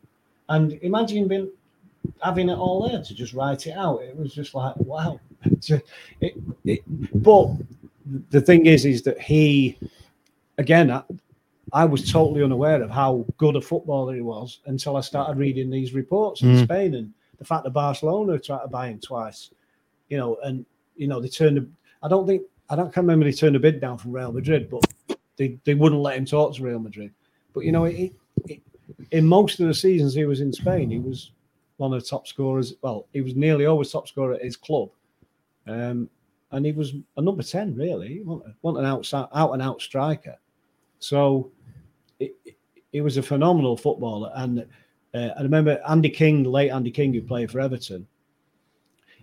And 0.50 0.74
imagine 0.82 1.28
being 1.28 1.50
having 2.22 2.48
it 2.48 2.58
all 2.58 2.88
there 2.88 3.02
to 3.02 3.14
just 3.14 3.32
write 3.32 3.66
it 3.66 3.72
out. 3.72 4.02
It 4.02 4.16
was 4.16 4.34
just 4.34 4.54
like 4.54 4.74
wow. 4.76 5.18
It, 6.20 6.34
it, 6.64 6.82
but 7.22 7.48
the 8.30 8.40
thing 8.40 8.66
is, 8.66 8.84
is 8.84 9.02
that 9.02 9.18
he 9.20 9.78
again. 10.58 11.02
I, 11.72 11.84
was 11.84 12.10
totally 12.10 12.42
unaware 12.42 12.82
of 12.82 12.90
how 12.90 13.26
good 13.36 13.56
a 13.56 13.60
footballer 13.60 14.14
he 14.14 14.20
was 14.20 14.60
until 14.66 14.96
I 14.96 15.00
started 15.00 15.38
reading 15.38 15.70
these 15.70 15.94
reports 15.94 16.42
in 16.42 16.54
Mm. 16.54 16.64
Spain 16.64 16.94
and 16.94 17.12
the 17.38 17.44
fact 17.44 17.64
that 17.64 17.70
Barcelona 17.70 18.38
tried 18.38 18.62
to 18.62 18.68
buy 18.68 18.88
him 18.88 18.98
twice 19.00 19.50
you 20.08 20.16
know, 20.16 20.38
and 20.42 20.64
you 20.96 21.06
know 21.06 21.20
they 21.20 21.28
turned. 21.28 21.58
A, 21.58 21.66
I 22.02 22.08
don't 22.08 22.26
think 22.26 22.42
I 22.70 22.76
don't 22.76 22.92
can't 22.92 23.04
remember 23.04 23.24
they 23.24 23.32
turned 23.32 23.56
a 23.56 23.60
bid 23.60 23.80
down 23.80 23.98
from 23.98 24.12
Real 24.12 24.32
Madrid, 24.32 24.70
but 24.70 24.84
they, 25.36 25.58
they 25.64 25.74
wouldn't 25.74 26.00
let 26.00 26.16
him 26.16 26.24
talk 26.24 26.54
to 26.56 26.62
Real 26.62 26.78
Madrid. 26.78 27.12
But 27.54 27.64
you 27.64 27.72
know, 27.72 27.84
it, 27.84 28.12
it, 28.46 28.60
in 29.10 29.26
most 29.26 29.60
of 29.60 29.68
the 29.68 29.74
seasons 29.74 30.14
he 30.14 30.24
was 30.24 30.40
in 30.40 30.52
Spain, 30.52 30.90
he 30.90 30.98
was 30.98 31.32
one 31.76 31.92
of 31.92 32.02
the 32.02 32.08
top 32.08 32.26
scorers. 32.26 32.74
Well, 32.82 33.06
he 33.12 33.20
was 33.20 33.36
nearly 33.36 33.66
always 33.66 33.90
top 33.90 34.08
scorer 34.08 34.34
at 34.34 34.42
his 34.42 34.56
club, 34.56 34.90
um, 35.66 36.08
and 36.50 36.64
he 36.64 36.72
was 36.72 36.94
a 37.16 37.22
number 37.22 37.42
ten 37.42 37.74
really. 37.74 38.08
He 38.08 38.20
wasn't, 38.20 38.54
wasn't 38.62 38.84
an 38.84 38.90
outside, 38.90 39.28
out 39.34 39.52
and 39.52 39.62
out 39.62 39.80
striker. 39.80 40.36
So 41.00 41.50
it, 42.20 43.00
was 43.02 43.16
a 43.16 43.22
phenomenal 43.22 43.76
footballer, 43.76 44.30
and 44.34 44.66
uh, 45.14 45.30
I 45.38 45.42
remember 45.42 45.80
Andy 45.88 46.10
King, 46.10 46.44
late 46.44 46.70
Andy 46.70 46.90
King, 46.90 47.12
who 47.12 47.22
played 47.22 47.50
for 47.50 47.60
Everton 47.60 48.06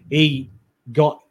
he 0.09 0.51
got 0.91 1.21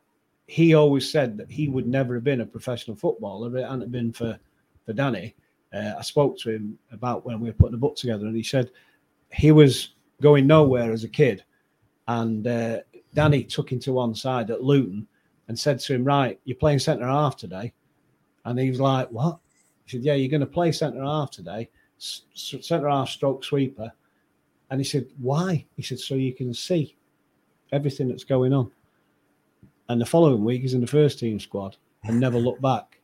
he 0.46 0.74
always 0.74 1.10
said 1.10 1.38
that 1.38 1.50
he 1.50 1.68
would 1.68 1.86
never 1.86 2.14
have 2.14 2.24
been 2.24 2.42
a 2.42 2.46
professional 2.46 2.96
footballer 2.96 3.56
it 3.56 3.68
hadn't 3.68 3.90
been 3.90 4.12
for 4.12 4.38
for 4.84 4.92
Danny. 4.92 5.34
Uh, 5.72 5.94
I 5.98 6.02
spoke 6.02 6.38
to 6.38 6.50
him 6.50 6.78
about 6.92 7.24
when 7.24 7.40
we 7.40 7.48
were 7.48 7.54
putting 7.54 7.72
the 7.72 7.78
book 7.78 7.96
together, 7.96 8.26
and 8.26 8.36
he 8.36 8.42
said 8.42 8.70
he 9.32 9.50
was 9.50 9.94
going 10.20 10.46
nowhere 10.46 10.92
as 10.92 11.04
a 11.04 11.08
kid, 11.08 11.44
and 12.06 12.46
uh, 12.46 12.80
Danny 13.14 13.42
took 13.42 13.72
him 13.72 13.80
to 13.80 13.92
one 13.92 14.14
side 14.14 14.50
at 14.50 14.62
Luton 14.62 15.06
and 15.48 15.58
said 15.58 15.80
to 15.80 15.94
him, 15.94 16.04
"Right, 16.04 16.38
you're 16.44 16.56
playing 16.56 16.78
centre 16.78 17.06
half 17.06 17.36
today," 17.36 17.72
and 18.44 18.58
he 18.58 18.70
was 18.70 18.80
like, 18.80 19.08
"What?" 19.10 19.38
He 19.85 19.91
said, 19.91 20.05
"Yeah, 20.05 20.14
you're 20.14 20.30
going 20.30 20.41
to 20.41 20.47
play 20.47 20.72
centre 20.72 21.03
half 21.03 21.30
today, 21.30 21.68
centre 21.99 22.89
half 22.89 23.09
stroke 23.09 23.45
sweeper," 23.45 23.93
and 24.70 24.80
he 24.80 24.85
said, 24.85 25.07
"Why?" 25.18 25.64
He 25.76 25.82
said, 25.82 25.99
"So 25.99 26.14
you 26.14 26.32
can 26.35 26.53
see." 26.55 26.97
everything 27.74 28.09
that's 28.09 28.24
going 28.24 28.53
on. 28.53 28.70
And 29.89 30.01
the 30.01 30.07
following 30.07 30.45
week 30.45 30.62
he's 30.62 30.74
in 30.74 30.80
the 30.80 30.87
first 30.87 31.18
team 31.18 31.39
squad 31.39 31.76
and 32.05 32.18
never 32.18 32.39
looked 32.39 32.62
back. 32.62 33.01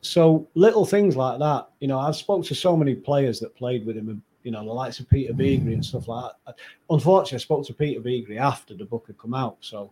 So 0.00 0.46
little 0.54 0.86
things 0.86 1.16
like 1.16 1.38
that, 1.38 1.68
you 1.80 1.88
know, 1.88 1.98
I've 1.98 2.16
spoke 2.16 2.44
to 2.46 2.54
so 2.54 2.76
many 2.76 2.94
players 2.94 3.40
that 3.40 3.56
played 3.56 3.84
with 3.84 3.96
him, 3.96 4.22
you 4.42 4.50
know, 4.50 4.64
the 4.64 4.72
likes 4.72 5.00
of 5.00 5.08
Peter 5.08 5.32
Beagrie 5.32 5.74
and 5.74 5.84
stuff 5.84 6.08
like 6.08 6.32
that. 6.46 6.56
Unfortunately, 6.88 7.36
I 7.36 7.40
spoke 7.40 7.66
to 7.66 7.74
Peter 7.74 8.00
Beagrie 8.00 8.38
after 8.38 8.74
the 8.74 8.84
book 8.84 9.06
had 9.06 9.18
come 9.18 9.34
out, 9.34 9.56
so 9.60 9.90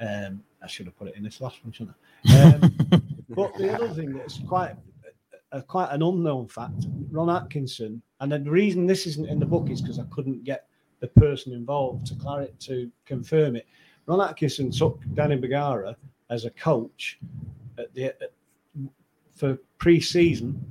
um, 0.00 0.42
I 0.62 0.66
should 0.66 0.86
have 0.86 0.98
put 0.98 1.08
it 1.08 1.16
in 1.16 1.22
this 1.22 1.40
last 1.40 1.64
one, 1.64 1.72
shouldn't 1.72 1.96
I? 2.26 2.42
Um, 2.42 2.60
but 3.28 3.54
the 3.56 3.72
other 3.72 3.88
thing 3.88 4.12
that's 4.12 4.38
quite 4.40 4.74
a, 5.54 5.62
quite 5.62 5.90
an 5.90 6.02
unknown 6.02 6.48
fact, 6.48 6.86
Ron 7.10 7.30
Atkinson, 7.30 8.02
and 8.20 8.32
the 8.32 8.38
reason 8.50 8.86
this 8.86 9.06
isn't 9.06 9.28
in 9.28 9.38
the 9.38 9.46
book 9.46 9.70
is 9.70 9.80
because 9.80 9.98
I 9.98 10.04
couldn't 10.10 10.44
get 10.44 10.66
the 11.00 11.08
person 11.08 11.52
involved 11.52 12.06
to 12.06 12.14
clar- 12.16 12.48
to 12.60 12.90
confirm 13.06 13.56
it. 13.56 13.66
Ron 14.06 14.20
Atkinson 14.20 14.70
took 14.70 15.00
Danny 15.14 15.36
Bergara 15.36 15.96
as 16.30 16.44
a 16.44 16.50
coach 16.50 17.18
at 17.78 17.92
the 17.94 18.06
at, 18.06 18.32
for 19.34 19.58
pre-season, 19.78 20.64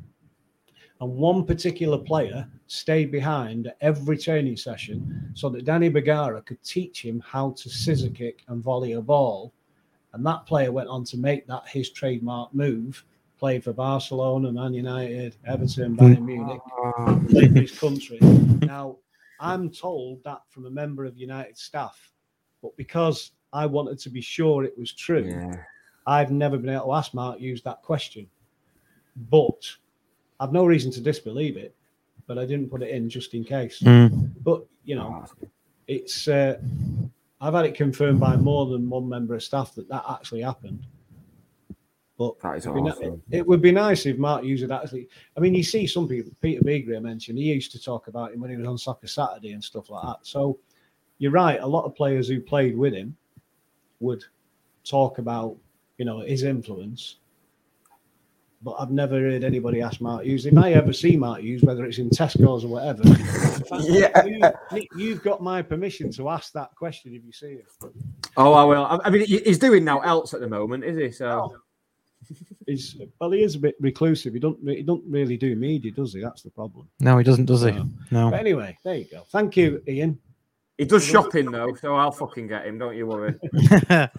and 1.01 1.15
one 1.15 1.45
particular 1.45 1.97
player 1.97 2.47
stayed 2.67 3.11
behind 3.11 3.67
at 3.67 3.77
every 3.81 4.17
training 4.17 4.57
session 4.57 5.31
so 5.33 5.49
that 5.49 5.65
Danny 5.65 5.89
Bergara 5.89 6.41
could 6.41 6.63
teach 6.63 7.03
him 7.03 7.21
how 7.25 7.51
to 7.51 7.69
scissor 7.69 8.09
kick 8.09 8.43
and 8.47 8.63
volley 8.63 8.93
a 8.93 9.01
ball. 9.01 9.53
And 10.13 10.25
that 10.25 10.45
player 10.45 10.71
went 10.71 10.89
on 10.89 11.03
to 11.05 11.17
make 11.17 11.45
that 11.47 11.67
his 11.67 11.89
trademark 11.89 12.53
move. 12.53 13.03
Played 13.43 13.65
for 13.65 13.73
Barcelona, 13.73 14.53
Man 14.53 14.73
United, 14.73 15.35
Everton, 15.45 15.97
Bayern 15.97 16.23
Munich, 16.23 16.61
played 17.29 17.51
for 17.51 17.59
his 17.59 17.77
country. 17.77 18.17
Now, 18.21 18.99
I'm 19.37 19.69
told 19.69 20.23
that 20.23 20.43
from 20.47 20.65
a 20.65 20.69
member 20.69 21.03
of 21.03 21.17
United 21.17 21.57
staff, 21.57 22.09
but 22.61 22.73
because 22.77 23.31
I 23.51 23.65
wanted 23.65 23.99
to 23.99 24.09
be 24.09 24.21
sure 24.21 24.63
it 24.63 24.79
was 24.79 24.93
true, 24.93 25.51
I've 26.07 26.31
never 26.31 26.57
been 26.57 26.69
able 26.69 26.85
to 26.85 26.93
ask 26.93 27.13
Mark 27.13 27.39
Hughes 27.39 27.61
that 27.63 27.81
question. 27.81 28.27
But 29.29 29.69
I've 30.39 30.53
no 30.53 30.63
reason 30.63 30.89
to 30.93 31.01
disbelieve 31.01 31.57
it, 31.57 31.75
but 32.27 32.37
I 32.37 32.45
didn't 32.45 32.69
put 32.69 32.81
it 32.81 32.91
in 32.91 33.09
just 33.09 33.33
in 33.33 33.43
case. 33.43 33.81
Mm. 33.81 34.31
But 34.41 34.65
you 34.85 34.95
know, 34.95 35.25
it's 35.89 36.29
uh, 36.29 36.59
I've 37.41 37.53
had 37.53 37.65
it 37.65 37.75
confirmed 37.75 38.21
by 38.21 38.37
more 38.37 38.67
than 38.67 38.89
one 38.89 39.09
member 39.09 39.35
of 39.35 39.43
staff 39.43 39.75
that 39.75 39.89
that 39.89 40.05
actually 40.09 40.43
happened. 40.43 40.85
But 42.23 42.39
That 42.39 42.57
is 42.57 42.67
awesome. 42.67 43.21
it 43.31 43.45
would 43.45 43.61
be 43.61 43.71
nice 43.71 44.05
if 44.05 44.17
Mark 44.17 44.43
Hughes 44.43 44.61
had 44.61 44.71
actually. 44.71 45.09
I 45.35 45.39
mean, 45.39 45.53
you 45.53 45.63
see 45.63 45.87
some 45.87 46.07
people. 46.07 46.31
Peter 46.41 46.61
Beagrie 46.63 47.01
mentioned. 47.01 47.37
He 47.37 47.45
used 47.45 47.71
to 47.73 47.81
talk 47.81 48.07
about 48.07 48.33
him 48.33 48.39
when 48.39 48.49
he 48.49 48.57
was 48.57 48.67
on 48.67 48.77
Soccer 48.77 49.07
Saturday 49.07 49.51
and 49.51 49.63
stuff 49.63 49.89
like 49.89 50.03
that. 50.05 50.19
So 50.21 50.59
you're 51.17 51.31
right. 51.31 51.59
A 51.59 51.67
lot 51.67 51.85
of 51.85 51.95
players 51.95 52.27
who 52.27 52.39
played 52.39 52.77
with 52.77 52.93
him 52.93 53.15
would 53.99 54.23
talk 54.83 55.17
about 55.17 55.57
you 55.97 56.05
know 56.05 56.19
his 56.19 56.43
influence. 56.43 57.17
But 58.61 58.75
I've 58.79 58.91
never 58.91 59.19
heard 59.19 59.43
anybody 59.43 59.81
ask 59.81 59.99
Mark 59.99 60.23
Hughes. 60.23 60.45
If 60.45 60.57
I 60.57 60.71
ever 60.71 60.93
see 60.93 61.17
Mark 61.17 61.41
Hughes, 61.41 61.63
whether 61.63 61.83
it's 61.83 61.97
in 61.97 62.09
Tesco's 62.09 62.63
or 62.63 62.69
whatever, 62.69 63.03
fact 63.63 63.69
that 63.69 64.55
you, 64.71 64.87
you've 64.95 65.21
got 65.21 65.41
my 65.41 65.61
permission 65.61 66.11
to 66.13 66.29
ask 66.29 66.53
that 66.53 66.73
question 66.75 67.13
if 67.13 67.25
you 67.25 67.33
see 67.33 67.55
him. 67.55 67.91
Oh, 68.37 68.53
I 68.53 68.63
will. 68.63 68.85
I 68.85 68.99
I 69.03 69.09
mean, 69.09 69.25
he's 69.25 69.59
doing 69.59 69.83
now 69.83 69.99
else 69.99 70.33
at 70.33 70.39
the 70.39 70.47
moment, 70.47 70.85
is 70.85 70.97
he? 70.97 71.11
So 71.11 71.51
oh, 71.53 71.57
He's 72.67 72.95
well, 73.19 73.31
he 73.31 73.43
is 73.43 73.55
a 73.55 73.59
bit 73.59 73.75
reclusive. 73.79 74.33
He 74.33 74.39
don't 74.39 74.57
he 74.67 74.83
don't 74.83 75.03
really 75.07 75.37
do 75.37 75.55
media, 75.55 75.91
does 75.91 76.13
he? 76.13 76.21
That's 76.21 76.41
the 76.41 76.49
problem. 76.49 76.87
No, 76.99 77.17
he 77.17 77.23
doesn't, 77.23 77.45
does 77.45 77.63
he? 77.63 77.71
No. 77.71 77.89
No. 78.11 78.31
But 78.31 78.39
anyway, 78.39 78.77
there 78.83 78.95
you 78.95 79.05
go. 79.05 79.23
Thank 79.31 79.57
you, 79.57 79.81
Ian. 79.87 80.19
He 80.77 80.85
does 80.85 81.03
shopping 81.05 81.51
though, 81.51 81.73
so 81.75 81.95
I'll 81.95 82.11
fucking 82.11 82.47
get 82.47 82.65
him. 82.65 82.77
Don't 82.79 82.95
you 82.95 83.05
worry. 83.07 83.35
I 83.89 84.09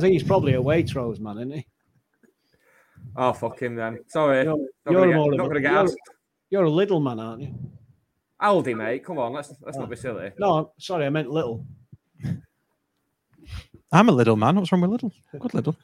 think 0.00 0.12
he's 0.12 0.22
probably 0.22 0.54
a 0.54 0.62
Waitrose 0.62 1.18
man, 1.18 1.38
isn't 1.38 1.50
he? 1.52 1.66
Oh 3.16 3.32
fuck 3.32 3.60
him 3.60 3.74
then. 3.74 3.98
Sorry, 4.08 4.44
You're, 4.44 4.56
not 4.56 4.58
you're 4.90 5.00
gonna, 5.06 5.16
more 5.16 5.30
get, 5.30 5.32
of 5.32 5.38
not 5.38 5.44
a- 5.44 5.48
gonna 5.48 5.60
get 5.60 5.70
you're- 5.72 5.82
asked. 5.84 5.96
You're 6.50 6.64
a 6.64 6.70
little 6.70 7.00
man, 7.00 7.18
aren't 7.18 7.42
you? 7.42 7.54
Aldi, 8.40 8.76
mate. 8.76 9.04
Come 9.04 9.18
on, 9.18 9.32
let's 9.32 9.52
let's 9.62 9.78
not 9.78 9.88
be 9.90 9.96
silly. 9.96 10.30
No, 10.38 10.72
sorry, 10.78 11.06
I 11.06 11.10
meant 11.10 11.30
little. 11.30 11.64
I'm 13.90 14.08
a 14.08 14.12
little 14.12 14.36
man. 14.36 14.56
What's 14.56 14.70
wrong 14.70 14.82
with 14.82 14.90
little? 14.90 15.12
Good 15.40 15.54
little. 15.54 15.76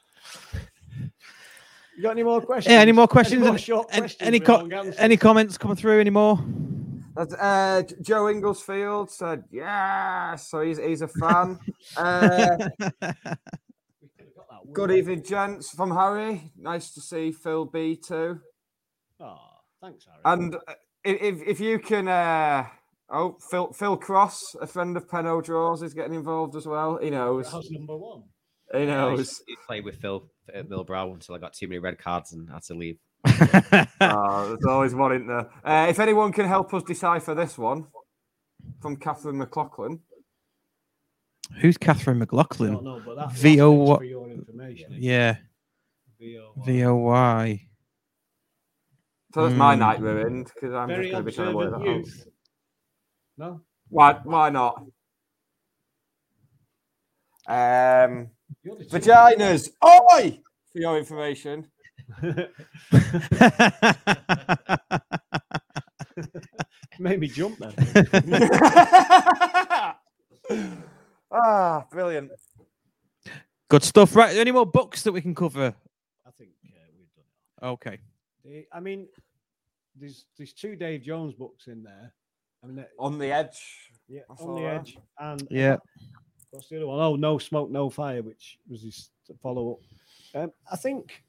You 2.02 2.08
got 2.08 2.12
any 2.14 2.24
more 2.24 2.40
questions? 2.40 2.72
Yeah, 2.72 2.80
any 2.80 2.90
more 2.90 3.06
questions? 3.06 3.40
Any, 3.40 3.48
more 3.48 3.58
short 3.58 3.86
any, 3.92 4.00
questions 4.00 4.26
any, 4.26 4.40
co- 4.40 4.68
any 4.98 5.16
comments 5.16 5.56
coming 5.56 5.76
through 5.76 6.00
anymore? 6.00 6.36
That's, 7.14 7.32
Uh, 7.34 7.84
Joe 8.00 8.28
Inglesfield 8.28 9.08
said 9.08 9.44
yes, 9.52 10.48
so 10.48 10.62
he's 10.62 10.78
he's 10.78 11.02
a 11.02 11.06
fan. 11.06 11.60
uh, 11.96 12.70
good 14.72 14.90
evening, 14.90 15.22
gents. 15.22 15.70
From 15.70 15.92
Harry. 15.92 16.50
Nice 16.56 16.92
to 16.94 17.00
see 17.00 17.30
Phil 17.30 17.66
B 17.66 17.94
too. 17.94 18.40
Oh, 19.20 19.36
thanks, 19.80 20.04
Harry. 20.06 20.18
And 20.24 20.56
uh, 20.56 20.74
if 21.04 21.40
if 21.46 21.60
you 21.60 21.78
can, 21.78 22.08
uh, 22.08 22.66
oh 23.10 23.36
Phil 23.48 23.72
Phil 23.72 23.96
Cross, 23.96 24.56
a 24.60 24.66
friend 24.66 24.96
of 24.96 25.06
Pennodraws, 25.06 25.84
is 25.84 25.94
getting 25.94 26.14
involved 26.14 26.56
as 26.56 26.66
well. 26.66 26.98
He 27.00 27.10
knows. 27.10 27.48
How's 27.52 27.70
number 27.70 27.96
one? 27.96 28.24
He 28.72 28.78
I 28.78 28.80
used 28.80 28.88
knows. 28.88 29.38
to 29.40 29.56
play 29.66 29.80
with 29.82 29.96
Phil 30.00 30.24
at 30.52 30.68
Millbrow 30.68 31.12
until 31.12 31.34
I 31.34 31.38
got 31.38 31.52
too 31.52 31.68
many 31.68 31.78
red 31.78 31.98
cards 31.98 32.32
and 32.32 32.48
had 32.50 32.62
to 32.64 32.74
leave. 32.74 32.98
oh, 33.26 34.48
there's 34.48 34.64
always 34.66 34.94
one 34.94 35.12
in 35.12 35.26
there. 35.26 35.50
Uh, 35.64 35.86
if 35.88 35.98
anyone 36.00 36.32
can 36.32 36.46
help 36.46 36.72
us 36.74 36.82
decipher 36.82 37.34
this 37.34 37.58
one 37.58 37.86
from 38.80 38.96
Catherine 38.96 39.38
McLaughlin. 39.38 40.00
Who's 41.60 41.76
Catherine 41.76 42.16
I 42.16 42.20
McLaughlin? 42.20 42.72
don't 42.74 42.84
know, 42.84 43.02
but 43.04 43.16
that 43.16 43.32
V 43.32 43.60
O 43.60 43.72
last 43.74 43.98
for 43.98 44.04
your 44.04 44.30
information. 44.30 44.96
Yeah, 44.98 45.36
V-O-Y. 46.18 46.64
V 46.66 46.84
O 46.84 46.96
Y. 46.96 47.68
So 49.34 49.42
that's 49.42 49.54
my 49.56 49.74
Hmm. 49.74 49.80
night 49.80 50.00
ruined 50.00 50.50
because 50.54 50.72
I'm 50.74 50.88
Very 50.88 51.10
just 51.10 51.12
going 51.12 51.24
to 51.24 51.30
be 51.30 51.34
trying 51.36 51.50
to 51.50 51.56
work 51.56 51.72
observant 51.74 52.06
that 52.16 52.26
out. 53.42 53.50
No, 53.52 53.60
Why? 53.90 54.12
Why 54.24 54.50
not? 54.50 54.82
Um, 57.46 57.50
You're 57.50 58.14
the 58.14 58.28
vaginas. 58.90 59.70
Oi! 59.84 60.40
For 60.72 60.78
your 60.78 60.98
information. 60.98 61.66
Made 66.98 67.20
me 67.20 67.28
jump 67.28 67.58
then. 67.58 67.72
ah, 71.32 71.86
brilliant. 71.90 72.30
Good 73.68 73.82
stuff. 73.82 74.14
Right. 74.14 74.36
Any 74.36 74.52
more 74.52 74.66
books 74.66 75.02
that 75.02 75.12
we 75.12 75.20
can 75.22 75.34
cover? 75.34 75.74
I 76.26 76.30
think 76.38 76.50
uh, 76.66 76.68
we've 76.96 77.08
done 77.14 77.24
Okay. 77.70 77.98
I 78.72 78.80
mean, 78.80 79.08
there's 79.96 80.26
there's 80.36 80.52
two 80.52 80.76
Dave 80.76 81.02
Jones 81.02 81.32
books 81.34 81.66
in 81.68 81.82
there. 81.82 82.12
I 82.62 82.66
mean, 82.66 82.84
On 82.98 83.18
the 83.18 83.32
edge. 83.32 83.90
yeah, 84.08 84.20
on 84.38 84.54
the 84.54 84.66
edge, 84.66 84.98
and 85.18 85.46
Yeah. 85.50 85.76
What's 86.52 86.68
the 86.68 86.76
other 86.76 86.86
one? 86.86 87.00
Oh, 87.00 87.16
no 87.16 87.38
smoke, 87.38 87.70
no 87.70 87.90
fire, 87.90 88.22
which 88.22 88.58
was 88.68 88.82
his 88.82 89.10
follow 89.42 89.72
up. 89.72 90.42
Um, 90.42 90.52
I 90.70 90.76
think 90.76 91.22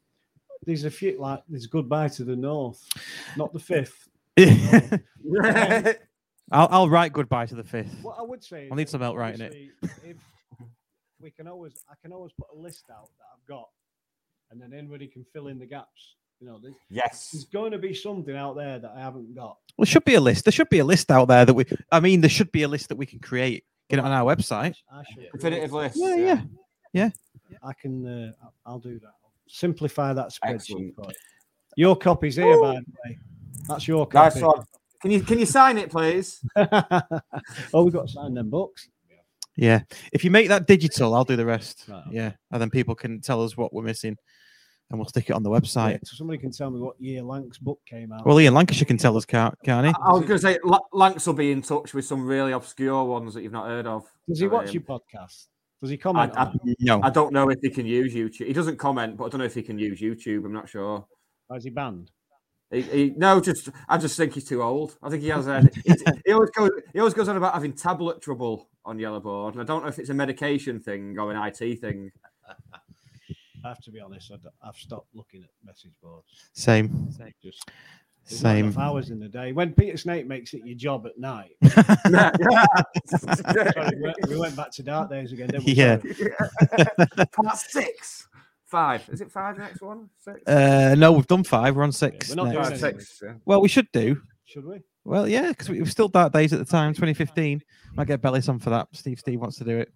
there's 0.66 0.86
a 0.86 0.92
few 0.92 1.20
like 1.20 1.42
there's 1.50 1.66
goodbye 1.66 2.10
to 2.10 2.24
the 2.24 2.36
north, 2.36 2.88
not 3.36 3.52
the 3.52 3.60
fifth. 3.60 4.08
I'll 6.52 6.68
I'll 6.72 6.90
write 6.90 7.14
goodbye 7.14 7.46
to 7.48 7.56
the 7.56 7.64
fifth. 7.64 7.96
What 8.02 8.18
I 8.20 8.22
would 8.22 8.44
say, 8.44 8.68
I'll 8.70 8.78
need 8.78 8.90
some 8.90 9.02
help 9.02 9.18
writing 9.18 9.42
it. 9.42 9.72
If 10.04 10.18
we 11.20 11.32
can 11.32 11.48
always, 11.48 11.74
I 11.90 11.96
can 12.02 12.12
always 12.12 12.34
put 12.34 12.48
a 12.54 12.60
list 12.60 12.86
out 12.92 13.10
that 13.18 13.26
I've 13.34 13.48
got, 13.48 13.70
and 14.52 14.62
then 14.62 14.74
anybody 14.78 15.08
can 15.08 15.26
fill 15.34 15.48
in 15.48 15.58
the 15.58 15.66
gaps. 15.66 16.16
You 16.40 16.48
know, 16.48 16.60
there's, 16.62 16.76
yes. 16.90 17.30
there's 17.32 17.46
going 17.46 17.72
to 17.72 17.78
be 17.78 17.94
something 17.94 18.36
out 18.36 18.58
there 18.58 18.78
that 18.78 18.92
I 18.98 19.00
haven't 19.00 19.34
got. 19.34 19.58
There 19.78 19.86
should 19.86 20.04
be 20.04 20.16
a 20.16 20.20
list. 20.20 20.44
There 20.44 20.52
should 20.52 20.70
be 20.70 20.80
a 20.80 20.86
list 20.86 21.10
out 21.10 21.30
there 21.30 21.46
that 21.46 21.54
we. 21.54 21.66
I 21.92 22.02
mean, 22.02 22.20
there 22.20 22.30
should 22.30 22.52
be 22.52 22.64
a 22.64 22.68
list 22.68 22.90
that 22.90 22.98
we 22.98 23.06
can 23.06 23.20
create. 23.20 23.64
Get 23.90 24.00
it 24.00 24.06
on 24.06 24.12
our 24.12 24.36
website. 24.36 24.76
I 24.92 25.04
Definitive 25.34 25.72
list. 25.74 25.98
Yeah, 26.00 26.16
yeah, 26.16 26.42
yeah. 26.94 27.10
I 27.62 27.74
can. 27.74 28.06
Uh, 28.08 28.32
I'll- 28.44 28.54
I'll 28.66 28.80
do 28.80 28.98
that. 29.00 29.08
I'll 29.24 29.32
simplify 29.48 30.14
that 30.14 30.30
spreadsheet. 30.30 30.96
For 30.96 31.04
you. 31.04 31.12
Your 31.76 31.96
copy's 31.96 32.36
here, 32.36 32.60
by 32.60 32.76
the 32.76 32.86
way. 33.06 33.20
That's 33.68 33.88
your 33.88 34.06
copy. 34.08 34.40
Nice 34.40 34.44
one. 34.44 34.64
Can 35.02 35.12
you 35.12 35.22
can 35.22 35.38
you 35.40 35.46
sign 35.46 35.78
it, 35.78 35.92
please? 35.92 36.44
oh, 36.56 37.84
we've 37.84 37.94
got 37.94 38.08
to 38.08 38.14
sign 38.14 38.34
them 38.34 38.50
books. 38.50 38.88
Yeah. 39.56 39.82
If 40.12 40.24
you 40.24 40.32
make 40.32 40.48
that 40.48 40.66
digital, 40.66 41.14
I'll 41.14 41.26
do 41.26 41.36
the 41.36 41.46
rest. 41.46 41.84
Right, 41.88 42.04
Yeah, 42.10 42.32
and 42.52 42.62
then 42.62 42.70
people 42.72 42.96
can 42.96 43.22
tell 43.22 43.44
us 43.44 43.56
what 43.56 43.72
we're 43.74 43.84
missing, 43.84 44.18
and 44.94 45.00
we'll 45.00 45.10
stick 45.10 45.30
it 45.30 45.34
on 45.34 45.42
the 45.44 45.52
Yeah, 45.52 45.60
website. 45.60 46.00
so 46.06 46.16
somebody 46.16 46.38
can 46.38 46.52
tell 46.52 46.70
me 46.70 46.80
what 46.80 46.96
year 47.02 47.24
Lank's 47.24 47.58
book 47.58 47.80
came 47.86 48.12
out. 48.14 48.26
Well, 48.26 48.40
Ian 48.40 48.54
Lancashire 48.54 48.86
can 48.86 48.98
tell 48.98 49.18
us, 49.18 49.26
can't, 49.26 49.56
can't 49.66 49.88
he? 49.88 49.94
I 50.06 50.12
was 50.12 50.22
going 50.22 50.40
to 50.40 50.40
say 50.40 50.60
Lanks 50.94 51.26
will 51.26 51.34
be 51.34 51.52
in 51.52 51.62
touch 51.64 51.94
with 51.96 52.06
some 52.06 52.26
really 52.26 52.52
obscure 52.52 53.04
ones 53.04 53.34
that 53.34 53.42
you've 53.42 53.52
not 53.52 53.66
heard 53.66 53.88
of. 53.88 54.06
Does 54.30 54.40
he 54.40 54.48
watch 54.48 54.68
Um, 54.70 54.74
your 54.74 54.84
podcast? 54.84 55.48
Does 55.82 55.90
he 55.90 55.98
comment? 55.98 56.32
I, 56.38 56.46
on? 56.46 56.60
No. 56.80 57.02
I 57.04 57.10
don't 57.10 57.34
know 57.34 57.50
if 57.50 57.58
he 57.62 57.70
can 57.72 57.86
use 57.86 58.14
YouTube. 58.14 58.46
He 58.48 58.54
doesn't 58.54 58.78
comment, 58.78 59.18
but 59.18 59.26
I 59.26 59.30
don't 59.30 59.40
know 59.40 59.46
if 59.46 59.56
he 59.56 59.64
can 59.64 59.78
use 59.80 60.00
YouTube. 60.00 60.46
I'm 60.46 60.54
not 60.54 60.70
sure. 60.70 61.06
Or 61.50 61.58
is 61.58 61.64
he 61.64 61.72
banned? 61.72 62.12
He, 62.72 62.82
he, 62.84 63.14
no, 63.18 63.42
just 63.42 63.70
I 63.90 63.98
just 63.98 64.16
think 64.16 64.34
he's 64.34 64.46
too 64.46 64.64
old. 64.64 64.96
I 65.04 65.10
think 65.10 65.24
he 65.24 65.30
has. 65.30 65.48
A, 65.48 65.62
he, 65.86 65.94
he 66.26 66.32
always 66.32 66.50
goes. 66.52 66.70
He 66.94 67.00
always 67.00 67.14
goes 67.14 67.28
on 67.28 67.38
about 67.38 67.54
having 67.54 67.74
tablet 67.74 68.22
trouble 68.22 68.70
on 68.86 68.98
Yellowboard, 68.98 69.56
and 69.56 69.62
I 69.62 69.66
don't 69.66 69.82
know 69.84 69.90
if 69.90 70.00
it's 70.00 70.10
a 70.10 70.14
medication 70.14 70.80
thing 70.80 71.18
or 71.20 71.32
an 71.32 71.38
IT 71.48 71.80
thing. 71.82 72.12
I 73.64 73.70
have 73.70 73.82
to 73.82 73.92
be 73.92 74.00
honest. 74.00 74.32
i 74.32 74.66
have 74.66 74.76
stopped 74.76 75.08
looking 75.14 75.44
at 75.44 75.50
message 75.64 75.94
boards. 76.02 76.28
Same. 76.54 77.10
Just 77.42 77.72
there's 78.30 78.42
enough 78.42 78.74
Same. 78.74 78.82
hours 78.82 79.10
in 79.10 79.20
the 79.20 79.28
day. 79.28 79.52
When 79.52 79.74
Peter 79.74 79.98
Snake 79.98 80.28
makes 80.28 80.54
it 80.54 80.62
your 80.66 80.78
job 80.78 81.06
at 81.06 81.18
night. 81.18 81.56
Sorry, 81.68 82.32
we, 83.96 84.02
went, 84.02 84.16
we 84.30 84.40
went 84.40 84.56
back 84.56 84.72
to 84.72 84.84
dark 84.84 85.10
days 85.10 85.34
again, 85.34 85.48
didn't 85.48 85.66
we? 85.66 85.74
Yeah. 85.74 86.00
Sorry. 86.00 87.26
Part 87.34 87.58
six, 87.58 88.28
five. 88.66 89.08
Is 89.10 89.20
it 89.20 89.30
five? 89.30 89.58
Next 89.58 89.82
one, 89.82 90.10
six. 90.20 90.42
Uh, 90.48 90.96
no, 90.98 91.12
we've 91.12 91.28
done 91.28 91.44
five. 91.44 91.76
We're 91.76 91.84
on 91.84 91.92
six. 91.92 92.30
we're 92.30 92.36
not 92.36 92.52
doing 92.52 92.56
next. 92.56 92.70
Five, 92.70 92.84
anyway. 92.84 93.00
six. 93.00 93.22
Yeah. 93.22 93.34
Well, 93.46 93.62
we 93.62 93.68
should 93.68 93.92
do. 93.92 94.22
Should 94.46 94.66
we? 94.66 94.80
Well, 95.04 95.28
yeah, 95.28 95.50
because 95.50 95.70
we 95.70 95.82
were 95.82 95.86
still 95.86 96.08
dark 96.08 96.32
days 96.32 96.54
at 96.54 96.60
the 96.60 96.66
time, 96.66 96.94
2015. 96.94 97.62
Might 97.96 98.08
get 98.08 98.22
Bellis 98.22 98.48
on 98.48 98.58
for 98.60 98.70
that. 98.70 98.88
Steve 98.94 99.20
Steve 99.20 99.42
wants 99.42 99.58
to 99.58 99.66
do 99.66 99.78
it 99.80 99.92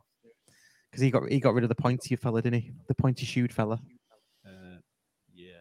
because 0.98 1.04
he 1.04 1.12
got 1.12 1.30
he 1.32 1.40
got 1.40 1.54
rid 1.54 1.64
of 1.64 1.70
the 1.70 1.76
pointy 1.76 2.16
fella, 2.16 2.42
didn't 2.42 2.62
he? 2.62 2.72
The 2.88 2.96
pointy 2.96 3.26
shoed 3.26 3.54
fella. 3.54 3.80
Uh, 4.46 4.78
yeah. 5.36 5.52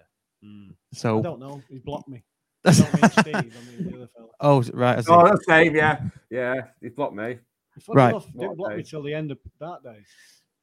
Mm. 0.43 0.70
I 0.70 0.74
So 0.97 1.22
don't 1.22 1.39
know. 1.41 1.61
He's 1.68 1.80
blocked 1.82 2.09
me. 2.09 2.24
I 2.64 2.72
don't 2.72 2.95
mean 2.95 3.11
Steve. 3.11 3.26
I 3.37 3.41
mean 3.43 3.91
the 3.91 3.97
other 3.97 4.09
fella. 4.16 4.28
oh 4.41 4.62
right, 4.72 4.99
I. 4.99 5.03
Oh, 5.09 5.24
that's 5.28 5.45
same. 5.47 5.76
Yeah, 5.76 6.01
yeah. 6.30 6.55
He's 6.80 6.93
blocked 6.93 7.14
me. 7.14 7.39
Funny 7.82 7.97
Right. 7.97 8.11
enough, 8.11 8.26
didn't 8.32 8.57
block 8.57 8.70
me 8.72 8.76
day? 8.78 8.89
till 8.89 9.03
the 9.03 9.12
end 9.12 9.30
of 9.30 9.39
that 9.61 9.82
day. 9.84 9.99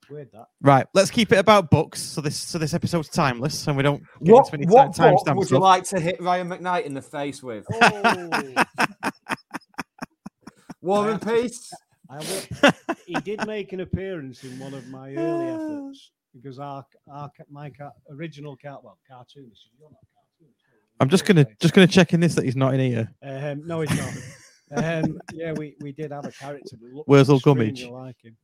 Weird 0.09 0.31
that. 0.33 0.47
right. 0.61 0.85
Let's 0.93 1.11
keep 1.11 1.31
it 1.31 1.37
about 1.37 1.69
books. 1.69 2.01
So 2.01 2.19
this 2.21 2.35
so 2.35 2.57
this 2.57 2.73
episode's 2.73 3.07
timeless, 3.09 3.67
and 3.67 3.77
we 3.77 3.83
don't 3.83 4.01
get 4.23 4.33
What, 4.33 4.45
into 4.51 4.53
any 4.55 4.65
what 4.65 4.95
time 4.95 5.13
book 5.13 5.27
would 5.27 5.37
you 5.43 5.45
stuff. 5.45 5.61
like 5.61 5.83
to 5.85 5.99
hit 5.99 6.19
Ryan 6.21 6.49
McKnight 6.49 6.83
in 6.85 6.93
the 6.95 7.01
face 7.03 7.41
with? 7.43 7.65
Oh, 7.71 8.63
War 10.81 11.09
and 11.11 11.21
Peace. 11.21 11.71
I 12.13 12.19
will, 12.19 12.95
he 13.07 13.13
did 13.15 13.45
make 13.47 13.73
an 13.73 13.79
appearance 13.79 14.43
in 14.43 14.59
one 14.59 14.73
of 14.73 14.87
my 14.87 15.15
early 15.15 15.47
efforts 15.47 16.11
because 16.35 16.59
our, 16.59 16.85
our 17.11 17.31
my 17.49 17.71
original 18.11 18.55
cat, 18.55 18.83
well, 18.83 18.99
cartoon. 19.09 19.51
You're 19.79 19.89
not 19.89 19.99
cartoon. 20.13 20.53
I'm 20.99 21.09
just 21.09 21.25
gonna 21.25 21.47
just 21.59 21.73
gonna 21.73 21.87
check 21.87 22.13
in 22.13 22.19
this 22.19 22.35
that 22.35 22.45
he's 22.45 22.55
not 22.55 22.75
in 22.75 22.79
here. 22.79 23.11
Um, 23.23 23.65
no, 23.65 23.81
he's 23.81 23.97
not. 23.97 25.03
um, 25.03 25.19
yeah, 25.33 25.53
we, 25.53 25.75
we 25.81 25.91
did 25.91 26.11
have 26.11 26.25
a 26.25 26.31
character. 26.31 26.77
that 26.79 26.93
looked 26.93 27.07
Where's 27.07 27.29
extremely 27.29 27.71
Gummidge? 27.71 27.87
Like 27.87 28.17
him. 28.21 28.37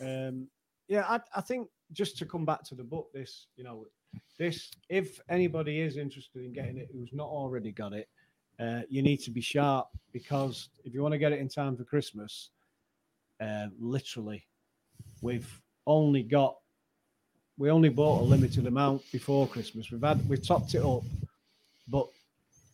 Um, 0.00 0.48
yeah, 0.86 1.04
I, 1.08 1.20
I 1.34 1.40
think 1.40 1.68
just 1.92 2.16
to 2.18 2.26
come 2.26 2.44
back 2.44 2.62
to 2.64 2.76
the 2.76 2.84
book, 2.84 3.08
this 3.12 3.48
you 3.56 3.64
know, 3.64 3.86
this 4.38 4.70
if 4.88 5.20
anybody 5.28 5.80
is 5.80 5.96
interested 5.96 6.44
in 6.44 6.52
getting 6.52 6.78
it 6.78 6.90
who's 6.92 7.10
not 7.12 7.28
already 7.28 7.72
got 7.72 7.92
it, 7.92 8.08
uh, 8.60 8.82
you 8.88 9.02
need 9.02 9.18
to 9.18 9.32
be 9.32 9.40
sharp 9.40 9.88
because 10.12 10.68
if 10.84 10.94
you 10.94 11.02
want 11.02 11.12
to 11.12 11.18
get 11.18 11.32
it 11.32 11.40
in 11.40 11.48
time 11.48 11.76
for 11.76 11.84
Christmas, 11.84 12.50
uh, 13.44 13.68
literally, 13.78 14.46
we've 15.20 15.60
only 15.86 16.22
got 16.22 16.56
we 17.56 17.70
only 17.70 17.88
bought 17.88 18.20
a 18.20 18.24
limited 18.24 18.66
amount 18.66 19.02
before 19.12 19.46
Christmas. 19.46 19.90
We've 19.90 20.02
had 20.02 20.26
we've 20.28 20.46
topped 20.46 20.74
it 20.74 20.82
up, 20.84 21.02
but 21.88 22.08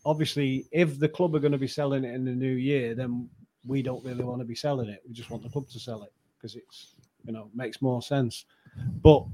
obviously, 0.04 0.66
if 0.72 0.98
the 0.98 1.08
club 1.08 1.34
are 1.34 1.40
going 1.40 1.52
to 1.52 1.58
be 1.58 1.68
selling 1.68 2.04
it 2.04 2.14
in 2.14 2.24
the 2.24 2.32
new 2.32 2.52
year, 2.52 2.94
then 2.94 3.28
we 3.66 3.82
don't 3.82 4.04
really 4.04 4.24
want 4.24 4.40
to 4.40 4.46
be 4.46 4.54
selling 4.54 4.88
it. 4.88 5.02
We 5.06 5.12
just 5.12 5.30
want 5.30 5.42
the 5.42 5.50
club 5.50 5.68
to 5.68 5.78
sell 5.78 6.02
it 6.02 6.12
because 6.36 6.56
it's 6.56 6.94
you 7.24 7.32
know 7.32 7.50
makes 7.54 7.82
more 7.82 8.00
sense. 8.00 8.44
But 9.02 9.24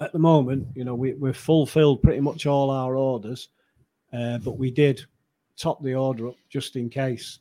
at 0.00 0.12
the 0.12 0.18
moment, 0.18 0.66
you 0.74 0.84
know, 0.84 0.94
we, 0.94 1.12
we've 1.14 1.36
fulfilled 1.36 2.02
pretty 2.02 2.20
much 2.20 2.46
all 2.46 2.70
our 2.70 2.96
orders, 2.96 3.48
uh, 4.12 4.38
but 4.38 4.58
we 4.58 4.70
did 4.70 5.04
top 5.56 5.82
the 5.82 5.94
order 5.94 6.28
up 6.28 6.36
just 6.48 6.76
in 6.76 6.88
case. 6.88 7.40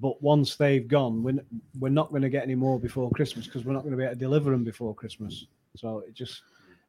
But 0.00 0.22
once 0.22 0.56
they've 0.56 0.88
gone, 0.88 1.22
we're, 1.22 1.38
we're 1.78 1.90
not 1.90 2.10
going 2.10 2.22
to 2.22 2.30
get 2.30 2.42
any 2.44 2.54
more 2.54 2.80
before 2.80 3.10
Christmas 3.10 3.46
because 3.46 3.64
we're 3.64 3.74
not 3.74 3.82
going 3.82 3.92
to 3.92 3.96
be 3.98 4.04
able 4.04 4.14
to 4.14 4.18
deliver 4.18 4.50
them 4.50 4.64
before 4.64 4.94
Christmas. 4.94 5.46
So 5.76 5.98
it 6.06 6.14
just 6.14 6.42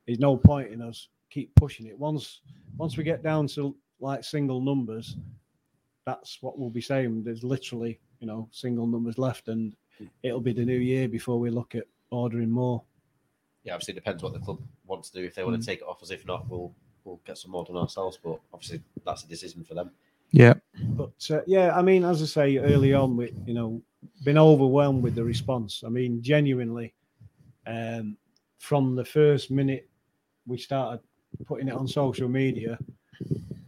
there's 0.05 0.19
no 0.19 0.37
point 0.37 0.71
in 0.71 0.81
us 0.81 1.09
keep 1.29 1.53
pushing 1.55 1.87
it. 1.87 1.97
Once 1.99 2.41
once 2.77 2.95
we 2.97 3.03
get 3.03 3.21
down 3.23 3.47
to 3.47 3.75
like 3.99 4.23
single 4.23 4.61
numbers, 4.61 5.17
that's 6.05 6.41
what 6.41 6.57
we'll 6.57 6.69
be 6.69 6.81
saying. 6.81 7.23
There's 7.23 7.43
literally 7.43 7.99
you 8.19 8.27
know 8.27 8.47
single 8.51 8.87
numbers 8.87 9.17
left, 9.17 9.47
and 9.49 9.75
it'll 10.23 10.41
be 10.41 10.53
the 10.53 10.65
new 10.65 10.77
year 10.79 11.07
before 11.07 11.39
we 11.39 11.49
look 11.49 11.75
at 11.75 11.83
ordering 12.09 12.49
more. 12.49 12.81
Yeah, 13.63 13.73
obviously 13.73 13.93
it 13.93 13.95
depends 13.95 14.23
what 14.23 14.33
the 14.33 14.39
club 14.39 14.59
wants 14.85 15.09
to 15.11 15.19
do. 15.19 15.25
If 15.25 15.35
they 15.35 15.43
want 15.43 15.55
Mm. 15.57 15.59
to 15.61 15.65
take 15.65 15.79
it 15.79 15.87
off 15.87 16.01
us, 16.03 16.11
if 16.11 16.25
not, 16.25 16.49
we'll 16.49 16.73
we'll 17.03 17.19
get 17.25 17.37
some 17.37 17.51
more 17.51 17.65
done 17.65 17.77
ourselves. 17.77 18.17
But 18.23 18.39
obviously 18.53 18.81
that's 19.05 19.23
a 19.23 19.27
decision 19.27 19.63
for 19.63 19.73
them. 19.73 19.91
Yeah. 20.33 20.55
But 20.81 21.13
uh, 21.29 21.41
yeah, 21.45 21.77
I 21.77 21.83
mean, 21.83 22.03
as 22.03 22.21
I 22.21 22.25
say 22.25 22.57
early 22.57 22.93
on, 22.93 23.15
we 23.15 23.31
you 23.45 23.53
know 23.53 23.81
been 24.25 24.37
overwhelmed 24.37 25.03
with 25.03 25.15
the 25.15 25.23
response. 25.23 25.83
I 25.85 25.89
mean, 25.89 26.21
genuinely, 26.21 26.93
um, 27.67 28.17
from 28.59 28.95
the 28.95 29.05
first 29.05 29.51
minute 29.51 29.87
we 30.45 30.57
started 30.57 30.99
putting 31.45 31.67
it 31.67 31.75
on 31.75 31.87
social 31.87 32.27
media, 32.27 32.77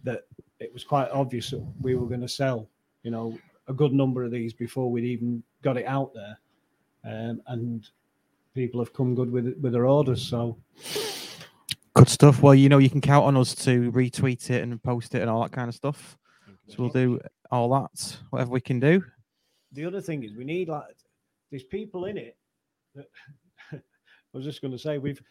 that 0.03 0.24
it 0.59 0.74
was 0.74 0.84
quite 0.84 1.09
obvious 1.11 1.51
that 1.51 1.66
we 1.82 1.95
were 1.95 2.07
going 2.07 2.22
to 2.22 2.28
sell, 2.28 2.68
you 3.03 3.11
know, 3.11 3.38
a 3.68 3.74
good 3.74 3.93
number 3.93 4.24
of 4.24 4.32
these 4.32 4.51
before 4.51 4.91
we'd 4.91 5.05
even 5.05 5.43
got 5.61 5.78
it 5.78 5.86
out 5.86 6.13
there, 6.16 6.38
um, 7.05 7.41
and 7.47 7.89
people 8.55 8.82
have 8.82 8.91
come 8.91 9.13
good 9.13 9.32
with 9.32 9.55
with 9.61 9.72
their 9.72 9.86
orders. 9.86 10.28
So 10.28 10.57
Good 11.95 12.09
stuff. 12.09 12.41
Well, 12.41 12.55
you 12.55 12.68
know, 12.70 12.80
you 12.80 12.89
can 12.89 12.99
count 12.99 13.26
on 13.26 13.38
us 13.38 13.55
to 13.63 13.89
retweet 13.91 14.49
it 14.49 14.63
and 14.63 14.84
post 14.84 15.16
it 15.16 15.22
and 15.22 15.30
all 15.30 15.43
that 15.43 15.53
kind 15.53 15.70
of 15.70 15.76
stuff. 15.76 16.18
So 16.68 16.76
we'll 16.80 16.89
do 16.89 17.20
all 17.51 17.70
that, 17.70 18.18
whatever 18.32 18.51
we 18.51 18.61
can 18.61 18.80
do. 18.80 19.03
the 19.72 19.86
other 19.86 20.01
thing 20.01 20.24
is 20.24 20.34
we 20.34 20.43
need 20.43 20.68
like 20.70 20.84
there's 21.51 21.63
people 21.63 22.05
in 22.05 22.18
it 22.18 22.38
that 22.95 23.07
I 23.72 23.80
was 24.34 24.43
just 24.43 24.61
going 24.61 24.72
to 24.72 24.80
say 24.80 24.97
we've 24.97 25.22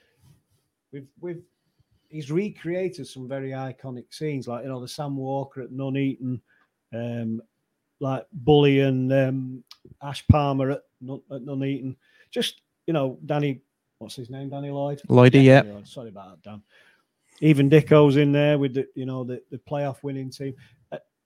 we've 0.93 1.09
we've 1.21 1.43
he's 2.09 2.31
recreated 2.31 3.07
some 3.07 3.29
very 3.29 3.51
iconic 3.51 4.05
scenes 4.15 4.47
like 4.47 4.63
you 4.63 4.69
know 4.69 4.81
the 4.81 4.89
Sam 4.89 5.17
Walker 5.17 5.63
at 5.63 5.73
Nuneaton, 5.73 6.41
um, 6.95 7.43
like 8.01 8.27
Bully 8.33 8.81
and 8.81 9.13
um, 9.13 9.65
Ash 10.03 10.25
Palmer 10.29 10.71
at, 10.71 10.83
Nun- 11.01 11.23
at 11.33 11.43
Nuneaton. 11.43 11.97
Just 12.31 12.63
you 12.87 12.93
know 12.95 13.19
Danny, 13.27 13.63
what's 13.99 14.15
his 14.15 14.31
name? 14.31 14.51
Danny 14.51 14.71
Lloyd. 14.71 15.03
Lloydie, 15.09 15.43
yeah. 15.43 15.63
Lloyd, 15.63 15.89
Sorry 15.89 16.11
about 16.11 16.43
that, 16.43 16.49
Dan. 16.49 16.63
Even 17.41 17.69
Dicko's 17.69 18.17
in 18.17 18.31
there 18.31 18.59
with 18.59 18.75
the 18.75 18.87
you 18.95 19.07
know 19.07 19.25
the, 19.25 19.43
the 19.51 19.59
playoff 19.59 20.03
winning 20.05 20.31
team, 20.31 20.55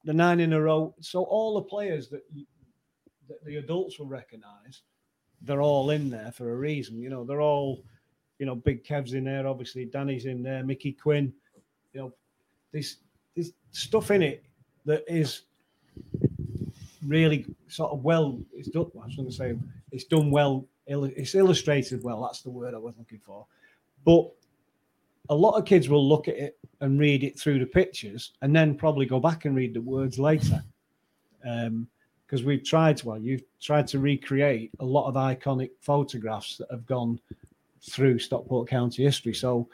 the 0.09 0.15
nine 0.15 0.41
in 0.41 0.55
a 0.55 0.61
row. 0.61 0.95
So 1.03 1.25
all 1.25 1.57
the 1.57 1.69
players 1.69 2.09
that 2.09 2.23
that 3.29 3.45
the 3.45 3.57
adults 3.57 3.99
will 3.99 4.07
recognise, 4.07 4.81
they're 5.43 5.61
all 5.61 5.91
in 5.91 6.09
there 6.09 6.33
for 6.33 6.51
a 6.51 6.57
reason. 6.57 6.99
You 6.99 7.11
know, 7.11 7.25
they're 7.25 7.43
all, 7.43 7.85
you 8.39 8.47
know, 8.47 8.55
Big 8.55 8.85
Kev's 8.85 9.13
in 9.13 9.25
there. 9.25 9.47
Obviously, 9.47 9.85
Danny's 9.85 10.25
in 10.25 10.43
there. 10.43 10.65
Mickey 10.65 10.93
Quinn. 10.93 11.31
You 11.93 12.01
know, 12.01 12.15
there's 12.73 12.97
there's 13.37 13.53
stuff 13.73 14.11
in 14.11 14.23
it 14.23 14.47
that 14.87 15.05
is 15.07 15.43
really 17.07 17.45
sort 17.67 17.93
of 17.93 18.03
well. 18.03 18.41
It's 18.55 18.71
done. 18.71 18.91
I 19.03 19.05
was 19.05 19.15
going 19.15 19.29
to 19.29 19.35
say 19.35 19.59
it's 19.93 20.05
done 20.05 20.31
well. 20.31 20.67
It's 20.87 21.35
illustrated 21.35 22.03
well. 22.03 22.23
That's 22.23 22.41
the 22.41 22.49
word 22.49 22.73
I 22.73 22.79
was 22.79 22.95
looking 22.97 23.21
for. 23.27 23.47
But 24.07 24.31
a 25.29 25.35
lot 25.35 25.59
of 25.59 25.65
kids 25.65 25.89
will 25.89 26.07
look 26.07 26.29
at 26.29 26.37
it 26.37 26.59
and 26.81 26.99
read 26.99 27.25
it 27.25 27.39
through 27.39 27.59
the 27.59 27.67
pictures, 27.67 28.33
and 28.43 28.55
then 28.55 28.75
probably 28.75 29.07
go 29.07 29.21
back 29.21 29.45
and 29.45 29.55
read 29.55 29.75
the 29.75 29.81
words 29.81 30.19
later. 30.19 30.63
Um, 31.45 31.89
because 32.27 32.45
we've 32.45 32.63
tried 32.63 32.99
to, 32.99 33.07
well, 33.07 33.19
you've 33.19 33.43
tried 33.59 33.87
to 33.87 33.99
recreate 33.99 34.71
a 34.81 34.85
lot 34.85 35.09
of 35.09 35.15
iconic 35.15 35.71
photographs 35.81 36.59
that 36.59 36.71
have 36.71 36.85
gone 36.85 37.19
through 37.81 38.19
Stockport 38.19 38.69
County 38.69 39.03
history. 39.03 39.33
So 39.33 39.67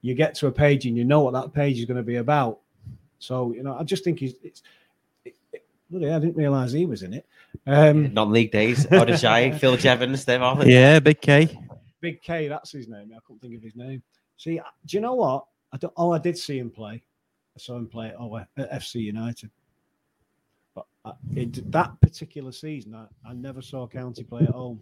you 0.00 0.14
get 0.14 0.34
to 0.36 0.46
a 0.46 0.52
page 0.52 0.86
and 0.86 0.96
you 0.96 1.04
know 1.04 1.20
what 1.20 1.34
that 1.34 1.52
page 1.52 1.78
is 1.78 1.84
going 1.84 1.98
to 1.98 2.02
be 2.02 2.16
about. 2.16 2.60
So 3.18 3.52
you 3.52 3.62
know, 3.62 3.76
I 3.78 3.84
just 3.84 4.04
think 4.04 4.20
he's. 4.20 4.34
It's, 4.42 4.62
it, 5.24 5.34
it, 5.52 5.64
bloody 5.90 6.10
I 6.10 6.18
didn't 6.18 6.36
realise 6.36 6.72
he 6.72 6.86
was 6.86 7.02
in 7.02 7.12
it. 7.12 7.26
Um, 7.66 8.12
Non-league 8.14 8.50
days, 8.50 8.86
Odajai, 8.86 9.58
Phil 9.60 9.76
Jevons, 9.76 10.24
they're 10.24 10.42
all. 10.42 10.66
Yeah, 10.66 10.98
Big 10.98 11.20
K. 11.20 11.58
Big 12.00 12.22
K, 12.22 12.48
that's 12.48 12.72
his 12.72 12.88
name. 12.88 13.12
I 13.14 13.20
couldn't 13.24 13.40
think 13.40 13.54
of 13.54 13.62
his 13.62 13.76
name. 13.76 14.02
See, 14.42 14.58
uh, 14.58 14.64
do 14.86 14.96
you 14.96 15.00
know 15.00 15.14
what? 15.14 15.44
I 15.72 15.76
don't, 15.76 15.92
oh, 15.96 16.10
I 16.10 16.18
did 16.18 16.36
see 16.36 16.58
him 16.58 16.68
play. 16.68 16.94
I 17.54 17.58
saw 17.58 17.76
him 17.76 17.86
play 17.86 18.08
at, 18.08 18.16
oh, 18.18 18.36
at 18.38 18.72
FC 18.72 18.96
United. 18.96 19.50
But 20.74 20.86
I, 21.04 21.12
it, 21.36 21.70
that 21.70 22.00
particular 22.00 22.50
season, 22.50 22.92
I, 22.96 23.06
I 23.24 23.34
never 23.34 23.62
saw 23.62 23.86
County 23.86 24.24
play 24.24 24.42
at 24.42 24.48
home. 24.50 24.80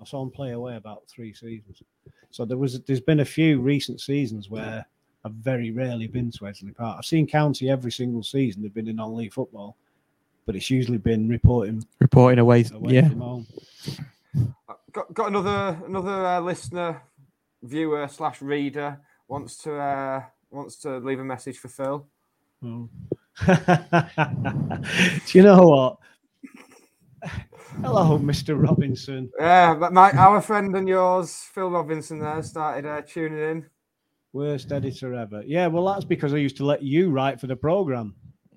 I 0.00 0.06
saw 0.06 0.22
him 0.22 0.30
play 0.30 0.52
away 0.52 0.76
about 0.76 1.02
three 1.06 1.34
seasons. 1.34 1.82
So 2.30 2.46
there 2.46 2.56
was 2.56 2.80
there's 2.82 3.00
been 3.02 3.20
a 3.20 3.24
few 3.26 3.60
recent 3.60 4.00
seasons 4.00 4.48
where 4.48 4.86
I've 5.22 5.32
very 5.32 5.70
rarely 5.70 6.06
been 6.06 6.30
to 6.30 6.44
Edgeley 6.44 6.74
Park. 6.74 6.96
I've 6.98 7.04
seen 7.04 7.26
County 7.26 7.68
every 7.68 7.92
single 7.92 8.22
season. 8.22 8.62
They've 8.62 8.72
been 8.72 8.88
in 8.88 8.96
non-league 8.96 9.34
football, 9.34 9.76
but 10.46 10.56
it's 10.56 10.70
usually 10.70 10.98
been 10.98 11.28
reporting 11.28 11.84
Reporting 12.00 12.38
away. 12.38 12.64
away 12.72 12.94
Yeah. 12.94 13.08
from 13.10 13.20
home. 13.20 13.46
Got, 14.92 15.12
got 15.12 15.28
another 15.28 15.78
another 15.86 16.24
uh, 16.26 16.40
listener, 16.40 17.02
viewer 17.64 18.06
slash 18.08 18.40
reader 18.40 19.00
wants 19.26 19.56
to 19.58 19.74
uh, 19.74 20.22
wants 20.50 20.76
to 20.76 20.98
leave 20.98 21.20
a 21.20 21.24
message 21.24 21.58
for 21.58 21.68
Phil. 21.68 22.06
Oh. 22.64 22.88
Do 23.46 25.38
you 25.38 25.42
know 25.42 25.62
what? 25.62 25.98
Hello, 27.82 28.18
Mr. 28.18 28.60
Robinson. 28.62 29.30
Yeah, 29.38 29.74
but 29.74 29.92
my 29.92 30.12
our 30.12 30.40
friend 30.40 30.74
and 30.76 30.88
yours, 30.88 31.34
Phil 31.52 31.70
Robinson, 31.70 32.20
there 32.20 32.42
started 32.42 32.86
uh, 32.86 33.02
tuning 33.02 33.38
in. 33.38 33.66
Worst 34.32 34.72
editor 34.72 35.14
ever. 35.14 35.42
Yeah, 35.44 35.66
well, 35.68 35.86
that's 35.86 36.04
because 36.04 36.34
I 36.34 36.38
used 36.38 36.56
to 36.58 36.64
let 36.64 36.82
you 36.82 37.10
write 37.10 37.40
for 37.40 37.46
the 37.46 37.56
program. 37.56 38.14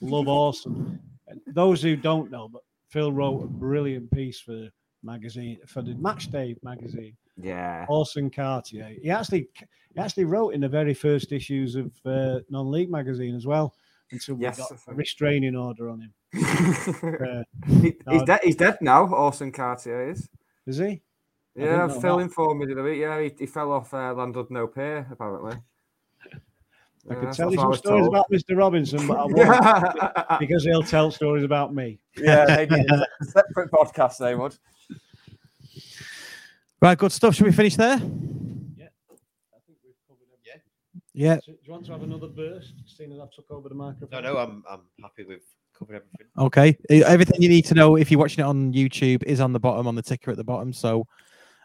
Love 0.00 0.28
awesome. 0.28 1.00
And 1.26 1.40
Those 1.48 1.82
who 1.82 1.96
don't 1.96 2.30
know, 2.30 2.48
but 2.48 2.62
Phil 2.90 3.12
wrote 3.12 3.44
a 3.44 3.46
brilliant 3.46 4.10
piece 4.12 4.40
for 4.40 4.52
the 4.52 4.70
magazine 5.02 5.58
for 5.66 5.82
the 5.82 5.94
Match 5.94 6.30
Day 6.30 6.56
magazine. 6.62 7.16
Yeah. 7.40 7.86
Orson 7.88 8.30
Cartier. 8.30 8.96
He 9.00 9.10
actually 9.10 9.48
he 9.94 10.00
actually 10.00 10.24
wrote 10.24 10.50
in 10.50 10.60
the 10.60 10.68
very 10.68 10.94
first 10.94 11.32
issues 11.32 11.74
of 11.76 11.92
uh, 12.04 12.40
non-league 12.50 12.90
magazine 12.90 13.34
as 13.34 13.46
well 13.46 13.74
until 14.12 14.34
we 14.36 14.42
Yes, 14.42 14.58
got 14.58 14.72
a 14.88 14.94
restraining 14.94 15.56
order 15.56 15.88
on 15.90 16.00
him. 16.00 16.14
Uh, 17.04 17.42
He, 17.80 17.82
he's 17.82 17.94
no, 18.06 18.24
dead. 18.24 18.40
He's 18.42 18.56
dead 18.56 18.78
now. 18.80 19.06
Orson 19.06 19.52
Cartier 19.52 20.10
is. 20.10 20.28
Is 20.66 20.78
he? 20.78 21.00
Yeah, 21.54 21.86
didn't 21.86 21.88
know 21.88 22.00
Phil 22.00 22.18
informed 22.20 22.60
me 22.60 22.66
the 22.66 22.72
other 22.72 22.84
week. 22.84 23.00
Yeah, 23.00 23.20
he, 23.20 23.32
he 23.38 23.46
fell 23.46 23.72
off 23.72 23.92
uh, 23.92 24.14
Llandudno 24.14 24.72
Pier 24.72 25.06
apparently. 25.10 25.56
I 27.10 27.14
Yeah, 27.14 27.20
could 27.20 27.32
tell 27.32 27.50
you 27.50 27.58
some 27.58 27.74
stories 27.74 28.02
told. 28.02 28.14
about 28.14 28.30
Mr. 28.30 28.56
Robinson, 28.56 29.06
but 29.06 29.18
I 29.18 29.24
won't 29.24 30.38
because 30.40 30.64
he'll 30.64 30.82
tell 30.82 31.10
stories 31.10 31.44
about 31.44 31.74
me. 31.74 31.98
yeah, 32.16 32.44
they 32.44 32.66
need 32.66 32.90
a 32.90 33.06
separate 33.24 33.70
podcast. 33.70 34.18
They 34.18 34.34
would. 34.34 34.56
Right, 36.80 36.96
good 36.96 37.12
stuff. 37.12 37.34
Should 37.34 37.46
we 37.46 37.52
finish 37.52 37.76
there? 37.76 37.96
Yeah, 37.96 38.00
I 38.00 39.58
think 39.66 39.78
we've 39.84 39.94
covered 40.06 40.26
everything. 40.48 40.62
Yeah. 41.12 41.38
So, 41.44 41.52
do 41.52 41.58
you 41.64 41.72
want 41.72 41.86
to 41.86 41.92
have 41.92 42.02
another 42.02 42.28
burst, 42.28 42.74
seeing 42.86 43.12
as 43.12 43.18
I've 43.18 43.30
took 43.32 43.50
over 43.50 43.68
the 43.68 43.74
microphone? 43.74 44.22
No, 44.22 44.32
no, 44.34 44.38
I'm 44.38 44.62
I'm 44.70 44.82
happy 45.02 45.24
with 45.24 45.40
covered 45.76 45.96
everything. 45.96 46.26
Okay. 46.38 46.78
Everything 46.90 47.42
you 47.42 47.48
need 47.48 47.64
to 47.66 47.74
know 47.74 47.96
if 47.96 48.10
you're 48.10 48.20
watching 48.20 48.44
it 48.44 48.48
on 48.48 48.72
YouTube 48.72 49.24
is 49.24 49.40
on 49.40 49.52
the 49.52 49.60
bottom, 49.60 49.86
on 49.88 49.94
the 49.96 50.02
ticker 50.02 50.30
at 50.30 50.36
the 50.36 50.44
bottom. 50.44 50.72
So, 50.72 51.06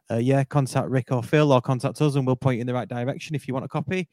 uh, 0.10 0.18
yeah, 0.18 0.44
contact 0.44 0.90
Rick 0.90 1.12
or 1.12 1.22
Phil 1.22 1.52
or 1.52 1.62
contact 1.62 2.02
us 2.02 2.16
and 2.16 2.26
we'll 2.26 2.36
point 2.36 2.58
you 2.58 2.62
in 2.62 2.68
the 2.68 2.74
right 2.74 2.88
direction 2.90 3.36
if 3.36 3.48
you 3.48 3.54
want 3.54 3.66
a 3.66 3.70
copy. 3.70 4.10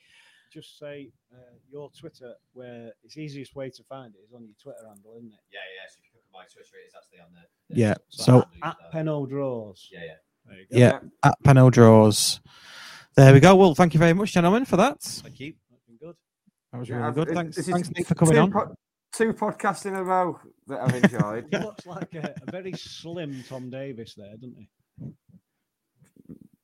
Just 0.52 0.78
say 0.78 1.10
uh, 1.32 1.36
your 1.70 1.90
Twitter, 1.98 2.34
where 2.54 2.92
it's 3.04 3.16
easiest 3.16 3.54
way 3.54 3.70
to 3.70 3.82
find 3.84 4.14
it 4.14 4.18
is 4.26 4.34
on 4.34 4.42
your 4.44 4.54
Twitter 4.60 4.86
handle, 4.86 5.12
isn't 5.16 5.32
it? 5.32 5.38
Yeah, 5.52 5.60
yeah. 5.76 5.88
So 5.88 5.98
if 6.00 6.04
you 6.04 6.10
look 6.14 6.24
at 6.26 6.32
my 6.32 6.44
Twitter, 6.52 6.76
it 6.82 6.88
is 6.88 6.94
actually 6.96 7.20
on 7.20 7.32
there. 7.32 7.44
Yeah, 7.68 7.94
so- 8.08 8.44
At 8.62 8.76
Pennodraws. 8.92 9.86
Yeah, 9.92 10.00
yeah. 10.06 10.14
There 10.50 10.58
you 10.58 10.66
go. 10.70 10.76
Yeah, 10.78 10.98
at 11.22 11.34
Pennodraws. 11.44 12.40
There 13.16 13.32
we 13.32 13.40
go. 13.40 13.54
Well, 13.56 13.74
thank 13.74 13.94
you 13.94 13.98
very 14.00 14.12
much, 14.12 14.32
gentlemen, 14.32 14.64
for 14.64 14.76
that. 14.76 15.00
Thank 15.00 15.40
you. 15.40 15.54
That's 15.70 15.82
been 15.86 15.96
good. 15.96 16.16
That 16.72 16.78
was 16.78 16.88
Yeah, 16.88 16.96
really 16.96 17.08
I've- 17.08 17.14
good. 17.14 17.28
it- 17.30 17.34
Thanks, 17.34 17.66
thanks 17.66 17.90
Nick, 17.90 18.06
for 18.06 18.14
coming 18.14 18.34
two 18.34 18.40
on. 18.40 18.50
po- 18.52 18.74
two 19.12 19.32
podcasts 19.32 19.86
in 19.86 19.94
a 19.94 20.02
row 20.04 20.38
that 20.66 20.80
I've 20.80 20.94
enjoyed. 21.04 21.46
He 21.50 21.58
looks 21.58 21.86
like 21.86 22.14
a, 22.14 22.34
a 22.46 22.50
very 22.50 22.72
slim 22.72 23.42
Tom 23.48 23.70
Davis 23.70 24.14
there, 24.16 24.34
doesn't 24.36 24.56
he? 24.58 24.68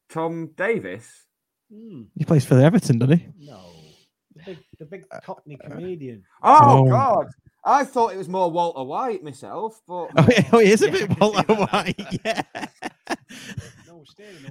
Tom 0.08 0.50
Davis. 0.56 1.08
Hmm, 1.72 2.02
He 2.16 2.24
plays 2.24 2.44
for 2.44 2.54
the 2.54 2.62
Everton, 2.64 2.98
doesn't 2.98 3.18
he? 3.18 3.26
no, 3.40 3.60
the 4.34 4.42
big, 4.44 4.58
the 4.78 4.84
big 4.84 5.04
Cockney 5.24 5.56
comedian. 5.56 6.22
Oh, 6.42 6.84
Oh. 6.86 6.90
God. 6.90 7.26
I 7.64 7.84
thought 7.84 8.12
it 8.14 8.16
was 8.16 8.28
more 8.28 8.48
Walter 8.48 8.84
White 8.84 9.24
myself, 9.24 9.80
but 9.88 10.10
Oh, 10.16 10.28
yeah, 10.30 10.48
oh, 10.52 10.58
he 10.60 10.70
is 10.70 10.82
a 10.82 10.86
Yeah, 10.92 11.06
bit 11.06 11.18
Walter. 11.20 11.42
White. 11.54 12.20
Yeah. 12.24 12.42
No 14.06 14.10
was 14.10 14.10
staying 14.10 14.36
in 14.36 14.42
the 14.42 14.50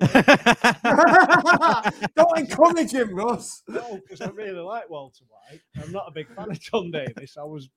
way. 1.94 2.10
Don't 2.16 2.38
encourage 2.38 2.92
him, 2.92 3.16
Ross. 3.16 3.64
No, 3.68 4.00
because 4.02 4.22
I 4.22 4.30
really 4.30 4.60
like 4.60 4.90
Walter 4.90 5.26
White. 5.30 5.62
I'm 5.82 5.92
not 5.92 6.06
a 6.08 6.12
big 6.12 6.28
fan 6.36 6.52
of 6.52 6.66
Tom 6.66 6.92
Davis. 6.92 7.38
I 7.38 7.44
was 7.44 7.70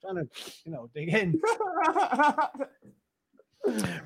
trying 0.00 0.16
to, 0.16 0.28
you 0.64 0.72
know, 0.72 0.88
dig 0.94 1.08
in. 1.08 1.40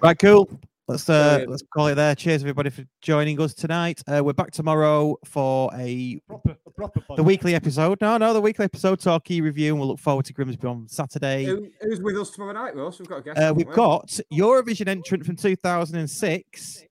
Right, 0.01 0.19
cool. 0.19 0.49
Let's 0.89 1.09
uh, 1.09 1.45
let's 1.47 1.63
call 1.73 1.87
it 1.87 1.95
there. 1.95 2.17
Cheers 2.17 2.43
everybody 2.43 2.71
for 2.71 2.83
joining 3.01 3.41
us 3.41 3.55
tonight. 3.55 4.03
Uh, 4.09 4.25
we're 4.25 4.33
back 4.33 4.51
tomorrow 4.51 5.17
for 5.25 5.71
a 5.75 6.19
Proper, 6.27 6.57
a 6.67 6.71
proper 6.71 7.03
the 7.15 7.23
weekly 7.23 7.55
episode. 7.55 8.01
No, 8.01 8.17
no, 8.17 8.33
the 8.33 8.41
weekly 8.41 8.65
episode 8.65 8.99
talkie 8.99 9.41
review, 9.41 9.73
and 9.73 9.79
we'll 9.79 9.91
look 9.91 10.01
forward 10.01 10.25
to 10.25 10.33
Grimsby 10.33 10.67
on 10.67 10.89
Saturday. 10.89 11.45
Who, 11.45 11.69
who's 11.81 12.01
with 12.01 12.17
us 12.17 12.31
tomorrow 12.31 12.55
night, 12.55 12.75
Ross? 12.75 12.99
We've 12.99 13.09
got 13.09 13.19
a 13.19 13.23
guest. 13.23 13.39
Uh, 13.39 13.53
we've 13.55 13.69
we? 13.69 13.75
got 13.75 14.09
Eurovision 14.33 14.89
entrant 14.89 15.25
from 15.25 15.37
2006, 15.37 16.85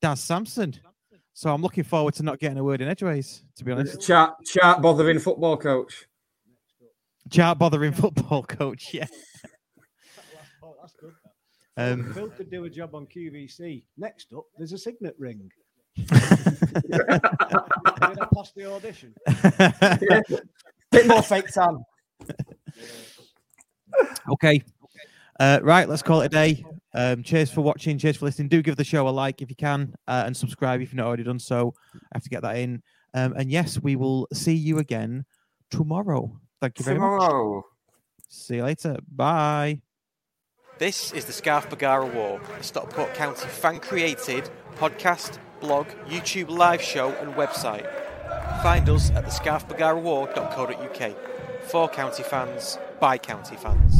Daz 0.00 0.20
Sampson. 0.20 0.74
So 1.32 1.52
I'm 1.52 1.62
looking 1.62 1.84
forward 1.84 2.14
to 2.14 2.22
not 2.22 2.38
getting 2.38 2.58
a 2.58 2.64
word 2.64 2.80
in 2.80 2.88
edgeways, 2.88 3.42
to 3.56 3.64
be 3.64 3.72
honest. 3.72 4.00
Chat, 4.00 4.34
chart 4.44 4.82
bothering 4.82 5.18
football 5.18 5.56
coach. 5.56 6.06
Chat 7.30 7.58
bothering 7.58 7.92
football 7.92 8.42
coach, 8.42 8.92
yeah. 8.92 9.06
Oh, 10.62 10.74
that's 10.80 10.94
good. 10.94 11.14
Um, 11.76 12.12
Phil 12.12 12.28
could 12.30 12.50
do 12.50 12.64
a 12.64 12.70
job 12.70 12.94
on 12.94 13.06
QVC. 13.06 13.84
Next 13.96 14.32
up, 14.34 14.44
there's 14.58 14.72
a 14.72 14.78
signet 14.78 15.14
ring. 15.18 15.50
Did 15.96 16.08
I 16.12 17.18
pass 18.34 18.52
the 18.54 18.66
audition? 18.70 19.14
Bit 20.90 21.06
more 21.06 21.22
fake 21.22 21.46
tan. 21.46 21.84
okay. 24.32 24.62
Uh, 25.38 25.60
right, 25.62 25.88
let's 25.88 26.02
call 26.02 26.20
it 26.20 26.26
a 26.26 26.28
day. 26.28 26.64
Um, 26.94 27.22
cheers 27.22 27.50
for 27.50 27.60
watching. 27.60 27.98
Cheers 27.98 28.16
for 28.16 28.24
listening. 28.24 28.48
Do 28.48 28.62
give 28.62 28.76
the 28.76 28.84
show 28.84 29.08
a 29.08 29.10
like 29.10 29.42
if 29.42 29.50
you 29.50 29.56
can 29.56 29.94
uh, 30.08 30.24
and 30.26 30.36
subscribe 30.36 30.80
if 30.80 30.88
you've 30.88 30.96
not 30.96 31.06
already 31.06 31.24
done 31.24 31.38
so. 31.38 31.74
I 31.94 31.98
have 32.14 32.22
to 32.24 32.30
get 32.30 32.42
that 32.42 32.56
in. 32.56 32.82
Um, 33.14 33.34
and 33.36 33.50
yes, 33.50 33.80
we 33.80 33.96
will 33.96 34.28
see 34.32 34.54
you 34.54 34.78
again 34.78 35.24
tomorrow. 35.70 36.40
Thank 36.60 36.78
you 36.78 36.84
very 36.84 36.98
much. 36.98 37.64
See 38.28 38.56
you 38.56 38.64
later. 38.64 38.98
Bye. 39.10 39.80
This 40.78 41.12
is 41.12 41.26
the 41.26 41.32
Scarf 41.32 41.68
Bergara 41.68 42.06
Wore, 42.06 42.40
a 42.58 42.62
Stockport 42.62 43.12
County 43.14 43.46
fan 43.48 43.80
created 43.80 44.48
podcast, 44.76 45.38
blog, 45.60 45.86
YouTube 46.08 46.48
live 46.48 46.80
show, 46.80 47.10
and 47.20 47.34
website. 47.34 47.86
Find 48.62 48.88
us 48.88 49.10
at 49.10 49.26
thescarfbergarawore.co.uk. 49.26 51.16
For 51.64 51.88
county 51.88 52.22
fans, 52.22 52.78
by 52.98 53.18
county 53.18 53.56
fans. 53.56 53.99